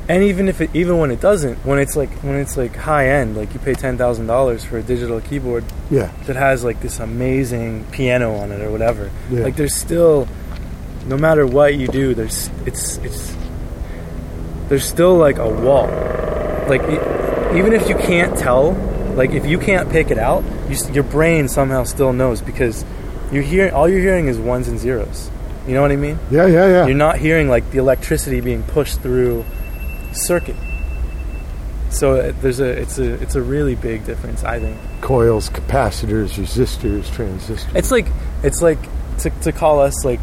And 0.09 0.25
even 0.25 0.49
if 0.49 0.61
it, 0.61 0.71
even 0.75 0.99
when 0.99 1.11
it 1.13 1.21
doesn't, 1.21 1.57
when 1.65 1.79
it's 1.79 1.97
like 1.97 2.11
when 2.23 2.35
it's 2.37 2.57
like 2.57 2.75
high 2.75 3.09
end, 3.09 3.37
like 3.37 3.55
you 3.55 3.61
pay 3.61 3.75
ten 3.75 3.97
thousand 3.97 4.27
dollars 4.27 4.65
for 4.65 4.77
a 4.79 4.83
digital 4.83 5.21
keyboard 5.21 5.65
Yeah, 5.89 6.11
that 6.27 6.37
has 6.37 6.65
like 6.65 6.81
this 6.81 6.99
amazing 6.99 7.85
piano 7.93 8.35
on 8.37 8.51
it 8.51 8.61
or 8.61 8.71
whatever. 8.73 9.11
Yeah. 9.31 9.45
Like 9.45 9.55
there's 9.57 9.75
still, 9.75 10.27
no 11.07 11.17
matter 11.17 11.47
what 11.47 11.75
you 11.77 11.89
do, 11.89 12.15
there's 12.15 12.49
it's 12.67 12.99
it's 12.99 13.37
there's 14.69 14.85
still 14.85 15.17
like 15.17 15.39
a 15.39 15.49
wall. 15.49 15.87
Like 16.69 16.83
even 17.55 17.73
if 17.73 17.89
you 17.89 17.97
can't 17.97 18.39
tell, 18.39 18.73
like 19.17 19.31
if 19.31 19.47
you 19.47 19.59
can't 19.59 19.91
pick 19.91 20.11
it 20.11 20.19
out, 20.19 20.45
you, 20.69 20.77
your 20.93 21.05
brain 21.05 21.49
somehow 21.49 21.85
still 21.85 22.13
knows 22.13 22.41
because 22.41 22.85
you're 23.33 23.43
hearing 23.43 23.73
all 23.73 23.89
you're 23.89 24.01
hearing 24.01 24.29
is 24.29 24.39
ones 24.39 24.69
and 24.69 24.79
zeros. 24.79 25.31
You 25.67 25.75
know 25.75 25.83
what 25.83 25.93
I 25.93 25.97
mean? 25.97 26.19
yeah, 26.31 26.47
yeah, 26.47 26.67
yeah. 26.67 26.87
You're 26.87 26.97
not 26.97 27.19
hearing 27.19 27.49
like 27.49 27.71
the 27.71 27.79
electricity 27.79 28.41
being 28.41 28.63
pushed 28.63 29.01
through 29.01 29.45
circuit. 30.13 30.57
So 31.91 32.15
uh, 32.15 32.33
there's 32.41 32.61
a 32.61 32.69
it's 32.69 32.99
a 32.99 33.15
it's 33.15 33.35
a 33.35 33.43
really 33.43 33.75
big 33.75 34.05
difference, 34.05 34.45
I 34.45 34.61
think. 34.61 34.79
Coils, 35.01 35.51
capacitors, 35.51 36.35
resistors, 36.35 37.13
transistors. 37.13 37.75
It's 37.75 37.91
like 37.91 38.07
it's 38.43 38.63
like 38.63 38.79
to, 39.19 39.31
to 39.43 39.53
call 39.53 39.81
us 39.81 40.05
like 40.05 40.21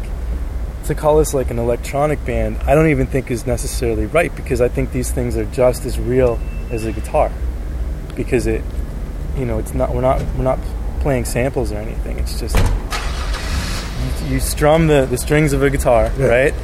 to 0.88 0.94
call 0.94 1.18
us 1.20 1.32
like 1.32 1.50
an 1.50 1.58
electronic 1.58 2.24
band. 2.24 2.56
I 2.66 2.74
don't 2.74 2.88
even 2.90 3.06
think 3.06 3.30
is 3.30 3.46
necessarily 3.46 4.06
right 4.06 4.34
because 4.34 4.60
I 4.60 4.68
think 4.68 4.92
these 4.92 5.10
things 5.10 5.36
are 5.36 5.44
just 5.46 5.84
as 5.86 5.98
real 5.98 6.38
as 6.70 6.84
a 6.84 6.92
guitar 6.92 7.30
because 8.16 8.46
it 8.46 8.62
you 9.36 9.44
know 9.46 9.58
it's 9.58 9.72
not 9.72 9.94
we're 9.94 10.00
not 10.02 10.20
we're 10.36 10.44
not 10.44 10.58
playing 11.00 11.24
samples 11.24 11.70
or 11.72 11.76
anything. 11.76 12.18
It's 12.18 12.38
just 12.40 12.56
you, 14.28 14.34
you 14.34 14.40
strum 14.40 14.86
the, 14.86 15.06
the 15.06 15.16
strings 15.18 15.52
of 15.52 15.62
a 15.62 15.70
guitar, 15.70 16.10
Yeah. 16.18 16.26
right? 16.26 16.54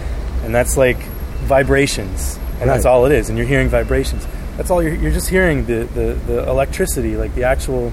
And 0.44 0.54
that's 0.54 0.76
like 0.76 0.98
vibrations, 1.44 2.38
and 2.60 2.68
that's 2.68 2.84
all 2.84 3.06
it 3.06 3.12
is. 3.12 3.28
And 3.28 3.38
you're 3.38 3.46
hearing 3.46 3.68
vibrations. 3.68 4.26
That's 4.56 4.70
all 4.70 4.82
you're, 4.82 4.94
you're 4.94 5.10
just 5.12 5.28
hearing 5.28 5.64
the, 5.66 5.84
the, 5.94 6.14
the 6.26 6.48
electricity, 6.48 7.16
like 7.16 7.34
the 7.34 7.44
actual, 7.44 7.92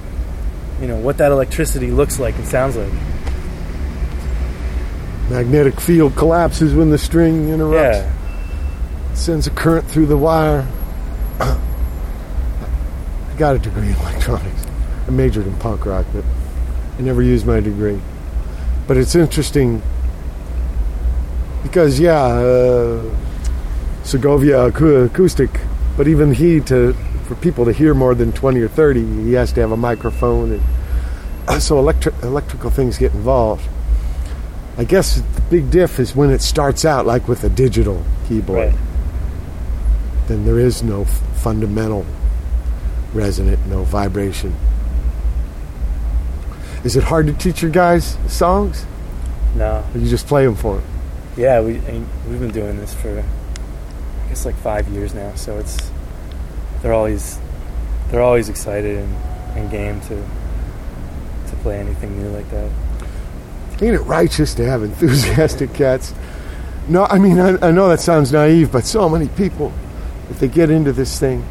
you 0.80 0.88
know, 0.88 0.98
what 0.98 1.18
that 1.18 1.32
electricity 1.32 1.90
looks 1.92 2.20
like 2.20 2.36
and 2.36 2.46
sounds 2.46 2.76
like. 2.76 2.92
Magnetic 5.32 5.80
field 5.80 6.14
collapses 6.18 6.74
when 6.74 6.90
the 6.90 6.98
string 6.98 7.48
interrupts. 7.50 8.00
Yeah. 8.00 9.14
Sends 9.14 9.48
a 9.48 9.50
current 9.52 9.88
through 9.88 10.08
the 10.08 10.18
wire. 10.18 10.68
I 11.40 11.58
got 13.38 13.56
a 13.56 13.60
degree 13.60 13.88
in 13.88 13.96
electronics. 13.96 14.66
I 15.08 15.12
majored 15.12 15.48
in 15.48 15.56
punk 15.56 15.86
rock, 15.86 16.06
but 16.14 16.26
I 17.00 17.02
never 17.02 17.22
used 17.22 17.46
my 17.46 17.62
degree. 17.62 18.02
But 18.88 18.98
it's 18.98 19.16
interesting 19.16 19.82
because, 21.64 21.98
yeah, 21.98 22.22
uh, 22.22 23.02
Segovia 24.04 24.66
acoustic, 24.66 25.62
but 25.96 26.10
even 26.10 26.34
he 26.34 26.60
to 26.62 26.94
for 27.26 27.36
people 27.36 27.64
to 27.64 27.72
hear 27.72 27.94
more 27.94 28.16
than 28.16 28.34
twenty 28.34 28.60
or 28.60 28.68
thirty, 28.68 29.06
he 29.24 29.32
has 29.34 29.54
to 29.54 29.62
have 29.62 29.72
a 29.72 29.78
microphone, 29.78 30.60
and 31.50 31.62
so 31.64 31.80
electric 31.80 32.16
electrical 32.22 32.70
things 32.70 32.98
get 32.98 33.14
involved. 33.14 33.66
I 34.82 34.84
guess 34.84 35.22
the 35.36 35.42
big 35.52 35.70
diff 35.70 36.00
is 36.00 36.16
when 36.16 36.32
it 36.32 36.42
starts 36.42 36.86
out 36.86 37.06
like 37.06 37.28
with 37.28 37.44
a 37.44 37.50
digital 37.50 38.04
keyboard. 38.28 38.74
Right. 38.74 38.80
Then 40.28 40.44
there 40.44 40.58
is 40.58 40.82
no 40.82 41.04
f- 41.04 41.22
fundamental 41.44 42.04
resonant, 43.14 43.64
no 43.68 43.84
vibration. 43.84 44.56
Is 46.84 46.96
it 46.96 47.04
hard 47.04 47.28
to 47.28 47.34
teach 47.34 47.62
your 47.62 47.70
guys 47.70 48.18
songs? 48.28 48.88
No. 49.56 49.86
Or 49.94 50.00
you 50.00 50.10
just 50.10 50.26
play 50.26 50.46
them 50.46 50.56
for 50.56 50.78
them? 50.78 50.86
Yeah, 51.38 51.62
we 51.62 51.78
I 51.78 51.92
mean, 51.92 52.10
we've 52.28 52.40
been 52.40 52.50
doing 52.50 52.78
this 52.78 52.92
for 52.92 53.20
I 53.20 54.30
guess 54.30 54.48
like 54.48 54.56
five 54.56 54.88
years 54.88 55.14
now. 55.14 55.36
So 55.36 55.60
it's 55.60 55.92
they're 56.82 56.94
always 56.94 57.38
they're 58.10 58.24
always 58.24 58.50
excited 58.50 58.98
and, 58.98 59.16
and 59.56 59.70
game 59.70 60.02
to 60.02 60.16
to 60.16 61.56
play 61.58 61.78
anything 61.78 62.18
new 62.20 62.30
like 62.30 62.50
that. 62.50 62.72
Ain't 63.82 63.96
it 63.96 64.02
righteous 64.02 64.54
to 64.56 64.66
have 64.66 64.84
enthusiastic 64.84 65.74
cats? 65.74 66.14
No, 66.88 67.06
I 67.06 67.18
mean, 67.18 67.40
I, 67.40 67.68
I 67.68 67.72
know 67.72 67.90
that 67.90 68.00
sounds 68.00 68.32
naive, 68.32 68.72
but 68.72 68.86
so 68.86 69.10
many 69.10 69.28
people, 69.30 69.74
if 70.30 70.40
they 70.40 70.48
get 70.48 70.70
into 70.70 70.92
this 70.92 71.20
thing, 71.20 71.44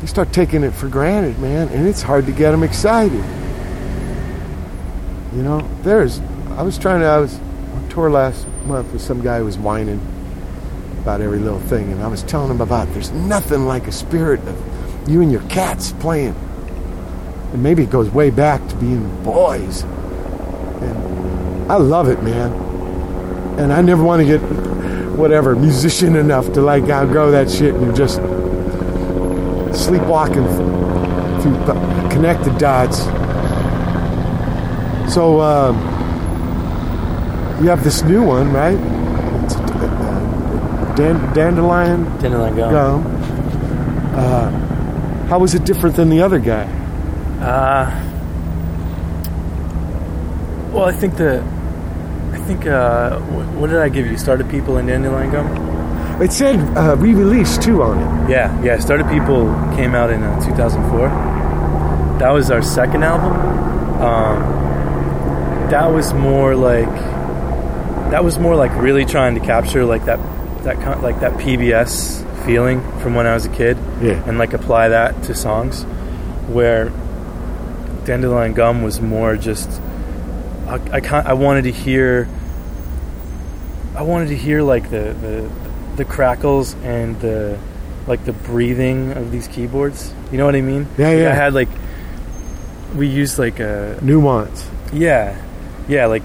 they 0.00 0.06
start 0.06 0.32
taking 0.32 0.62
it 0.62 0.72
for 0.72 0.88
granted, 0.88 1.38
man, 1.38 1.68
and 1.68 1.86
it's 1.86 2.02
hard 2.02 2.26
to 2.26 2.32
get 2.32 2.52
them 2.52 2.62
excited. 2.62 3.24
You 5.34 5.42
know, 5.42 5.68
there's, 5.82 6.20
I 6.50 6.62
was 6.62 6.78
trying 6.78 7.00
to, 7.00 7.06
I 7.06 7.18
was 7.18 7.38
on 7.38 7.88
tour 7.90 8.10
last 8.10 8.46
month 8.66 8.92
with 8.92 9.02
some 9.02 9.20
guy 9.22 9.38
who 9.38 9.44
was 9.44 9.58
whining 9.58 10.00
about 11.00 11.20
every 11.20 11.38
little 11.38 11.60
thing, 11.60 11.92
and 11.92 12.02
I 12.02 12.06
was 12.06 12.22
telling 12.22 12.50
him 12.50 12.60
about 12.60 12.88
there's 12.94 13.10
nothing 13.12 13.66
like 13.66 13.86
a 13.86 13.92
spirit 13.92 14.40
of 14.40 15.08
you 15.08 15.20
and 15.20 15.30
your 15.30 15.42
cats 15.48 15.92
playing. 16.00 16.34
And 17.52 17.62
maybe 17.62 17.82
it 17.82 17.90
goes 17.90 18.10
way 18.10 18.30
back 18.30 18.66
to 18.68 18.76
being 18.76 19.22
boys. 19.22 19.82
And 19.82 21.23
I 21.68 21.76
love 21.76 22.08
it, 22.08 22.22
man. 22.22 22.52
And 23.58 23.72
I 23.72 23.80
never 23.82 24.02
want 24.02 24.20
to 24.20 24.26
get 24.26 24.40
whatever 25.16 25.54
musician 25.54 26.16
enough 26.16 26.52
to 26.54 26.60
like 26.60 26.88
outgrow 26.90 27.30
that 27.30 27.48
shit 27.50 27.74
and 27.74 27.94
just 27.94 28.16
sleepwalking 29.84 30.46
through 31.40 31.56
p- 31.66 32.14
connected 32.14 32.58
dots. 32.58 32.98
So 35.12 35.38
uh, 35.40 35.72
you 37.62 37.68
have 37.68 37.84
this 37.84 38.02
new 38.02 38.22
one, 38.24 38.52
right? 38.52 38.76
Uh, 38.76 40.94
dan- 40.96 41.32
dandelion 41.34 42.04
Dandelion 42.18 42.56
gum. 42.56 42.72
gum. 42.72 43.06
Uh, 44.16 44.50
how 45.28 45.38
was 45.38 45.54
it 45.54 45.64
different 45.64 45.96
than 45.96 46.08
the 46.10 46.20
other 46.20 46.38
guy? 46.38 46.64
Uh, 47.40 47.90
well, 50.72 50.84
I 50.86 50.92
think 50.92 51.16
the, 51.16 51.42
think 52.44 52.66
uh, 52.66 53.18
what 53.20 53.70
did 53.70 53.78
I 53.78 53.88
give 53.88 54.06
you? 54.06 54.16
Start 54.16 54.40
a 54.40 54.44
People 54.44 54.78
in 54.78 54.86
Dandelion 54.86 55.30
Gum. 55.30 56.22
It 56.22 56.32
said 56.32 56.56
uh, 56.76 56.96
re-release 56.96 57.58
too 57.58 57.82
on 57.82 57.98
it. 57.98 58.30
Yeah, 58.30 58.62
yeah. 58.62 58.78
Start 58.78 59.00
a 59.00 59.08
People 59.08 59.46
came 59.76 59.94
out 59.94 60.10
in 60.10 60.22
uh, 60.22 60.44
2004. 60.44 61.08
That 62.20 62.30
was 62.30 62.50
our 62.50 62.62
second 62.62 63.02
album. 63.02 63.32
Um, 64.00 65.70
that 65.70 65.86
was 65.92 66.12
more 66.14 66.54
like 66.54 66.86
that 68.10 68.22
was 68.22 68.38
more 68.38 68.54
like 68.54 68.70
really 68.80 69.04
trying 69.04 69.34
to 69.34 69.40
capture 69.40 69.84
like 69.84 70.04
that 70.04 70.18
that 70.64 70.76
kind 70.76 71.02
like 71.02 71.20
that 71.20 71.32
PBS 71.34 72.22
feeling 72.46 72.80
from 73.00 73.14
when 73.14 73.26
I 73.26 73.34
was 73.34 73.46
a 73.46 73.48
kid, 73.48 73.76
Yeah. 74.00 74.22
and 74.28 74.38
like 74.38 74.52
apply 74.52 74.90
that 74.90 75.22
to 75.24 75.34
songs. 75.34 75.82
Where 76.48 76.90
Dandelion 78.04 78.52
Gum 78.52 78.82
was 78.82 79.00
more 79.00 79.36
just 79.36 79.80
I 80.74 80.98
I, 80.98 81.20
I 81.30 81.32
wanted 81.34 81.64
to 81.64 81.72
hear 81.72 82.28
I 83.96 84.02
wanted 84.02 84.28
to 84.28 84.36
hear 84.36 84.62
like 84.62 84.90
the 84.90 85.14
the 85.20 85.50
the 85.96 86.04
crackles 86.04 86.74
and 86.82 87.18
the 87.20 87.58
like 88.06 88.24
the 88.24 88.32
breathing 88.32 89.12
of 89.12 89.30
these 89.30 89.48
keyboards. 89.48 90.12
You 90.30 90.38
know 90.38 90.44
what 90.46 90.54
I 90.56 90.60
mean? 90.60 90.86
Yeah, 90.98 91.08
Like, 91.08 91.18
yeah. 91.18 91.30
I 91.30 91.34
had 91.34 91.54
like 91.54 91.68
we 92.96 93.06
used 93.08 93.38
like 93.38 93.60
a 93.60 93.98
Nuance. 94.02 94.68
yeah, 94.92 95.36
yeah, 95.88 96.06
like 96.06 96.22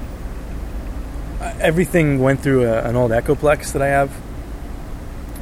everything 1.59 2.19
went 2.19 2.41
through 2.41 2.65
a, 2.65 2.83
an 2.83 2.95
old 2.95 3.11
Echoplex 3.11 3.71
that 3.73 3.81
I 3.81 3.87
have. 3.87 4.11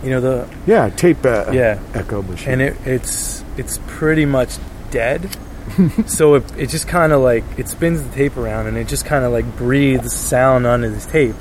You 0.04 0.12
know 0.12 0.22
the 0.22 0.48
Yeah, 0.68 0.90
tape 0.90 1.26
uh, 1.26 1.50
yeah, 1.52 1.80
echo 1.94 2.22
machine. 2.22 2.50
and 2.54 2.62
it, 2.62 2.76
it's 2.86 3.44
it's 3.58 3.80
pretty 3.88 4.26
much 4.26 4.58
dead. 4.92 5.36
so 6.08 6.36
it, 6.36 6.58
it 6.58 6.70
just 6.70 6.88
kind 6.88 7.12
of 7.12 7.22
like 7.22 7.44
it 7.58 7.68
spins 7.70 8.04
the 8.04 8.14
tape 8.14 8.38
around 8.38 8.68
and 8.68 8.78
it 8.78 8.88
just 8.88 9.06
kind 9.06 9.26
of 9.26 9.32
like 9.32 9.58
breathes 9.58 10.14
sound 10.14 10.66
onto 10.66 10.90
this 10.90 11.06
tape. 11.06 11.36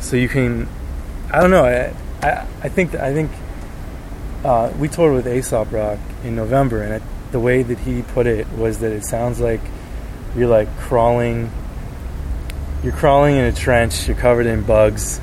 So 0.00 0.16
you 0.16 0.28
can, 0.28 0.68
I 1.32 1.40
don't 1.40 1.50
know, 1.50 1.64
I 1.64 1.94
I, 2.26 2.46
I 2.62 2.68
think 2.68 2.94
I 2.94 3.12
think 3.12 3.30
uh, 4.44 4.72
we 4.78 4.88
toured 4.88 5.14
with 5.14 5.26
Aesop 5.26 5.72
Rock 5.72 5.98
in 6.24 6.36
November 6.36 6.82
and 6.82 6.94
it, 6.94 7.02
the 7.32 7.40
way 7.40 7.62
that 7.62 7.78
he 7.78 8.02
put 8.02 8.26
it 8.26 8.48
was 8.50 8.78
that 8.78 8.92
it 8.92 9.04
sounds 9.04 9.40
like 9.40 9.60
you're 10.36 10.48
like 10.48 10.68
crawling. 10.78 11.50
You're 12.84 12.92
crawling 12.92 13.36
in 13.36 13.44
a 13.44 13.52
trench. 13.52 14.06
You're 14.06 14.16
covered 14.16 14.46
in 14.46 14.62
bugs. 14.62 15.20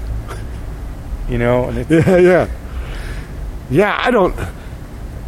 You 1.30 1.38
know, 1.38 1.70
Yeah, 1.90 2.18
yeah. 2.18 2.48
Yeah, 3.70 3.98
I 3.98 4.12
don't. 4.12 4.36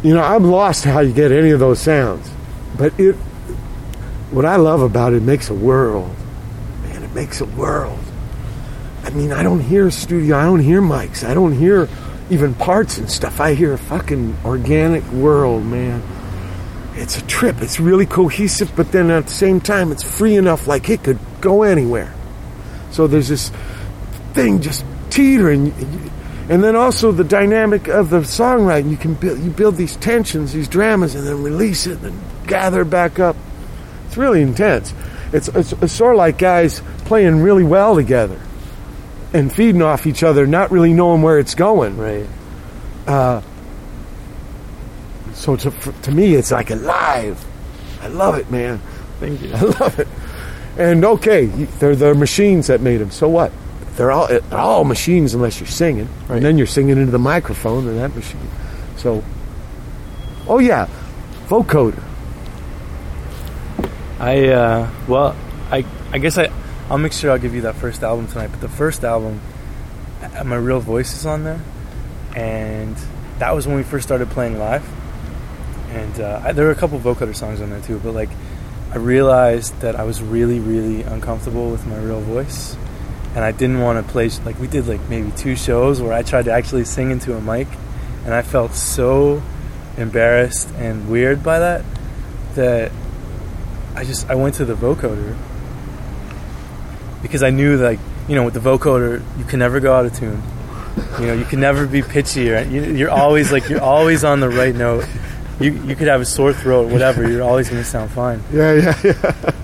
You 0.02 0.14
know, 0.14 0.22
I'm 0.22 0.44
lost 0.44 0.84
how 0.84 1.00
you 1.00 1.12
get 1.12 1.32
any 1.32 1.50
of 1.50 1.60
those 1.60 1.80
sounds. 1.80 2.30
But 2.76 2.98
it. 2.98 3.14
What 4.30 4.44
I 4.44 4.56
love 4.56 4.82
about 4.82 5.12
it, 5.12 5.18
it 5.18 5.22
makes 5.22 5.50
a 5.50 5.54
world. 5.54 6.14
Man, 6.82 7.02
it 7.02 7.14
makes 7.14 7.40
a 7.40 7.44
world. 7.44 8.00
I 9.04 9.10
mean, 9.10 9.32
I 9.32 9.44
don't 9.44 9.60
hear 9.60 9.88
studio, 9.92 10.36
I 10.36 10.44
don't 10.44 10.58
hear 10.58 10.80
mics, 10.80 11.26
I 11.26 11.32
don't 11.32 11.52
hear 11.52 11.88
even 12.28 12.54
parts 12.54 12.98
and 12.98 13.08
stuff. 13.08 13.40
I 13.40 13.54
hear 13.54 13.72
a 13.72 13.78
fucking 13.78 14.36
organic 14.44 15.04
world, 15.12 15.64
man. 15.64 16.02
It's 16.94 17.18
a 17.18 17.26
trip. 17.26 17.60
It's 17.60 17.78
really 17.78 18.06
cohesive, 18.06 18.74
but 18.74 18.90
then 18.90 19.10
at 19.10 19.26
the 19.26 19.32
same 19.32 19.60
time, 19.60 19.92
it's 19.92 20.02
free 20.02 20.34
enough 20.34 20.66
like 20.66 20.88
it 20.88 21.04
could 21.04 21.18
go 21.40 21.62
anywhere. 21.62 22.12
So 22.90 23.06
there's 23.06 23.28
this 23.28 23.52
thing 24.32 24.60
just 24.60 24.84
teetering, 25.10 25.72
and 26.48 26.64
then 26.64 26.74
also 26.74 27.12
the 27.12 27.24
dynamic 27.24 27.88
of 27.88 28.10
the 28.10 28.20
songwriting. 28.20 28.90
You 28.90 28.96
can 28.96 29.14
build, 29.14 29.38
you 29.38 29.50
build 29.50 29.76
these 29.76 29.96
tensions, 29.96 30.52
these 30.52 30.68
dramas, 30.68 31.14
and 31.14 31.26
then 31.26 31.42
release 31.42 31.86
it 31.86 32.00
and 32.00 32.20
gather 32.46 32.84
back 32.84 33.18
up. 33.18 33.36
It's 34.06 34.16
really 34.16 34.42
intense. 34.42 34.94
It's, 35.32 35.48
it's, 35.48 35.72
it's 35.72 35.92
sort 35.92 36.14
of 36.14 36.18
like 36.18 36.38
guys 36.38 36.80
playing 37.04 37.42
really 37.42 37.64
well 37.64 37.94
together 37.96 38.40
and 39.32 39.52
feeding 39.52 39.82
off 39.82 40.06
each 40.06 40.22
other, 40.22 40.46
not 40.46 40.70
really 40.70 40.92
knowing 40.92 41.22
where 41.22 41.38
it's 41.38 41.54
going. 41.54 41.96
right. 41.98 42.26
Uh, 43.06 43.42
so 45.34 45.56
to, 45.56 45.70
to 46.02 46.10
me, 46.12 46.34
it's 46.34 46.50
like 46.50 46.70
alive. 46.70 47.44
I 48.00 48.08
love 48.08 48.36
it, 48.36 48.50
man. 48.50 48.78
Thank 49.20 49.42
you. 49.42 49.52
I 49.54 49.60
love 49.60 49.98
it. 49.98 50.08
And 50.78 51.04
okay, 51.04 51.46
they're 51.46 51.96
they're 51.96 52.14
machines 52.14 52.66
that 52.66 52.80
made 52.80 52.98
them. 52.98 53.10
So 53.10 53.28
what? 53.28 53.50
They're 53.96 54.10
all 54.10 54.28
they're 54.28 54.42
all 54.58 54.84
machines 54.84 55.32
unless 55.34 55.58
you're 55.58 55.66
singing, 55.68 56.08
Right. 56.28 56.36
and 56.36 56.44
then 56.44 56.58
you're 56.58 56.66
singing 56.66 56.98
into 56.98 57.10
the 57.12 57.18
microphone 57.18 57.88
and 57.88 57.98
that 57.98 58.14
machine. 58.14 58.48
So, 58.96 59.24
oh 60.48 60.58
yeah, 60.58 60.86
vocoder. 61.46 62.02
I 64.18 64.48
uh, 64.48 64.90
well, 65.06 65.36
I 65.70 65.84
I 66.12 66.18
guess 66.18 66.38
I 66.38 66.50
I'll 66.88 66.98
make 66.98 67.12
sure 67.12 67.30
I'll 67.30 67.38
give 67.38 67.54
you 67.54 67.62
that 67.62 67.74
first 67.74 68.02
album 68.02 68.28
tonight. 68.28 68.48
But 68.48 68.60
the 68.60 68.68
first 68.68 69.04
album, 69.04 69.40
uh, 70.22 70.44
my 70.44 70.56
real 70.56 70.80
voice 70.80 71.14
is 71.14 71.26
on 71.26 71.44
there, 71.44 71.60
and 72.34 72.96
that 73.38 73.54
was 73.54 73.66
when 73.66 73.76
we 73.76 73.82
first 73.82 74.06
started 74.06 74.30
playing 74.30 74.58
live. 74.58 74.84
And 75.90 76.20
uh, 76.20 76.42
I, 76.44 76.52
there 76.52 76.64
were 76.64 76.70
a 76.70 76.76
couple 76.76 76.98
vocoder 76.98 77.34
songs 77.34 77.60
on 77.60 77.70
there 77.70 77.80
too, 77.82 77.98
but 77.98 78.12
like 78.12 78.30
I 78.92 78.96
realized 78.96 79.78
that 79.80 79.96
I 79.96 80.04
was 80.04 80.22
really 80.22 80.60
really 80.60 81.02
uncomfortable 81.02 81.70
with 81.70 81.86
my 81.86 81.98
real 81.98 82.20
voice, 82.20 82.74
and 83.34 83.44
I 83.44 83.52
didn't 83.52 83.80
want 83.80 84.04
to 84.04 84.12
play. 84.12 84.30
Like 84.46 84.58
we 84.58 84.66
did 84.66 84.86
like 84.86 85.06
maybe 85.10 85.30
two 85.32 85.56
shows 85.56 86.00
where 86.00 86.14
I 86.14 86.22
tried 86.22 86.46
to 86.46 86.52
actually 86.52 86.86
sing 86.86 87.10
into 87.10 87.36
a 87.36 87.40
mic, 87.42 87.68
and 88.24 88.32
I 88.32 88.40
felt 88.40 88.74
so 88.74 89.42
embarrassed 89.98 90.70
and 90.76 91.10
weird 91.10 91.42
by 91.42 91.58
that 91.58 91.84
that 92.54 92.92
I 93.96 94.04
just 94.04 94.28
I 94.28 94.34
went 94.34 94.56
to 94.56 94.64
the 94.64 94.74
vocoder 94.74 95.36
because 97.22 97.42
I 97.42 97.50
knew 97.50 97.76
like 97.78 97.98
you 98.28 98.34
know 98.34 98.44
with 98.44 98.54
the 98.54 98.60
vocoder 98.60 99.22
you 99.38 99.44
can 99.44 99.58
never 99.58 99.80
go 99.80 99.94
out 99.94 100.04
of 100.06 100.14
tune. 100.14 100.42
You 101.18 101.26
know 101.26 101.32
you 101.32 101.44
can 101.44 101.60
never 101.60 101.86
be 101.86 102.02
pitchy 102.02 102.50
or 102.52 102.62
you, 102.62 102.82
you're 102.84 103.10
always 103.10 103.50
like 103.50 103.68
you're 103.68 103.82
always 103.82 104.22
on 104.22 104.40
the 104.40 104.48
right 104.48 104.74
note. 104.74 105.06
You 105.58 105.72
you 105.72 105.96
could 105.96 106.08
have 106.08 106.20
a 106.20 106.26
sore 106.26 106.52
throat, 106.52 106.92
whatever. 106.92 107.28
You're 107.28 107.42
always 107.42 107.70
going 107.70 107.82
to 107.82 107.88
sound 107.88 108.10
fine. 108.10 108.42
Yeah, 108.52 108.72
yeah, 108.74 109.00
yeah. 109.02 109.54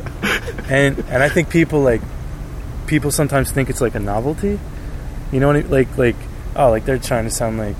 And 0.68 0.98
and 1.10 1.22
I 1.22 1.28
think 1.28 1.50
people 1.50 1.82
like 1.82 2.00
people 2.86 3.10
sometimes 3.10 3.50
think 3.50 3.68
it's 3.68 3.82
like 3.82 3.94
a 3.94 4.00
novelty. 4.00 4.58
You 5.30 5.40
know 5.40 5.48
what 5.48 5.56
I, 5.56 5.60
like 5.60 5.98
like 5.98 6.16
oh 6.56 6.70
like 6.70 6.86
they're 6.86 6.98
trying 6.98 7.24
to 7.24 7.30
sound 7.30 7.58
like 7.58 7.76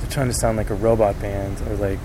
they're 0.00 0.10
trying 0.10 0.28
to 0.28 0.34
sound 0.34 0.56
like 0.56 0.70
a 0.70 0.74
robot 0.74 1.20
band 1.20 1.60
or 1.68 1.76
like 1.76 2.00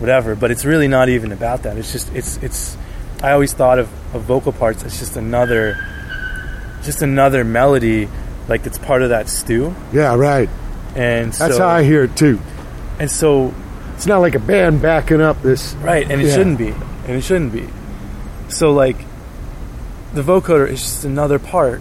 whatever, 0.00 0.34
but 0.34 0.50
it's 0.50 0.64
really 0.64 0.88
not 0.88 1.08
even 1.08 1.30
about 1.30 1.62
that. 1.62 1.76
It's 1.76 1.92
just 1.92 2.12
it's 2.14 2.36
it's 2.38 2.76
I 3.22 3.32
always 3.32 3.52
thought 3.52 3.78
of, 3.78 3.88
of 4.14 4.22
vocal 4.22 4.52
parts 4.52 4.82
as 4.84 4.98
just 4.98 5.16
another 5.16 5.76
just 6.82 7.02
another 7.02 7.44
melody 7.44 8.08
like 8.48 8.64
it's 8.66 8.78
part 8.78 9.02
of 9.02 9.10
that 9.10 9.28
stew. 9.28 9.74
Yeah, 9.92 10.14
right. 10.16 10.48
And 10.96 11.32
That's 11.32 11.56
so, 11.56 11.62
how 11.62 11.68
I 11.68 11.82
hear 11.84 12.04
it 12.04 12.16
too. 12.16 12.40
and 12.98 13.10
so 13.10 13.54
It's 13.94 14.06
not 14.06 14.18
like 14.20 14.34
a 14.34 14.38
band 14.40 14.80
backing 14.80 15.20
up 15.20 15.42
this. 15.42 15.74
Right, 15.74 16.10
and 16.10 16.20
it 16.22 16.28
Yeah. 16.28 16.34
shouldn't 16.34 16.58
be. 16.58 16.68
And 17.06 17.10
it 17.16 17.22
shouldn't 17.22 17.52
be. 17.52 17.68
So 18.48 18.72
like 18.72 18.96
the 20.14 20.22
vocoder 20.22 20.66
is 20.68 20.80
just 20.80 21.04
another 21.04 21.38
part. 21.38 21.80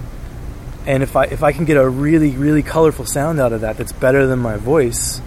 And 0.85 1.01
if 1.03 1.15
I 1.15 1.23
if 1.25 1.41
I 1.43 1.51
can 1.53 1.65
get 1.65 1.77
a 1.77 1.87
really, 1.87 2.31
really 2.31 2.61
colorful 2.63 3.05
sound 3.05 3.39
out 3.39 3.53
of 3.53 3.61
that 3.61 3.77
that's 3.77 3.91
better 3.93 4.27
than 4.27 4.39
my 4.39 4.57
voice, 4.57 5.19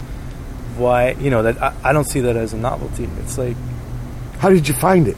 why 0.77 1.13
you 1.13 1.31
know, 1.31 1.43
that 1.45 1.61
I, 1.63 1.73
I 1.83 1.93
don't 1.93 2.05
see 2.07 2.21
that 2.21 2.37
as 2.37 2.53
a 2.53 2.57
novelty. 2.59 3.09
It's 3.21 3.39
like 3.39 3.57
How 4.39 4.51
did 4.51 4.69
you 4.69 4.75
find 4.75 5.09
it? 5.09 5.17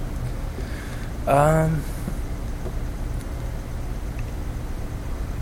Um 1.26 1.82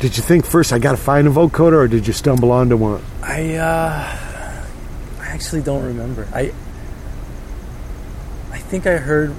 Did 0.03 0.17
you 0.17 0.23
think 0.25 0.45
first 0.45 0.73
I 0.73 0.81
got 0.81 0.91
to 0.91 0.97
find 0.97 1.29
a 1.29 1.31
vocoder, 1.31 1.75
or 1.75 1.87
did 1.87 2.09
you 2.09 2.13
stumble 2.13 2.51
onto 2.51 2.77
one? 2.77 3.05
I 3.23 3.55
uh 3.55 4.67
I 5.21 5.27
actually 5.27 5.63
don't 5.63 5.85
remember. 5.85 6.27
I 6.35 6.53
I 8.51 8.59
think 8.59 8.87
I 8.87 8.97
heard 8.97 9.33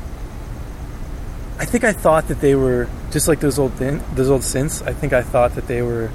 I 1.60 1.66
think 1.66 1.84
I 1.84 1.92
thought 1.92 2.30
that 2.30 2.40
they 2.40 2.56
were 2.56 2.88
just 3.12 3.28
like 3.28 3.42
those 3.42 3.60
old 3.60 3.74
thin, 3.74 4.02
those 4.16 4.30
old 4.30 4.42
synths. 4.42 4.86
I 4.88 4.94
think 4.94 5.12
I 5.12 5.22
thought 5.22 5.56
that 5.56 5.68
they 5.68 5.82
were 5.82 6.10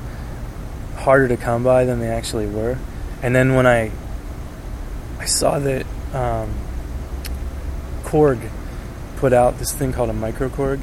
harder 0.97 1.29
to 1.29 1.37
come 1.37 1.63
by 1.63 1.85
than 1.85 2.01
they 2.01 2.09
actually 2.09 2.47
were. 2.47 2.79
And 3.23 3.35
then 3.37 3.55
when 3.55 3.67
I 3.67 3.93
I 5.19 5.27
saw 5.27 5.59
that 5.59 5.85
um, 6.15 6.55
Korg 8.05 8.51
put 9.19 9.33
out 9.33 9.59
this 9.59 9.73
thing 9.73 9.93
called 9.93 10.11
a 10.11 10.13
microKORG. 10.13 10.81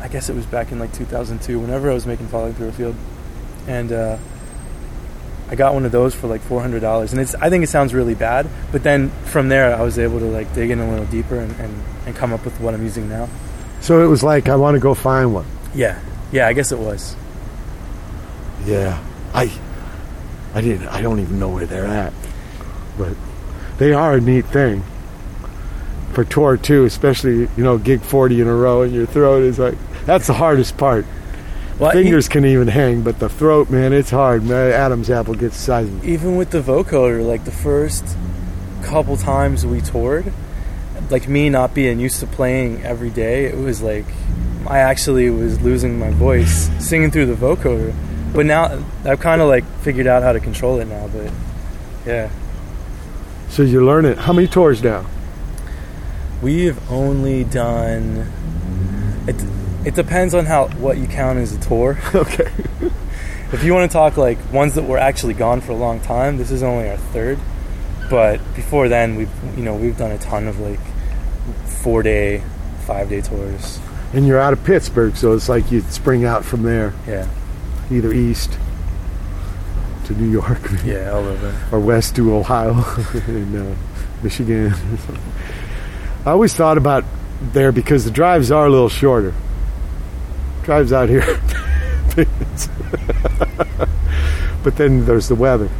I 0.00 0.08
guess 0.08 0.30
it 0.30 0.34
was 0.34 0.46
back 0.46 0.72
in 0.72 0.78
like 0.78 0.92
2002. 0.92 1.58
Whenever 1.58 1.90
I 1.90 1.94
was 1.94 2.06
making 2.06 2.28
Falling 2.28 2.54
Through 2.54 2.68
a 2.68 2.72
Field, 2.72 2.94
and 3.66 3.92
uh, 3.92 4.16
I 5.50 5.56
got 5.56 5.74
one 5.74 5.84
of 5.84 5.92
those 5.92 6.14
for 6.14 6.28
like 6.28 6.40
four 6.40 6.62
hundred 6.62 6.80
dollars, 6.80 7.12
and 7.12 7.20
it's 7.20 7.34
I 7.34 7.50
think 7.50 7.64
it 7.64 7.66
sounds 7.66 7.92
really 7.92 8.14
bad, 8.14 8.48
but 8.72 8.82
then 8.82 9.10
from 9.24 9.48
there 9.48 9.74
I 9.74 9.82
was 9.82 9.98
able 9.98 10.20
to 10.20 10.26
like 10.26 10.54
dig 10.54 10.70
in 10.70 10.78
a 10.78 10.88
little 10.88 11.04
deeper 11.06 11.38
and, 11.38 11.52
and, 11.60 11.82
and 12.06 12.16
come 12.16 12.32
up 12.32 12.44
with 12.44 12.58
what 12.60 12.72
I'm 12.72 12.82
using 12.82 13.08
now. 13.08 13.28
So 13.80 14.02
it 14.04 14.06
was 14.06 14.22
like 14.22 14.48
I 14.48 14.56
want 14.56 14.76
to 14.76 14.80
go 14.80 14.94
find 14.94 15.34
one. 15.34 15.46
Yeah, 15.74 16.00
yeah, 16.32 16.46
I 16.46 16.52
guess 16.52 16.72
it 16.72 16.78
was. 16.78 17.16
Yeah, 18.64 19.02
I, 19.34 19.52
I 20.54 20.60
didn't. 20.60 20.88
I 20.88 21.02
don't 21.02 21.18
even 21.18 21.38
know 21.38 21.48
where 21.48 21.66
they're 21.66 21.86
at, 21.86 22.12
but 22.96 23.14
they 23.78 23.92
are 23.92 24.14
a 24.14 24.20
neat 24.20 24.46
thing 24.46 24.84
for 26.24 26.30
tour 26.30 26.56
too. 26.56 26.84
Especially 26.84 27.40
you 27.56 27.64
know, 27.64 27.78
gig 27.78 28.00
forty 28.02 28.40
in 28.40 28.46
a 28.46 28.54
row, 28.54 28.82
and 28.82 28.92
your 28.92 29.06
throat 29.06 29.42
is 29.42 29.58
like 29.58 29.76
that's 30.04 30.26
the 30.26 30.34
hardest 30.34 30.76
part. 30.76 31.06
Well, 31.78 31.92
Fingers 31.92 32.28
can 32.28 32.44
even 32.44 32.68
hang, 32.68 33.00
but 33.00 33.18
the 33.18 33.30
throat, 33.30 33.70
man, 33.70 33.94
it's 33.94 34.10
hard. 34.10 34.44
Man, 34.44 34.70
Adam's 34.70 35.08
apple 35.10 35.34
gets 35.34 35.56
the 35.56 35.62
size 35.62 35.88
of 35.88 36.04
even 36.04 36.36
with 36.36 36.50
the 36.50 36.60
vocoder, 36.60 37.26
like 37.26 37.44
the 37.46 37.50
first 37.50 38.04
couple 38.82 39.16
times 39.16 39.64
we 39.64 39.80
toured, 39.80 40.30
like 41.10 41.26
me 41.26 41.48
not 41.48 41.74
being 41.74 41.98
used 41.98 42.20
to 42.20 42.26
playing 42.26 42.82
every 42.82 43.08
day, 43.10 43.46
it 43.46 43.56
was 43.56 43.80
like 43.80 44.04
I 44.66 44.78
actually 44.80 45.30
was 45.30 45.60
losing 45.62 45.98
my 45.98 46.10
voice 46.10 46.68
singing 46.84 47.10
through 47.10 47.26
the 47.26 47.34
vocoder. 47.34 47.94
But 48.34 48.44
now 48.46 48.84
I've 49.04 49.20
kind 49.20 49.40
of 49.40 49.48
like 49.48 49.64
figured 49.80 50.06
out 50.06 50.22
how 50.22 50.32
to 50.32 50.40
control 50.40 50.80
it 50.80 50.84
now. 50.84 51.08
But 51.08 51.32
yeah, 52.06 52.30
So 53.48 53.62
you 53.62 53.84
learn 53.84 54.04
it. 54.04 54.18
How 54.18 54.34
many 54.34 54.48
tours 54.48 54.82
now? 54.82 55.06
We've 56.42 56.78
only 56.90 57.44
done. 57.44 58.30
It 59.26 59.36
it 59.84 59.94
depends 59.94 60.34
on 60.34 60.46
how 60.46 60.68
what 60.68 60.98
you 60.98 61.06
count 61.06 61.38
as 61.38 61.52
a 61.54 61.60
tour. 61.60 61.98
Okay. 62.14 62.50
if 63.52 63.64
you 63.64 63.74
want 63.74 63.90
to 63.90 63.92
talk 63.92 64.16
like 64.16 64.38
ones 64.52 64.74
that 64.74 64.84
were 64.84 64.98
actually 64.98 65.34
gone 65.34 65.60
for 65.60 65.72
a 65.72 65.76
long 65.76 66.00
time, 66.00 66.36
this 66.36 66.50
is 66.50 66.62
only 66.62 66.88
our 66.88 66.96
third. 66.96 67.38
But 68.08 68.38
before 68.54 68.88
then, 68.88 69.16
we've 69.16 69.30
you 69.56 69.62
know 69.64 69.74
we've 69.76 69.96
done 69.96 70.10
a 70.12 70.18
ton 70.18 70.48
of 70.48 70.58
like 70.60 70.80
four 71.66 72.02
day, 72.02 72.42
five 72.86 73.08
day 73.08 73.20
tours. 73.20 73.78
And 74.12 74.26
you're 74.26 74.40
out 74.40 74.52
of 74.52 74.64
Pittsburgh, 74.64 75.14
so 75.16 75.32
it's 75.34 75.48
like 75.48 75.70
you 75.70 75.80
spring 75.82 76.24
out 76.24 76.44
from 76.44 76.64
there, 76.64 76.92
Yeah, 77.06 77.28
either 77.92 78.12
east 78.12 78.58
to 80.06 80.14
New 80.14 80.28
York, 80.28 80.58
yeah, 80.84 81.10
all 81.12 81.24
over. 81.24 81.54
or 81.70 81.78
west 81.78 82.16
to 82.16 82.34
Ohio 82.34 82.72
and 83.28 83.56
uh, 83.72 83.74
Michigan. 84.22 84.74
I 86.26 86.30
always 86.32 86.52
thought 86.54 86.76
about 86.78 87.04
there 87.52 87.72
because 87.72 88.04
the 88.04 88.10
drives 88.10 88.50
are 88.50 88.66
a 88.66 88.70
little 88.70 88.88
shorter. 88.90 89.32
Drives 90.64 90.92
out 90.92 91.08
here, 91.08 91.24
but 94.62 94.76
then 94.76 95.04
there's 95.06 95.28
the 95.28 95.34
weather, 95.34 95.70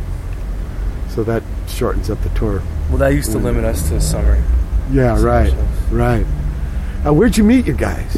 so 1.11 1.23
that 1.25 1.43
shortens 1.69 2.09
up 2.11 2.21
the 2.23 2.29
tour. 2.31 2.63
Well, 2.89 2.99
that 2.99 3.13
used 3.15 3.31
to 3.33 3.39
limit 3.39 3.65
us 3.65 3.89
to 3.91 4.01
summer. 4.01 4.43
Yeah, 4.91 5.17
Summer 5.17 5.29
right, 5.29 5.51
shows. 5.51 5.93
right. 5.93 6.27
Uh, 7.07 7.13
where'd 7.13 7.37
you 7.37 7.45
meet 7.45 7.67
your 7.67 7.77
guys? 7.77 8.17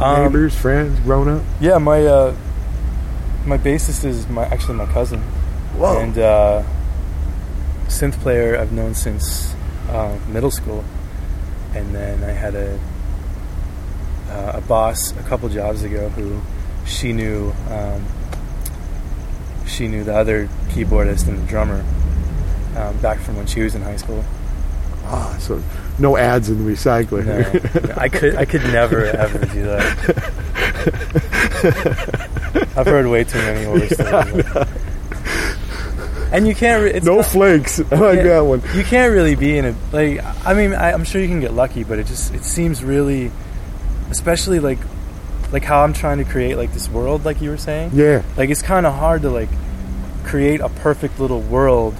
Um, 0.00 0.22
Neighbors, 0.24 0.54
friends, 0.54 0.98
grown 1.00 1.28
up? 1.28 1.42
Yeah, 1.60 1.78
my 1.78 2.06
uh, 2.06 2.34
my 3.44 3.58
bassist 3.58 4.04
is 4.04 4.28
my 4.28 4.44
actually 4.46 4.74
my 4.74 4.86
cousin, 4.86 5.20
Whoa. 5.76 5.98
and 5.98 6.16
uh, 6.16 6.62
synth 7.88 8.14
player 8.20 8.56
I've 8.58 8.72
known 8.72 8.94
since 8.94 9.54
uh, 9.88 10.16
middle 10.28 10.50
school, 10.50 10.84
and 11.76 11.94
then 11.94 12.24
I 12.24 12.32
had 12.32 12.54
a 12.54 12.78
uh, 14.30 14.52
a 14.56 14.60
boss 14.62 15.12
a 15.12 15.22
couple 15.24 15.48
jobs 15.48 15.82
ago 15.82 16.08
who 16.10 16.40
she 16.86 17.12
knew 17.12 17.52
um, 17.70 18.04
she 19.66 19.88
knew 19.88 20.04
the 20.04 20.14
other 20.14 20.48
keyboardist 20.68 21.28
and 21.28 21.38
the 21.38 21.46
drummer 21.46 21.84
um, 22.76 22.96
back 22.98 23.18
from 23.20 23.36
when 23.36 23.46
she 23.46 23.62
was 23.62 23.74
in 23.74 23.82
high 23.82 23.96
school. 23.96 24.24
Ah, 25.04 25.36
so 25.38 25.62
no 25.98 26.16
ads 26.16 26.48
in 26.50 26.64
the 26.64 26.70
recycler. 26.72 27.24
No, 27.24 27.94
I 27.96 28.08
could 28.08 28.34
I 28.36 28.44
could 28.44 28.62
never 28.64 29.04
ever 29.04 29.38
do 29.46 29.62
that. 29.64 31.06
I've 32.76 32.86
heard 32.86 33.06
way 33.06 33.24
too 33.24 33.38
many 33.38 33.64
horror 33.64 33.88
stories. 33.88 34.76
And 36.36 36.46
you 36.46 36.54
can't. 36.54 36.84
Re- 36.84 36.92
it's 36.92 37.06
no 37.06 37.16
not- 37.16 37.26
flakes. 37.26 37.80
I 37.90 37.94
like 37.96 38.22
that 38.22 38.40
one. 38.40 38.62
You 38.74 38.84
can't 38.84 39.12
really 39.12 39.34
be 39.36 39.56
in 39.56 39.64
a 39.64 39.74
like. 39.90 40.22
I 40.44 40.52
mean, 40.52 40.74
I, 40.74 40.92
I'm 40.92 41.04
sure 41.04 41.20
you 41.20 41.28
can 41.28 41.40
get 41.40 41.54
lucky, 41.54 41.82
but 41.82 41.98
it 41.98 42.06
just 42.06 42.34
it 42.34 42.44
seems 42.44 42.84
really, 42.84 43.32
especially 44.10 44.60
like, 44.60 44.78
like 45.50 45.64
how 45.64 45.82
I'm 45.82 45.94
trying 45.94 46.18
to 46.18 46.24
create 46.24 46.56
like 46.56 46.74
this 46.74 46.90
world, 46.90 47.24
like 47.24 47.40
you 47.40 47.48
were 47.48 47.56
saying. 47.56 47.92
Yeah. 47.94 48.22
Like 48.36 48.50
it's 48.50 48.60
kind 48.60 48.84
of 48.84 48.94
hard 48.94 49.22
to 49.22 49.30
like 49.30 49.48
create 50.24 50.60
a 50.60 50.68
perfect 50.68 51.18
little 51.18 51.40
world 51.40 51.94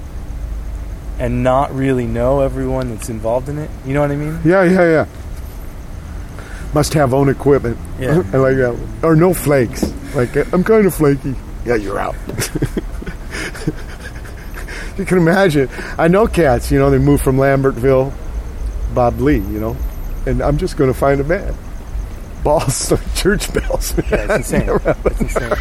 and 1.18 1.42
not 1.42 1.74
really 1.74 2.06
know 2.06 2.40
everyone 2.40 2.90
that's 2.90 3.08
involved 3.08 3.48
in 3.48 3.56
it. 3.58 3.70
You 3.86 3.94
know 3.94 4.02
what 4.02 4.10
I 4.10 4.16
mean? 4.16 4.38
Yeah, 4.44 4.64
yeah, 4.64 4.82
yeah. 4.82 5.06
Must 6.74 6.92
have 6.92 7.14
own 7.14 7.30
equipment. 7.30 7.78
Yeah. 7.98 8.22
I 8.34 8.36
like 8.36 8.56
that 8.56 8.74
one. 8.74 8.98
Or 9.02 9.16
no 9.16 9.32
flakes. 9.32 9.90
Like, 10.14 10.36
I'm 10.52 10.62
kind 10.62 10.84
of 10.84 10.94
flaky. 10.94 11.34
Yeah, 11.64 11.76
you're 11.76 11.98
out. 11.98 12.14
you 14.98 15.05
can 15.05 15.18
imagine. 15.18 15.68
I 15.98 16.09
know 16.09 16.27
cats, 16.27 16.70
you 16.70 16.78
know, 16.78 16.90
they 16.90 16.98
moved 16.98 17.23
from 17.23 17.36
Lambertville, 17.36 18.12
Bob 18.94 19.20
Lee, 19.20 19.36
you 19.36 19.60
know, 19.60 19.77
and 20.27 20.43
I'm 20.43 20.59
just 20.59 20.77
going 20.77 20.93
to 20.93 20.98
find 20.98 21.20
a 21.20 21.24
band. 21.24 21.56
Balls, 22.43 22.93
church 23.14 23.52
bells. 23.52 23.97
Yeah, 24.10 24.36
it's 24.36 24.52
insane. 24.52 24.68
It's 25.05 25.20
insane. 25.20 25.52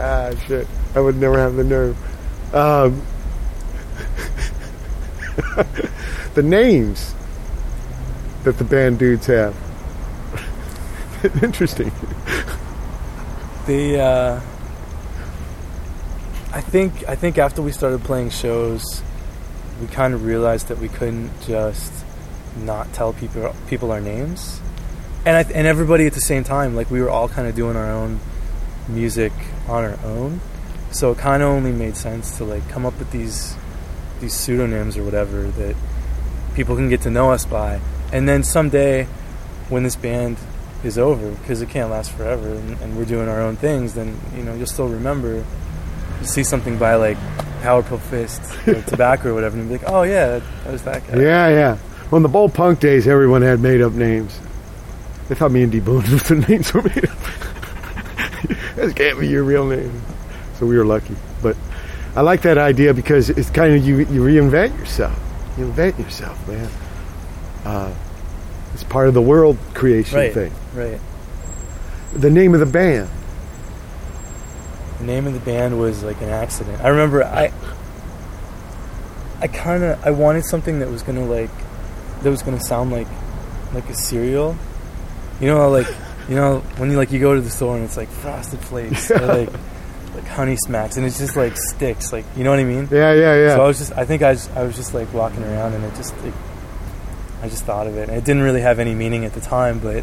Ah, 0.00 0.30
shit. 0.46 0.66
I 0.94 1.00
would 1.00 1.16
never 1.16 1.38
have 1.38 1.56
the 1.56 1.64
nerve. 1.64 1.96
Um, 2.54 3.02
the 6.34 6.42
names 6.42 7.14
that 8.44 8.58
the 8.58 8.64
band 8.64 8.98
dudes 8.98 9.26
have. 9.26 9.54
Interesting. 11.42 11.90
They, 13.66 14.00
uh, 14.00 14.40
I 16.52 16.60
think, 16.62 17.06
I 17.08 17.14
think 17.14 17.36
after 17.36 17.60
we 17.60 17.72
started 17.72 18.02
playing 18.04 18.30
shows, 18.30 19.02
we 19.80 19.86
kind 19.86 20.14
of 20.14 20.24
realized 20.24 20.68
that 20.68 20.78
we 20.78 20.88
couldn't 20.88 21.30
just 21.42 21.92
not 22.56 22.92
tell 22.92 23.12
people 23.12 23.54
people 23.68 23.92
our 23.92 24.00
names, 24.00 24.60
and 25.24 25.36
I, 25.36 25.42
and 25.52 25.66
everybody 25.66 26.06
at 26.06 26.14
the 26.14 26.20
same 26.20 26.44
time. 26.44 26.74
Like 26.74 26.90
we 26.90 27.00
were 27.00 27.10
all 27.10 27.28
kind 27.28 27.46
of 27.46 27.54
doing 27.54 27.76
our 27.76 27.90
own 27.90 28.20
music 28.88 29.32
on 29.68 29.84
our 29.84 29.98
own, 30.04 30.40
so 30.90 31.12
it 31.12 31.18
kind 31.18 31.42
of 31.42 31.50
only 31.50 31.72
made 31.72 31.96
sense 31.96 32.36
to 32.38 32.44
like 32.44 32.68
come 32.68 32.86
up 32.86 32.98
with 32.98 33.10
these 33.12 33.54
these 34.20 34.34
pseudonyms 34.34 34.96
or 34.96 35.04
whatever 35.04 35.42
that 35.42 35.76
people 36.54 36.74
can 36.74 36.88
get 36.88 37.02
to 37.02 37.10
know 37.10 37.30
us 37.30 37.44
by, 37.44 37.80
and 38.12 38.28
then 38.28 38.42
someday 38.42 39.04
when 39.68 39.82
this 39.82 39.96
band 39.96 40.38
is 40.82 40.96
over 40.96 41.30
because 41.32 41.60
it 41.60 41.68
can't 41.68 41.90
last 41.90 42.10
forever 42.12 42.48
and, 42.54 42.80
and 42.80 42.96
we're 42.96 43.04
doing 43.04 43.28
our 43.28 43.40
own 43.40 43.56
things 43.56 43.94
then 43.94 44.16
you 44.36 44.44
know 44.44 44.54
you'll 44.54 44.64
still 44.64 44.88
remember 44.88 45.44
you 46.20 46.26
see 46.26 46.44
something 46.44 46.78
by 46.78 46.94
like 46.94 47.18
powerful 47.62 47.98
fist 47.98 48.40
or 48.68 48.80
tobacco 48.82 49.30
or 49.30 49.34
whatever 49.34 49.58
and 49.58 49.68
be 49.68 49.78
like 49.78 49.88
oh 49.88 50.02
yeah 50.02 50.38
that, 50.38 50.72
was 50.72 50.82
that 50.84 51.06
guy 51.06 51.20
Yeah, 51.20 51.48
yeah. 51.48 51.78
Well, 52.10 52.16
in 52.16 52.22
the 52.22 52.28
Bowl 52.28 52.48
Punk 52.48 52.80
days, 52.80 53.06
everyone 53.06 53.42
had 53.42 53.60
made 53.60 53.82
up 53.82 53.92
names. 53.92 54.38
They 55.28 55.34
thought 55.34 55.52
me 55.52 55.62
and 55.62 55.70
D 55.70 55.80
Boon 55.80 55.96
was 56.10 56.22
the 56.22 56.36
names 56.36 56.72
were 56.72 56.82
made 56.82 57.04
up. 57.04 57.18
this 58.76 58.94
can't 58.94 59.20
be 59.20 59.28
your 59.28 59.44
real 59.44 59.66
name. 59.66 60.00
So 60.58 60.64
we 60.66 60.78
were 60.78 60.86
lucky. 60.86 61.16
But 61.42 61.56
I 62.16 62.22
like 62.22 62.42
that 62.42 62.56
idea 62.56 62.94
because 62.94 63.28
it's 63.28 63.50
kind 63.50 63.74
of 63.74 63.86
you, 63.86 63.98
you 63.98 64.22
reinvent 64.22 64.78
yourself. 64.78 65.18
You 65.58 65.66
invent 65.66 65.98
yourself, 65.98 66.48
man. 66.48 66.70
Uh, 67.64 67.94
it's 68.72 68.84
part 68.84 69.08
of 69.08 69.14
the 69.14 69.22
world 69.22 69.58
creation 69.74 70.16
right 70.16 70.32
thing. 70.32 70.52
right 70.74 71.00
The 72.14 72.30
name 72.30 72.54
of 72.54 72.60
the 72.60 72.66
band. 72.66 73.10
The 74.98 75.04
name 75.04 75.26
of 75.26 75.32
the 75.34 75.40
band 75.40 75.78
was 75.78 76.02
like 76.02 76.20
an 76.20 76.28
accident 76.28 76.80
i 76.82 76.88
remember 76.88 77.22
i 77.24 77.52
i 79.40 79.46
kind 79.46 79.82
of 79.84 80.04
i 80.06 80.10
wanted 80.10 80.44
something 80.44 80.80
that 80.80 80.88
was 80.88 81.02
gonna 81.02 81.24
like 81.24 81.50
that 82.22 82.30
was 82.30 82.42
gonna 82.42 82.60
sound 82.60 82.90
like 82.90 83.06
like 83.72 83.88
a 83.88 83.94
cereal 83.94 84.56
you 85.40 85.46
know 85.46 85.56
how, 85.58 85.68
like 85.68 85.86
you 86.28 86.34
know 86.34 86.58
when 86.78 86.90
you 86.90 86.96
like 86.96 87.12
you 87.12 87.20
go 87.20 87.34
to 87.34 87.40
the 87.40 87.50
store 87.50 87.76
and 87.76 87.84
it's 87.84 87.96
like 87.96 88.08
frosted 88.08 88.58
flakes 88.60 89.10
or 89.10 89.18
like 89.20 89.50
like 90.14 90.26
honey 90.26 90.56
smacks 90.56 90.96
and 90.96 91.06
it's 91.06 91.18
just 91.18 91.36
like 91.36 91.56
sticks 91.56 92.12
like 92.12 92.24
you 92.36 92.42
know 92.42 92.50
what 92.50 92.58
i 92.58 92.64
mean 92.64 92.88
Yeah, 92.90 93.12
yeah, 93.12 93.34
yeah. 93.36 93.54
So 93.56 93.62
I 93.62 93.66
was 93.66 93.78
just, 93.78 93.92
I 93.92 94.04
think 94.04 94.22
I, 94.22 94.32
just, 94.34 94.50
I 94.56 94.64
was 94.64 94.74
just 94.74 94.94
like 94.94 95.12
walking 95.14 95.44
around 95.44 95.74
and 95.74 95.84
it 95.84 95.94
just, 95.94 96.12
it, 96.24 96.34
I 97.40 97.48
just 97.48 97.64
thought 97.64 97.86
of 97.86 97.96
it. 97.96 98.08
And 98.08 98.18
it 98.18 98.24
didn't 98.24 98.42
really 98.42 98.62
have 98.62 98.80
any 98.80 98.94
meaning 98.96 99.24
at 99.24 99.32
the 99.34 99.40
time, 99.40 99.78
but 99.78 100.02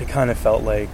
it 0.00 0.08
kind 0.08 0.30
of 0.30 0.38
felt 0.38 0.62
like 0.62 0.88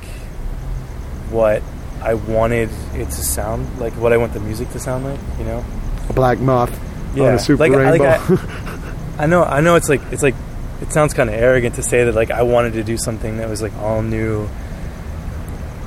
what 1.31 1.63
I 2.05 2.15
wanted 2.15 2.69
it 2.95 3.07
to 3.07 3.11
sound 3.23 3.81
like, 3.81 3.93
what 3.95 4.13
I 4.13 4.17
want 4.19 4.33
the 4.35 4.41
music 4.41 4.71
to 4.71 4.79
sound 4.79 5.05
like, 5.05 5.21
you 5.39 5.45
know? 5.45 5.65
a 6.09 6.13
black 6.13 6.39
moth 6.39 6.71
on 7.13 7.17
Yeah. 7.17 7.33
a 7.35 7.39
super 7.39 7.61
Like- 7.67 7.73
like 7.73 8.01
rainbow. 8.01 8.05
I- 8.39 8.85
I 9.25 9.27
know, 9.27 9.43
I 9.45 9.61
know 9.61 9.77
it's 9.77 9.89
like, 9.89 10.03
it's 10.13 10.23
like, 10.23 10.35
it 10.83 10.93
sounds 10.93 11.15
kind 11.15 11.31
of 11.31 11.37
arrogant 11.37 11.77
to 11.77 11.83
say 11.83 12.05
that 12.05 12.15
like 12.15 12.31
I 12.31 12.43
wanted 12.43 12.75
to 12.75 12.83
do 12.85 12.97
something 12.99 13.39
that 13.39 13.49
was 13.49 13.63
like 13.63 13.73
all 13.79 14.03
new 14.03 14.49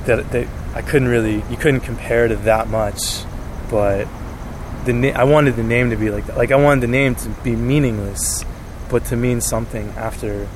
that 0.06 0.30
that 0.32 0.48
I 0.74 0.82
couldn't 0.82 1.08
really 1.08 1.42
you 1.50 1.56
couldn't 1.56 1.80
compare 1.80 2.26
to 2.26 2.36
that 2.36 2.68
much, 2.68 3.22
but 3.70 4.08
the 4.86 4.92
na- 4.94 5.12
I 5.14 5.24
wanted 5.24 5.56
the 5.56 5.62
name 5.62 5.90
to 5.90 5.96
be 5.96 6.10
like 6.10 6.26
that. 6.26 6.36
Like 6.36 6.50
I 6.52 6.56
wanted 6.56 6.80
the 6.80 6.86
name 6.88 7.14
to 7.16 7.28
be 7.44 7.54
meaningless, 7.54 8.44
but 8.90 9.04
to 9.06 9.16
mean 9.16 9.40
something 9.40 9.88
after 9.90 10.48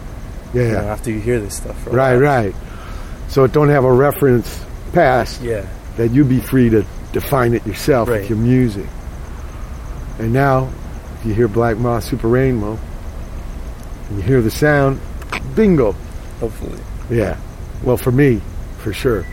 Yeah, 0.54 0.62
you 0.62 0.72
know, 0.72 0.78
after 0.88 1.10
you 1.10 1.20
hear 1.20 1.38
this 1.38 1.56
stuff. 1.58 1.76
Right, 1.86 2.16
right. 2.16 2.54
So 3.28 3.44
it 3.44 3.52
don't 3.52 3.68
have 3.68 3.84
a 3.84 3.92
reference 3.92 4.64
past. 4.92 5.40
Yeah. 5.42 5.66
That 5.96 6.10
you'd 6.10 6.28
be 6.28 6.40
free 6.40 6.70
to 6.70 6.84
define 7.12 7.54
it 7.54 7.66
yourself 7.66 8.08
Right. 8.08 8.20
with 8.20 8.30
your 8.30 8.38
music. 8.38 8.86
And 10.18 10.32
now, 10.32 10.70
if 11.20 11.26
you 11.26 11.34
hear 11.34 11.48
Black 11.48 11.76
Moth 11.76 12.04
Super 12.04 12.28
Rainbow, 12.28 12.78
and 14.08 14.16
you 14.18 14.22
hear 14.22 14.40
the 14.40 14.50
sound, 14.50 15.00
bingo. 15.54 15.94
Hopefully. 16.40 16.78
Yeah. 17.10 17.36
Well, 17.82 17.96
for 17.96 18.12
me, 18.12 18.40
for 18.78 18.92
sure. 18.92 19.24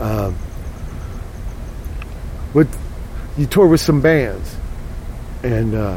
Um, 0.00 0.34
what 2.52 2.66
you 3.36 3.46
tour 3.46 3.66
with 3.66 3.80
some 3.80 4.00
bands, 4.00 4.56
and 5.42 5.74
uh, 5.74 5.96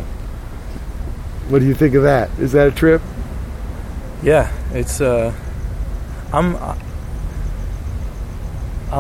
what 1.50 1.60
do 1.60 1.66
you 1.66 1.74
think 1.74 1.96
of 1.96 2.04
that? 2.04 2.30
Is 2.40 2.52
that 2.52 2.68
a 2.68 2.72
trip? 2.72 3.02
Yeah, 4.22 4.52
it's 4.72 5.02
uh, 5.02 5.34
I'm 6.32 6.56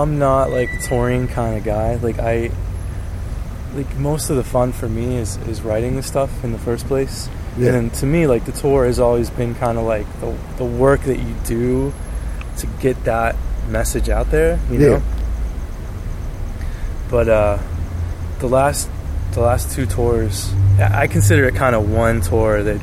I'm 0.02 0.18
not 0.20 0.50
like 0.52 0.70
a 0.74 0.80
touring 0.80 1.28
kind 1.28 1.58
of 1.58 1.64
guy. 1.64 1.96
Like 1.96 2.20
I, 2.20 2.50
like 3.76 3.96
most 3.98 4.30
of 4.30 4.36
the 4.36 4.44
fun 4.44 4.72
for 4.72 4.90
me 4.90 5.18
is 5.18 5.38
is 5.48 5.62
writing 5.62 5.96
the 5.96 6.04
stuff 6.04 6.44
in 6.44 6.52
the 6.52 6.60
first 6.60 6.86
place. 6.88 7.30
Yeah. 7.58 7.68
And 7.68 7.76
then 7.76 7.90
to 8.00 8.06
me, 8.06 8.26
like 8.28 8.46
the 8.46 8.52
tour 8.52 8.86
has 8.86 9.00
always 9.00 9.30
been 9.30 9.54
kind 9.56 9.78
of 9.78 9.84
like 9.86 10.08
the 10.20 10.36
the 10.58 10.66
work 10.66 11.02
that 11.02 11.20
you 11.20 11.36
do 11.46 11.94
to 12.58 12.68
get 12.82 13.04
that 13.06 13.36
message 13.70 14.10
out 14.10 14.32
there. 14.32 14.60
You 14.72 14.80
Yeah. 14.80 14.88
know. 14.98 15.04
But 17.10 17.30
uh, 17.30 17.58
the 18.40 18.48
last 18.48 18.90
the 19.34 19.42
last 19.42 19.72
two 19.76 19.86
tours, 19.86 20.52
I 20.80 21.04
I 21.04 21.08
consider 21.08 21.46
it 21.48 21.56
kind 21.56 21.76
of 21.76 21.90
one 21.92 22.22
tour 22.22 22.64
that 22.64 22.82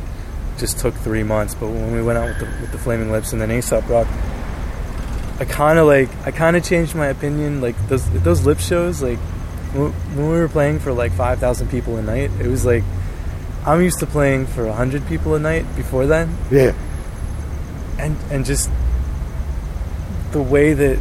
just 0.59 0.79
took 0.79 0.95
three 0.95 1.23
months. 1.23 1.55
But 1.55 1.69
when 1.69 1.93
we 1.93 2.03
went 2.03 2.19
out 2.19 2.29
with 2.29 2.39
the, 2.41 2.47
with 2.61 2.73
the 2.73 2.79
Flaming 2.79 3.11
Lips 3.11 3.33
and 3.33 3.41
then 3.41 3.51
Aesop 3.51 3.89
Rock, 3.89 4.07
I 5.41 5.45
kind 5.47 5.79
of 5.79 5.87
like 5.87 6.09
I 6.27 6.31
kind 6.31 6.57
of 6.57 6.63
changed 6.65 6.95
my 6.95 7.07
opinion. 7.07 7.61
Like 7.61 7.75
those 7.89 8.09
those 8.23 8.45
lip 8.45 8.59
shows, 8.61 9.03
like 9.03 9.19
when 9.73 9.93
we 10.17 10.23
were 10.39 10.49
playing 10.49 10.79
for 10.81 10.93
like 10.93 11.13
five 11.13 11.39
thousand 11.39 11.69
people 11.71 11.97
a 11.97 12.03
night, 12.03 12.31
it 12.41 12.47
was 12.47 12.65
like 12.67 12.85
I'm 13.67 13.83
used 13.83 13.99
to 14.01 14.07
playing 14.07 14.47
for 14.47 14.71
hundred 14.71 15.07
people 15.07 15.35
a 15.35 15.39
night 15.41 15.65
before 15.77 16.07
then, 16.07 16.37
Yeah. 16.51 16.73
and 17.99 18.17
and 18.31 18.45
just 18.45 18.71
the 20.33 20.43
way 20.43 20.75
that 20.75 20.99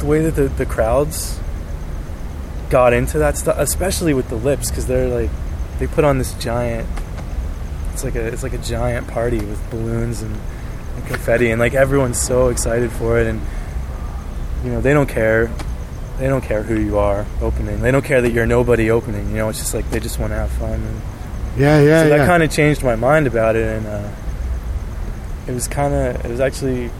the 0.00 0.06
way 0.06 0.20
that 0.22 0.34
the, 0.34 0.48
the 0.48 0.66
crowds 0.66 1.38
got 2.70 2.92
into 2.92 3.18
that 3.18 3.36
stuff, 3.36 3.56
especially 3.58 4.14
with 4.14 4.28
the 4.30 4.34
lips, 4.36 4.68
because 4.70 4.86
they're 4.86 5.08
like 5.08 5.30
they 5.78 5.86
put 5.86 6.04
on 6.04 6.18
this 6.18 6.34
giant. 6.34 6.88
It's 7.92 8.02
like 8.02 8.16
a 8.16 8.26
it's 8.26 8.42
like 8.42 8.54
a 8.54 8.58
giant 8.58 9.06
party 9.08 9.38
with 9.38 9.70
balloons 9.70 10.22
and, 10.22 10.34
and 10.96 11.06
confetti, 11.06 11.50
and 11.50 11.58
like 11.60 11.74
everyone's 11.74 12.20
so 12.20 12.48
excited 12.48 12.90
for 12.92 13.18
it, 13.18 13.26
and 13.26 13.40
you 14.64 14.70
know 14.70 14.80
they 14.80 14.92
don't 14.92 15.08
care. 15.08 15.50
They 16.18 16.28
don't 16.28 16.44
care 16.44 16.62
who 16.62 16.78
you 16.78 16.98
are 16.98 17.26
opening. 17.40 17.80
They 17.80 17.90
don't 17.90 18.04
care 18.04 18.20
that 18.20 18.32
you're 18.32 18.46
nobody 18.46 18.90
opening. 18.90 19.30
You 19.30 19.36
know, 19.36 19.48
it's 19.48 19.58
just 19.58 19.74
like 19.74 19.88
they 19.90 19.98
just 19.98 20.18
want 20.18 20.30
to 20.32 20.36
have 20.36 20.50
fun. 20.52 20.74
And 20.74 21.00
Yeah, 21.56 21.80
yeah, 21.80 22.02
so 22.02 22.08
yeah. 22.08 22.16
that 22.18 22.26
kind 22.26 22.42
of 22.42 22.50
changed 22.50 22.82
my 22.84 22.94
mind 22.96 23.26
about 23.26 23.56
it, 23.56 23.66
and 23.66 23.86
uh, 23.86 24.08
it 25.48 25.52
was 25.52 25.66
kind 25.68 25.92
of 25.94 26.24
it 26.24 26.30
was 26.30 26.40
actually 26.40 26.84
it 26.84 26.92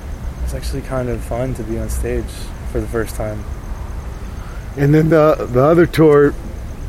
was 0.42 0.54
actually 0.54 0.82
kind 0.82 1.08
of 1.08 1.20
fun 1.22 1.54
to 1.54 1.62
be 1.62 1.78
on 1.78 1.88
stage 1.88 2.24
for 2.72 2.80
the 2.80 2.88
first 2.88 3.14
time. 3.14 3.44
and 4.76 4.92
then 4.94 5.08
the 5.10 5.46
the 5.52 5.62
other 5.62 5.86
tour, 5.86 6.34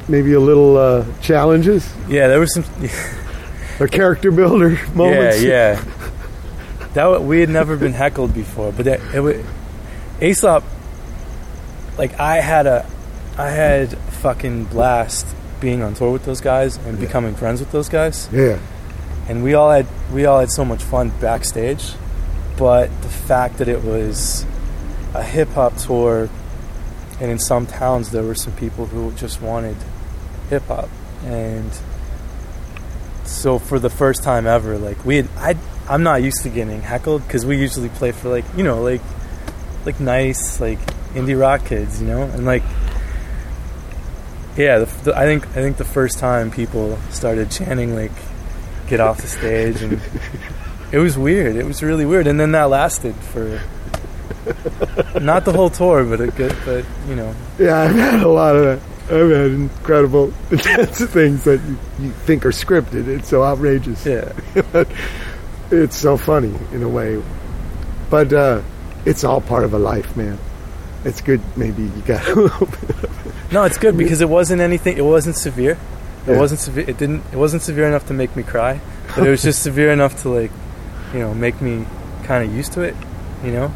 maybe 0.07 0.33
a 0.33 0.39
little 0.39 0.77
uh, 0.77 1.05
challenges 1.21 1.93
Yeah, 2.07 2.27
there 2.29 2.39
was 2.39 2.53
some. 2.53 2.63
or 3.79 3.87
character 3.87 4.31
builder 4.31 4.79
moments. 4.95 5.41
Yeah, 5.43 5.73
yeah. 5.83 5.83
That 6.93 7.23
we 7.23 7.39
had 7.39 7.49
never 7.49 7.75
been 7.75 7.93
heckled 7.93 8.33
before, 8.33 8.71
but 8.71 8.85
that, 8.85 8.99
it 9.15 9.19
was 9.19 9.43
Aesop. 10.21 10.63
Like 11.97 12.19
I 12.19 12.37
had 12.37 12.67
a, 12.67 12.85
I 13.37 13.49
had 13.49 13.97
fucking 13.97 14.65
blast 14.65 15.25
being 15.59 15.81
on 15.81 15.93
tour 15.95 16.11
with 16.11 16.25
those 16.25 16.41
guys 16.41 16.77
and 16.77 16.99
becoming 16.99 17.35
friends 17.35 17.59
with 17.59 17.71
those 17.71 17.89
guys. 17.89 18.29
Yeah. 18.31 18.59
and 19.27 19.43
we 19.43 19.53
all 19.53 19.71
had 19.71 19.87
we 20.11 20.25
all 20.25 20.39
had 20.39 20.51
so 20.51 20.65
much 20.65 20.83
fun 20.83 21.09
backstage. 21.19 21.93
But 22.57 22.89
the 23.01 23.09
fact 23.09 23.57
that 23.57 23.67
it 23.67 23.83
was 23.83 24.45
a 25.15 25.23
hip 25.23 25.49
hop 25.49 25.75
tour, 25.77 26.29
and 27.19 27.31
in 27.31 27.39
some 27.39 27.65
towns 27.65 28.11
there 28.11 28.23
were 28.23 28.35
some 28.35 28.53
people 28.53 28.85
who 28.85 29.11
just 29.13 29.41
wanted 29.41 29.77
hip 30.49 30.63
hop, 30.67 30.89
and 31.23 31.71
so 33.25 33.57
for 33.57 33.79
the 33.79 33.89
first 33.89 34.21
time 34.23 34.45
ever, 34.45 34.77
like 34.77 35.03
we 35.05 35.15
had, 35.17 35.29
I 35.37 35.53
I'm 35.89 36.03
not 36.03 36.23
used 36.23 36.43
to 36.43 36.49
getting 36.49 36.81
heckled 36.81 37.25
because 37.27 37.45
we 37.45 37.57
usually 37.57 37.89
play 37.89 38.11
for 38.11 38.29
like 38.29 38.45
you 38.55 38.63
know 38.63 38.81
like 38.81 39.01
like 39.85 39.99
nice 39.99 40.59
like 40.59 40.79
indie 41.13 41.39
rock 41.39 41.65
kids, 41.65 42.01
you 42.01 42.07
know, 42.07 42.23
and 42.23 42.45
like 42.45 42.63
yeah, 44.55 44.79
the, 44.79 44.85
the, 45.03 45.17
I 45.17 45.25
think 45.25 45.47
I 45.47 45.61
think 45.61 45.77
the 45.77 45.85
first 45.85 46.19
time 46.19 46.51
people 46.51 46.97
started 47.09 47.49
chanting 47.49 47.95
like 47.95 48.11
"get 48.87 48.99
off 48.99 49.21
the 49.21 49.27
stage" 49.27 49.81
and 49.81 49.99
it 50.91 50.99
was 50.99 51.17
weird. 51.17 51.55
It 51.55 51.65
was 51.65 51.81
really 51.81 52.05
weird, 52.05 52.27
and 52.27 52.39
then 52.39 52.51
that 52.51 52.69
lasted 52.69 53.15
for 53.15 53.61
not 55.19 55.45
the 55.45 55.53
whole 55.53 55.69
tour, 55.69 56.03
but 56.03 56.21
a 56.21 56.27
good, 56.27 56.55
but 56.65 56.85
you 57.07 57.15
know, 57.15 57.33
Yeah, 57.57 57.81
I've 57.81 57.95
had 57.95 58.21
a 58.21 58.27
lot 58.27 58.55
of 58.55 58.63
that. 58.63 58.79
I've 59.05 59.29
had 59.29 59.51
incredible 59.51 60.33
intense 60.49 60.99
things 61.05 61.43
that 61.43 61.61
you, 61.61 61.77
you 61.99 62.11
think 62.11 62.45
are 62.45 62.51
scripted. 62.51 63.07
It's 63.07 63.29
so 63.29 63.43
outrageous. 63.43 64.05
Yeah. 64.05 64.31
it's 65.81 65.97
so 65.97 66.17
funny 66.17 66.53
in 66.71 66.83
a 66.83 66.89
way. 66.89 67.21
But 68.09 68.31
uh, 68.33 68.61
it's 69.05 69.23
all 69.23 69.41
part 69.41 69.63
of 69.63 69.73
a 69.73 69.79
life, 69.79 70.15
man. 70.15 70.37
It's 71.05 71.21
good 71.21 71.41
maybe 71.57 71.83
you 71.83 72.01
got 72.05 72.25
a 72.29 72.35
little 72.35 72.65
bit 72.67 72.89
of 73.03 73.51
no, 73.51 73.63
it's 73.65 73.77
good 73.77 73.97
because 73.97 74.21
it 74.21 74.29
wasn't 74.29 74.61
anything. 74.61 74.97
It 74.97 75.03
wasn't 75.05 75.35
severe. 75.35 75.77
It 76.25 76.31
Yeah. 76.31 76.37
wasn't 76.39 76.59
severe. 76.59 76.85
It 76.89 76.97
didn't. 76.97 77.23
It 77.31 77.35
wasn't 77.37 77.61
severe 77.61 77.87
enough 77.87 78.07
to 78.07 78.13
make 78.13 78.35
me 78.35 78.41
cry, 78.43 78.79
but 79.15 79.27
it 79.27 79.29
was 79.29 79.43
just 79.43 79.61
severe 79.69 79.91
enough 79.91 80.21
to 80.23 80.29
like, 80.29 80.51
you 81.13 81.19
know, 81.19 81.33
make 81.35 81.61
me 81.61 81.85
kind 82.23 82.43
of 82.47 82.55
used 82.55 82.73
to 82.73 82.81
it. 82.81 82.95
You 83.43 83.51
know. 83.51 83.73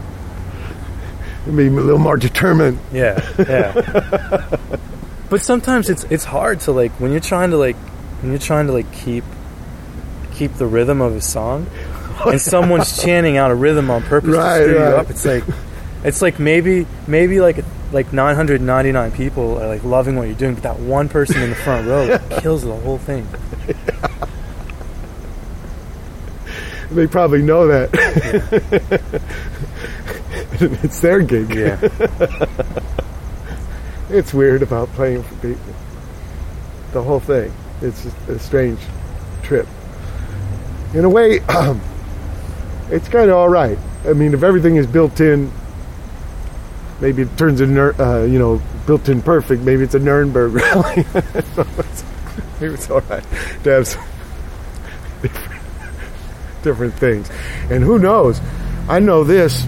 It 1.46 1.54
made 1.54 1.72
me 1.72 1.78
a 1.78 1.82
little 1.82 2.00
more 2.00 2.18
determined. 2.18 2.80
Yeah, 2.92 3.20
yeah. 3.38 4.48
but 5.30 5.42
sometimes 5.42 5.90
it's 5.90 6.06
it's 6.06 6.24
hard 6.26 6.60
to 6.62 6.72
like 6.72 6.92
when 7.00 7.12
you're 7.12 7.20
trying 7.22 7.52
to 7.52 7.58
like 7.58 7.76
when 8.22 8.32
you're 8.32 8.40
trying 8.40 8.68
to 8.68 8.74
like 8.74 8.92
keep 8.92 9.24
keep 10.34 10.54
the 10.56 10.66
rhythm 10.66 11.02
of 11.02 11.16
a 11.16 11.22
song, 11.22 11.68
and 12.26 12.42
someone's 12.42 13.02
chanting 13.02 13.38
out 13.38 13.52
a 13.52 13.56
rhythm 13.56 13.90
on 13.90 14.04
purpose 14.04 14.30
Right, 14.36 14.58
to 14.60 14.64
screw 14.64 14.80
right. 14.80 14.90
you 14.90 14.96
up. 14.96 15.10
It's 15.10 15.26
like 15.26 15.44
it's 16.04 16.22
like 16.22 16.40
maybe 16.40 16.86
maybe 17.08 17.40
like 17.42 17.64
like 17.92 18.12
999 18.14 19.12
people 19.12 19.58
are 19.62 19.68
like 19.68 19.84
loving 19.84 20.16
what 20.16 20.28
you're 20.28 20.36
doing, 20.38 20.54
but 20.56 20.64
that 20.64 20.80
one 20.80 21.08
person 21.10 21.42
in 21.42 21.50
the 21.50 21.56
front 21.56 21.88
row 21.88 22.18
kills 22.42 22.64
the 22.64 22.76
whole 22.76 22.98
thing. 22.98 23.28
They 26.90 27.06
probably 27.06 27.42
know 27.42 27.68
that. 27.68 27.90
it's 30.84 31.02
their 31.02 31.20
gig. 31.22 31.54
Yeah. 31.54 31.78
it's 34.10 34.34
weird 34.34 34.64
about 34.64 34.88
playing 34.94 35.24
for 35.24 35.36
people. 35.36 35.74
The 36.94 37.04
whole 37.04 37.20
thing. 37.20 37.52
It's 37.82 38.04
just 38.04 38.16
a 38.30 38.40
strange 38.40 38.80
trip. 39.44 39.68
In 40.94 41.04
a 41.04 41.10
way, 41.10 41.40
it's 42.90 43.10
kind 43.10 43.30
of 43.30 43.38
all 43.38 43.50
right. 43.50 43.78
I 44.06 44.14
mean, 44.14 44.34
if 44.34 44.44
everything 44.44 44.78
is 44.78 44.88
built 44.88 45.20
in, 45.20 45.52
maybe 47.02 47.24
it 47.24 47.38
turns 47.38 47.62
in, 47.62 47.78
uh, 47.78 48.28
you 48.30 48.40
know, 48.40 48.62
built 48.86 49.10
in 49.10 49.22
perfect. 49.22 49.64
Maybe 49.64 49.84
it's 49.84 49.96
a 49.96 50.00
Nuremberg 50.00 50.54
rally. 50.54 51.06
maybe 52.60 52.74
it's 52.74 52.90
all 52.90 53.02
right 53.02 53.24
to 53.64 53.70
have 53.70 53.88
some 53.88 54.04
different, 55.22 55.62
different 56.64 56.94
things. 56.96 57.30
And 57.70 57.84
who 57.84 58.00
knows? 58.00 58.40
I 58.88 59.00
know 59.00 59.24
this. 59.24 59.68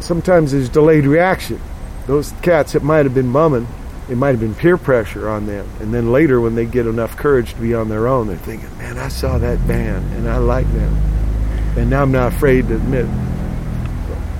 Sometimes 0.00 0.52
there's 0.52 0.68
delayed 0.68 1.04
reaction. 1.04 1.60
Those 2.06 2.32
cats, 2.42 2.74
it 2.74 2.82
might 2.82 3.04
have 3.04 3.14
been 3.14 3.28
mumming, 3.28 3.66
It 4.08 4.16
might 4.16 4.28
have 4.28 4.40
been 4.40 4.54
peer 4.54 4.76
pressure 4.78 5.28
on 5.28 5.46
them. 5.46 5.68
And 5.80 5.92
then 5.92 6.12
later, 6.12 6.40
when 6.40 6.54
they 6.54 6.64
get 6.64 6.86
enough 6.86 7.16
courage 7.16 7.52
to 7.54 7.60
be 7.60 7.74
on 7.74 7.88
their 7.88 8.06
own, 8.06 8.28
they're 8.28 8.36
thinking, 8.36 8.78
man, 8.78 8.96
I 8.96 9.08
saw 9.08 9.36
that 9.38 9.66
band 9.66 10.14
and 10.14 10.28
I 10.28 10.38
like 10.38 10.72
them. 10.72 11.15
And 11.76 11.90
now 11.90 12.02
I'm 12.02 12.12
not 12.12 12.32
afraid 12.32 12.68
to 12.68 12.76
admit. 12.76 13.06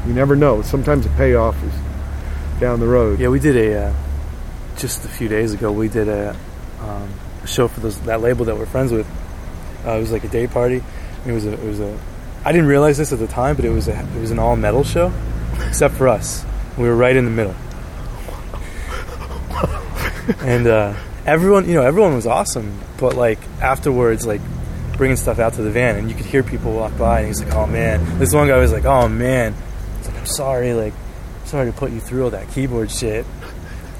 You 0.07 0.15
never 0.15 0.37
know. 0.37 0.63
Sometimes 0.63 1.05
the 1.05 1.15
payoff 1.17 1.63
is 1.63 2.61
down 2.61 2.81
the 2.81 2.87
road. 2.87 3.21
Yeah, 3.21 3.29
we 3.29 3.41
did 3.41 3.57
a 3.57 3.89
uh, 3.89 3.95
just 4.77 5.05
a 5.05 5.09
few 5.09 5.29
days 5.29 5.53
ago. 5.53 5.73
We 5.73 5.89
did 5.89 6.09
a, 6.09 6.37
um, 6.81 7.13
show 7.45 7.69
for 7.69 7.81
those 7.81 8.01
that 8.03 8.21
label 8.21 8.45
that 8.47 8.57
we're 8.57 8.67
friends 8.67 8.93
with. 8.93 9.07
Uh, 9.85 9.93
it 9.93 10.01
was 10.01 10.13
like 10.13 10.25
a 10.25 10.29
day 10.29 10.47
party. 10.47 10.83
It 11.27 11.33
was 11.33 11.47
a 11.47 11.53
it 11.53 11.65
was 11.65 11.81
a. 11.81 11.99
I 12.45 12.53
didn't 12.53 12.69
realize 12.69 12.99
this 12.99 13.13
at 13.13 13.19
the 13.19 13.27
time, 13.27 13.57
but 13.57 13.65
it 13.65 13.71
was 13.71 13.89
a 13.89 13.99
it 13.99 14.21
was 14.21 14.31
an 14.31 14.39
all 14.39 14.57
metal 14.57 14.85
show. 14.85 15.13
except 15.67 15.95
for 15.95 16.09
us. 16.09 16.45
We 16.77 16.85
were 16.85 16.97
right 16.97 17.17
in 17.17 17.25
the 17.25 17.31
middle. 17.31 17.55
and 20.41 20.67
uh, 20.67 20.95
everyone, 21.25 21.69
you 21.69 21.75
know, 21.75 21.83
everyone 21.83 22.15
was 22.15 22.27
awesome. 22.27 22.79
But 22.99 23.15
like 23.15 23.39
afterwards, 23.61 24.27
like 24.27 24.41
bringing 24.97 25.17
stuff 25.17 25.39
out 25.39 25.55
to 25.55 25.63
the 25.63 25.71
van, 25.71 25.97
and 25.97 26.09
you 26.11 26.17
could 26.17 26.27
hear 26.27 26.43
people 26.43 26.73
walk 26.73 26.97
by, 26.99 27.21
and 27.21 27.29
he's 27.29 27.43
like, 27.43 27.55
"Oh 27.55 27.67
man," 27.67 28.19
this 28.19 28.33
one 28.33 28.49
guy 28.49 28.59
was 28.59 28.73
like, 28.73 28.85
"Oh 28.85 29.09
man," 29.09 29.55
he's 29.99 30.09
like, 30.09 30.19
"I'm 30.19 30.27
sorry, 30.27 30.75
like, 30.75 30.95
sorry 31.45 31.71
to 31.71 31.77
put 31.77 31.93
you 31.93 32.01
through 32.01 32.25
all 32.25 32.31
that 32.31 32.51
keyboard 32.51 32.91
shit." 32.91 33.25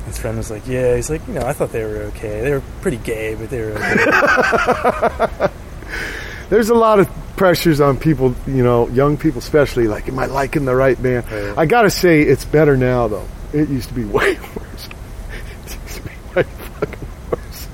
His 0.07 0.19
friend 0.19 0.37
was 0.37 0.51
like, 0.51 0.67
"Yeah," 0.67 0.97
he's 0.97 1.11
like, 1.11 1.27
"You 1.27 1.35
know, 1.35 1.43
I 1.43 1.53
thought 1.53 1.73
they 1.73 1.85
were 1.85 2.11
okay. 2.15 2.41
They 2.41 2.51
were 2.53 2.63
pretty 2.81 2.99
gay, 2.99 3.35
but 3.35 3.51
they 3.51 3.61
were 3.61 3.73
okay." 3.73 5.49
There's 6.49 6.71
a 6.71 6.75
lot 6.75 7.01
of 7.01 7.09
pressures 7.37 7.81
on 7.81 7.99
people, 7.99 8.35
you 8.47 8.63
know, 8.63 8.89
young 8.89 9.17
people 9.17 9.41
especially. 9.41 9.89
Like, 9.89 10.09
am 10.09 10.19
I 10.19 10.27
liking 10.27 10.65
the 10.65 10.75
right 10.75 11.01
band? 11.01 11.31
Right. 11.31 11.59
I 11.59 11.67
gotta 11.67 11.91
say, 11.91 12.23
it's 12.23 12.45
better 12.45 12.77
now 12.77 13.09
though. 13.09 13.27
It 13.53 13.69
used 13.69 13.89
to 13.89 13.95
be 13.95 14.05
way 14.17 14.35
worse. 14.35 14.89
It 15.67 15.83
used 15.83 15.97
to 15.97 16.03
be 16.03 16.11
way 16.35 16.43
fucking 16.43 17.09
worse. 17.31 17.69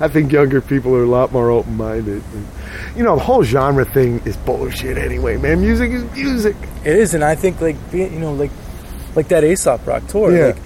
I 0.00 0.08
think 0.08 0.32
younger 0.32 0.60
people 0.60 0.94
are 0.94 1.02
a 1.04 1.08
lot 1.08 1.32
more 1.32 1.50
open 1.50 1.76
minded. 1.76 2.22
You 2.96 3.02
know, 3.04 3.16
the 3.16 3.22
whole 3.22 3.42
genre 3.44 3.84
thing 3.84 4.20
is 4.24 4.36
bullshit 4.36 4.98
anyway, 4.98 5.36
man. 5.36 5.60
Music 5.60 5.90
is 5.92 6.04
music. 6.12 6.56
It 6.84 6.96
is, 6.96 7.14
and 7.14 7.22
I 7.24 7.34
think 7.34 7.60
like 7.60 7.76
you 7.92 8.08
know, 8.10 8.32
like 8.32 8.50
like 9.14 9.28
that 9.28 9.44
Aesop 9.44 9.86
Rock 9.86 10.06
tour, 10.08 10.34
Yeah. 10.36 10.46
like 10.46 10.56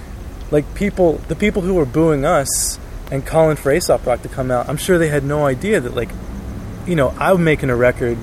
like 0.50 0.74
people, 0.74 1.14
the 1.28 1.36
people 1.36 1.60
who 1.62 1.74
were 1.74 1.84
booing 1.84 2.24
us 2.24 2.78
and 3.10 3.24
calling 3.26 3.56
for 3.56 3.70
Aesop 3.70 4.06
Rock 4.06 4.22
to 4.22 4.28
come 4.28 4.50
out, 4.50 4.68
I'm 4.68 4.78
sure 4.78 4.96
they 4.98 5.08
had 5.08 5.24
no 5.24 5.44
idea 5.46 5.78
that 5.80 5.94
like, 5.94 6.08
you 6.86 6.96
know, 6.96 7.10
I'm 7.18 7.44
making 7.44 7.68
a 7.68 7.76
record 7.76 8.16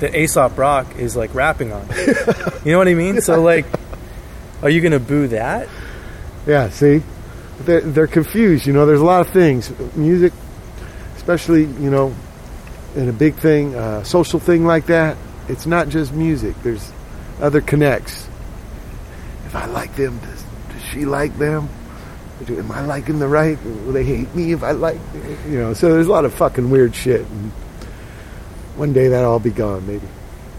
that 0.00 0.14
Aesop 0.14 0.56
Rock 0.56 0.86
is 0.98 1.16
like 1.16 1.34
rapping 1.34 1.72
on. 1.72 1.86
you 2.64 2.72
know 2.72 2.78
what 2.78 2.88
I 2.88 2.94
mean? 2.94 3.20
So 3.20 3.42
like, 3.42 3.66
are 4.62 4.70
you 4.70 4.80
gonna 4.80 4.98
boo 5.00 5.28
that? 5.28 5.68
Yeah, 6.46 6.70
see, 6.70 7.02
they're, 7.60 7.80
they're 7.82 8.06
confused. 8.06 8.66
You 8.66 8.72
know, 8.72 8.86
there's 8.86 9.00
a 9.00 9.04
lot 9.04 9.20
of 9.20 9.30
things. 9.32 9.70
Music, 9.96 10.32
especially 11.26 11.64
you 11.82 11.90
know, 11.90 12.14
in 12.94 13.08
a 13.08 13.12
big 13.12 13.34
thing, 13.34 13.74
uh, 13.74 14.04
social 14.04 14.38
thing 14.38 14.64
like 14.64 14.86
that. 14.86 15.16
It's 15.48 15.66
not 15.66 15.88
just 15.88 16.12
music. 16.12 16.54
There's 16.62 16.92
other 17.40 17.60
connects. 17.60 18.28
If 19.46 19.56
I 19.56 19.66
like 19.66 19.96
them, 19.96 20.18
does, 20.18 20.44
does 20.72 20.82
she 20.84 21.04
like 21.04 21.36
them? 21.36 21.68
Am 22.48 22.70
I 22.70 22.82
liking 22.86 23.18
the 23.18 23.26
right? 23.26 23.60
Will 23.64 23.92
they 23.92 24.04
hate 24.04 24.32
me 24.36 24.52
if 24.52 24.62
I 24.62 24.70
like? 24.70 25.00
You 25.48 25.58
know, 25.58 25.74
so 25.74 25.92
there's 25.92 26.06
a 26.06 26.10
lot 26.12 26.24
of 26.24 26.32
fucking 26.32 26.70
weird 26.70 26.94
shit. 26.94 27.22
And 27.22 27.50
one 28.76 28.92
day 28.92 29.08
that'll 29.08 29.32
all 29.32 29.40
be 29.40 29.50
gone, 29.50 29.84
maybe, 29.84 30.06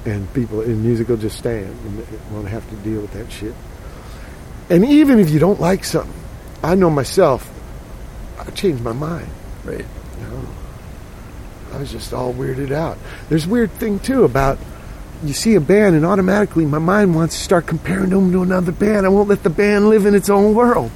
and 0.03 0.31
people 0.33 0.63
in 0.63 0.83
music 0.83 1.07
will 1.07 1.15
just 1.15 1.37
stand 1.37 1.67
and 1.67 2.05
won't 2.31 2.49
have 2.49 2.69
to 2.69 2.75
deal 2.77 2.99
with 2.99 3.13
that 3.13 3.31
shit. 3.31 3.53
And 4.69 4.83
even 4.83 5.19
if 5.19 5.29
you 5.29 5.39
don't 5.39 5.61
like 5.61 5.85
something, 5.85 6.13
I 6.61 6.75
know 6.75 6.89
myself, 6.89 7.49
I 8.37 8.49
change 8.51 8.81
my 8.81 8.91
mind. 8.91 9.29
Right. 9.63 9.85
I 11.77 11.81
was 11.81 11.91
just 11.91 12.11
all 12.11 12.33
weirded 12.33 12.71
out. 12.71 12.97
There's 13.29 13.45
a 13.45 13.49
weird 13.49 13.71
thing 13.73 13.99
too 13.99 14.23
about 14.23 14.57
you 15.23 15.31
see 15.31 15.53
a 15.53 15.61
band 15.61 15.95
and 15.95 16.07
automatically 16.07 16.65
my 16.65 16.79
mind 16.79 17.13
wants 17.13 17.37
to 17.37 17.43
start 17.43 17.67
comparing 17.67 18.09
them 18.09 18.31
to 18.31 18.41
another 18.41 18.71
band. 18.71 19.05
I 19.05 19.09
won't 19.09 19.29
let 19.29 19.43
the 19.43 19.51
band 19.51 19.87
live 19.87 20.07
in 20.07 20.15
its 20.15 20.27
own 20.27 20.55
world. 20.55 20.91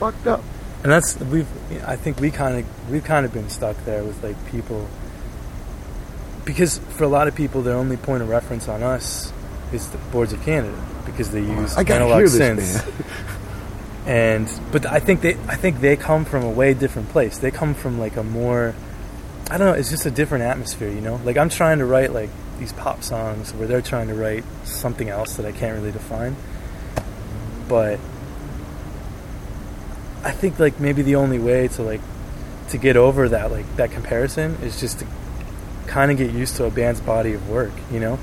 Fucked 0.00 0.26
up. 0.26 0.42
And 0.82 0.90
that's 0.90 1.20
we've. 1.20 1.46
I 1.86 1.94
think 1.94 2.18
we 2.18 2.32
kind 2.32 2.58
of 2.58 2.90
we've 2.90 3.04
kind 3.04 3.24
of 3.24 3.32
been 3.32 3.48
stuck 3.48 3.76
there 3.84 4.02
with 4.02 4.20
like 4.24 4.34
people 4.50 4.88
because 6.44 6.78
for 6.78 7.04
a 7.04 7.08
lot 7.08 7.28
of 7.28 7.36
people, 7.36 7.62
their 7.62 7.76
only 7.76 7.96
point 7.96 8.24
of 8.24 8.28
reference 8.28 8.66
on 8.66 8.82
us 8.82 9.32
is 9.72 9.88
the 9.90 9.98
Boards 9.98 10.32
of 10.32 10.42
Canada 10.42 10.76
because 11.06 11.30
they 11.30 11.42
use 11.42 11.76
I 11.76 11.82
analog 11.82 12.18
hear 12.18 12.28
this 12.28 12.82
synths. 12.82 13.06
And 14.04 14.50
but 14.72 14.84
I 14.84 14.98
think 14.98 15.20
they 15.20 15.34
I 15.46 15.54
think 15.54 15.80
they 15.80 15.94
come 15.94 16.24
from 16.24 16.42
a 16.42 16.50
way 16.50 16.74
different 16.74 17.10
place. 17.10 17.38
They 17.38 17.52
come 17.52 17.74
from 17.74 18.00
like 18.00 18.16
a 18.16 18.24
more 18.24 18.74
I 19.50 19.58
don't 19.58 19.66
know. 19.66 19.74
It's 19.74 19.90
just 19.90 20.06
a 20.06 20.10
different 20.10 20.44
atmosphere, 20.44 20.90
you 20.90 21.00
know. 21.00 21.20
Like 21.24 21.36
I'm 21.36 21.48
trying 21.48 21.78
to 21.78 21.84
write 21.84 22.12
like 22.12 22.30
these 22.58 22.72
pop 22.72 23.02
songs 23.02 23.52
where 23.54 23.66
they're 23.66 23.82
trying 23.82 24.08
to 24.08 24.14
write 24.14 24.44
something 24.64 25.08
else 25.08 25.36
that 25.36 25.46
I 25.46 25.52
can't 25.52 25.76
really 25.76 25.92
define. 25.92 26.36
But 27.68 27.98
I 30.24 30.30
think 30.30 30.58
like 30.58 30.78
maybe 30.80 31.02
the 31.02 31.16
only 31.16 31.38
way 31.38 31.68
to 31.68 31.82
like 31.82 32.00
to 32.68 32.78
get 32.78 32.96
over 32.96 33.28
that 33.28 33.50
like 33.50 33.76
that 33.76 33.90
comparison 33.90 34.56
is 34.62 34.80
just 34.80 35.00
to 35.00 35.06
kind 35.86 36.10
of 36.10 36.16
get 36.16 36.32
used 36.32 36.56
to 36.56 36.64
a 36.64 36.70
band's 36.70 37.00
body 37.00 37.34
of 37.34 37.48
work, 37.48 37.72
you 37.90 38.00
know. 38.00 38.18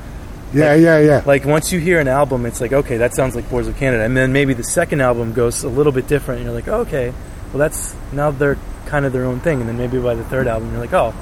Yeah, 0.53 0.73
yeah, 0.73 0.99
yeah. 0.99 1.21
Like 1.25 1.45
once 1.45 1.71
you 1.71 1.79
hear 1.79 1.99
an 1.99 2.07
album, 2.07 2.45
it's 2.45 2.61
like 2.61 2.73
okay, 2.73 2.97
that 2.97 3.13
sounds 3.13 3.35
like 3.35 3.49
Boards 3.49 3.67
of 3.67 3.77
Canada, 3.77 4.03
and 4.03 4.15
then 4.15 4.33
maybe 4.33 4.53
the 4.53 4.63
second 4.63 5.01
album 5.01 5.33
goes 5.33 5.63
a 5.63 5.69
little 5.69 5.91
bit 5.91 6.07
different, 6.07 6.39
and 6.39 6.47
you're 6.47 6.55
like, 6.55 6.67
okay, 6.67 7.13
well 7.51 7.59
that's 7.59 7.95
now 8.13 8.31
they're 8.31 8.57
kind 8.89 9.05
of 9.05 9.13
their 9.13 9.25
own 9.25 9.39
thing, 9.39 9.59
and 9.61 9.69
then 9.69 9.77
maybe 9.77 9.99
by 9.99 10.15
the 10.15 10.23
third 10.25 10.47
album, 10.47 10.71
you're 10.71 10.79
like, 10.81 10.93
oh, 10.93 11.13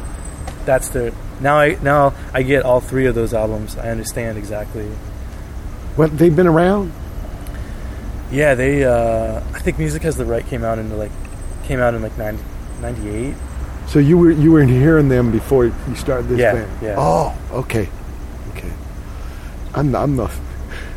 that's 0.65 0.89
their 0.89 1.11
now 1.39 1.57
I 1.59 1.77
now 1.83 2.13
I 2.33 2.41
get 2.43 2.63
all 2.63 2.79
three 2.79 3.05
of 3.05 3.13
those 3.15 3.33
albums. 3.33 3.77
I 3.77 3.89
understand 3.89 4.37
exactly. 4.37 4.87
What 5.95 6.17
they've 6.17 6.35
been 6.35 6.47
around? 6.47 6.91
Yeah, 8.31 8.55
they. 8.55 8.83
Uh, 8.83 9.41
I 9.53 9.59
think 9.59 9.77
Music 9.79 10.01
Has 10.03 10.17
the 10.17 10.25
Right 10.25 10.45
came 10.45 10.63
out 10.63 10.79
in 10.79 10.95
like 10.97 11.11
came 11.65 11.79
out 11.79 11.93
in 11.93 12.01
like 12.01 12.17
90, 12.17 12.41
98. 12.81 13.35
So 13.87 13.99
you 13.99 14.17
were 14.17 14.31
you 14.31 14.51
were 14.51 14.63
hearing 14.63 15.09
them 15.09 15.31
before 15.31 15.65
you 15.65 15.73
started 15.95 16.27
this 16.27 16.39
Yeah, 16.39 16.53
band? 16.53 16.71
yeah. 16.81 16.95
Oh, 16.97 17.37
okay, 17.51 17.87
okay. 18.51 18.71
I'm 19.73 19.91
the, 19.91 19.97
I'm 19.99 20.15
the 20.17 20.29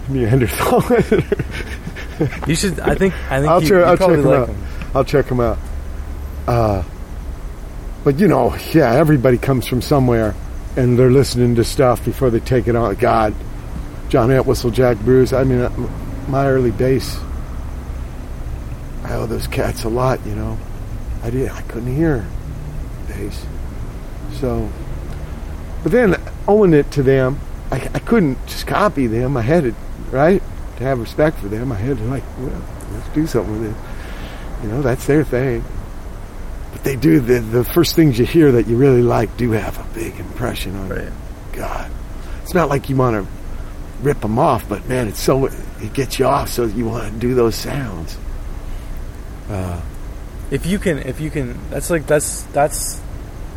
Neanderthal. 0.09 0.83
You 2.47 2.55
should. 2.55 2.79
I 2.81 2.95
think. 2.97 3.15
I 3.31 3.41
think 3.41 3.51
I'll, 3.51 3.63
you, 3.63 3.69
check, 3.71 3.85
I'll 3.87 3.97
check 3.97 4.09
them 4.09 4.25
like 4.25 4.39
out. 4.41 4.47
them. 4.49 4.65
I'll 4.95 5.05
check 5.05 5.27
them 5.27 5.41
out. 5.41 5.59
Uh, 6.47 6.83
but 8.05 8.19
you 8.19 8.29
know, 8.29 8.55
yeah, 8.73 8.93
everybody 8.93 9.39
comes 9.39 9.67
from 9.67 9.83
somewhere, 9.83 10.35
and 10.77 10.99
they're 10.99 11.11
listening 11.11 11.55
to 11.57 11.65
stuff 11.65 12.05
before 12.05 12.31
they 12.31 12.41
take 12.41 12.67
it 12.67 12.77
on. 12.77 12.95
God, 12.97 13.35
John 14.09 14.31
Entwistle, 14.31 14.71
Jack 14.71 14.99
Bruce. 14.99 15.33
I 15.33 15.45
mean, 15.45 15.61
uh, 15.61 15.71
my 16.29 16.47
early 16.47 16.71
bass. 16.71 17.19
I 19.05 19.15
owe 19.15 19.27
those 19.27 19.47
cats 19.47 19.85
a 19.85 19.89
lot. 19.89 20.25
You 20.25 20.35
know, 20.35 20.59
I 21.23 21.31
did. 21.31 21.51
I 21.51 21.63
couldn't 21.63 21.95
hear 21.95 22.27
bass, 23.09 23.45
so. 24.41 24.71
But 25.83 25.93
then 25.93 26.21
owing 26.47 26.75
it 26.75 26.91
to 26.93 27.03
them, 27.03 27.41
I, 27.71 27.77
I 27.77 27.99
couldn't 28.01 28.45
just 28.47 28.67
copy 28.67 29.07
them. 29.07 29.37
I 29.37 29.43
had 29.43 29.65
to, 29.65 29.75
right, 30.11 30.43
to 30.77 30.85
have 30.85 30.99
respect 30.99 31.39
for 31.39 31.49
them. 31.49 31.73
I 31.73 31.77
had 31.77 31.97
to 31.99 32.05
like, 32.05 32.25
well, 32.39 32.63
let's 32.93 33.09
do 33.11 33.27
something 33.27 33.61
with 33.61 33.71
it. 33.71 34.63
You 34.63 34.69
know, 34.69 34.83
that's 34.83 35.07
their 35.07 35.25
thing. 35.25 35.65
They 36.83 36.97
do 36.97 37.21
the 37.21 37.41
the 37.41 37.65
first 37.65 37.95
things 37.95 38.19
you 38.19 38.25
hear 38.25 38.53
that 38.53 38.67
you 38.67 38.77
really 38.77 39.03
like 39.03 39.37
do 39.37 39.51
have 39.53 39.79
a 39.79 39.95
big 39.95 40.19
impression 40.19 40.75
on 40.77 40.89
you. 40.89 41.13
God, 41.53 41.91
it's 42.43 42.55
not 42.55 42.69
like 42.69 42.89
you 42.89 42.97
want 42.97 43.17
to 43.27 43.31
rip 44.03 44.21
them 44.21 44.39
off, 44.39 44.67
but 44.69 44.89
man, 44.89 45.09
it's 45.09 45.21
so 45.21 45.47
it 45.47 45.93
gets 45.93 46.19
you 46.19 46.27
off, 46.27 46.49
so 46.49 46.65
you 46.65 46.87
want 46.87 47.13
to 47.13 47.19
do 47.21 47.35
those 47.35 47.55
sounds. 47.55 48.17
Uh, 49.51 49.81
If 50.51 50.65
you 50.67 50.79
can, 50.79 50.99
if 50.99 51.21
you 51.21 51.31
can, 51.31 51.59
that's 51.71 51.91
like 51.91 52.07
that's 52.07 52.43
that's 52.55 53.01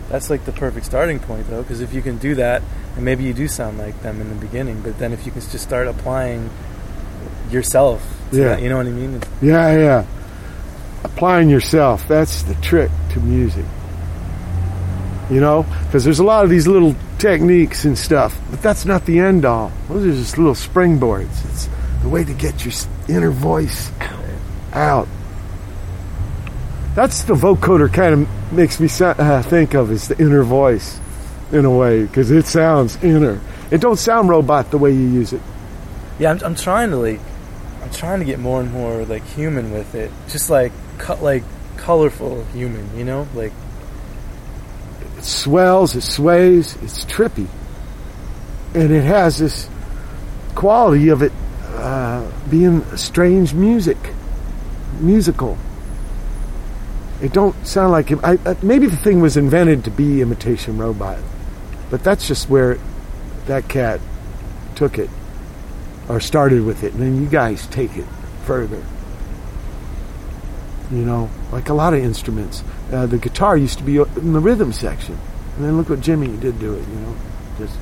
that's 0.09 0.29
like 0.29 0.43
the 0.45 0.51
perfect 0.51 0.85
starting 0.85 1.19
point 1.19 1.49
though, 1.49 1.61
because 1.63 1.79
if 1.81 1.93
you 1.93 2.01
can 2.01 2.17
do 2.17 2.35
that, 2.35 2.61
and 2.95 3.05
maybe 3.05 3.23
you 3.23 3.33
do 3.33 3.47
sound 3.47 3.77
like 3.77 3.99
them 4.03 4.19
in 4.21 4.29
the 4.29 4.35
beginning, 4.35 4.81
but 4.81 4.99
then 4.99 5.13
if 5.13 5.25
you 5.25 5.31
can 5.31 5.41
just 5.41 5.59
start 5.63 5.87
applying 5.87 6.49
yourself, 7.49 8.01
to 8.31 8.37
Yeah. 8.37 8.43
that, 8.49 8.61
you 8.61 8.69
know 8.69 8.77
what 8.77 8.87
I 8.87 8.91
mean? 8.91 9.21
Yeah, 9.41 9.77
yeah. 9.77 10.05
Applying 11.03 11.49
yourself, 11.49 12.07
that's 12.07 12.43
the 12.43 12.55
trick 12.55 12.91
to 13.11 13.19
music. 13.19 13.65
You 15.29 15.39
know, 15.39 15.63
because 15.85 16.03
there's 16.03 16.19
a 16.19 16.23
lot 16.23 16.43
of 16.43 16.49
these 16.49 16.67
little 16.67 16.95
techniques 17.17 17.85
and 17.85 17.97
stuff, 17.97 18.37
but 18.51 18.61
that's 18.61 18.85
not 18.85 19.05
the 19.05 19.19
end 19.19 19.45
all. 19.45 19.71
Those 19.87 20.05
are 20.05 20.19
just 20.19 20.37
little 20.37 20.53
springboards. 20.53 21.49
It's 21.49 21.69
the 22.01 22.09
way 22.09 22.23
to 22.23 22.33
get 22.33 22.65
your 22.65 22.73
inner 23.07 23.31
voice 23.31 23.91
out. 24.73 25.07
That's 26.95 27.23
the 27.23 27.33
vocoder 27.33 27.91
kind 27.91 28.13
of 28.13 28.53
makes 28.53 28.79
me 28.79 28.87
uh, 28.99 29.41
think 29.43 29.73
of 29.73 29.91
is 29.91 30.09
the 30.09 30.19
inner 30.19 30.43
voice, 30.43 30.99
in 31.51 31.65
a 31.65 31.71
way, 31.71 32.03
because 32.03 32.29
it 32.29 32.45
sounds 32.45 33.01
inner. 33.03 33.39
It 33.71 33.81
don't 33.81 33.97
sound 33.97 34.29
robot 34.29 34.69
the 34.71 34.77
way 34.77 34.91
you 34.91 35.07
use 35.07 35.33
it. 35.33 35.41
Yeah, 36.19 36.31
I'm, 36.31 36.43
I'm 36.43 36.55
trying 36.55 36.91
to 36.91 36.97
like, 36.97 37.19
I'm 37.81 37.89
trying 37.89 38.19
to 38.19 38.25
get 38.25 38.39
more 38.39 38.61
and 38.61 38.71
more 38.71 39.05
like 39.05 39.25
human 39.25 39.71
with 39.71 39.95
it, 39.95 40.11
just 40.29 40.49
like 40.49 40.71
cut 40.97 41.21
like 41.23 41.43
colorful 41.77 42.43
human, 42.45 42.97
you 42.97 43.03
know, 43.03 43.27
like 43.33 43.51
it 45.17 45.23
swells, 45.23 45.95
it 45.95 46.01
sways, 46.01 46.75
it's 46.83 47.05
trippy. 47.05 47.47
And 48.73 48.91
it 48.91 49.03
has 49.03 49.37
this 49.37 49.69
quality 50.55 51.09
of 51.09 51.21
it 51.21 51.31
uh, 51.75 52.29
being 52.49 52.83
strange 52.97 53.53
music, 53.53 53.97
musical. 54.99 55.57
It 57.21 57.33
don't 57.33 57.55
sound 57.65 57.91
like. 57.91 58.11
I, 58.23 58.37
uh, 58.45 58.55
maybe 58.61 58.87
the 58.87 58.97
thing 58.97 59.21
was 59.21 59.37
invented 59.37 59.85
to 59.85 59.91
be 59.91 60.21
imitation 60.21 60.77
robot, 60.77 61.19
but 61.89 62.03
that's 62.03 62.27
just 62.27 62.49
where 62.49 62.77
that 63.45 63.67
cat 63.69 64.01
took 64.75 64.97
it. 64.97 65.09
or 66.09 66.19
started 66.19 66.63
with 66.63 66.83
it, 66.83 66.93
and 66.93 67.01
then 67.01 67.21
you 67.21 67.27
guys 67.29 67.65
take 67.67 67.95
it 67.95 68.05
further. 68.45 68.83
You 70.93 71.05
know, 71.05 71.29
like 71.51 71.69
a 71.69 71.73
lot 71.73 71.93
of 71.93 71.99
instruments. 72.03 72.63
Uh, 72.91 73.07
the 73.07 73.17
guitar 73.17 73.57
used 73.57 73.79
to 73.79 73.83
be 73.83 73.97
in 73.97 74.33
the 74.33 74.39
rhythm 74.39 74.71
section, 74.71 75.17
and 75.55 75.65
then 75.65 75.75
look 75.77 75.89
what 75.89 75.99
Jimi 76.01 76.39
did 76.39 76.59
do 76.59 76.73
it. 76.73 76.87
You 76.87 76.95
know, 76.95 77.15
just 77.57 77.75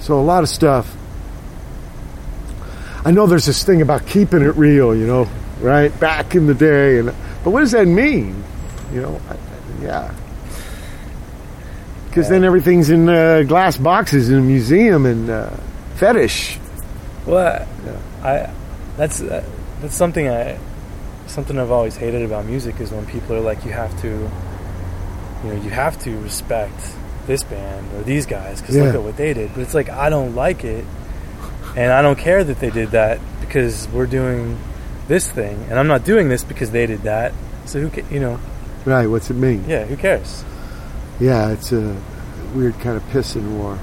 so 0.00 0.18
a 0.18 0.22
lot 0.22 0.42
of 0.42 0.48
stuff. 0.48 0.94
I 3.04 3.10
know 3.10 3.26
there's 3.26 3.46
this 3.46 3.64
thing 3.64 3.80
about 3.82 4.06
keeping 4.06 4.42
it 4.42 4.56
real. 4.56 4.94
You 4.94 5.06
know, 5.06 5.28
right 5.60 5.98
back 6.00 6.34
in 6.34 6.46
the 6.46 6.54
day, 6.54 6.98
and 6.98 7.06
but 7.44 7.50
what 7.50 7.60
does 7.60 7.72
that 7.72 7.86
mean? 7.86 8.42
You 8.92 9.02
know, 9.02 9.20
I, 9.28 9.34
I- 9.34 9.38
yeah. 9.82 10.14
Because 12.08 12.28
then 12.30 12.42
everything's 12.42 12.90
in 12.90 13.08
uh, 13.08 13.42
glass 13.42 13.76
boxes 13.76 14.28
in 14.30 14.38
a 14.38 14.42
museum 14.42 15.06
and 15.06 15.30
uh, 15.30 15.50
fetish. 15.96 16.58
Well, 17.26 17.64
I 18.24 18.50
that's 18.96 19.20
uh, 19.20 19.44
that's 19.80 19.94
something 19.94 20.28
I 20.28 20.58
something 21.26 21.58
I've 21.58 21.70
always 21.70 21.96
hated 21.96 22.22
about 22.22 22.46
music 22.46 22.80
is 22.80 22.90
when 22.90 23.04
people 23.06 23.36
are 23.36 23.40
like, 23.40 23.64
you 23.64 23.70
have 23.72 23.98
to, 24.00 24.08
you 24.08 25.50
know, 25.52 25.62
you 25.62 25.70
have 25.70 25.98
to 26.04 26.18
respect 26.20 26.80
this 27.26 27.44
band 27.44 27.86
or 27.94 28.02
these 28.02 28.24
guys 28.24 28.60
because 28.60 28.74
Yeah. 28.76 28.84
look 28.84 28.94
at 28.94 29.02
what 29.02 29.16
they 29.18 29.34
did. 29.34 29.52
But 29.54 29.60
it's 29.60 29.74
like 29.74 29.90
I 29.90 30.08
don't 30.08 30.34
like 30.34 30.64
it, 30.64 30.84
and 31.76 31.92
I 31.92 32.00
don't 32.02 32.18
care 32.18 32.42
that 32.44 32.58
they 32.60 32.70
did 32.70 32.92
that 32.92 33.20
because 33.40 33.86
we're 33.92 34.06
doing 34.06 34.58
this 35.06 35.30
thing, 35.30 35.62
and 35.70 35.78
I'm 35.78 35.86
not 35.88 36.04
doing 36.04 36.28
this 36.28 36.42
because 36.44 36.70
they 36.70 36.86
did 36.86 37.02
that. 37.02 37.32
So 37.66 37.80
who, 37.80 37.90
ca- 37.90 38.08
you 38.10 38.20
know, 38.20 38.38
Right, 38.86 39.06
what's 39.06 39.28
it 39.30 39.34
mean? 39.34 39.64
yeah, 39.68 39.84
who 39.84 39.96
cares? 39.96 40.44
Yeah, 41.20 41.50
it's 41.50 41.72
a 41.72 41.94
weird 42.54 42.78
kind 42.80 42.96
of 42.96 43.02
pissing 43.10 43.58
war. 43.58 43.78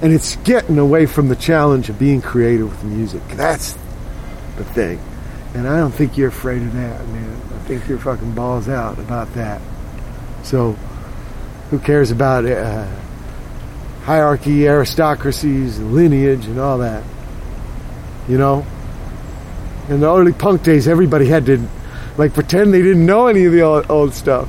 And 0.00 0.12
it's 0.12 0.34
getting 0.36 0.78
away 0.78 1.06
from 1.06 1.28
the 1.28 1.36
challenge 1.36 1.88
of 1.88 1.98
being 1.98 2.20
creative 2.22 2.68
with 2.70 2.82
music. 2.82 3.22
That's 3.36 3.74
the 4.56 4.64
thing. 4.64 5.00
And 5.54 5.68
I 5.68 5.76
don't 5.76 5.92
think 5.92 6.16
you're 6.16 6.28
afraid 6.28 6.62
of 6.62 6.72
that, 6.72 7.06
man. 7.08 7.40
I 7.54 7.58
think 7.64 7.88
you're 7.88 7.98
fucking 7.98 8.34
balls 8.34 8.68
out 8.68 8.98
about 8.98 9.32
that. 9.34 9.60
So, 10.42 10.72
who 11.70 11.78
cares 11.78 12.10
about 12.10 12.44
uh, 12.44 12.88
hierarchy, 14.04 14.66
aristocracies, 14.66 15.78
lineage, 15.78 16.46
and 16.46 16.58
all 16.58 16.78
that? 16.78 17.04
You 18.28 18.38
know? 18.38 18.66
In 19.88 20.00
the 20.00 20.08
early 20.10 20.32
punk 20.32 20.62
days, 20.62 20.88
everybody 20.88 21.26
had 21.26 21.46
to, 21.46 21.68
like, 22.16 22.34
pretend 22.34 22.72
they 22.72 22.82
didn't 22.82 23.04
know 23.04 23.26
any 23.26 23.44
of 23.44 23.52
the 23.52 23.62
old, 23.62 23.90
old 23.90 24.14
stuff. 24.14 24.48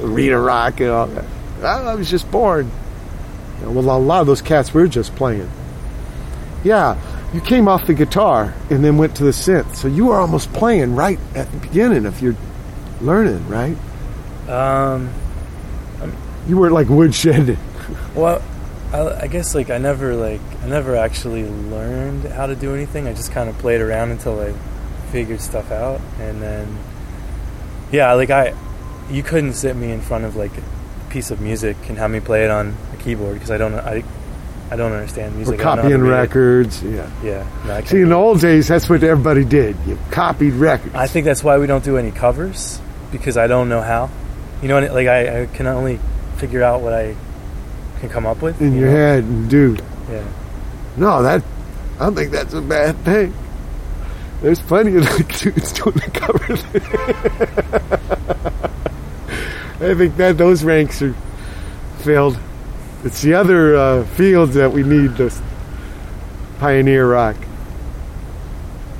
Rita 0.00 0.38
Rock 0.38 0.80
and 0.80 0.90
all 0.90 1.06
that. 1.06 1.24
I, 1.62 1.94
was 1.94 2.10
just 2.10 2.30
born. 2.30 2.70
You 3.60 3.66
know, 3.66 3.72
well, 3.72 3.96
a 3.96 3.98
lot 3.98 4.20
of 4.20 4.26
those 4.26 4.42
cats 4.42 4.74
were 4.74 4.86
just 4.86 5.14
playing. 5.14 5.50
Yeah, 6.64 6.98
you 7.36 7.42
came 7.42 7.68
off 7.68 7.86
the 7.86 7.92
guitar 7.92 8.54
and 8.70 8.82
then 8.82 8.96
went 8.96 9.14
to 9.16 9.24
the 9.24 9.30
synth, 9.30 9.76
so 9.76 9.88
you 9.88 10.06
were 10.06 10.16
almost 10.16 10.50
playing 10.54 10.96
right 10.96 11.18
at 11.34 11.52
the 11.52 11.58
beginning 11.58 12.06
of 12.06 12.22
your 12.22 12.34
learning, 13.02 13.46
right? 13.46 13.76
Um, 14.48 15.10
You 16.48 16.56
were 16.56 16.70
like 16.70 16.88
woodshed. 16.88 17.58
Well, 18.14 18.40
I, 18.90 19.24
I 19.24 19.26
guess 19.26 19.54
like 19.54 19.68
I 19.68 19.76
never 19.76 20.14
like 20.14 20.40
I 20.62 20.66
never 20.68 20.96
actually 20.96 21.44
learned 21.44 22.24
how 22.24 22.46
to 22.46 22.56
do 22.56 22.74
anything. 22.74 23.06
I 23.06 23.12
just 23.12 23.32
kind 23.32 23.50
of 23.50 23.58
played 23.58 23.82
around 23.82 24.12
until 24.12 24.40
I 24.40 24.52
figured 25.12 25.42
stuff 25.42 25.70
out, 25.70 26.00
and 26.18 26.40
then 26.40 26.78
yeah, 27.92 28.12
like 28.14 28.30
I, 28.30 28.54
you 29.10 29.22
couldn't 29.22 29.52
sit 29.52 29.76
me 29.76 29.92
in 29.92 30.00
front 30.00 30.24
of 30.24 30.36
like 30.36 30.56
a 30.56 31.10
piece 31.10 31.30
of 31.30 31.40
music 31.40 31.76
and 31.88 31.98
have 31.98 32.10
me 32.10 32.20
play 32.20 32.44
it 32.44 32.50
on 32.50 32.74
a 32.94 32.96
keyboard 32.96 33.34
because 33.34 33.50
I 33.50 33.58
don't 33.58 33.74
I, 33.74 34.04
I 34.70 34.76
don't 34.76 34.92
understand 34.92 35.32
We're 35.32 35.36
music. 35.38 35.60
I 35.60 35.76
don't 35.76 35.76
know 35.76 35.80
how 35.82 35.82
to 35.82 35.82
copying 35.82 36.00
read 36.02 36.08
it. 36.08 36.20
records. 36.20 36.82
Yeah. 36.82 37.10
Yeah, 37.22 37.46
no, 37.66 37.84
See, 37.84 38.00
in 38.00 38.08
the 38.08 38.14
old 38.16 38.40
days, 38.40 38.68
that's 38.68 38.88
what 38.88 39.02
everybody 39.02 39.44
did. 39.44 39.76
You 39.86 39.98
copied 40.10 40.54
records. 40.54 40.94
I 40.94 41.06
think 41.06 41.24
that's 41.24 41.44
why 41.44 41.58
we 41.58 41.66
don't 41.66 41.84
do 41.84 41.98
any 41.98 42.10
covers 42.10 42.80
because 43.12 43.36
I 43.36 43.46
don't 43.46 43.68
know 43.68 43.80
how. 43.80 44.10
You 44.62 44.68
know, 44.68 44.80
like 44.80 45.06
I, 45.06 45.42
I 45.42 45.46
can 45.46 45.66
only 45.66 46.00
figure 46.38 46.62
out 46.62 46.80
what 46.80 46.92
I 46.92 47.14
can 48.00 48.08
come 48.08 48.26
up 48.26 48.42
with 48.42 48.60
in 48.60 48.74
you 48.74 48.80
your 48.80 48.90
know? 48.90 48.96
head 48.96 49.24
and 49.24 49.50
do. 49.50 49.76
Yeah. 50.10 50.24
No, 50.96 51.22
that 51.22 51.42
I 52.00 52.06
don't 52.06 52.14
think 52.14 52.32
that's 52.32 52.54
a 52.54 52.60
bad 52.60 52.96
thing. 53.04 53.34
There's 54.42 54.60
plenty 54.60 54.96
of 54.96 55.04
dudes 55.38 55.72
doing 55.72 55.94
the 55.96 56.10
covers. 56.12 56.64
I 59.80 59.94
think 59.94 60.16
that 60.16 60.38
those 60.38 60.64
ranks 60.64 61.02
are 61.02 61.14
filled. 61.98 62.38
It's 63.06 63.22
the 63.22 63.34
other 63.34 63.76
uh, 63.76 64.04
fields 64.04 64.54
that 64.54 64.72
we 64.72 64.82
need 64.82 65.12
this 65.12 65.40
pioneer 66.58 67.08
rock. 67.08 67.36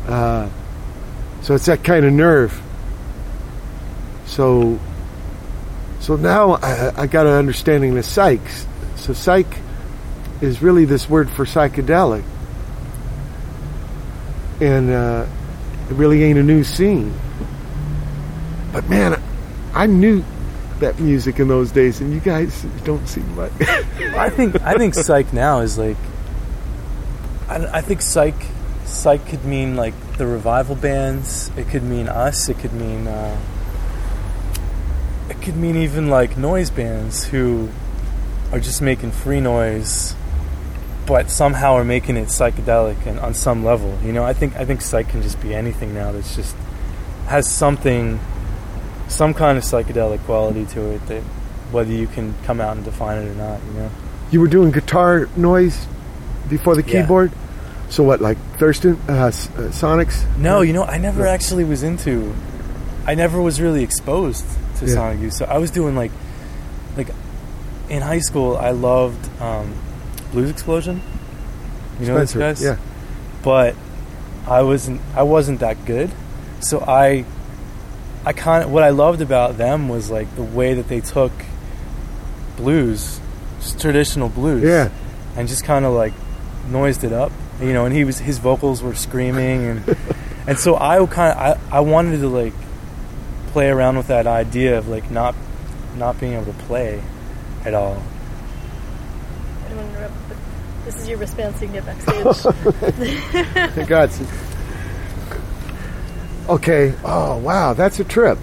Uh, 0.06 0.48
so 1.42 1.56
it's 1.56 1.66
that 1.66 1.82
kind 1.82 2.06
of 2.06 2.12
nerve. 2.12 2.62
So, 4.26 4.78
so 5.98 6.14
now 6.14 6.52
I, 6.52 7.02
I 7.02 7.06
got 7.08 7.26
an 7.26 7.32
understanding 7.32 7.98
of 7.98 8.04
psychs. 8.04 8.64
So 8.94 9.12
psych 9.12 9.48
is 10.40 10.62
really 10.62 10.84
this 10.84 11.10
word 11.10 11.28
for 11.28 11.44
psychedelic, 11.44 12.22
and 14.60 14.88
uh, 14.88 15.26
it 15.90 15.94
really 15.94 16.22
ain't 16.22 16.38
a 16.38 16.44
new 16.44 16.62
scene. 16.62 17.12
But 18.72 18.88
man, 18.88 19.20
I 19.74 19.86
knew 19.86 20.22
that 20.80 20.98
music 21.00 21.38
in 21.38 21.48
those 21.48 21.70
days, 21.72 22.00
and 22.00 22.12
you 22.12 22.20
guys 22.20 22.64
don't 22.84 23.06
seem 23.08 23.36
like. 23.36 23.52
I 24.16 24.30
think 24.30 24.60
I 24.62 24.74
think 24.74 24.94
psych 24.94 25.32
now 25.32 25.60
is 25.60 25.78
like 25.78 25.96
I, 27.48 27.78
I 27.78 27.80
think 27.80 28.02
psych 28.02 28.34
psych 28.84 29.26
could 29.26 29.44
mean 29.44 29.76
like 29.76 29.94
the 30.18 30.26
revival 30.26 30.76
bands. 30.76 31.50
It 31.56 31.68
could 31.68 31.82
mean 31.82 32.08
us. 32.08 32.48
It 32.48 32.58
could 32.58 32.72
mean 32.72 33.06
uh, 33.06 33.38
it 35.30 35.40
could 35.42 35.56
mean 35.56 35.76
even 35.76 36.08
like 36.08 36.36
noise 36.36 36.70
bands 36.70 37.24
who 37.24 37.68
are 38.52 38.60
just 38.60 38.80
making 38.80 39.10
free 39.10 39.40
noise, 39.40 40.14
but 41.06 41.30
somehow 41.30 41.74
are 41.74 41.84
making 41.84 42.16
it 42.16 42.28
psychedelic 42.28 43.06
and 43.06 43.18
on 43.20 43.34
some 43.34 43.64
level. 43.64 43.98
You 44.02 44.12
know, 44.12 44.24
I 44.24 44.32
think 44.32 44.56
I 44.56 44.64
think 44.64 44.80
psych 44.80 45.08
can 45.08 45.22
just 45.22 45.40
be 45.40 45.54
anything 45.54 45.94
now. 45.94 46.12
That's 46.12 46.34
just 46.34 46.56
has 47.26 47.48
something, 47.50 48.20
some 49.08 49.34
kind 49.34 49.56
of 49.58 49.64
psychedelic 49.64 50.20
quality 50.24 50.64
to 50.66 50.90
it 50.92 51.06
that 51.06 51.22
whether 51.72 51.92
you 51.92 52.06
can 52.06 52.34
come 52.44 52.60
out 52.60 52.76
and 52.76 52.84
define 52.84 53.18
it 53.22 53.28
or 53.30 53.34
not. 53.34 53.60
You 53.66 53.72
know. 53.80 53.90
you 54.30 54.40
were 54.40 54.48
doing 54.48 54.70
guitar 54.72 55.28
noise 55.36 55.86
before 56.48 56.74
the 56.74 56.82
Yeah. 56.82 57.02
keyboard. 57.02 57.32
So 57.88 58.02
what, 58.02 58.20
like 58.20 58.38
Thurston, 58.58 58.98
uh, 59.08 59.12
uh, 59.12 59.30
Sonics? 59.70 60.24
No, 60.38 60.60
you 60.60 60.72
know, 60.72 60.82
I 60.84 60.98
never 60.98 61.26
actually 61.26 61.64
was 61.64 61.82
into. 61.84 62.34
I 63.06 63.14
never 63.14 63.40
was 63.40 63.60
really 63.60 63.82
exposed 63.84 64.44
to 64.78 64.86
Yeah. 64.86 64.94
Sonic 64.94 65.20
Youth. 65.20 65.34
So 65.34 65.44
I 65.44 65.58
was 65.58 65.70
doing 65.70 65.94
like, 65.94 66.10
like, 66.96 67.08
in 67.88 68.02
high 68.02 68.18
school, 68.18 68.56
I 68.56 68.70
loved 68.70 69.28
um, 69.40 69.72
Blues 70.32 70.50
Explosion. 70.50 71.00
You 72.00 72.06
know 72.08 72.18
those 72.18 72.30
Spencer, 72.30 72.38
guys? 72.38 72.62
yeah. 72.62 72.76
But 73.44 73.76
I 74.48 74.62
wasn't. 74.62 75.00
I 75.14 75.22
wasn't 75.22 75.60
that 75.60 75.84
good. 75.86 76.10
So 76.60 76.80
I, 76.80 77.24
I 78.26 78.32
kind 78.34 78.64
of 78.64 78.70
what 78.72 78.82
I 78.82 78.90
loved 78.90 79.20
about 79.22 79.56
them 79.56 79.88
was 79.88 80.10
like 80.10 80.34
the 80.36 80.42
way 80.42 80.74
that 80.74 80.88
they 80.88 81.00
took 81.00 81.32
blues, 82.56 83.20
just 83.60 83.80
traditional 83.80 84.28
blues, 84.28 84.62
Yeah. 84.64 84.90
and 85.36 85.46
just 85.48 85.64
kind 85.64 85.84
of 85.84 85.92
like 85.94 86.12
noised 86.68 87.04
it 87.04 87.12
up, 87.12 87.30
you 87.60 87.72
know. 87.72 87.84
And 87.86 87.94
he 87.94 88.04
was 88.04 88.18
his 88.18 88.38
vocals 88.38 88.82
were 88.82 88.94
screaming, 88.96 89.64
and 89.66 89.96
and 90.48 90.58
so 90.58 90.74
I 90.76 91.04
kind 91.06 91.38
of 91.38 91.38
I, 91.72 91.76
I 91.78 91.80
wanted 91.80 92.18
to 92.20 92.28
like 92.28 92.52
play 93.52 93.68
around 93.70 93.96
with 93.96 94.08
that 94.08 94.26
idea 94.26 94.76
of 94.76 94.88
like 94.88 95.08
not 95.10 95.34
not 95.96 96.18
being 96.20 96.32
able 96.34 96.46
to 96.46 96.58
play 96.64 97.00
at 97.64 97.74
all. 97.74 98.02
I 99.64 99.68
don't 99.68 99.76
want 99.78 99.92
to 99.92 99.98
interrupt, 99.98 100.14
but 100.28 100.36
this 100.84 100.96
is 100.96 101.08
your 101.08 101.18
response 101.18 101.58
so 101.58 101.64
you 101.64 101.70
can 101.70 101.84
get 101.84 101.86
backstage. 101.86 103.76
I 103.78 103.84
got 103.84 104.18
you. 104.18 104.26
Okay. 106.48 106.94
Oh 107.04 107.38
wow, 107.38 107.72
that's 107.74 107.98
a 108.00 108.04
trip. 108.04 108.38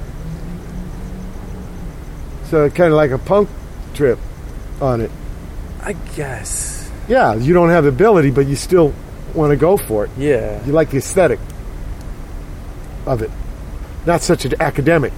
So 2.45 2.69
kind 2.69 2.91
of 2.91 2.97
like 2.97 3.11
a 3.11 3.17
punk 3.17 3.49
trip 3.93 4.19
on 4.81 5.01
it. 5.01 5.11
I 5.81 5.93
guess. 6.15 6.91
Yeah, 7.07 7.35
you 7.35 7.53
don't 7.53 7.69
have 7.69 7.83
the 7.83 7.89
ability, 7.89 8.31
but 8.31 8.45
you 8.47 8.55
still 8.55 8.93
want 9.33 9.51
to 9.51 9.57
go 9.57 9.77
for 9.77 10.05
it. 10.05 10.11
Yeah. 10.17 10.63
You 10.65 10.71
like 10.71 10.89
the 10.89 10.97
aesthetic 10.97 11.39
of 13.05 13.21
it. 13.21 13.31
Not 14.05 14.21
such 14.21 14.45
an 14.45 14.53
academic. 14.59 15.13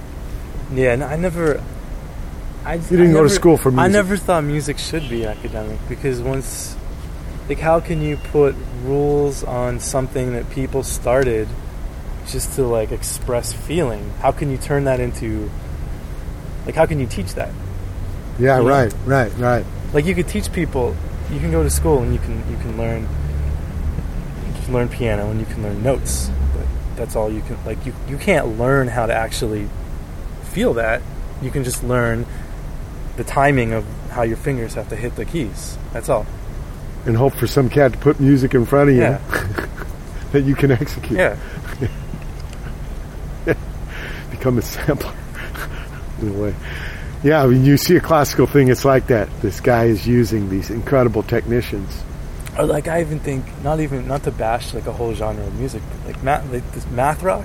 Yeah, 0.72 0.92
and 0.92 1.04
I 1.04 1.16
never. 1.16 1.62
I, 2.64 2.74
you 2.74 2.96
didn't 2.96 3.12
go 3.12 3.22
to 3.22 3.28
school 3.28 3.56
for 3.56 3.70
music. 3.70 3.84
I 3.84 3.88
never 3.88 4.16
thought 4.16 4.42
music 4.42 4.78
should 4.78 5.08
be 5.08 5.24
academic 5.24 5.78
because 5.88 6.20
once, 6.20 6.76
like, 7.48 7.60
how 7.60 7.78
can 7.78 8.02
you 8.02 8.16
put 8.16 8.56
rules 8.82 9.44
on 9.44 9.78
something 9.78 10.32
that 10.32 10.50
people 10.50 10.82
started 10.82 11.46
just 12.28 12.54
to 12.56 12.64
like 12.64 12.92
express 12.92 13.52
feeling? 13.52 14.10
How 14.20 14.32
can 14.32 14.50
you 14.50 14.56
turn 14.58 14.84
that 14.84 15.00
into, 15.00 15.50
like, 16.64 16.74
how 16.74 16.86
can 16.86 17.00
you 17.00 17.06
teach 17.06 17.34
that? 17.34 17.50
Yeah, 18.38 18.58
You 18.58 18.64
know? 18.64 18.68
right, 18.68 18.94
right, 19.06 19.32
right. 19.38 19.66
Like, 19.92 20.04
you 20.04 20.14
could 20.14 20.28
teach 20.28 20.52
people 20.52 20.94
you 21.30 21.40
can 21.40 21.50
go 21.50 21.62
to 21.62 21.70
school 21.70 22.02
and 22.02 22.12
you 22.12 22.20
can 22.20 22.38
you 22.50 22.56
can 22.58 22.76
learn 22.76 23.02
you 23.02 24.62
can 24.62 24.72
learn 24.72 24.88
piano 24.88 25.30
and 25.30 25.40
you 25.40 25.46
can 25.46 25.62
learn 25.62 25.82
notes, 25.82 26.30
but 26.54 26.66
that's 26.96 27.16
all 27.16 27.30
you 27.32 27.40
can 27.42 27.56
like 27.64 27.84
you 27.84 27.92
you 28.08 28.16
can't 28.16 28.58
learn 28.58 28.88
how 28.88 29.06
to 29.06 29.14
actually 29.14 29.68
feel 30.44 30.74
that. 30.74 31.02
You 31.42 31.50
can 31.50 31.64
just 31.64 31.82
learn 31.82 32.26
the 33.16 33.24
timing 33.24 33.72
of 33.72 33.84
how 34.10 34.22
your 34.22 34.36
fingers 34.36 34.74
have 34.74 34.88
to 34.90 34.96
hit 34.96 35.16
the 35.16 35.24
keys. 35.24 35.76
That's 35.92 36.08
all. 36.08 36.26
And 37.06 37.16
hope 37.16 37.34
for 37.34 37.46
some 37.46 37.68
cat 37.68 37.92
to 37.92 37.98
put 37.98 38.20
music 38.20 38.54
in 38.54 38.64
front 38.66 38.90
of 38.90 38.96
you 38.96 39.02
Yeah. 39.02 39.18
that 40.32 40.42
you 40.42 40.54
can 40.54 40.70
execute. 40.70 41.18
Yeah. 41.18 41.36
Become 44.46 44.58
a 44.58 44.62
sampler 44.62 45.14
in 46.22 46.28
a 46.28 46.32
way. 46.32 46.54
Yeah, 47.24 47.44
mean, 47.46 47.64
you 47.64 47.76
see 47.76 47.96
a 47.96 48.00
classical 48.00 48.46
thing, 48.46 48.68
it's 48.68 48.84
like 48.84 49.08
that. 49.08 49.28
This 49.40 49.58
guy 49.58 49.86
is 49.86 50.06
using 50.06 50.48
these 50.48 50.70
incredible 50.70 51.24
technicians. 51.24 52.00
Or 52.56 52.64
like 52.64 52.86
I 52.86 53.00
even 53.00 53.18
think 53.18 53.44
not 53.64 53.80
even 53.80 54.06
not 54.06 54.22
to 54.22 54.30
bash 54.30 54.72
like 54.72 54.86
a 54.86 54.92
whole 54.92 55.12
genre 55.14 55.44
of 55.44 55.52
music, 55.58 55.82
but 55.90 56.12
like 56.12 56.22
math 56.22 56.52
like 56.52 56.70
this 56.70 56.86
math 56.92 57.24
rock. 57.24 57.44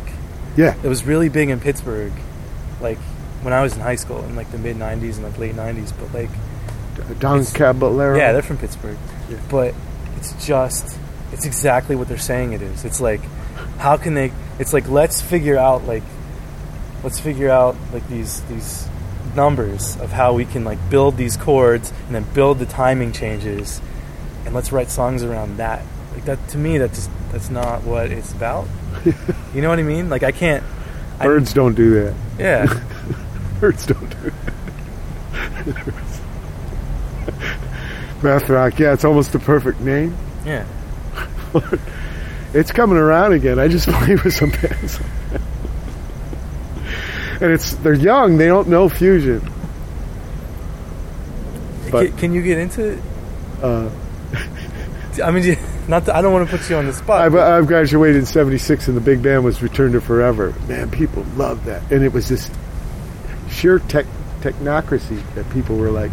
Yeah. 0.55 0.75
It 0.83 0.87
was 0.87 1.03
really 1.03 1.27
big 1.27 1.49
in 1.49 1.59
Pittsburgh, 1.59 2.13
like 2.81 2.99
when 3.41 3.51
I 3.51 3.63
was 3.63 3.73
in 3.73 3.81
high 3.81 3.95
school 3.95 4.23
in 4.25 4.35
like 4.35 4.51
the 4.51 4.59
mid 4.59 4.77
'90s 4.77 5.15
and 5.15 5.23
like 5.23 5.39
late 5.39 5.55
'90s. 5.55 5.91
But 5.99 6.13
like 6.13 7.19
Don 7.19 7.43
Caballero. 7.43 8.15
Yeah, 8.15 8.31
they're 8.33 8.43
from 8.43 8.59
Pittsburgh. 8.59 8.99
Yeah. 9.27 9.39
But 9.49 9.73
it's 10.17 10.45
just 10.45 10.99
it's 11.31 11.47
exactly 11.47 11.95
what 11.95 12.07
they're 12.07 12.19
saying 12.19 12.53
it 12.53 12.61
is. 12.61 12.85
It's 12.85 13.01
like 13.01 13.21
how 13.79 13.97
can 13.97 14.13
they? 14.13 14.31
It's 14.59 14.71
like 14.71 14.87
let's 14.87 15.19
figure 15.19 15.57
out 15.57 15.85
like 15.85 16.03
let's 17.03 17.19
figure 17.19 17.49
out 17.49 17.75
like 17.93 18.07
these 18.07 18.41
these 18.43 18.87
numbers 19.35 19.95
of 20.01 20.11
how 20.11 20.33
we 20.33 20.45
can 20.45 20.63
like 20.63 20.77
build 20.89 21.15
these 21.17 21.37
chords 21.37 21.91
and 22.07 22.15
then 22.15 22.25
build 22.33 22.59
the 22.59 22.65
timing 22.65 23.11
changes 23.13 23.79
and 24.45 24.53
let's 24.53 24.71
write 24.71 24.89
songs 24.89 25.23
around 25.23 25.57
that 25.57 25.83
like 26.13 26.25
that 26.25 26.47
to 26.49 26.57
me 26.57 26.77
that's 26.77 26.95
just 27.05 27.09
that's 27.31 27.49
not 27.49 27.81
what 27.83 28.11
it's 28.11 28.31
about 28.33 28.67
you 29.53 29.61
know 29.61 29.69
what 29.69 29.79
i 29.79 29.83
mean 29.83 30.09
like 30.09 30.23
i 30.23 30.31
can't 30.31 30.63
I- 31.19 31.25
Birds 31.25 31.53
don't 31.53 31.75
do 31.75 31.91
that. 32.03 32.13
yeah 32.39 32.83
Birds 33.61 33.85
don't 33.85 34.09
do 34.21 34.31
that. 34.31 35.93
Math 38.23 38.49
rock, 38.49 38.77
yeah, 38.79 38.93
it's 38.93 39.05
almost 39.05 39.31
the 39.31 39.39
perfect 39.39 39.79
name. 39.81 40.15
yeah 40.45 40.65
It's 42.53 42.71
coming 42.73 42.97
around 42.97 43.31
again. 43.31 43.59
I 43.59 43.69
just 43.69 43.87
played 43.87 44.21
with 44.23 44.33
some 44.33 44.49
bands. 44.49 44.99
And 47.41 47.51
it's 47.51 47.75
they're 47.75 47.93
young, 47.93 48.37
they 48.37 48.47
don't 48.47 48.67
know 48.67 48.87
fusion. 48.89 49.41
But- 51.91 52.07
can, 52.07 52.17
can 52.17 52.33
you 52.33 52.41
get 52.41 52.57
into 52.57 52.91
it 52.93 52.99
Uh, 53.61 53.89
i 55.21 55.29
mean 55.29 55.57
not 55.89 56.05
to, 56.05 56.15
i 56.15 56.21
don't 56.21 56.31
want 56.31 56.49
to 56.49 56.57
put 56.57 56.69
you 56.69 56.77
on 56.77 56.85
the 56.85 56.93
spot 56.93 57.19
I've, 57.21 57.35
I've 57.35 57.67
graduated 57.67 58.15
in 58.15 58.25
76 58.25 58.87
and 58.87 58.95
the 58.95 59.01
big 59.01 59.21
band 59.21 59.43
was 59.43 59.61
Return 59.61 59.91
to 59.91 59.99
Forever. 60.01 60.53
Man, 60.69 60.89
people 60.89 61.23
loved 61.35 61.65
that. 61.65 61.91
And 61.91 62.03
it 62.05 62.13
was 62.13 62.29
this 62.29 62.49
sheer 63.49 63.79
tech, 63.79 64.05
technocracy 64.39 65.21
that 65.35 65.49
people 65.51 65.75
were 65.75 65.91
like 65.91 66.11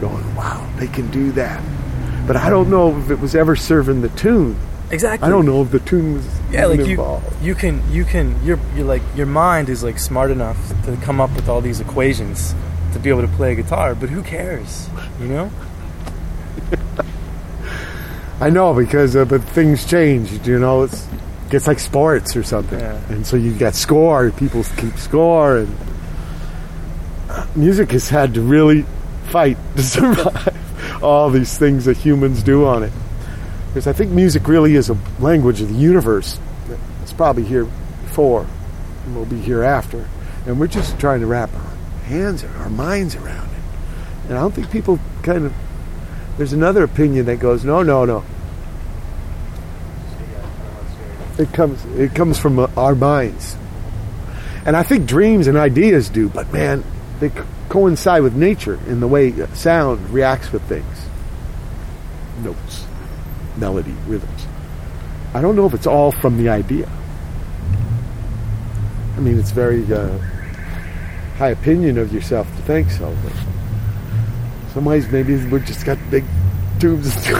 going, 0.00 0.34
wow, 0.36 0.68
they 0.78 0.88
can 0.88 1.10
do 1.10 1.32
that. 1.32 1.62
But 2.26 2.36
I 2.36 2.50
don't 2.50 2.68
know 2.68 2.98
if 2.98 3.10
it 3.10 3.18
was 3.18 3.34
ever 3.34 3.56
serving 3.56 4.02
the 4.02 4.10
tune. 4.10 4.56
Exactly 4.92 5.26
I 5.26 5.30
don't 5.30 5.46
know 5.46 5.62
if 5.62 5.70
the 5.70 5.80
tune 5.80 6.14
was 6.14 6.26
yeah 6.52 6.66
like 6.66 6.80
you 6.80 6.84
involved. 7.00 7.42
you 7.42 7.54
can 7.54 7.82
you 7.90 8.04
can 8.04 8.36
you're 8.44 8.60
you're 8.76 8.84
like 8.84 9.02
your 9.16 9.26
mind 9.26 9.68
is 9.68 9.82
like 9.82 9.98
smart 9.98 10.30
enough 10.30 10.58
to 10.84 10.96
come 10.98 11.20
up 11.20 11.34
with 11.34 11.48
all 11.48 11.60
these 11.60 11.80
equations 11.80 12.54
to 12.92 12.98
be 12.98 13.08
able 13.10 13.22
to 13.22 13.28
play 13.36 13.52
a 13.52 13.54
guitar 13.54 13.94
but 13.94 14.08
who 14.10 14.22
cares 14.22 14.88
you 15.20 15.26
know 15.28 15.50
I 18.40 18.50
know 18.50 18.74
because 18.74 19.14
uh, 19.14 19.24
but 19.24 19.42
things 19.42 19.84
change. 19.86 20.46
You 20.48 20.58
know, 20.58 20.82
it's 20.82 21.06
it's 21.52 21.66
like 21.68 21.78
sports 21.78 22.34
or 22.34 22.42
something, 22.42 22.80
Yeah. 22.80 22.98
and 23.08 23.24
so 23.26 23.36
you 23.36 23.52
get 23.54 23.74
score. 23.76 24.30
People 24.32 24.64
keep 24.76 24.96
score, 24.96 25.58
and 25.58 25.76
music 27.54 27.92
has 27.92 28.08
had 28.08 28.34
to 28.34 28.40
really 28.40 28.84
fight 29.26 29.56
to 29.76 29.82
survive 29.96 31.02
all 31.04 31.30
these 31.30 31.56
things 31.56 31.84
that 31.84 31.96
humans 31.98 32.42
do 32.42 32.66
on 32.66 32.82
it. 32.82 32.92
Because 33.72 33.86
I 33.86 33.94
think 33.94 34.10
music 34.10 34.48
really 34.48 34.74
is 34.74 34.90
a 34.90 34.98
language 35.18 35.62
of 35.62 35.68
the 35.68 35.74
universe. 35.74 36.38
It's 37.02 37.12
probably 37.12 37.44
here 37.44 37.64
before, 38.02 38.46
and 39.06 39.16
will 39.16 39.24
be 39.24 39.40
here 39.40 39.62
after, 39.62 40.06
and 40.46 40.60
we're 40.60 40.66
just 40.66 41.00
trying 41.00 41.20
to 41.20 41.26
wrap 41.26 41.50
our 41.54 41.72
hands 42.04 42.44
our 42.44 42.68
minds 42.68 43.16
around 43.16 43.48
it. 43.48 44.28
And 44.28 44.38
I 44.38 44.42
don't 44.42 44.52
think 44.54 44.70
people 44.70 44.98
kind 45.22 45.46
of 45.46 45.54
there's 46.36 46.52
another 46.52 46.82
opinion 46.82 47.26
that 47.26 47.36
goes, 47.36 47.64
no, 47.64 47.82
no, 47.82 48.04
no. 48.04 48.24
It 51.38 51.52
comes, 51.52 51.84
it 51.96 52.14
comes 52.14 52.38
from 52.38 52.58
uh, 52.58 52.68
our 52.76 52.94
minds, 52.94 53.56
and 54.66 54.76
I 54.76 54.82
think 54.82 55.06
dreams 55.06 55.46
and 55.46 55.56
ideas 55.56 56.10
do. 56.10 56.28
But 56.28 56.52
man, 56.52 56.84
they 57.20 57.30
coincide 57.70 58.22
with 58.22 58.34
nature 58.34 58.78
in 58.86 59.00
the 59.00 59.08
way 59.08 59.32
uh, 59.40 59.46
sound 59.54 60.10
reacts 60.10 60.52
with 60.52 60.62
things, 60.64 61.06
notes, 62.42 62.84
melody, 63.56 63.94
rhythms. 64.06 64.46
I 65.34 65.40
don't 65.40 65.56
know 65.56 65.66
if 65.66 65.74
it's 65.74 65.86
all 65.86 66.12
from 66.12 66.36
the 66.36 66.48
idea. 66.48 66.88
I 69.16 69.20
mean, 69.20 69.38
it's 69.38 69.50
very 69.50 69.84
uh, 69.92 70.18
high 71.36 71.50
opinion 71.50 71.98
of 71.98 72.12
yourself 72.12 72.46
to 72.56 72.62
think 72.62 72.90
so, 72.90 73.16
but 73.24 73.32
some 74.72 74.84
ways 74.84 75.08
maybe 75.10 75.36
we 75.46 75.60
just 75.60 75.84
got 75.84 75.98
big 76.10 76.24
tubes 76.78 77.14
you 77.28 77.34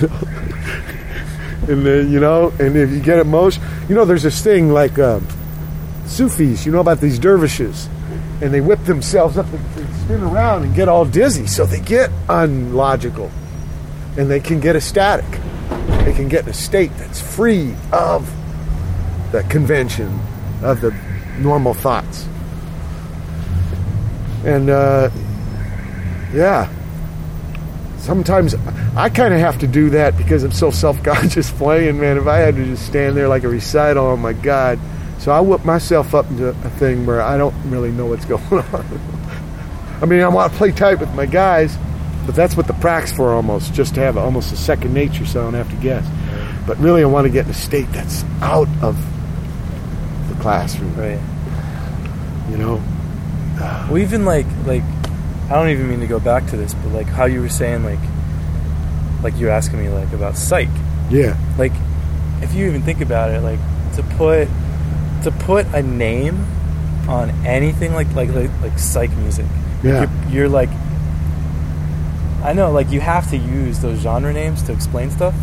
know? 0.00 0.18
and 1.68 1.86
then 1.86 2.10
you 2.10 2.20
know 2.20 2.52
and 2.58 2.76
if 2.76 2.90
you 2.90 3.00
get 3.00 3.18
emotion 3.18 3.62
you 3.88 3.94
know 3.94 4.04
there's 4.04 4.24
this 4.24 4.42
thing 4.42 4.70
like 4.70 4.98
um, 4.98 5.26
sufis 6.06 6.66
you 6.66 6.72
know 6.72 6.80
about 6.80 7.00
these 7.00 7.18
dervishes 7.18 7.88
and 8.42 8.52
they 8.52 8.60
whip 8.60 8.82
themselves 8.84 9.38
up 9.38 9.46
and, 9.46 9.78
and 9.78 9.94
spin 9.96 10.22
around 10.22 10.64
and 10.64 10.74
get 10.74 10.88
all 10.88 11.04
dizzy 11.04 11.46
so 11.46 11.64
they 11.64 11.80
get 11.80 12.10
unlogical 12.28 13.30
and 14.16 14.30
they 14.30 14.40
can 14.40 14.60
get 14.60 14.76
ecstatic 14.76 15.24
they 16.04 16.12
can 16.12 16.28
get 16.28 16.44
in 16.44 16.50
a 16.50 16.54
state 16.54 16.90
that's 16.98 17.20
free 17.20 17.74
of 17.92 18.30
the 19.32 19.42
convention 19.44 20.20
of 20.62 20.80
the 20.80 20.94
normal 21.40 21.74
thoughts 21.74 22.26
and 24.44 24.68
uh, 24.68 25.10
yeah, 26.34 26.68
sometimes 27.98 28.54
I 28.94 29.08
kind 29.08 29.32
of 29.32 29.40
have 29.40 29.58
to 29.60 29.66
do 29.66 29.90
that 29.90 30.16
because 30.18 30.44
I'm 30.44 30.52
so 30.52 30.70
self-conscious 30.70 31.50
playing. 31.58 31.98
Man, 31.98 32.18
if 32.18 32.26
I 32.26 32.38
had 32.38 32.56
to 32.56 32.64
just 32.64 32.84
stand 32.86 33.16
there 33.16 33.28
like 33.28 33.44
a 33.44 33.48
recital, 33.48 34.06
oh 34.06 34.16
my 34.16 34.34
god! 34.34 34.78
So 35.18 35.32
I 35.32 35.40
whip 35.40 35.64
myself 35.64 36.14
up 36.14 36.28
into 36.30 36.48
a 36.48 36.70
thing 36.70 37.06
where 37.06 37.22
I 37.22 37.38
don't 37.38 37.54
really 37.70 37.90
know 37.90 38.06
what's 38.06 38.24
going 38.26 38.42
on. 38.42 39.00
I 40.02 40.06
mean, 40.06 40.20
I 40.20 40.28
want 40.28 40.52
to 40.52 40.58
play 40.58 40.72
tight 40.72 40.98
with 41.00 41.12
my 41.14 41.24
guys, 41.24 41.78
but 42.26 42.34
that's 42.34 42.56
what 42.56 42.66
the 42.66 42.72
pracs 42.74 43.14
for 43.14 43.32
almost, 43.34 43.74
just 43.74 43.94
to 43.96 44.00
have 44.00 44.16
almost 44.16 44.52
a 44.52 44.56
second 44.56 44.94
nature, 44.94 45.26
so 45.26 45.40
I 45.40 45.44
don't 45.44 45.54
have 45.54 45.70
to 45.70 45.76
guess. 45.76 46.06
But 46.66 46.78
really, 46.78 47.02
I 47.02 47.06
want 47.06 47.26
to 47.26 47.30
get 47.32 47.44
in 47.44 47.50
a 47.50 47.54
state 47.54 47.90
that's 47.92 48.24
out 48.40 48.68
of 48.82 48.96
the 50.28 50.34
classroom. 50.40 50.94
right 50.96 51.20
You 52.50 52.56
know, 52.56 52.82
Well, 53.90 53.98
even 53.98 54.24
like 54.24 54.46
like 54.66 54.82
I 55.50 55.54
don't 55.56 55.68
even 55.68 55.88
mean 55.90 56.00
to 56.00 56.06
go 56.06 56.18
back 56.18 56.46
to 56.48 56.56
this, 56.56 56.72
but 56.74 56.92
like 56.92 57.06
how 57.06 57.26
you 57.26 57.40
were 57.40 57.48
saying 57.50 57.84
like 57.84 57.98
like 59.22 59.38
you're 59.38 59.50
asking 59.50 59.80
me 59.80 59.88
like 59.88 60.12
about 60.12 60.36
psych. 60.36 60.68
yeah. 61.10 61.36
Like 61.58 61.72
if 62.40 62.54
you 62.54 62.66
even 62.66 62.82
think 62.82 63.00
about 63.00 63.30
it, 63.30 63.40
like 63.42 63.60
to 63.96 64.02
put 64.16 64.48
to 65.22 65.30
put 65.30 65.66
a 65.74 65.82
name 65.82 66.44
on 67.08 67.30
anything 67.46 67.92
like 67.94 68.10
like 68.14 68.30
like, 68.30 68.50
like 68.62 68.78
psych 68.78 69.10
music. 69.18 69.46
Yeah. 69.82 70.08
You're, 70.26 70.32
you're 70.32 70.48
like 70.48 70.70
I 72.44 72.52
know 72.52 72.70
like 72.70 72.90
you 72.90 73.00
have 73.00 73.28
to 73.30 73.36
use 73.36 73.80
those 73.80 73.98
genre 74.00 74.32
names 74.32 74.62
to 74.64 74.72
explain 74.72 75.10
stuff, 75.10 75.34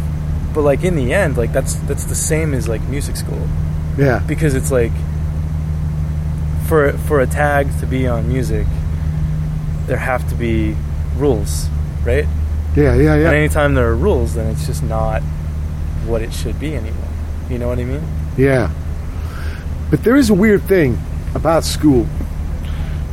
but 0.53 0.61
like 0.61 0.84
in 0.84 0.95
the 0.95 1.14
end, 1.14 1.36
like 1.38 1.52
that's 1.52 1.76
that's 1.88 2.06
the 2.06 2.15
same 2.15 2.53
as 2.53 2.68
like 2.69 2.82
music 2.84 3.15
school 3.15 3.48
Yeah. 3.98 4.19
because 4.28 4.53
it's 4.56 4.72
like 4.72 4.91
for 6.68 6.94
for 7.07 7.19
a 7.22 7.28
tag 7.28 7.68
to 7.80 7.86
be 7.86 8.07
on 8.07 8.28
music 8.28 8.65
there 9.88 9.98
have 9.98 10.28
to 10.30 10.36
be 10.36 10.76
rules 11.18 11.68
right 12.06 12.26
Yeah, 12.76 12.95
yeah, 12.95 13.14
and 13.14 13.22
yeah. 13.23 13.32
anytime 13.32 13.73
there 13.73 13.88
are 13.90 13.95
rules 13.95 14.36
then 14.36 14.48
it's 14.52 14.65
just 14.68 14.82
not 14.84 15.22
what 16.06 16.22
it 16.22 16.32
should 16.34 16.60
be 16.60 16.76
anymore 16.76 17.10
you 17.49 17.57
know 17.57 17.68
what 17.68 17.80
i 17.80 17.84
mean 17.84 18.02
Yeah. 18.38 18.72
But 19.90 20.03
there 20.06 20.15
is 20.15 20.30
a 20.30 20.34
weird 20.34 20.64
thing 20.64 20.98
about 21.36 21.65
school. 21.65 22.07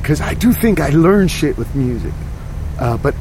Because 0.00 0.20
I 0.20 0.34
do 0.34 0.52
think 0.52 0.78
I 0.78 0.90
learn 0.90 1.26
shit 1.26 1.58
with 1.58 1.74
music. 1.74 2.12
Uh, 2.78 2.96
but 2.98 3.16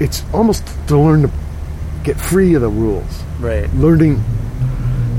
it's 0.00 0.24
almost 0.32 0.66
to 0.88 0.98
learn 0.98 1.22
to 1.22 1.30
get 2.02 2.18
free 2.18 2.54
of 2.54 2.62
the 2.62 2.68
rules. 2.68 3.22
right 3.38 3.72
Learning, 3.74 4.22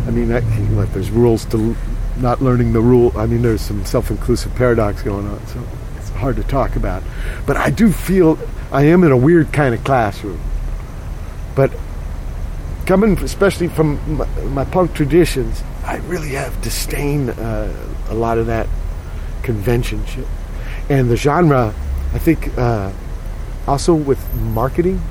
I 0.07 0.11
mean, 0.11 0.31
I, 0.33 0.39
like 0.71 0.91
there's 0.93 1.11
rules 1.11 1.45
to 1.45 1.75
not 2.17 2.41
learning 2.41 2.73
the 2.73 2.81
rule. 2.81 3.13
I 3.15 3.27
mean, 3.27 3.41
there's 3.41 3.61
some 3.61 3.85
self 3.85 4.09
inclusive 4.09 4.53
paradox 4.55 5.01
going 5.01 5.27
on. 5.27 5.45
So 5.47 5.63
it's 5.97 6.09
hard 6.09 6.35
to 6.37 6.43
talk 6.43 6.75
about. 6.75 7.03
But 7.45 7.57
I 7.57 7.69
do 7.69 7.91
feel 7.91 8.37
I 8.71 8.83
am 8.85 9.03
in 9.03 9.11
a 9.11 9.17
weird 9.17 9.53
kind 9.53 9.73
of 9.73 9.83
classroom. 9.83 10.39
But 11.55 11.71
coming 12.85 13.17
especially 13.19 13.67
from 13.67 14.17
my, 14.17 14.25
my 14.45 14.65
punk 14.65 14.93
traditions, 14.93 15.63
I 15.85 15.97
really 15.97 16.29
have 16.29 16.59
disdain 16.61 17.29
uh, 17.29 17.73
a 18.09 18.15
lot 18.15 18.37
of 18.37 18.47
that 18.47 18.67
convention 19.43 20.05
shit. 20.05 20.27
And 20.89 21.09
the 21.09 21.15
genre, 21.15 21.73
I 22.13 22.17
think, 22.17 22.57
uh, 22.57 22.91
also 23.67 23.93
with 23.93 24.33
marketing, 24.35 25.01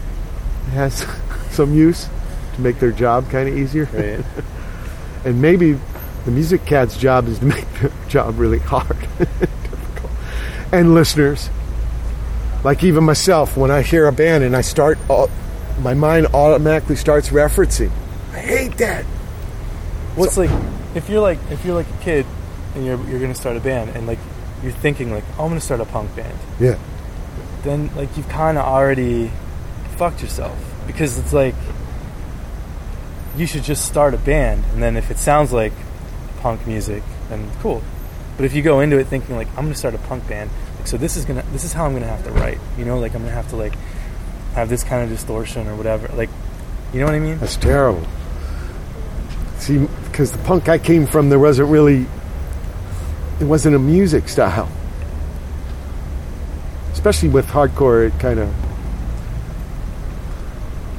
has 0.72 1.06
some 1.50 1.74
use 1.74 2.08
to 2.54 2.60
make 2.60 2.78
their 2.78 2.92
job 2.92 3.30
kind 3.30 3.48
of 3.48 3.56
easier. 3.56 3.84
Right. 3.92 4.24
and 5.24 5.40
maybe 5.40 5.78
the 6.24 6.30
music 6.30 6.64
cat's 6.66 6.96
job 6.96 7.28
is 7.28 7.38
to 7.38 7.46
make 7.46 7.72
their 7.80 7.92
job 8.08 8.38
really 8.38 8.58
hard, 8.58 8.98
difficult. 9.18 10.12
And 10.72 10.94
listeners, 10.94 11.50
like 12.64 12.84
even 12.84 13.04
myself, 13.04 13.56
when 13.56 13.70
I 13.70 13.82
hear 13.82 14.06
a 14.06 14.12
band 14.12 14.44
and 14.44 14.56
I 14.56 14.60
start, 14.60 14.98
all, 15.08 15.30
my 15.80 15.94
mind 15.94 16.28
automatically 16.34 16.96
starts 16.96 17.30
referencing. 17.30 17.90
I 18.32 18.38
hate 18.38 18.76
that. 18.78 19.04
Well, 20.16 20.26
it's 20.26 20.36
like 20.36 20.50
if 20.94 21.08
you're 21.08 21.22
like 21.22 21.38
if 21.50 21.64
you're 21.64 21.74
like 21.74 21.88
a 21.88 22.02
kid 22.02 22.26
and 22.74 22.84
you're 22.84 23.00
you're 23.08 23.20
gonna 23.20 23.34
start 23.34 23.56
a 23.56 23.60
band 23.60 23.90
and 23.90 24.06
like 24.06 24.18
you're 24.62 24.72
thinking 24.72 25.12
like 25.12 25.24
oh, 25.38 25.44
I'm 25.44 25.50
gonna 25.50 25.60
start 25.60 25.80
a 25.80 25.84
punk 25.84 26.14
band. 26.14 26.36
Yeah. 26.58 26.78
Then 27.62 27.94
like 27.96 28.16
you've 28.16 28.28
kind 28.28 28.58
of 28.58 28.64
already 28.64 29.30
fucked 29.96 30.22
yourself 30.22 30.56
because 30.86 31.18
it's 31.18 31.32
like 31.32 31.54
you 33.36 33.46
should 33.46 33.62
just 33.62 33.86
start 33.86 34.14
a 34.14 34.18
band 34.18 34.64
and 34.72 34.82
then 34.82 34.96
if 34.96 35.10
it 35.10 35.18
sounds 35.18 35.52
like 35.52 35.72
punk 36.40 36.66
music 36.66 37.02
then 37.28 37.50
cool. 37.60 37.82
But 38.36 38.46
if 38.46 38.54
you 38.54 38.62
go 38.62 38.80
into 38.80 38.98
it 38.98 39.06
thinking 39.06 39.36
like 39.36 39.48
I'm 39.50 39.64
gonna 39.64 39.74
start 39.74 39.94
a 39.94 39.98
punk 39.98 40.26
band, 40.28 40.50
like 40.78 40.86
so 40.86 40.96
this 40.96 41.16
is 41.16 41.24
gonna 41.24 41.44
this 41.52 41.64
is 41.64 41.72
how 41.72 41.84
I'm 41.84 41.92
gonna 41.92 42.06
have 42.06 42.24
to 42.24 42.30
write. 42.32 42.58
You 42.78 42.84
know, 42.84 42.98
like 42.98 43.14
I'm 43.14 43.22
gonna 43.22 43.34
have 43.34 43.50
to 43.50 43.56
like 43.56 43.74
have 44.54 44.68
this 44.68 44.84
kind 44.84 45.02
of 45.02 45.08
distortion 45.08 45.68
or 45.68 45.76
whatever. 45.76 46.08
Like, 46.14 46.30
you 46.92 47.00
know 47.00 47.06
what 47.06 47.14
I 47.14 47.20
mean? 47.20 47.38
That's 47.38 47.56
terrible. 47.56 48.06
See, 49.58 49.86
because 50.04 50.32
the 50.32 50.38
punk 50.38 50.68
I 50.68 50.78
came 50.78 51.06
from, 51.06 51.28
there 51.28 51.38
wasn't 51.38 51.68
really, 51.68 52.06
it 53.40 53.44
wasn't 53.44 53.76
a 53.76 53.78
music 53.78 54.28
style. 54.28 54.70
Especially 57.00 57.30
with 57.30 57.46
hardcore, 57.46 58.06
it 58.06 58.20
kind 58.20 58.38
of, 58.38 58.54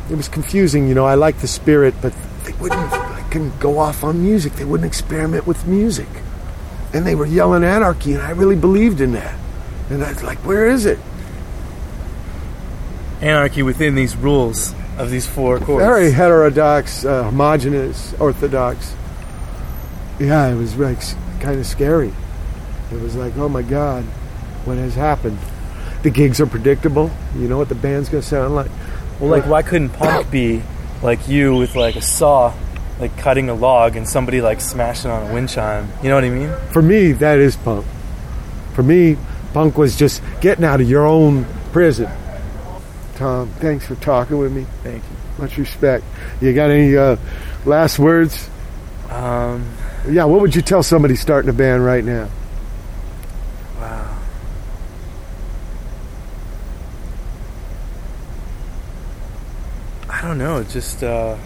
it 0.09 0.15
was 0.15 0.27
confusing. 0.27 0.87
You 0.87 0.95
know, 0.95 1.05
I 1.05 1.13
liked 1.13 1.41
the 1.41 1.47
spirit, 1.47 1.93
but 2.01 2.11
they 2.43 2.53
wouldn't, 2.53 2.91
I 2.91 3.21
couldn't 3.29 3.59
go 3.59 3.77
off 3.77 4.03
on 4.03 4.23
music. 4.23 4.53
They 4.53 4.65
wouldn't 4.65 4.87
experiment 4.87 5.45
with 5.45 5.67
music. 5.67 6.07
And 6.91 7.05
they 7.05 7.13
were 7.13 7.27
yelling 7.27 7.63
anarchy, 7.63 8.13
and 8.13 8.23
I 8.23 8.31
really 8.31 8.55
believed 8.55 8.99
in 8.99 9.11
that. 9.11 9.37
And 9.91 10.03
I 10.03 10.11
was 10.11 10.23
like, 10.23 10.39
where 10.39 10.65
is 10.65 10.87
it? 10.87 10.97
Anarchy 13.21 13.61
within 13.61 13.93
these 13.93 14.15
rules 14.15 14.73
of 14.97 15.11
these 15.11 15.27
four 15.27 15.59
chords. 15.59 15.85
Very 15.85 16.11
heterodox, 16.11 17.05
uh, 17.05 17.25
homogenous, 17.25 18.15
orthodox. 18.19 18.95
Yeah, 20.19 20.47
it 20.47 20.55
was 20.55 20.75
like 20.77 20.97
kind 21.41 21.59
of 21.59 21.67
scary. 21.67 22.11
It 22.91 22.99
was 22.99 23.15
like, 23.15 23.37
oh 23.37 23.49
my 23.49 23.61
God, 23.61 24.03
what 24.65 24.79
has 24.79 24.95
happened? 24.95 25.37
The 26.03 26.09
gigs 26.09 26.41
are 26.41 26.47
predictable. 26.47 27.11
You 27.35 27.47
know 27.47 27.57
what 27.57 27.69
the 27.69 27.75
band's 27.75 28.09
going 28.09 28.21
to 28.23 28.27
sound 28.27 28.55
like. 28.55 28.71
Well, 29.19 29.29
like, 29.29 29.45
why 29.45 29.61
couldn't 29.61 29.89
punk 29.89 30.31
be 30.31 30.63
like 31.03 31.27
you 31.27 31.55
with 31.55 31.75
like 31.75 31.95
a 31.95 32.01
saw, 32.01 32.53
like 32.99 33.15
cutting 33.17 33.49
a 33.49 33.53
log, 33.53 33.95
and 33.95 34.07
somebody 34.07 34.41
like 34.41 34.61
smashing 34.61 35.11
on 35.11 35.29
a 35.29 35.33
wind 35.33 35.49
chime? 35.49 35.87
You 36.01 36.09
know 36.09 36.15
what 36.15 36.23
I 36.23 36.29
mean? 36.29 36.51
For 36.71 36.81
me, 36.81 37.11
that 37.13 37.37
is 37.37 37.55
punk. 37.55 37.85
For 38.73 38.81
me, 38.83 39.17
punk 39.53 39.77
was 39.77 39.95
just 39.95 40.23
getting 40.41 40.65
out 40.65 40.81
of 40.81 40.89
your 40.89 41.05
own 41.05 41.45
prison. 41.71 42.09
Tom, 43.15 43.49
thanks 43.59 43.85
for 43.85 43.95
talking 43.95 44.37
with 44.39 44.51
me. 44.51 44.65
Thank 44.81 45.03
you. 45.03 45.43
Much 45.43 45.57
respect. 45.57 46.03
You 46.41 46.53
got 46.53 46.71
any 46.71 46.97
uh, 46.97 47.17
last 47.65 47.99
words? 47.99 48.49
Um, 49.09 49.65
Yeah, 50.09 50.23
what 50.25 50.41
would 50.41 50.55
you 50.55 50.63
tell 50.63 50.81
somebody 50.81 51.15
starting 51.15 51.49
a 51.49 51.53
band 51.53 51.85
right 51.85 52.03
now? 52.03 52.27
wow. 53.79 54.17
I 60.09 60.20
don't 60.31 60.37
know. 60.37 60.63
Just 60.63 61.03
uh, 61.03 61.37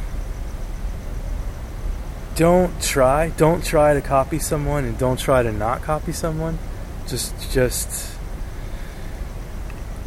don't 2.36 2.82
try. 2.82 3.30
Don't 3.30 3.64
try 3.64 3.96
to 3.96 4.02
copy 4.02 4.38
someone, 4.38 4.86
and 4.86 4.98
don't 4.98 5.18
try 5.18 5.42
to 5.42 5.52
not 5.52 5.82
copy 5.82 6.12
someone. 6.12 6.60
Just, 7.08 7.52
just. 7.52 8.16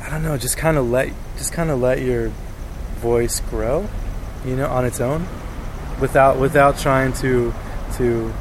I 0.01 0.11
don't 0.11 0.23
know. 0.23 0.39
Just 0.39 0.57
kind 0.57 0.77
of 0.77 0.89
let, 0.89 1.13
just 1.37 1.53
kind 1.53 1.71
of 1.71 1.81
let 1.81 2.03
your 2.03 2.31
voice 2.99 3.41
grow, 3.41 3.89
you 4.45 4.55
know, 4.55 4.69
on 4.69 4.85
its 4.85 5.01
own, 5.01 5.27
without 6.01 6.39
without 6.39 6.79
trying 6.79 7.13
to 7.15 7.53
to 7.95 8.33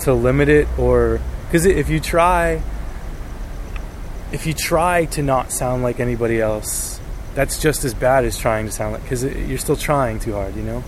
to 0.00 0.14
limit 0.14 0.48
it 0.48 0.66
or 0.78 1.20
because 1.46 1.66
if 1.66 1.88
you 1.88 2.00
try 2.00 2.60
if 4.32 4.44
you 4.44 4.52
try 4.52 5.04
to 5.04 5.22
not 5.22 5.52
sound 5.52 5.82
like 5.82 6.00
anybody 6.00 6.40
else 6.40 7.00
that's 7.34 7.60
just 7.60 7.84
as 7.84 7.92
bad 7.94 8.24
as 8.24 8.38
trying 8.38 8.66
to 8.66 8.72
sound 8.72 8.92
like 8.94 9.02
because 9.02 9.24
you're 9.24 9.58
still 9.58 9.76
trying 9.76 10.18
too 10.20 10.32
hard 10.32 10.54
you 10.56 10.62
know 10.62 10.82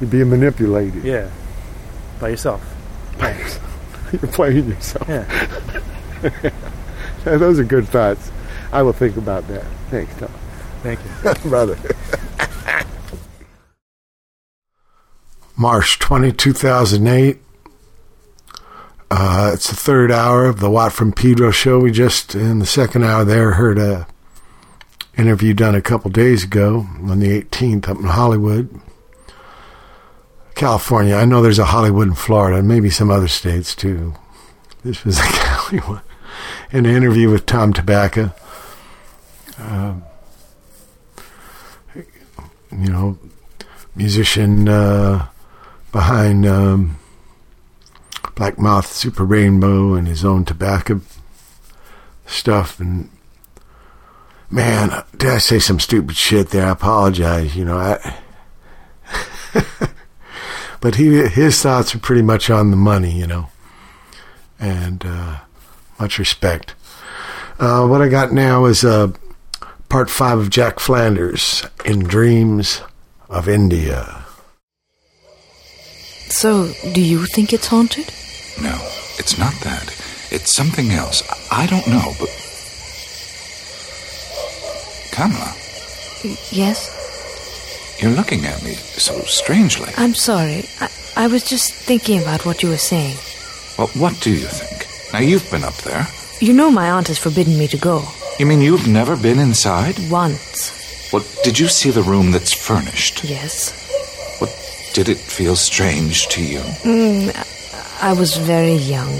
You're 0.00 0.10
being 0.10 0.30
manipulated. 0.30 1.04
yeah 1.04 1.30
by 2.20 2.30
yourself 2.30 2.62
Thanks. 3.18 3.58
You're 4.12 4.30
playing 4.32 4.68
yourself. 4.68 5.08
yeah 5.08 6.50
Those 7.24 7.58
are 7.58 7.64
good 7.64 7.86
thoughts. 7.88 8.30
I 8.72 8.82
will 8.82 8.92
think 8.92 9.16
about 9.16 9.46
that. 9.48 9.64
Thanks, 9.90 10.14
Tom. 10.18 10.30
thank 10.82 10.98
you 11.04 11.34
Brother. 11.50 11.76
March 15.56 15.98
20, 15.98 16.32
2008. 16.32 17.38
Uh, 19.10 19.50
it's 19.54 19.68
the 19.68 19.76
third 19.76 20.12
hour 20.12 20.44
of 20.46 20.60
the 20.60 20.70
Watt 20.70 20.92
from 20.92 21.12
Pedro 21.12 21.50
show. 21.50 21.78
We 21.80 21.90
just, 21.90 22.34
in 22.34 22.58
the 22.60 22.66
second 22.66 23.04
hour 23.04 23.24
there, 23.24 23.52
heard 23.52 23.78
a 23.78 24.06
interview 25.18 25.52
done 25.52 25.74
a 25.74 25.82
couple 25.82 26.10
days 26.10 26.44
ago 26.44 26.86
on 27.02 27.18
the 27.18 27.42
18th 27.42 27.88
up 27.88 27.98
in 27.98 28.04
Hollywood, 28.04 28.80
California. 30.54 31.16
I 31.16 31.24
know 31.24 31.42
there's 31.42 31.58
a 31.58 31.66
Hollywood 31.66 32.08
in 32.08 32.14
Florida, 32.14 32.62
maybe 32.62 32.88
some 32.88 33.10
other 33.10 33.28
states 33.28 33.74
too. 33.74 34.14
This 34.84 35.04
was 35.04 35.18
a 35.18 35.22
Cali 35.22 35.78
one. 35.78 36.02
An 36.70 36.86
interview 36.86 37.30
with 37.30 37.46
Tom 37.46 37.72
Tobacco. 37.72 38.32
Um, 39.58 40.04
you 41.94 42.88
know, 42.88 43.18
musician 43.96 44.68
uh, 44.68 45.26
behind 45.90 46.46
um, 46.46 46.98
Black 48.36 48.58
Moth 48.58 48.92
Super 48.92 49.24
Rainbow 49.24 49.94
and 49.94 50.06
his 50.06 50.24
own 50.24 50.44
tobacco 50.44 51.00
stuff. 52.26 52.78
And 52.78 53.10
man, 54.50 55.04
did 55.16 55.30
I 55.30 55.38
say 55.38 55.58
some 55.58 55.80
stupid 55.80 56.16
shit 56.16 56.50
there? 56.50 56.66
I 56.66 56.70
apologize. 56.70 57.56
You 57.56 57.64
know, 57.64 57.78
I. 57.78 58.18
but 60.80 60.96
he 60.96 61.26
his 61.28 61.60
thoughts 61.62 61.94
are 61.94 61.98
pretty 61.98 62.22
much 62.22 62.50
on 62.50 62.70
the 62.70 62.76
money, 62.76 63.12
you 63.12 63.26
know, 63.26 63.48
and 64.58 65.04
uh, 65.04 65.38
much 65.98 66.18
respect. 66.18 66.74
Uh, 67.58 67.86
what 67.86 68.00
I 68.00 68.08
got 68.08 68.32
now 68.32 68.66
is 68.66 68.84
uh, 68.84 69.12
part 69.88 70.10
five 70.10 70.38
of 70.38 70.50
Jack 70.50 70.78
Flanders 70.78 71.66
in 71.84 72.00
Dreams 72.00 72.82
of 73.28 73.48
India. 73.48 74.24
So, 76.30 76.72
do 76.92 77.00
you 77.00 77.24
think 77.34 77.52
it's 77.52 77.66
haunted? 77.66 78.06
No, 78.62 78.76
it's 79.18 79.38
not 79.38 79.54
that. 79.64 79.88
It's 80.30 80.54
something 80.54 80.90
else. 80.90 81.22
I 81.50 81.66
don't 81.66 81.86
know, 81.88 82.12
but. 82.20 82.47
Kamala, 85.18 85.52
Yes? 86.52 86.94
you're 88.00 88.12
looking 88.12 88.46
at 88.46 88.62
me 88.62 88.74
so 88.74 89.18
strangely. 89.22 89.92
I'm 89.96 90.14
sorry. 90.14 90.64
I, 90.80 90.88
I 91.16 91.26
was 91.26 91.42
just 91.42 91.74
thinking 91.74 92.22
about 92.22 92.46
what 92.46 92.62
you 92.62 92.68
were 92.68 92.76
saying. 92.76 93.16
Well, 93.76 93.88
what 93.94 94.20
do 94.20 94.30
you 94.30 94.46
think? 94.46 94.86
Now, 95.12 95.18
you've 95.18 95.50
been 95.50 95.64
up 95.64 95.74
there. 95.78 96.06
You 96.40 96.52
know 96.52 96.70
my 96.70 96.88
aunt 96.90 97.08
has 97.08 97.18
forbidden 97.18 97.58
me 97.58 97.66
to 97.66 97.76
go. 97.76 98.04
You 98.38 98.46
mean 98.46 98.60
you've 98.60 98.86
never 98.86 99.16
been 99.16 99.40
inside? 99.40 99.96
Once. 100.08 101.10
Well, 101.12 101.24
did 101.42 101.58
you 101.58 101.66
see 101.66 101.90
the 101.90 102.02
room 102.02 102.30
that's 102.30 102.54
furnished? 102.54 103.24
Yes. 103.24 103.72
What 104.40 104.50
did 104.94 105.08
it 105.08 105.18
feel 105.18 105.56
strange 105.56 106.28
to 106.28 106.40
you? 106.44 106.60
Mm, 106.86 107.34
I 108.00 108.12
was 108.12 108.36
very 108.36 108.74
young. 108.76 109.12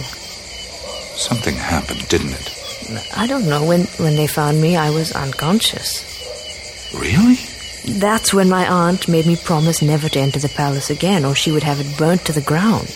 Something 1.16 1.56
happened, 1.56 2.06
didn't 2.08 2.34
it? 2.34 2.54
I 3.16 3.26
don't 3.26 3.48
know. 3.48 3.64
When, 3.64 3.82
when 3.98 4.16
they 4.16 4.26
found 4.26 4.60
me, 4.60 4.76
I 4.76 4.90
was 4.90 5.12
unconscious. 5.12 6.04
Really? 6.94 7.38
That's 7.98 8.34
when 8.34 8.48
my 8.48 8.66
aunt 8.66 9.08
made 9.08 9.26
me 9.26 9.36
promise 9.36 9.82
never 9.82 10.08
to 10.08 10.20
enter 10.20 10.38
the 10.38 10.48
palace 10.48 10.90
again, 10.90 11.24
or 11.24 11.34
she 11.34 11.52
would 11.52 11.62
have 11.62 11.80
it 11.80 11.98
burnt 11.98 12.24
to 12.26 12.32
the 12.32 12.40
ground. 12.40 12.88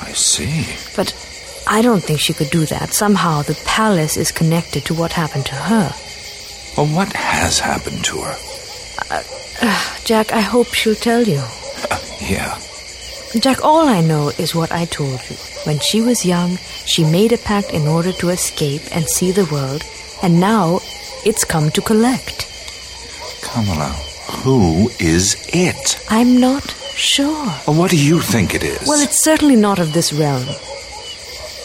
I 0.00 0.12
see. 0.12 0.66
But 0.96 1.14
I 1.66 1.82
don't 1.82 2.02
think 2.02 2.20
she 2.20 2.32
could 2.32 2.50
do 2.50 2.66
that. 2.66 2.92
Somehow 2.94 3.42
the 3.42 3.60
palace 3.66 4.16
is 4.16 4.32
connected 4.32 4.84
to 4.86 4.94
what 4.94 5.12
happened 5.12 5.46
to 5.46 5.54
her. 5.54 5.92
Well, 6.76 6.86
what 6.86 7.12
has 7.12 7.58
happened 7.60 8.04
to 8.06 8.22
her? 8.22 8.36
Uh, 9.10 9.22
uh, 9.62 9.96
Jack, 10.04 10.32
I 10.32 10.40
hope 10.40 10.72
she'll 10.74 10.94
tell 10.94 11.22
you. 11.22 11.42
Uh, 11.90 12.00
yeah. 12.20 12.58
Jack, 13.38 13.62
all 13.64 13.86
I 13.88 14.00
know 14.00 14.30
is 14.38 14.56
what 14.56 14.72
I 14.72 14.86
told 14.86 15.20
you. 15.30 15.36
When 15.64 15.78
she 15.78 16.00
was 16.00 16.26
young, 16.26 16.56
she 16.84 17.04
made 17.04 17.32
a 17.32 17.38
pact 17.38 17.70
in 17.70 17.86
order 17.86 18.12
to 18.12 18.30
escape 18.30 18.82
and 18.90 19.08
see 19.08 19.30
the 19.30 19.44
world, 19.46 19.84
and 20.22 20.40
now 20.40 20.80
it's 21.24 21.44
come 21.44 21.70
to 21.70 21.80
collect. 21.80 22.48
Kamala, 23.42 23.90
who 24.42 24.90
is 24.98 25.36
it? 25.52 26.04
I'm 26.10 26.40
not 26.40 26.70
sure. 26.96 27.46
Well, 27.68 27.76
what 27.78 27.92
do 27.92 27.96
you 27.96 28.20
think 28.20 28.52
it 28.52 28.64
is? 28.64 28.88
Well, 28.88 29.00
it's 29.00 29.22
certainly 29.22 29.56
not 29.56 29.78
of 29.78 29.92
this 29.92 30.12
realm. 30.12 30.46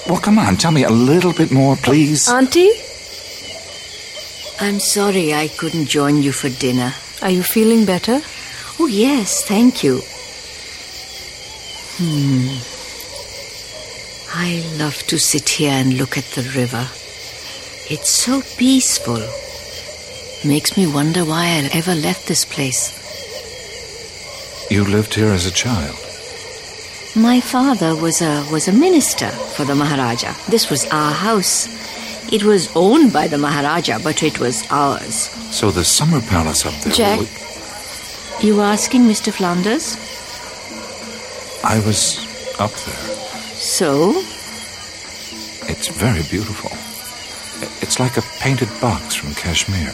Well, 0.07 0.21
come 0.21 0.37
on, 0.37 0.57
tell 0.57 0.71
me 0.71 0.83
a 0.83 0.91
little 0.91 1.33
bit 1.33 1.51
more, 1.51 1.75
please. 1.77 2.29
Auntie? 2.29 2.71
I'm 4.61 4.79
sorry 4.79 5.33
I 5.33 5.47
couldn't 5.47 5.87
join 5.87 6.21
you 6.21 6.31
for 6.31 6.49
dinner. 6.49 6.93
Are 7.23 7.31
you 7.31 7.41
feeling 7.41 7.85
better? 7.85 8.21
Oh, 8.79 8.85
yes, 8.85 9.43
thank 9.43 9.83
you. 9.83 10.01
Hmm. 11.97 12.49
I 14.37 14.61
love 14.77 14.97
to 15.07 15.17
sit 15.17 15.47
here 15.47 15.71
and 15.71 15.97
look 15.97 16.17
at 16.17 16.25
the 16.35 16.41
river. 16.53 16.89
It's 17.89 18.09
so 18.09 18.41
peaceful. 18.57 19.21
Makes 20.43 20.75
me 20.75 20.87
wonder 20.87 21.23
why 21.23 21.45
I 21.45 21.69
ever 21.71 21.95
left 21.95 22.27
this 22.27 22.43
place. 22.43 22.91
You 24.69 24.83
lived 24.83 25.13
here 25.13 25.31
as 25.31 25.45
a 25.45 25.51
child. 25.51 25.95
My 27.15 27.39
father 27.39 27.95
was 27.95 28.21
a 28.21 28.45
was 28.51 28.67
a 28.67 28.73
minister 28.73 29.29
for 29.29 29.63
the 29.63 29.73
Maharaja. 29.73 30.33
This 30.49 30.69
was 30.69 30.85
our 30.91 31.13
house. 31.13 31.69
It 32.29 32.43
was 32.43 32.69
owned 32.75 33.13
by 33.13 33.29
the 33.29 33.37
Maharaja, 33.37 33.99
but 34.03 34.21
it 34.21 34.37
was 34.37 34.65
ours. 34.69 35.29
So 35.49 35.71
the 35.71 35.85
summer 35.85 36.19
palace 36.19 36.65
up 36.65 36.73
there. 36.83 36.91
Jack, 36.91 37.19
well, 37.19 37.29
you 38.41 38.59
asking 38.59 39.03
Mr. 39.03 39.31
Flanders? 39.31 39.95
I 41.67 41.81
was 41.83 42.19
up 42.59 42.71
there. 42.71 43.05
So? 43.57 44.13
It's 45.67 45.87
very 45.87 46.21
beautiful. 46.29 46.69
It's 47.81 47.99
like 47.99 48.17
a 48.17 48.21
painted 48.39 48.69
box 48.79 49.15
from 49.15 49.33
Kashmir. 49.33 49.91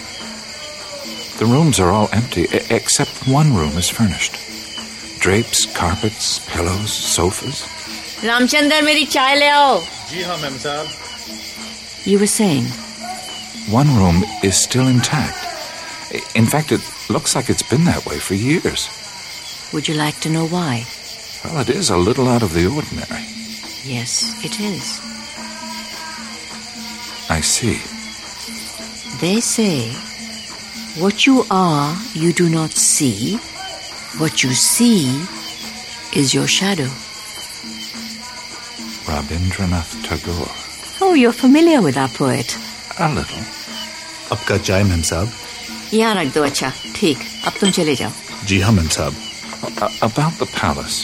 The 1.39 1.45
rooms 1.45 1.79
are 1.79 1.89
all 1.89 2.09
empty, 2.11 2.47
except 2.69 3.25
one 3.25 3.55
room 3.55 3.77
is 3.77 3.89
furnished. 3.89 4.35
Drapes, 5.21 5.65
carpets, 5.73 6.45
pillows, 6.49 6.91
sofas. 6.91 7.63
Ramchandar, 8.21 8.83
meri 8.83 9.05
chai 9.05 9.35
le. 9.35 9.81
Ji 10.09 10.25
ma'am 10.27 10.59
sahab. 10.59 12.05
You 12.05 12.19
were 12.19 12.27
saying? 12.27 12.65
One 13.71 13.87
room 13.95 14.25
is 14.43 14.61
still 14.61 14.87
intact. 14.87 15.39
In 16.35 16.45
fact, 16.45 16.73
it 16.73 16.81
looks 17.09 17.33
like 17.33 17.49
it's 17.49 17.63
been 17.63 17.85
that 17.85 18.05
way 18.05 18.19
for 18.19 18.35
years. 18.35 18.89
Would 19.71 19.87
you 19.87 19.95
like 19.95 20.19
to 20.19 20.29
know 20.29 20.47
why? 20.47 20.85
Well, 21.44 21.60
it 21.60 21.68
is 21.70 21.90
a 21.90 21.96
little 21.96 22.28
out 22.28 22.42
of 22.42 22.52
the 22.54 22.66
ordinary. 22.66 23.24
Yes, 23.84 24.34
it 24.44 24.58
is. 24.60 25.00
I 27.30 27.40
see. 27.40 27.78
They 29.20 29.40
say, 29.40 29.90
what 31.02 31.26
you 31.26 31.44
are, 31.50 31.96
you 32.14 32.32
do 32.32 32.48
not 32.48 32.72
see. 32.72 33.36
What 34.18 34.42
you 34.42 34.52
see 34.54 35.06
is 36.14 36.34
your 36.34 36.46
shadow. 36.46 36.88
Rabindranath 39.06 39.92
Tagore. 40.04 40.50
Oh, 41.00 41.14
you're 41.14 41.32
familiar 41.32 41.80
with 41.82 41.96
our 41.96 42.08
poet. 42.08 42.56
A 42.98 43.08
little. 43.14 43.44
आपका 44.32 44.56
चाय 44.66 44.82
ma'am 44.84 45.02
साहब 45.06 45.32
यहाँ 45.94 46.14
रख 46.14 46.32
दो 46.34 46.42
अच्छा 46.44 46.72
ठीक 46.96 47.18
अब 47.46 47.52
तुम 47.60 47.70
चले 47.76 47.94
जाओ 47.96 48.10
जी 48.50 48.58
हाँ 48.60 48.72
मैम 48.72 48.88
साहब 48.96 49.14
A- 49.86 49.90
About 50.06 50.38
the 50.40 50.46
palace. 50.54 50.96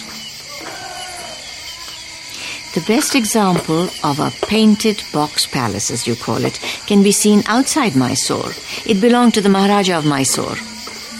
The 2.73 2.81
best 2.87 3.15
example 3.15 3.89
of 4.03 4.19
a 4.19 4.31
painted 4.45 5.01
box 5.11 5.45
palace, 5.47 5.89
as 5.89 6.05
you 6.05 6.15
call 6.15 6.45
it, 6.45 6.59
can 6.85 7.01
be 7.01 7.11
seen 7.11 7.41
outside 7.47 7.95
Mysore. 7.95 8.51
It 8.85 9.01
belonged 9.01 9.33
to 9.35 9.41
the 9.41 9.49
Maharaja 9.49 9.97
of 9.97 10.05
Mysore. 10.05 10.55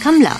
Kamla, 0.02 0.36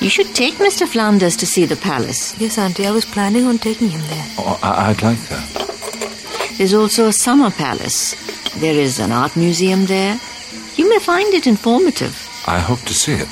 you 0.00 0.08
should 0.08 0.34
take 0.34 0.54
Mr. 0.54 0.86
Flanders 0.86 1.36
to 1.36 1.46
see 1.46 1.66
the 1.66 1.76
palace. 1.76 2.34
Yes, 2.40 2.56
Auntie, 2.56 2.86
I 2.86 2.92
was 2.92 3.04
planning 3.04 3.44
on 3.46 3.58
taking 3.58 3.90
him 3.90 4.00
there. 4.08 4.26
Oh, 4.38 4.58
I- 4.62 4.90
I'd 4.90 5.02
like 5.02 5.20
that. 5.28 6.56
There's 6.56 6.72
also 6.74 7.08
a 7.08 7.12
summer 7.12 7.50
palace. 7.50 8.14
There 8.60 8.74
is 8.74 8.98
an 9.00 9.12
art 9.12 9.36
museum 9.36 9.86
there. 9.86 10.18
You 10.76 10.88
may 10.88 10.98
find 10.98 11.34
it 11.34 11.46
informative. 11.46 12.14
I 12.46 12.58
hope 12.58 12.80
to 12.86 12.94
see 12.94 13.12
it. 13.14 13.28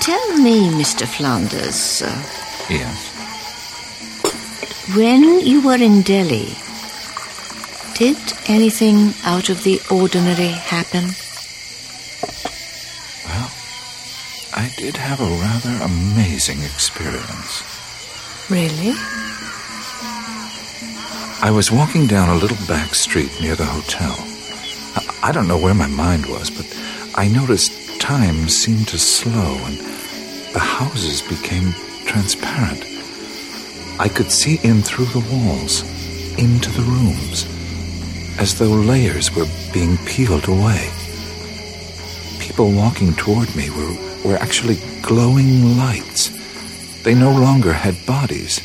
Tell 0.00 0.36
me, 0.38 0.68
Mr. 0.70 1.06
Flanders, 1.06 2.02
uh, 2.02 2.22
Yes. 2.68 3.11
When 4.94 5.40
you 5.40 5.62
were 5.62 5.76
in 5.76 6.02
Delhi, 6.02 6.54
did 7.94 8.18
anything 8.48 9.14
out 9.24 9.48
of 9.48 9.62
the 9.62 9.80
ordinary 9.90 10.48
happen? 10.48 11.04
Well, 13.26 13.50
I 14.54 14.72
did 14.76 14.96
have 14.96 15.20
a 15.20 15.24
rather 15.46 15.84
amazing 15.84 16.62
experience. 16.62 17.62
Really? 18.50 18.92
I 21.44 21.50
was 21.50 21.72
walking 21.72 22.06
down 22.06 22.28
a 22.28 22.34
little 22.36 22.66
back 22.66 22.94
street 22.94 23.30
near 23.40 23.56
the 23.56 23.64
hotel. 23.66 24.16
I- 24.96 25.28
I 25.28 25.32
don't 25.32 25.48
know 25.48 25.56
where 25.58 25.74
my 25.74 25.86
mind 25.86 26.26
was, 26.26 26.50
but 26.50 26.66
I 27.14 27.28
noticed 27.28 27.72
time 28.00 28.48
seemed 28.48 28.88
to 28.88 28.98
slow 28.98 29.54
and 29.66 29.78
the 30.52 30.58
houses 30.60 31.22
became 31.22 31.74
transparent. 32.04 32.84
I 34.02 34.08
could 34.08 34.32
see 34.32 34.58
in 34.64 34.82
through 34.82 35.04
the 35.04 35.24
walls, 35.32 35.82
into 36.36 36.72
the 36.72 36.82
rooms, 36.82 37.46
as 38.36 38.58
though 38.58 38.66
layers 38.66 39.32
were 39.32 39.46
being 39.72 39.96
peeled 39.98 40.48
away. 40.48 40.90
People 42.40 42.72
walking 42.72 43.14
toward 43.14 43.54
me 43.54 43.70
were, 43.70 43.94
were 44.24 44.38
actually 44.38 44.78
glowing 45.02 45.76
lights. 45.76 46.30
They 47.04 47.14
no 47.14 47.30
longer 47.30 47.72
had 47.72 48.04
bodies. 48.04 48.60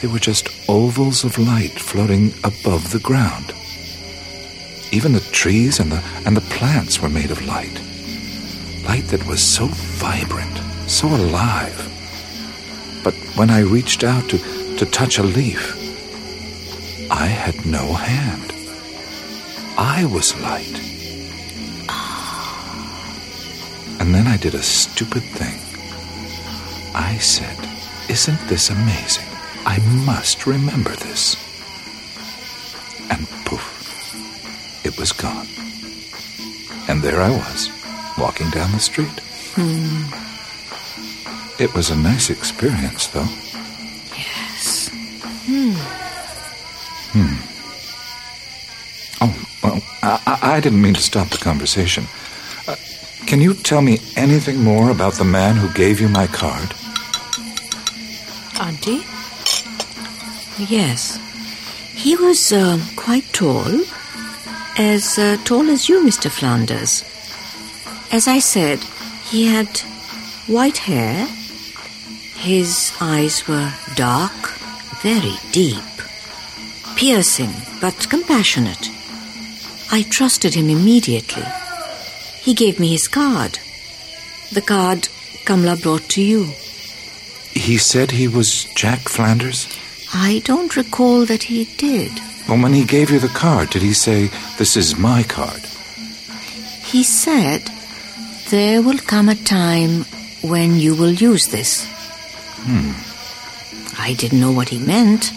They 0.00 0.06
were 0.06 0.20
just 0.20 0.48
ovals 0.68 1.24
of 1.24 1.36
light 1.36 1.72
floating 1.72 2.32
above 2.44 2.92
the 2.92 3.00
ground. 3.00 3.52
Even 4.92 5.14
the 5.14 5.28
trees 5.32 5.80
and 5.80 5.90
the, 5.90 6.00
and 6.24 6.36
the 6.36 6.48
plants 6.54 7.02
were 7.02 7.08
made 7.08 7.32
of 7.32 7.44
light. 7.44 7.80
Light 8.84 9.08
that 9.08 9.26
was 9.26 9.42
so 9.42 9.66
vibrant, 9.66 10.58
so 10.88 11.08
alive. 11.08 11.88
But 13.02 13.14
when 13.34 13.50
I 13.50 13.62
reached 13.62 14.04
out 14.04 14.28
to, 14.30 14.59
to 14.80 14.86
touch 14.86 15.18
a 15.18 15.22
leaf, 15.22 15.76
I 17.10 17.26
had 17.26 17.66
no 17.66 17.92
hand. 17.92 18.50
I 19.76 20.06
was 20.06 20.40
light. 20.40 20.80
And 24.00 24.14
then 24.14 24.26
I 24.26 24.38
did 24.38 24.54
a 24.54 24.62
stupid 24.62 25.22
thing. 25.22 25.60
I 26.94 27.18
said, 27.18 27.58
Isn't 28.08 28.40
this 28.48 28.70
amazing? 28.70 29.28
I 29.66 29.80
must 30.06 30.46
remember 30.46 30.96
this. 30.96 31.36
And 33.10 33.28
poof, 33.44 34.86
it 34.86 34.98
was 34.98 35.12
gone. 35.12 35.46
And 36.88 37.02
there 37.02 37.20
I 37.20 37.28
was, 37.28 37.68
walking 38.16 38.48
down 38.48 38.72
the 38.72 38.80
street. 38.80 39.20
Hmm. 39.56 40.08
It 41.62 41.74
was 41.74 41.90
a 41.90 41.96
nice 41.96 42.30
experience, 42.30 43.08
though. 43.08 43.28
Hmm. 45.50 45.72
Hmm. 47.12 47.36
Oh, 49.20 49.48
well, 49.64 49.82
I, 50.00 50.38
I- 50.54 50.60
didn't 50.60 50.80
mean 50.80 50.94
to 50.94 51.00
stop 51.02 51.28
the 51.30 51.38
conversation. 51.38 52.06
Uh, 52.68 52.76
can 53.26 53.40
you 53.40 53.54
tell 53.54 53.82
me 53.82 53.98
anything 54.16 54.62
more 54.62 54.90
about 54.90 55.14
the 55.14 55.24
man 55.24 55.56
who 55.56 55.68
gave 55.72 56.00
you 56.00 56.08
my 56.08 56.28
card? 56.28 56.72
Auntie? 58.60 59.02
Yes. 60.72 61.18
He 61.94 62.14
was 62.14 62.52
um, 62.52 62.82
quite 62.94 63.24
tall, 63.32 63.80
as 64.78 65.18
uh, 65.18 65.36
tall 65.44 65.68
as 65.68 65.88
you, 65.88 66.04
Mr. 66.04 66.30
Flanders. 66.30 67.02
As 68.12 68.28
I 68.28 68.38
said, 68.38 68.78
he 69.30 69.46
had 69.46 69.78
white 70.46 70.78
hair. 70.78 71.26
His 72.36 72.92
eyes 73.00 73.48
were 73.48 73.72
dark, 73.96 74.59
very 75.02 75.34
deep, 75.52 75.82
piercing, 76.96 77.52
but 77.80 78.08
compassionate. 78.10 78.90
I 79.90 80.02
trusted 80.02 80.54
him 80.54 80.68
immediately. 80.68 81.44
He 82.42 82.54
gave 82.54 82.78
me 82.78 82.88
his 82.88 83.08
card. 83.08 83.58
The 84.52 84.60
card 84.60 85.08
Kamla 85.44 85.82
brought 85.82 86.08
to 86.10 86.22
you. 86.22 86.44
He 87.54 87.78
said 87.78 88.10
he 88.10 88.28
was 88.28 88.64
Jack 88.74 89.08
Flanders? 89.08 89.66
I 90.12 90.42
don't 90.44 90.76
recall 90.76 91.24
that 91.26 91.44
he 91.44 91.64
did. 91.76 92.12
Well, 92.48 92.62
when 92.62 92.72
he 92.72 92.84
gave 92.84 93.10
you 93.10 93.18
the 93.18 93.28
card, 93.28 93.70
did 93.70 93.82
he 93.82 93.92
say, 93.92 94.30
This 94.58 94.76
is 94.76 94.98
my 94.98 95.22
card? 95.22 95.62
He 96.84 97.04
said, 97.04 97.70
There 98.50 98.82
will 98.82 98.98
come 98.98 99.28
a 99.28 99.34
time 99.34 100.04
when 100.42 100.78
you 100.78 100.94
will 100.94 101.12
use 101.12 101.48
this. 101.48 101.86
Hmm. 102.64 103.09
I 104.00 104.14
didn't 104.14 104.40
know 104.40 104.50
what 104.50 104.70
he 104.70 104.78
meant, 104.78 105.30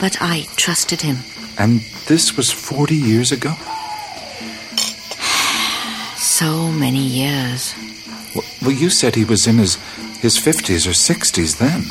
but 0.00 0.16
I 0.22 0.46
trusted 0.56 1.02
him. 1.02 1.18
And 1.58 1.80
this 2.06 2.34
was 2.34 2.50
40 2.50 2.94
years 2.96 3.30
ago? 3.30 3.52
So 6.16 6.72
many 6.72 7.02
years. 7.02 7.74
Well, 8.34 8.44
well, 8.62 8.72
you 8.72 8.88
said 8.88 9.14
he 9.14 9.24
was 9.26 9.46
in 9.46 9.58
his, 9.58 9.74
his 10.20 10.38
50s 10.38 10.86
or 10.86 10.96
60s 10.96 11.58
then. 11.58 11.84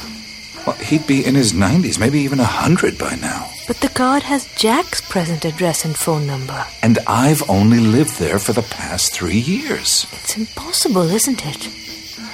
Well, 0.65 0.75
he'd 0.77 1.05
be 1.05 1.23
in 1.23 1.35
his 1.35 1.53
90s, 1.53 1.99
maybe 1.99 2.19
even 2.19 2.39
100 2.39 2.97
by 2.97 3.15
now. 3.15 3.47
But 3.67 3.77
the 3.81 3.89
card 3.89 4.23
has 4.23 4.51
Jack's 4.55 5.01
present 5.01 5.45
address 5.45 5.85
and 5.85 5.95
phone 5.95 6.25
number. 6.25 6.65
And 6.81 6.97
I've 7.05 7.47
only 7.47 7.79
lived 7.79 8.17
there 8.17 8.39
for 8.39 8.53
the 8.53 8.63
past 8.63 9.13
three 9.13 9.37
years. 9.39 10.07
It's 10.11 10.35
impossible, 10.37 11.09
isn't 11.11 11.45
it? 11.45 11.69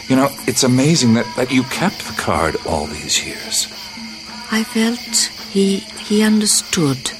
You 0.09 0.17
know, 0.17 0.29
it's 0.47 0.63
amazing 0.65 1.15
that, 1.15 1.27
that 1.37 1.51
you 1.53 1.63
kept 1.65 1.99
the 2.07 2.15
card 2.21 2.57
all 2.67 2.87
these 2.87 3.25
years. 3.25 3.67
I 4.53 4.65
felt 4.65 5.31
he 5.53 5.79
he 6.09 6.23
understood. 6.23 7.11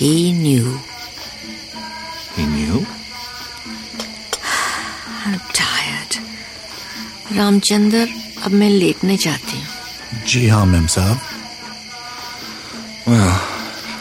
He 0.00 0.32
knew. 0.32 0.78
He 2.36 2.46
knew? 2.46 2.86
I'm 5.24 5.40
tired. 5.52 6.12
Ramchandra 7.36 8.08
अब 8.44 8.52
मैं 8.52 8.68
लेटने 8.70 9.16
चाहती 9.26 9.60
हूँ 9.60 10.24
जी 10.32 10.46
हाँ 10.48 10.64
ma'am 10.66 10.86
साहब 10.96 11.20
Well, 13.08 13.34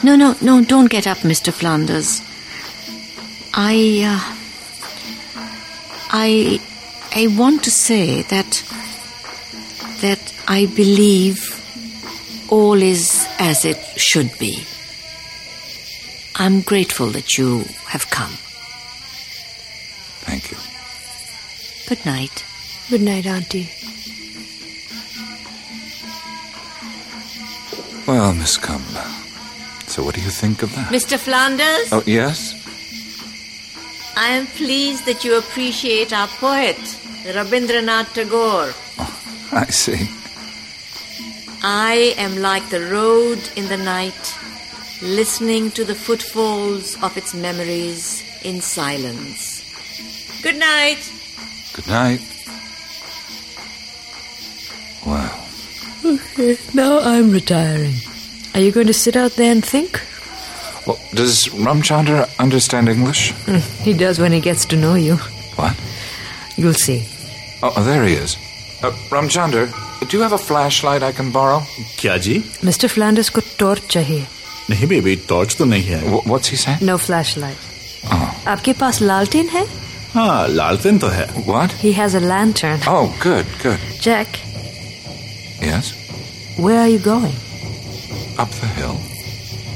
No, 0.04 0.16
no, 0.16 0.36
no, 0.42 0.54
don't 0.64 0.90
get 0.90 1.08
up, 1.08 1.18
Mr. 1.20 1.52
Flanders. 1.52 2.22
I, 3.54 4.04
uh, 4.06 4.20
I, 6.12 6.60
I 7.15 7.27
want 7.27 7.65
to 7.65 7.71
say 7.71 8.23
that, 8.23 8.63
that 10.01 10.33
I 10.49 10.67
believe 10.67 11.57
all 12.51 12.81
is 12.81 13.27
as 13.39 13.65
it 13.65 13.79
should 13.97 14.31
be. 14.39 14.65
I'm 16.37 16.61
grateful 16.63 17.09
that 17.09 17.37
you 17.37 17.65
have 17.89 18.09
come. 18.11 18.33
Thank 20.27 20.51
you. 20.51 20.57
Good 21.89 22.05
night. 22.07 22.45
Good 22.89 23.03
night, 23.03 23.27
Auntie. 23.27 23.69
well, 28.07 28.33
Miss 28.35 28.57
Cumber. 28.57 29.05
So 29.87 30.03
what 30.05 30.15
do 30.15 30.21
you 30.21 30.31
think 30.31 30.63
of 30.63 30.75
that? 30.75 30.93
Mr. 30.93 31.19
Flanders, 31.19 31.93
Oh, 31.93 32.03
yes? 32.07 32.55
I 34.17 34.29
am 34.29 34.47
pleased 34.47 35.07
that 35.07 35.25
you 35.25 35.39
appreciate 35.39 36.13
our 36.13 36.29
poet, 36.29 36.77
Rabindranath 37.25 38.13
Tagore. 38.13 38.73
I 39.53 39.67
see. 39.67 40.09
I 41.63 42.15
am 42.17 42.41
like 42.41 42.69
the 42.71 42.81
road 42.91 43.39
in 43.57 43.69
the 43.69 43.77
night, 43.77 44.39
listening 45.03 45.71
to 45.73 45.85
the 45.85 45.95
footfalls 45.95 47.03
of 47.03 47.17
its 47.17 47.35
memories 47.35 48.23
in 48.43 48.61
silence. 48.61 49.63
Good 50.43 50.57
night. 50.57 51.13
Good 51.75 51.89
night. 51.89 52.23
Wow. 55.07 55.45
Okay, 56.05 56.57
now 56.75 57.01
I'm 57.01 57.31
retiring. 57.31 57.95
Are 58.55 58.61
you 58.61 58.73
going 58.73 58.87
to 58.87 58.95
sit 58.95 59.17
out 59.17 59.33
there 59.33 59.53
and 59.53 59.65
think? 59.65 60.03
Well, 60.88 60.98
does 61.14 61.48
Ramchandra 61.68 62.28
understand 62.40 62.90
English? 62.90 63.32
Hmm, 63.46 63.62
he 63.84 63.94
does 63.94 64.20
when 64.20 64.32
he 64.32 64.40
gets 64.40 64.66
to 64.74 64.76
know 64.76 64.94
you. 64.96 65.16
What? 65.56 65.76
You'll 66.58 66.74
see. 66.86 67.00
Oh, 67.64 67.74
oh, 67.76 67.84
there 67.84 68.04
he 68.06 68.14
is. 68.14 68.36
Uh, 68.84 68.92
Ramchandra, 69.10 69.64
do 70.10 70.18
you 70.18 70.22
have 70.24 70.34
a 70.34 70.38
flashlight 70.38 71.02
I 71.04 71.12
can 71.12 71.32
borrow? 71.32 71.62
क्या 72.00 72.18
जी 72.28 72.42
Mr. 72.70 72.90
Flanders 72.96 73.30
को 73.38 73.42
torch 73.60 73.88
चाहिए 73.92 74.26
नहीं 74.70 74.88
baby 74.88 75.16
torch 75.30 75.56
तो 75.58 75.66
नहीं 75.66 75.84
है 75.84 76.02
Wh- 76.12 76.28
What's 76.34 76.52
he 76.54 76.58
saying? 76.66 76.84
No 76.84 76.98
flashlight 77.08 77.74
Oh. 78.14 78.28
आपके 78.54 78.74
पास 78.84 79.02
लालटेन 79.02 79.48
है 79.50 79.66
हाँ 80.14 80.48
लालटेन 80.48 80.98
तो 81.00 81.08
है 81.18 81.28
What? 81.48 81.72
He 81.84 81.94
has 82.00 82.16
a 82.20 82.22
lantern. 82.28 82.80
Oh, 82.94 83.06
good, 83.24 83.46
good. 83.64 83.80
Jack, 84.08 84.40
Yes? 85.62 85.92
where 86.58 86.80
are 86.80 86.90
you 86.90 87.00
going? 87.00 87.36
Up 88.44 88.50
the 88.62 88.68
hill. 88.78 88.98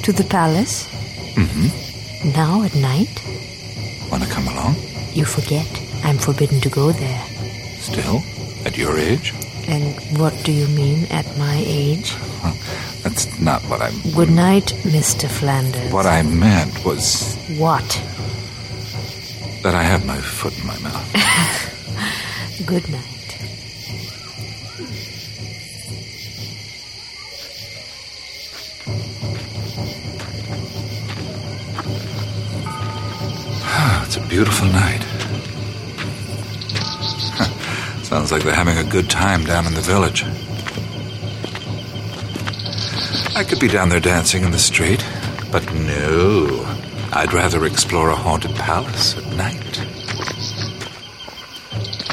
To 0.08 0.14
the 0.20 0.24
palace? 0.36 0.76
Mm-hmm. 1.35 2.31
Now 2.33 2.63
at 2.63 2.75
night? 2.75 3.23
Want 4.11 4.23
to 4.25 4.31
come 4.31 4.47
along? 4.49 4.77
You 5.13 5.25
forget. 5.25 5.67
I'm 6.05 6.19
forbidden 6.19 6.61
to 6.61 6.69
go 6.69 6.93
there. 6.93 7.23
Still? 7.79 8.23
At 8.65 8.77
your 8.77 8.97
age? 8.99 9.33
And 9.67 9.95
what 10.19 10.35
do 10.45 10.53
you 10.53 10.67
mean 10.69 11.07
at 11.11 11.27
my 11.39 11.63
age? 11.67 12.15
That's 13.03 13.39
not 13.41 13.63
what 13.63 13.81
I... 13.81 13.91
Meant. 13.91 14.15
Good 14.15 14.31
night, 14.31 14.67
Mr. 14.85 15.29
Flanders. 15.29 15.93
What 15.93 16.07
I 16.07 16.23
meant 16.23 16.85
was 16.85 17.37
What? 17.59 17.85
that 19.63 19.75
I 19.75 19.83
have 19.83 20.05
my 20.05 20.19
foot 20.21 20.53
in 20.61 20.67
my 20.67 20.79
mouth. 20.81 21.07
Good 22.67 22.87
night. 22.91 23.14
Beautiful 34.35 34.67
night. 34.67 35.01
Sounds 38.03 38.33
like 38.33 38.43
they're 38.43 38.53
having 38.53 38.79
a 38.79 38.91
good 38.91 39.09
time 39.09 39.45
down 39.45 39.65
in 39.65 39.75
the 39.75 39.81
village. 39.81 40.25
I 43.37 43.45
could 43.45 43.61
be 43.61 43.69
down 43.69 43.91
there 43.91 44.01
dancing 44.01 44.43
in 44.43 44.51
the 44.51 44.59
street, 44.59 45.07
but 45.53 45.73
no. 45.73 46.67
I'd 47.13 47.33
rather 47.33 47.65
explore 47.65 48.09
a 48.09 48.17
haunted 48.17 48.57
palace 48.57 49.17
at 49.17 49.25
night. 49.37 49.81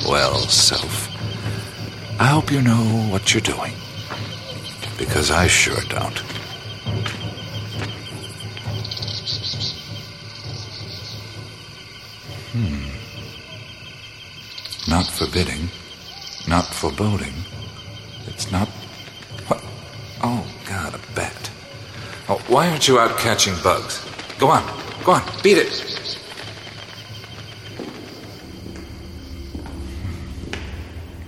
Well, 0.07 0.37
self, 0.41 1.09
I 2.21 2.25
hope 2.25 2.51
you 2.51 2.61
know 2.61 2.83
what 3.09 3.33
you're 3.33 3.41
doing. 3.41 3.73
Because 4.95 5.31
I 5.31 5.47
sure 5.47 5.81
don't. 5.89 6.30
Not 15.01 15.09
forbidding, 15.09 15.69
not 16.47 16.65
foreboding. 16.67 17.33
It's 18.27 18.51
not. 18.51 18.67
What? 19.47 19.59
Oh, 20.21 20.45
God, 20.69 20.93
a 20.93 20.99
bat. 21.15 21.49
Oh, 22.29 22.39
why 22.47 22.69
aren't 22.69 22.87
you 22.87 22.99
out 22.99 23.17
catching 23.17 23.55
bugs? 23.63 24.05
Go 24.37 24.49
on, 24.49 24.63
go 25.03 25.13
on, 25.13 25.23
beat 25.41 25.57
it. 25.57 25.73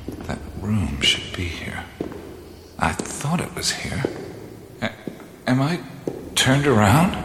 Hmm. 0.06 0.22
That 0.28 0.38
room 0.62 1.02
should 1.02 1.36
be 1.36 1.46
here. 1.46 1.84
I 2.78 2.92
thought 2.92 3.42
it 3.42 3.56
was 3.56 3.72
here. 3.72 4.04
A- 4.84 4.92
am 5.48 5.64
I 5.64 5.80
turned 6.36 6.68
around? 6.68 7.23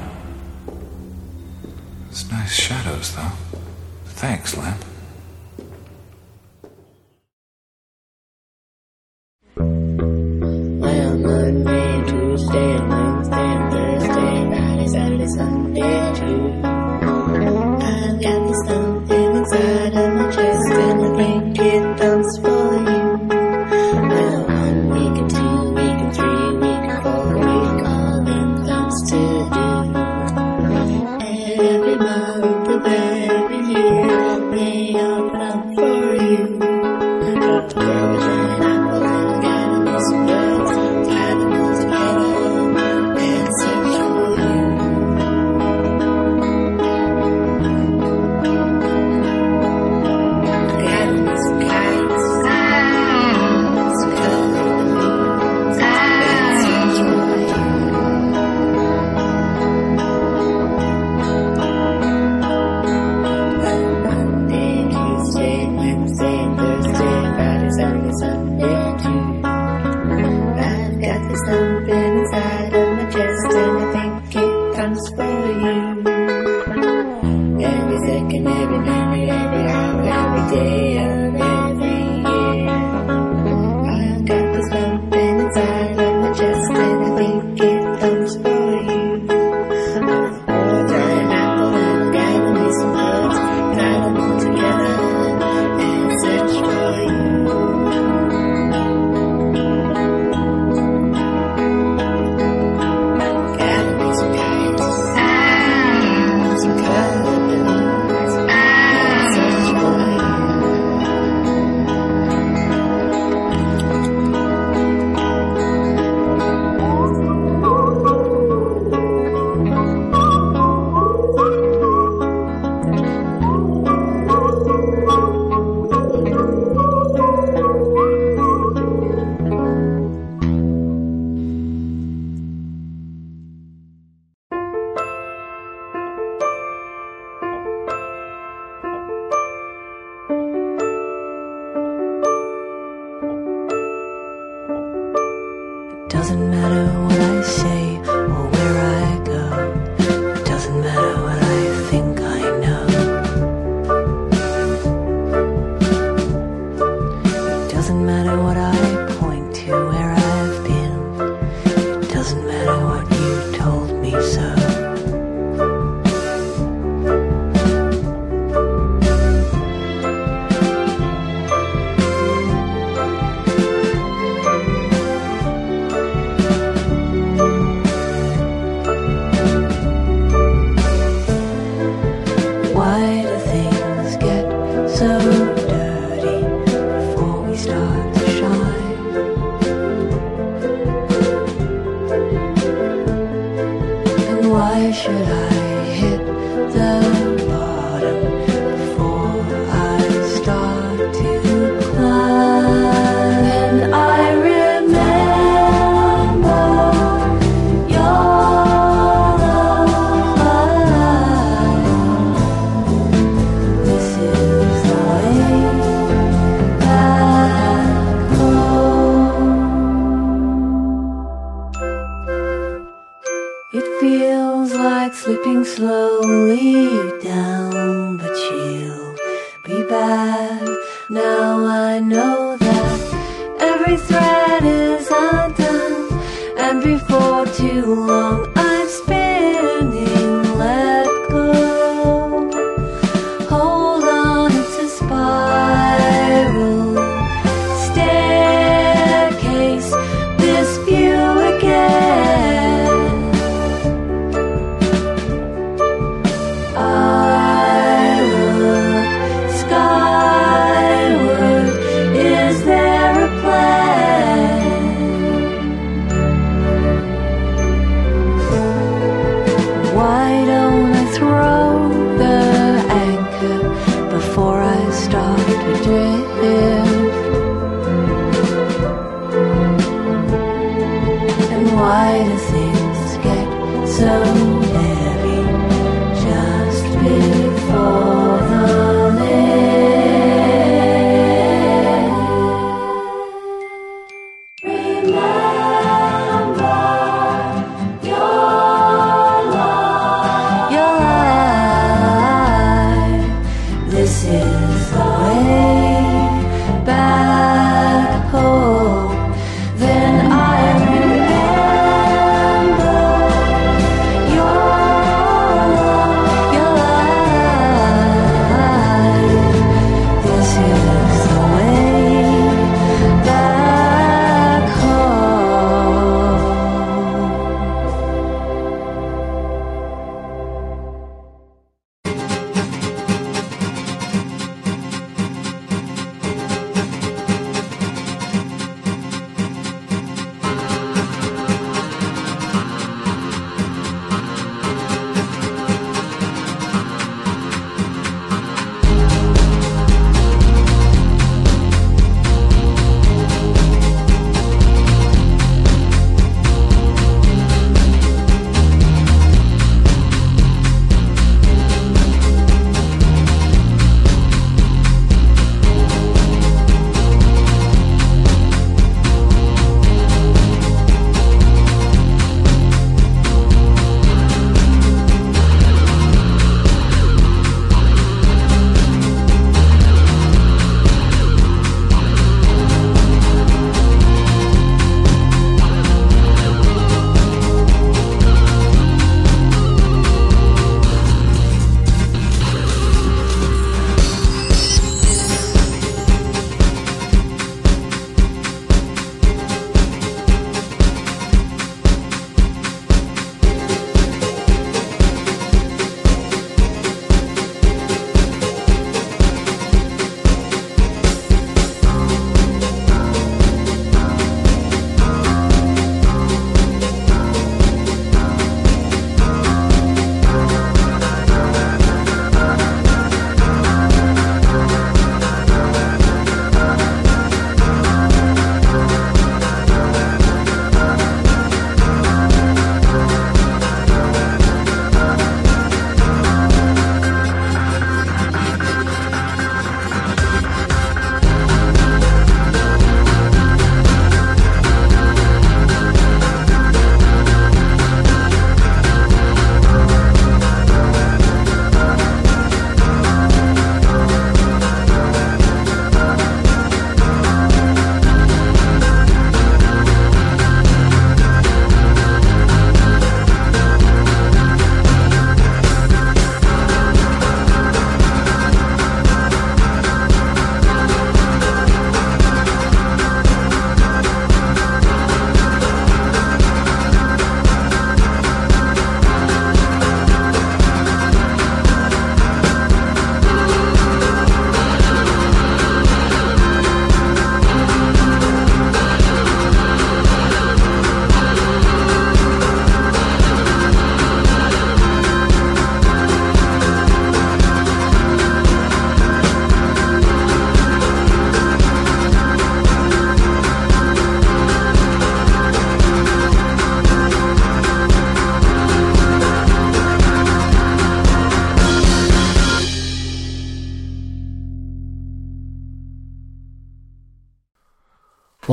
Before 236.82 237.46
too 237.46 237.84
long 237.94 238.47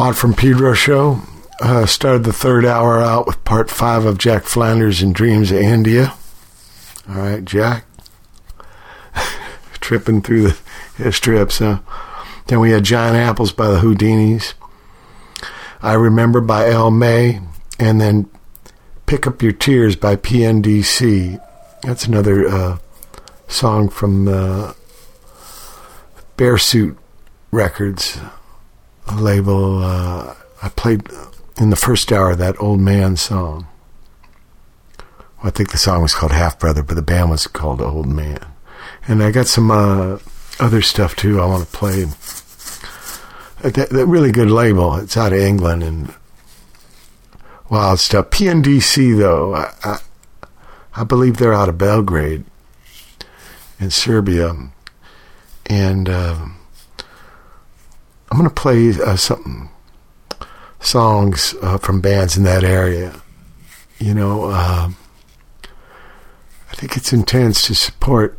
Watt 0.05 0.15
from 0.15 0.35
Pedro 0.35 0.75
show. 0.75 1.19
Uh, 1.59 1.87
started 1.87 2.25
the 2.25 2.31
third 2.31 2.63
hour 2.63 3.01
out 3.01 3.25
with 3.25 3.43
part 3.43 3.71
five 3.71 4.05
of 4.05 4.19
Jack 4.19 4.43
Flanders 4.43 5.01
and 5.01 5.15
Dreams 5.15 5.49
of 5.49 5.57
India. 5.57 6.13
All 7.09 7.15
right, 7.15 7.43
Jack. 7.43 7.85
Tripping 9.79 10.21
through 10.21 10.51
the 10.99 11.11
strips? 11.11 11.57
Then 11.57 11.79
we 12.59 12.69
had 12.69 12.83
Giant 12.83 13.15
Apples 13.15 13.51
by 13.51 13.67
the 13.67 13.79
Houdinis. 13.79 14.53
I 15.81 15.93
Remember 15.93 16.39
by 16.39 16.69
El 16.69 16.91
May. 16.91 17.41
And 17.79 17.99
then 17.99 18.29
Pick 19.07 19.25
Up 19.25 19.41
Your 19.41 19.53
Tears 19.53 19.95
by 19.95 20.17
PNDC. 20.17 21.41
That's 21.81 22.05
another 22.05 22.47
uh, 22.47 22.77
song 23.47 23.89
from 23.89 24.27
uh, 24.27 24.73
Bearsuit 26.37 26.95
Records 27.49 28.14
a 28.14 28.14
label. 29.25 29.83
Uh, 29.83 30.35
I 30.61 30.69
played 30.69 31.09
in 31.57 31.69
the 31.71 31.75
first 31.75 32.11
hour 32.11 32.35
that 32.35 32.61
old 32.61 32.79
man 32.79 33.17
song. 33.17 33.67
I 35.43 35.49
think 35.49 35.71
the 35.71 35.77
song 35.77 36.01
was 36.01 36.13
called 36.13 36.31
Half 36.31 36.59
Brother, 36.59 36.81
but 36.83 36.95
the 36.95 37.01
band 37.01 37.29
was 37.29 37.47
called 37.47 37.81
Old 37.81 38.07
Man. 38.07 38.39
And 39.07 39.21
I 39.21 39.31
got 39.31 39.47
some 39.47 39.69
uh, 39.69 40.19
other 40.59 40.81
stuff 40.81 41.15
too 41.15 41.41
I 41.41 41.45
want 41.45 41.65
to 41.67 41.77
play. 41.77 42.03
Uh, 42.03 43.69
That, 43.69 43.89
that 43.89 44.05
really 44.05 44.31
good 44.31 44.49
label. 44.51 44.95
It's 44.95 45.17
out 45.17 45.33
of 45.33 45.39
England 45.39 45.83
and 45.83 46.13
wild 47.69 47.99
stuff. 47.99 48.29
PNDC 48.29 49.17
though, 49.17 49.55
I, 49.55 49.73
I, 49.83 49.99
I 50.95 51.03
believe 51.03 51.37
they're 51.37 51.53
out 51.53 51.69
of 51.69 51.77
Belgrade 51.77 52.45
in 53.79 53.89
Serbia, 53.91 54.55
and. 55.65 56.09
Uh, 56.09 56.45
I'm 58.35 58.41
going 58.41 58.53
to 58.53 58.61
play 58.61 58.89
uh, 59.01 59.15
some 59.15 59.69
songs 60.81 61.55
uh, 61.61 61.77
from 61.77 62.01
bands 62.01 62.35
in 62.35 62.43
that 62.43 62.65
area. 62.65 63.21
You 63.97 64.13
know, 64.13 64.49
uh, 64.51 64.89
I 65.63 66.75
think 66.75 66.97
it's 66.97 67.13
intense 67.13 67.65
to 67.67 67.75
support 67.75 68.37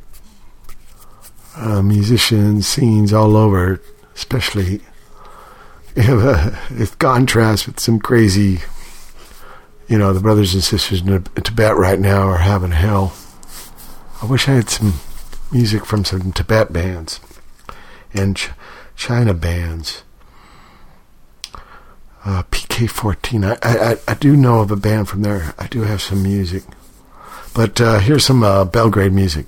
uh, 1.57 1.81
musicians, 1.81 2.66
scenes 2.66 3.15
all 3.15 3.39
over, 3.39 3.81
especially 4.15 4.83
if, 5.94 6.10
uh, 6.10 6.50
if 6.73 6.99
contrast 6.99 7.66
with 7.66 7.81
some 7.81 7.99
crazy, 7.99 8.60
you 9.89 9.97
know, 9.97 10.12
the 10.12 10.20
brothers 10.20 10.52
and 10.52 10.62
sisters 10.62 11.00
in 11.00 11.23
Tibet 11.23 11.75
right 11.75 11.99
now 11.99 12.28
are 12.28 12.36
having 12.36 12.73
hell. 12.73 13.15
I 14.20 14.26
wish 14.26 14.47
I 14.47 14.57
had 14.57 14.68
some 14.68 14.92
music 15.50 15.86
from 15.86 16.05
some 16.05 16.33
Tibet 16.33 16.70
bands 16.70 17.18
and 18.12 18.36
Ch- 18.36 18.50
China 18.97 19.34
bands. 19.34 20.02
Uh, 22.25 22.42
PK14. 22.50 23.57
I, 23.62 23.92
I, 23.92 23.97
I- 24.08 24.15
do 24.15 24.36
know 24.36 24.60
of 24.60 24.70
a 24.73 24.76
band 24.76 25.08
from 25.08 25.23
there. 25.23 25.55
I 25.58 25.68
do 25.68 25.83
have 25.83 26.02
some 26.02 26.23
music. 26.23 26.65
But 27.55 27.81
uh, 27.81 28.00
here's 28.00 28.25
some 28.25 28.42
uh, 28.42 28.65
Belgrade 28.65 29.12
music. 29.12 29.47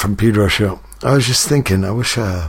From 0.00 0.16
Pedro 0.16 0.48
Show. 0.48 0.80
I 1.02 1.12
was 1.12 1.26
just 1.26 1.46
thinking, 1.46 1.84
I 1.84 1.90
wish 1.90 2.16
uh, 2.16 2.48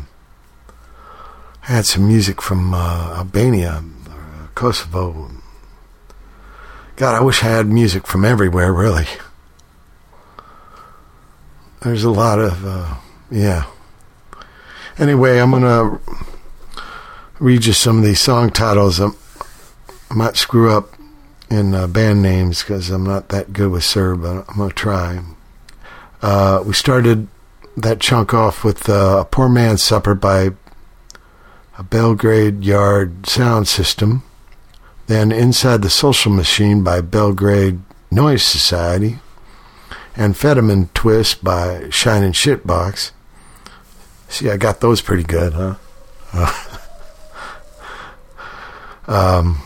I 1.64 1.66
had 1.66 1.86
some 1.86 2.08
music 2.08 2.42
from 2.42 2.74
uh, 2.74 3.18
Albania 3.18 3.84
or 4.10 4.50
Kosovo. 4.56 5.30
God, 6.96 7.16
I 7.16 7.22
wish 7.22 7.44
I 7.44 7.48
had 7.48 7.68
music 7.68 8.08
from 8.08 8.24
everywhere, 8.24 8.72
really. 8.72 9.06
There's 11.82 12.06
a 12.06 12.10
lot 12.10 12.40
of, 12.40 12.66
uh, 12.66 12.96
yeah. 13.30 13.66
Anyway, 14.98 15.38
I'm 15.38 15.52
going 15.52 15.64
to 15.64 16.00
read 17.40 17.66
you 17.66 17.74
some 17.74 17.98
of 17.98 18.06
these 18.06 18.22
song 18.22 18.52
titles. 18.52 19.00
I'm, 19.00 19.18
I 20.10 20.14
might 20.14 20.38
screw 20.38 20.72
up 20.72 20.94
in 21.50 21.76
uh, 21.76 21.88
band 21.88 22.22
names 22.22 22.62
because 22.62 22.90
I'm 22.90 23.04
not 23.04 23.28
that 23.28 23.52
good 23.52 23.72
with 23.72 23.84
Serb, 23.84 24.22
but 24.22 24.46
I'm 24.48 24.56
going 24.56 24.70
to 24.70 24.76
try. 24.76 25.22
Uh, 26.22 26.64
we 26.66 26.74
started 26.74 27.28
that 27.78 28.00
chunk 28.00 28.34
off 28.34 28.64
with 28.64 28.90
uh, 28.90 29.20
A 29.22 29.26
Poor 29.26 29.50
Man's 29.50 29.84
Supper 29.84 30.16
by 30.16 30.52
a 31.78 31.84
Belgrade 31.84 32.64
Yard 32.64 33.28
Sound 33.28 33.68
System. 33.68 34.24
Then 35.08 35.32
Inside 35.32 35.82
the 35.82 35.90
Social 35.90 36.32
Machine 36.32 36.84
by 36.84 37.02
Belgrade 37.02 37.82
Noise 38.10 38.44
Society. 38.44 39.20
And 40.16 40.36
Amphetamine 40.36 40.94
Twist 40.94 41.44
by 41.44 41.90
Shining 41.90 42.34
Shitbox. 42.34 43.12
See, 44.28 44.50
I 44.50 44.58
got 44.58 44.80
those 44.82 45.02
pretty 45.02 45.24
good, 45.24 45.54
huh? 45.54 45.76
um, 49.08 49.62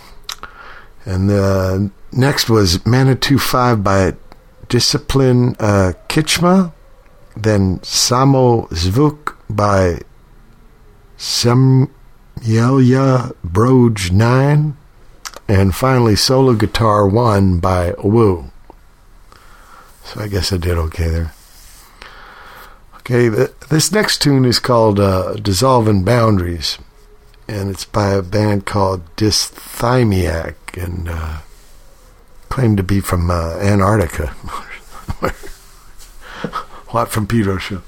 and 1.06 1.30
the 1.30 1.92
next 2.12 2.50
was 2.50 2.80
Manitu 2.80 3.40
5 3.40 3.84
by 3.84 4.14
Disciplin 4.68 5.56
uh, 5.60 5.94
Kitschme. 6.08 6.72
Then 7.36 7.80
Samo 7.80 8.70
Zvuk 8.70 9.36
by 9.50 10.00
Zemlja 11.18 11.90
Broj 13.46 14.12
9. 14.12 14.78
And 15.48 15.76
finally, 15.76 16.16
Solo 16.16 16.54
Guitar 16.54 17.08
1 17.08 17.60
by 17.60 17.94
Woo. 18.04 18.52
So 20.04 20.22
I 20.22 20.28
guess 20.28 20.52
I 20.52 20.58
did 20.58 20.78
okay 20.78 21.10
there. 21.10 21.34
Okay, 22.98 23.30
th- 23.30 23.52
this 23.70 23.92
next 23.92 24.22
tune 24.22 24.46
is 24.46 24.60
called 24.60 25.00
uh, 25.00 25.34
Dissolving 25.36 26.04
Boundaries. 26.04 26.80
And 27.48 27.70
it's 27.70 27.86
by 27.86 28.14
a 28.14 28.24
band 28.24 28.66
called 28.66 29.04
Dysthymiac. 29.16 30.56
And 30.74 31.10
uh, 31.10 31.40
claimed 32.50 32.78
to 32.78 32.84
be 32.84 33.02
from 33.02 33.30
uh, 33.30 33.58
Antarctica. 33.60 34.34
Watt 36.96 37.10
from 37.10 37.28
Pedro 37.28 37.58
Show. 37.58 37.82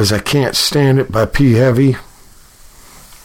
Was 0.00 0.14
I 0.14 0.18
Can't 0.18 0.56
Stand 0.56 0.98
It 0.98 1.12
by 1.12 1.26
P 1.26 1.52
Heavy. 1.52 1.94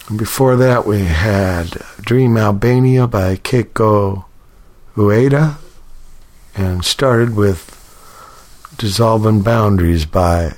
And 0.10 0.20
before 0.20 0.58
that, 0.58 0.86
we 0.86 1.06
had 1.06 1.82
Dream 2.02 2.36
Albania 2.36 3.08
by 3.08 3.38
Keiko 3.38 4.26
Ueda. 4.98 5.56
And 6.54 6.84
started 6.84 7.34
with 7.34 7.72
Dissolving 8.78 9.42
Boundaries 9.42 10.06
by 10.06 10.52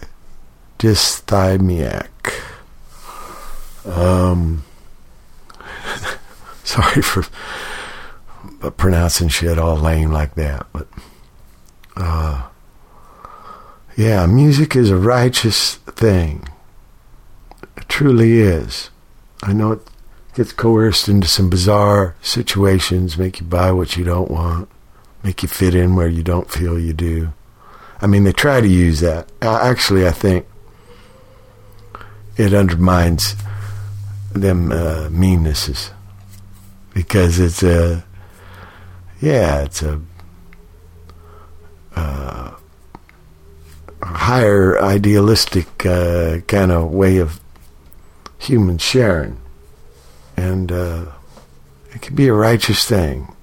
Dysthymiac. 0.79 2.09
Um, 3.85 4.63
sorry 6.63 7.03
for 7.03 7.25
pronouncing 8.71 9.27
shit 9.27 9.59
all 9.59 9.75
lame 9.75 10.11
like 10.11 10.33
that, 10.33 10.65
but 10.73 10.87
uh, 11.95 12.47
yeah, 13.95 14.25
music 14.25 14.75
is 14.75 14.89
a 14.89 14.97
righteous 14.97 15.77
thing. 15.97 16.47
It 17.75 17.89
truly 17.89 18.39
is. 18.39 18.89
I 19.43 19.53
know 19.53 19.73
it 19.73 19.81
gets 20.35 20.53
coerced 20.53 21.09
into 21.09 21.27
some 21.27 21.49
bizarre 21.49 22.15
situations, 22.21 23.17
make 23.17 23.39
you 23.39 23.45
buy 23.45 23.71
what 23.71 23.97
you 23.97 24.03
don't 24.03 24.31
want, 24.31 24.69
make 25.23 25.41
you 25.41 25.49
fit 25.49 25.75
in 25.75 25.95
where 25.95 26.07
you 26.07 26.23
don't 26.23 26.49
feel 26.49 26.79
you 26.79 26.93
do. 26.93 27.33
I 27.99 28.07
mean, 28.07 28.23
they 28.23 28.33
try 28.33 28.61
to 28.61 28.67
use 28.67 28.99
that. 28.99 29.31
Actually, 29.41 30.07
I 30.07 30.11
think 30.11 30.45
it 32.37 32.53
undermines 32.53 33.35
them 34.33 34.71
uh, 34.71 35.09
meannesses 35.09 35.91
because 36.93 37.39
it's 37.39 37.63
a 37.63 38.05
yeah, 39.19 39.63
it's 39.63 39.81
a, 39.81 39.99
uh, 41.95 42.51
a 44.01 44.17
higher 44.37 44.79
idealistic 44.79 45.83
uh, 45.83 46.37
kind 46.41 46.71
of 46.71 46.91
way 46.91 47.17
of 47.17 47.39
human 48.37 48.77
sharing, 48.77 49.35
and 50.35 50.71
uh, 50.71 51.05
it 51.95 52.03
can 52.03 52.15
be 52.15 52.27
a 52.27 52.33
righteous 52.33 52.85
thing, 52.85 53.33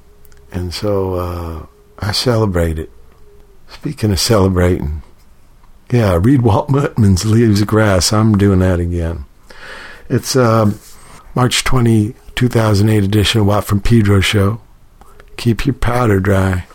and 0.52 0.72
so 0.72 1.14
uh, 1.14 1.66
I 1.98 2.12
celebrate 2.12 2.78
it. 2.78 2.92
Speaking 3.66 4.12
of 4.12 4.20
celebrating, 4.20 5.02
yeah, 5.90 6.16
read 6.22 6.42
Walt 6.42 6.70
Whitman's 6.70 7.26
Leaves 7.26 7.60
of 7.60 7.66
Grass. 7.66 8.12
I'm 8.12 8.38
doing 8.38 8.60
that 8.60 8.78
again. 8.78 9.24
It's 10.08 10.36
um, 10.36 10.78
March 11.34 11.64
20, 11.64 12.14
2008 12.36 13.02
edition 13.02 13.40
of 13.40 13.48
Watt 13.48 13.64
from 13.64 13.80
Pedro 13.80 14.20
show. 14.20 14.60
Keep 15.36 15.66
your 15.66 15.74
powder 15.74 16.20
dry. 16.20 16.66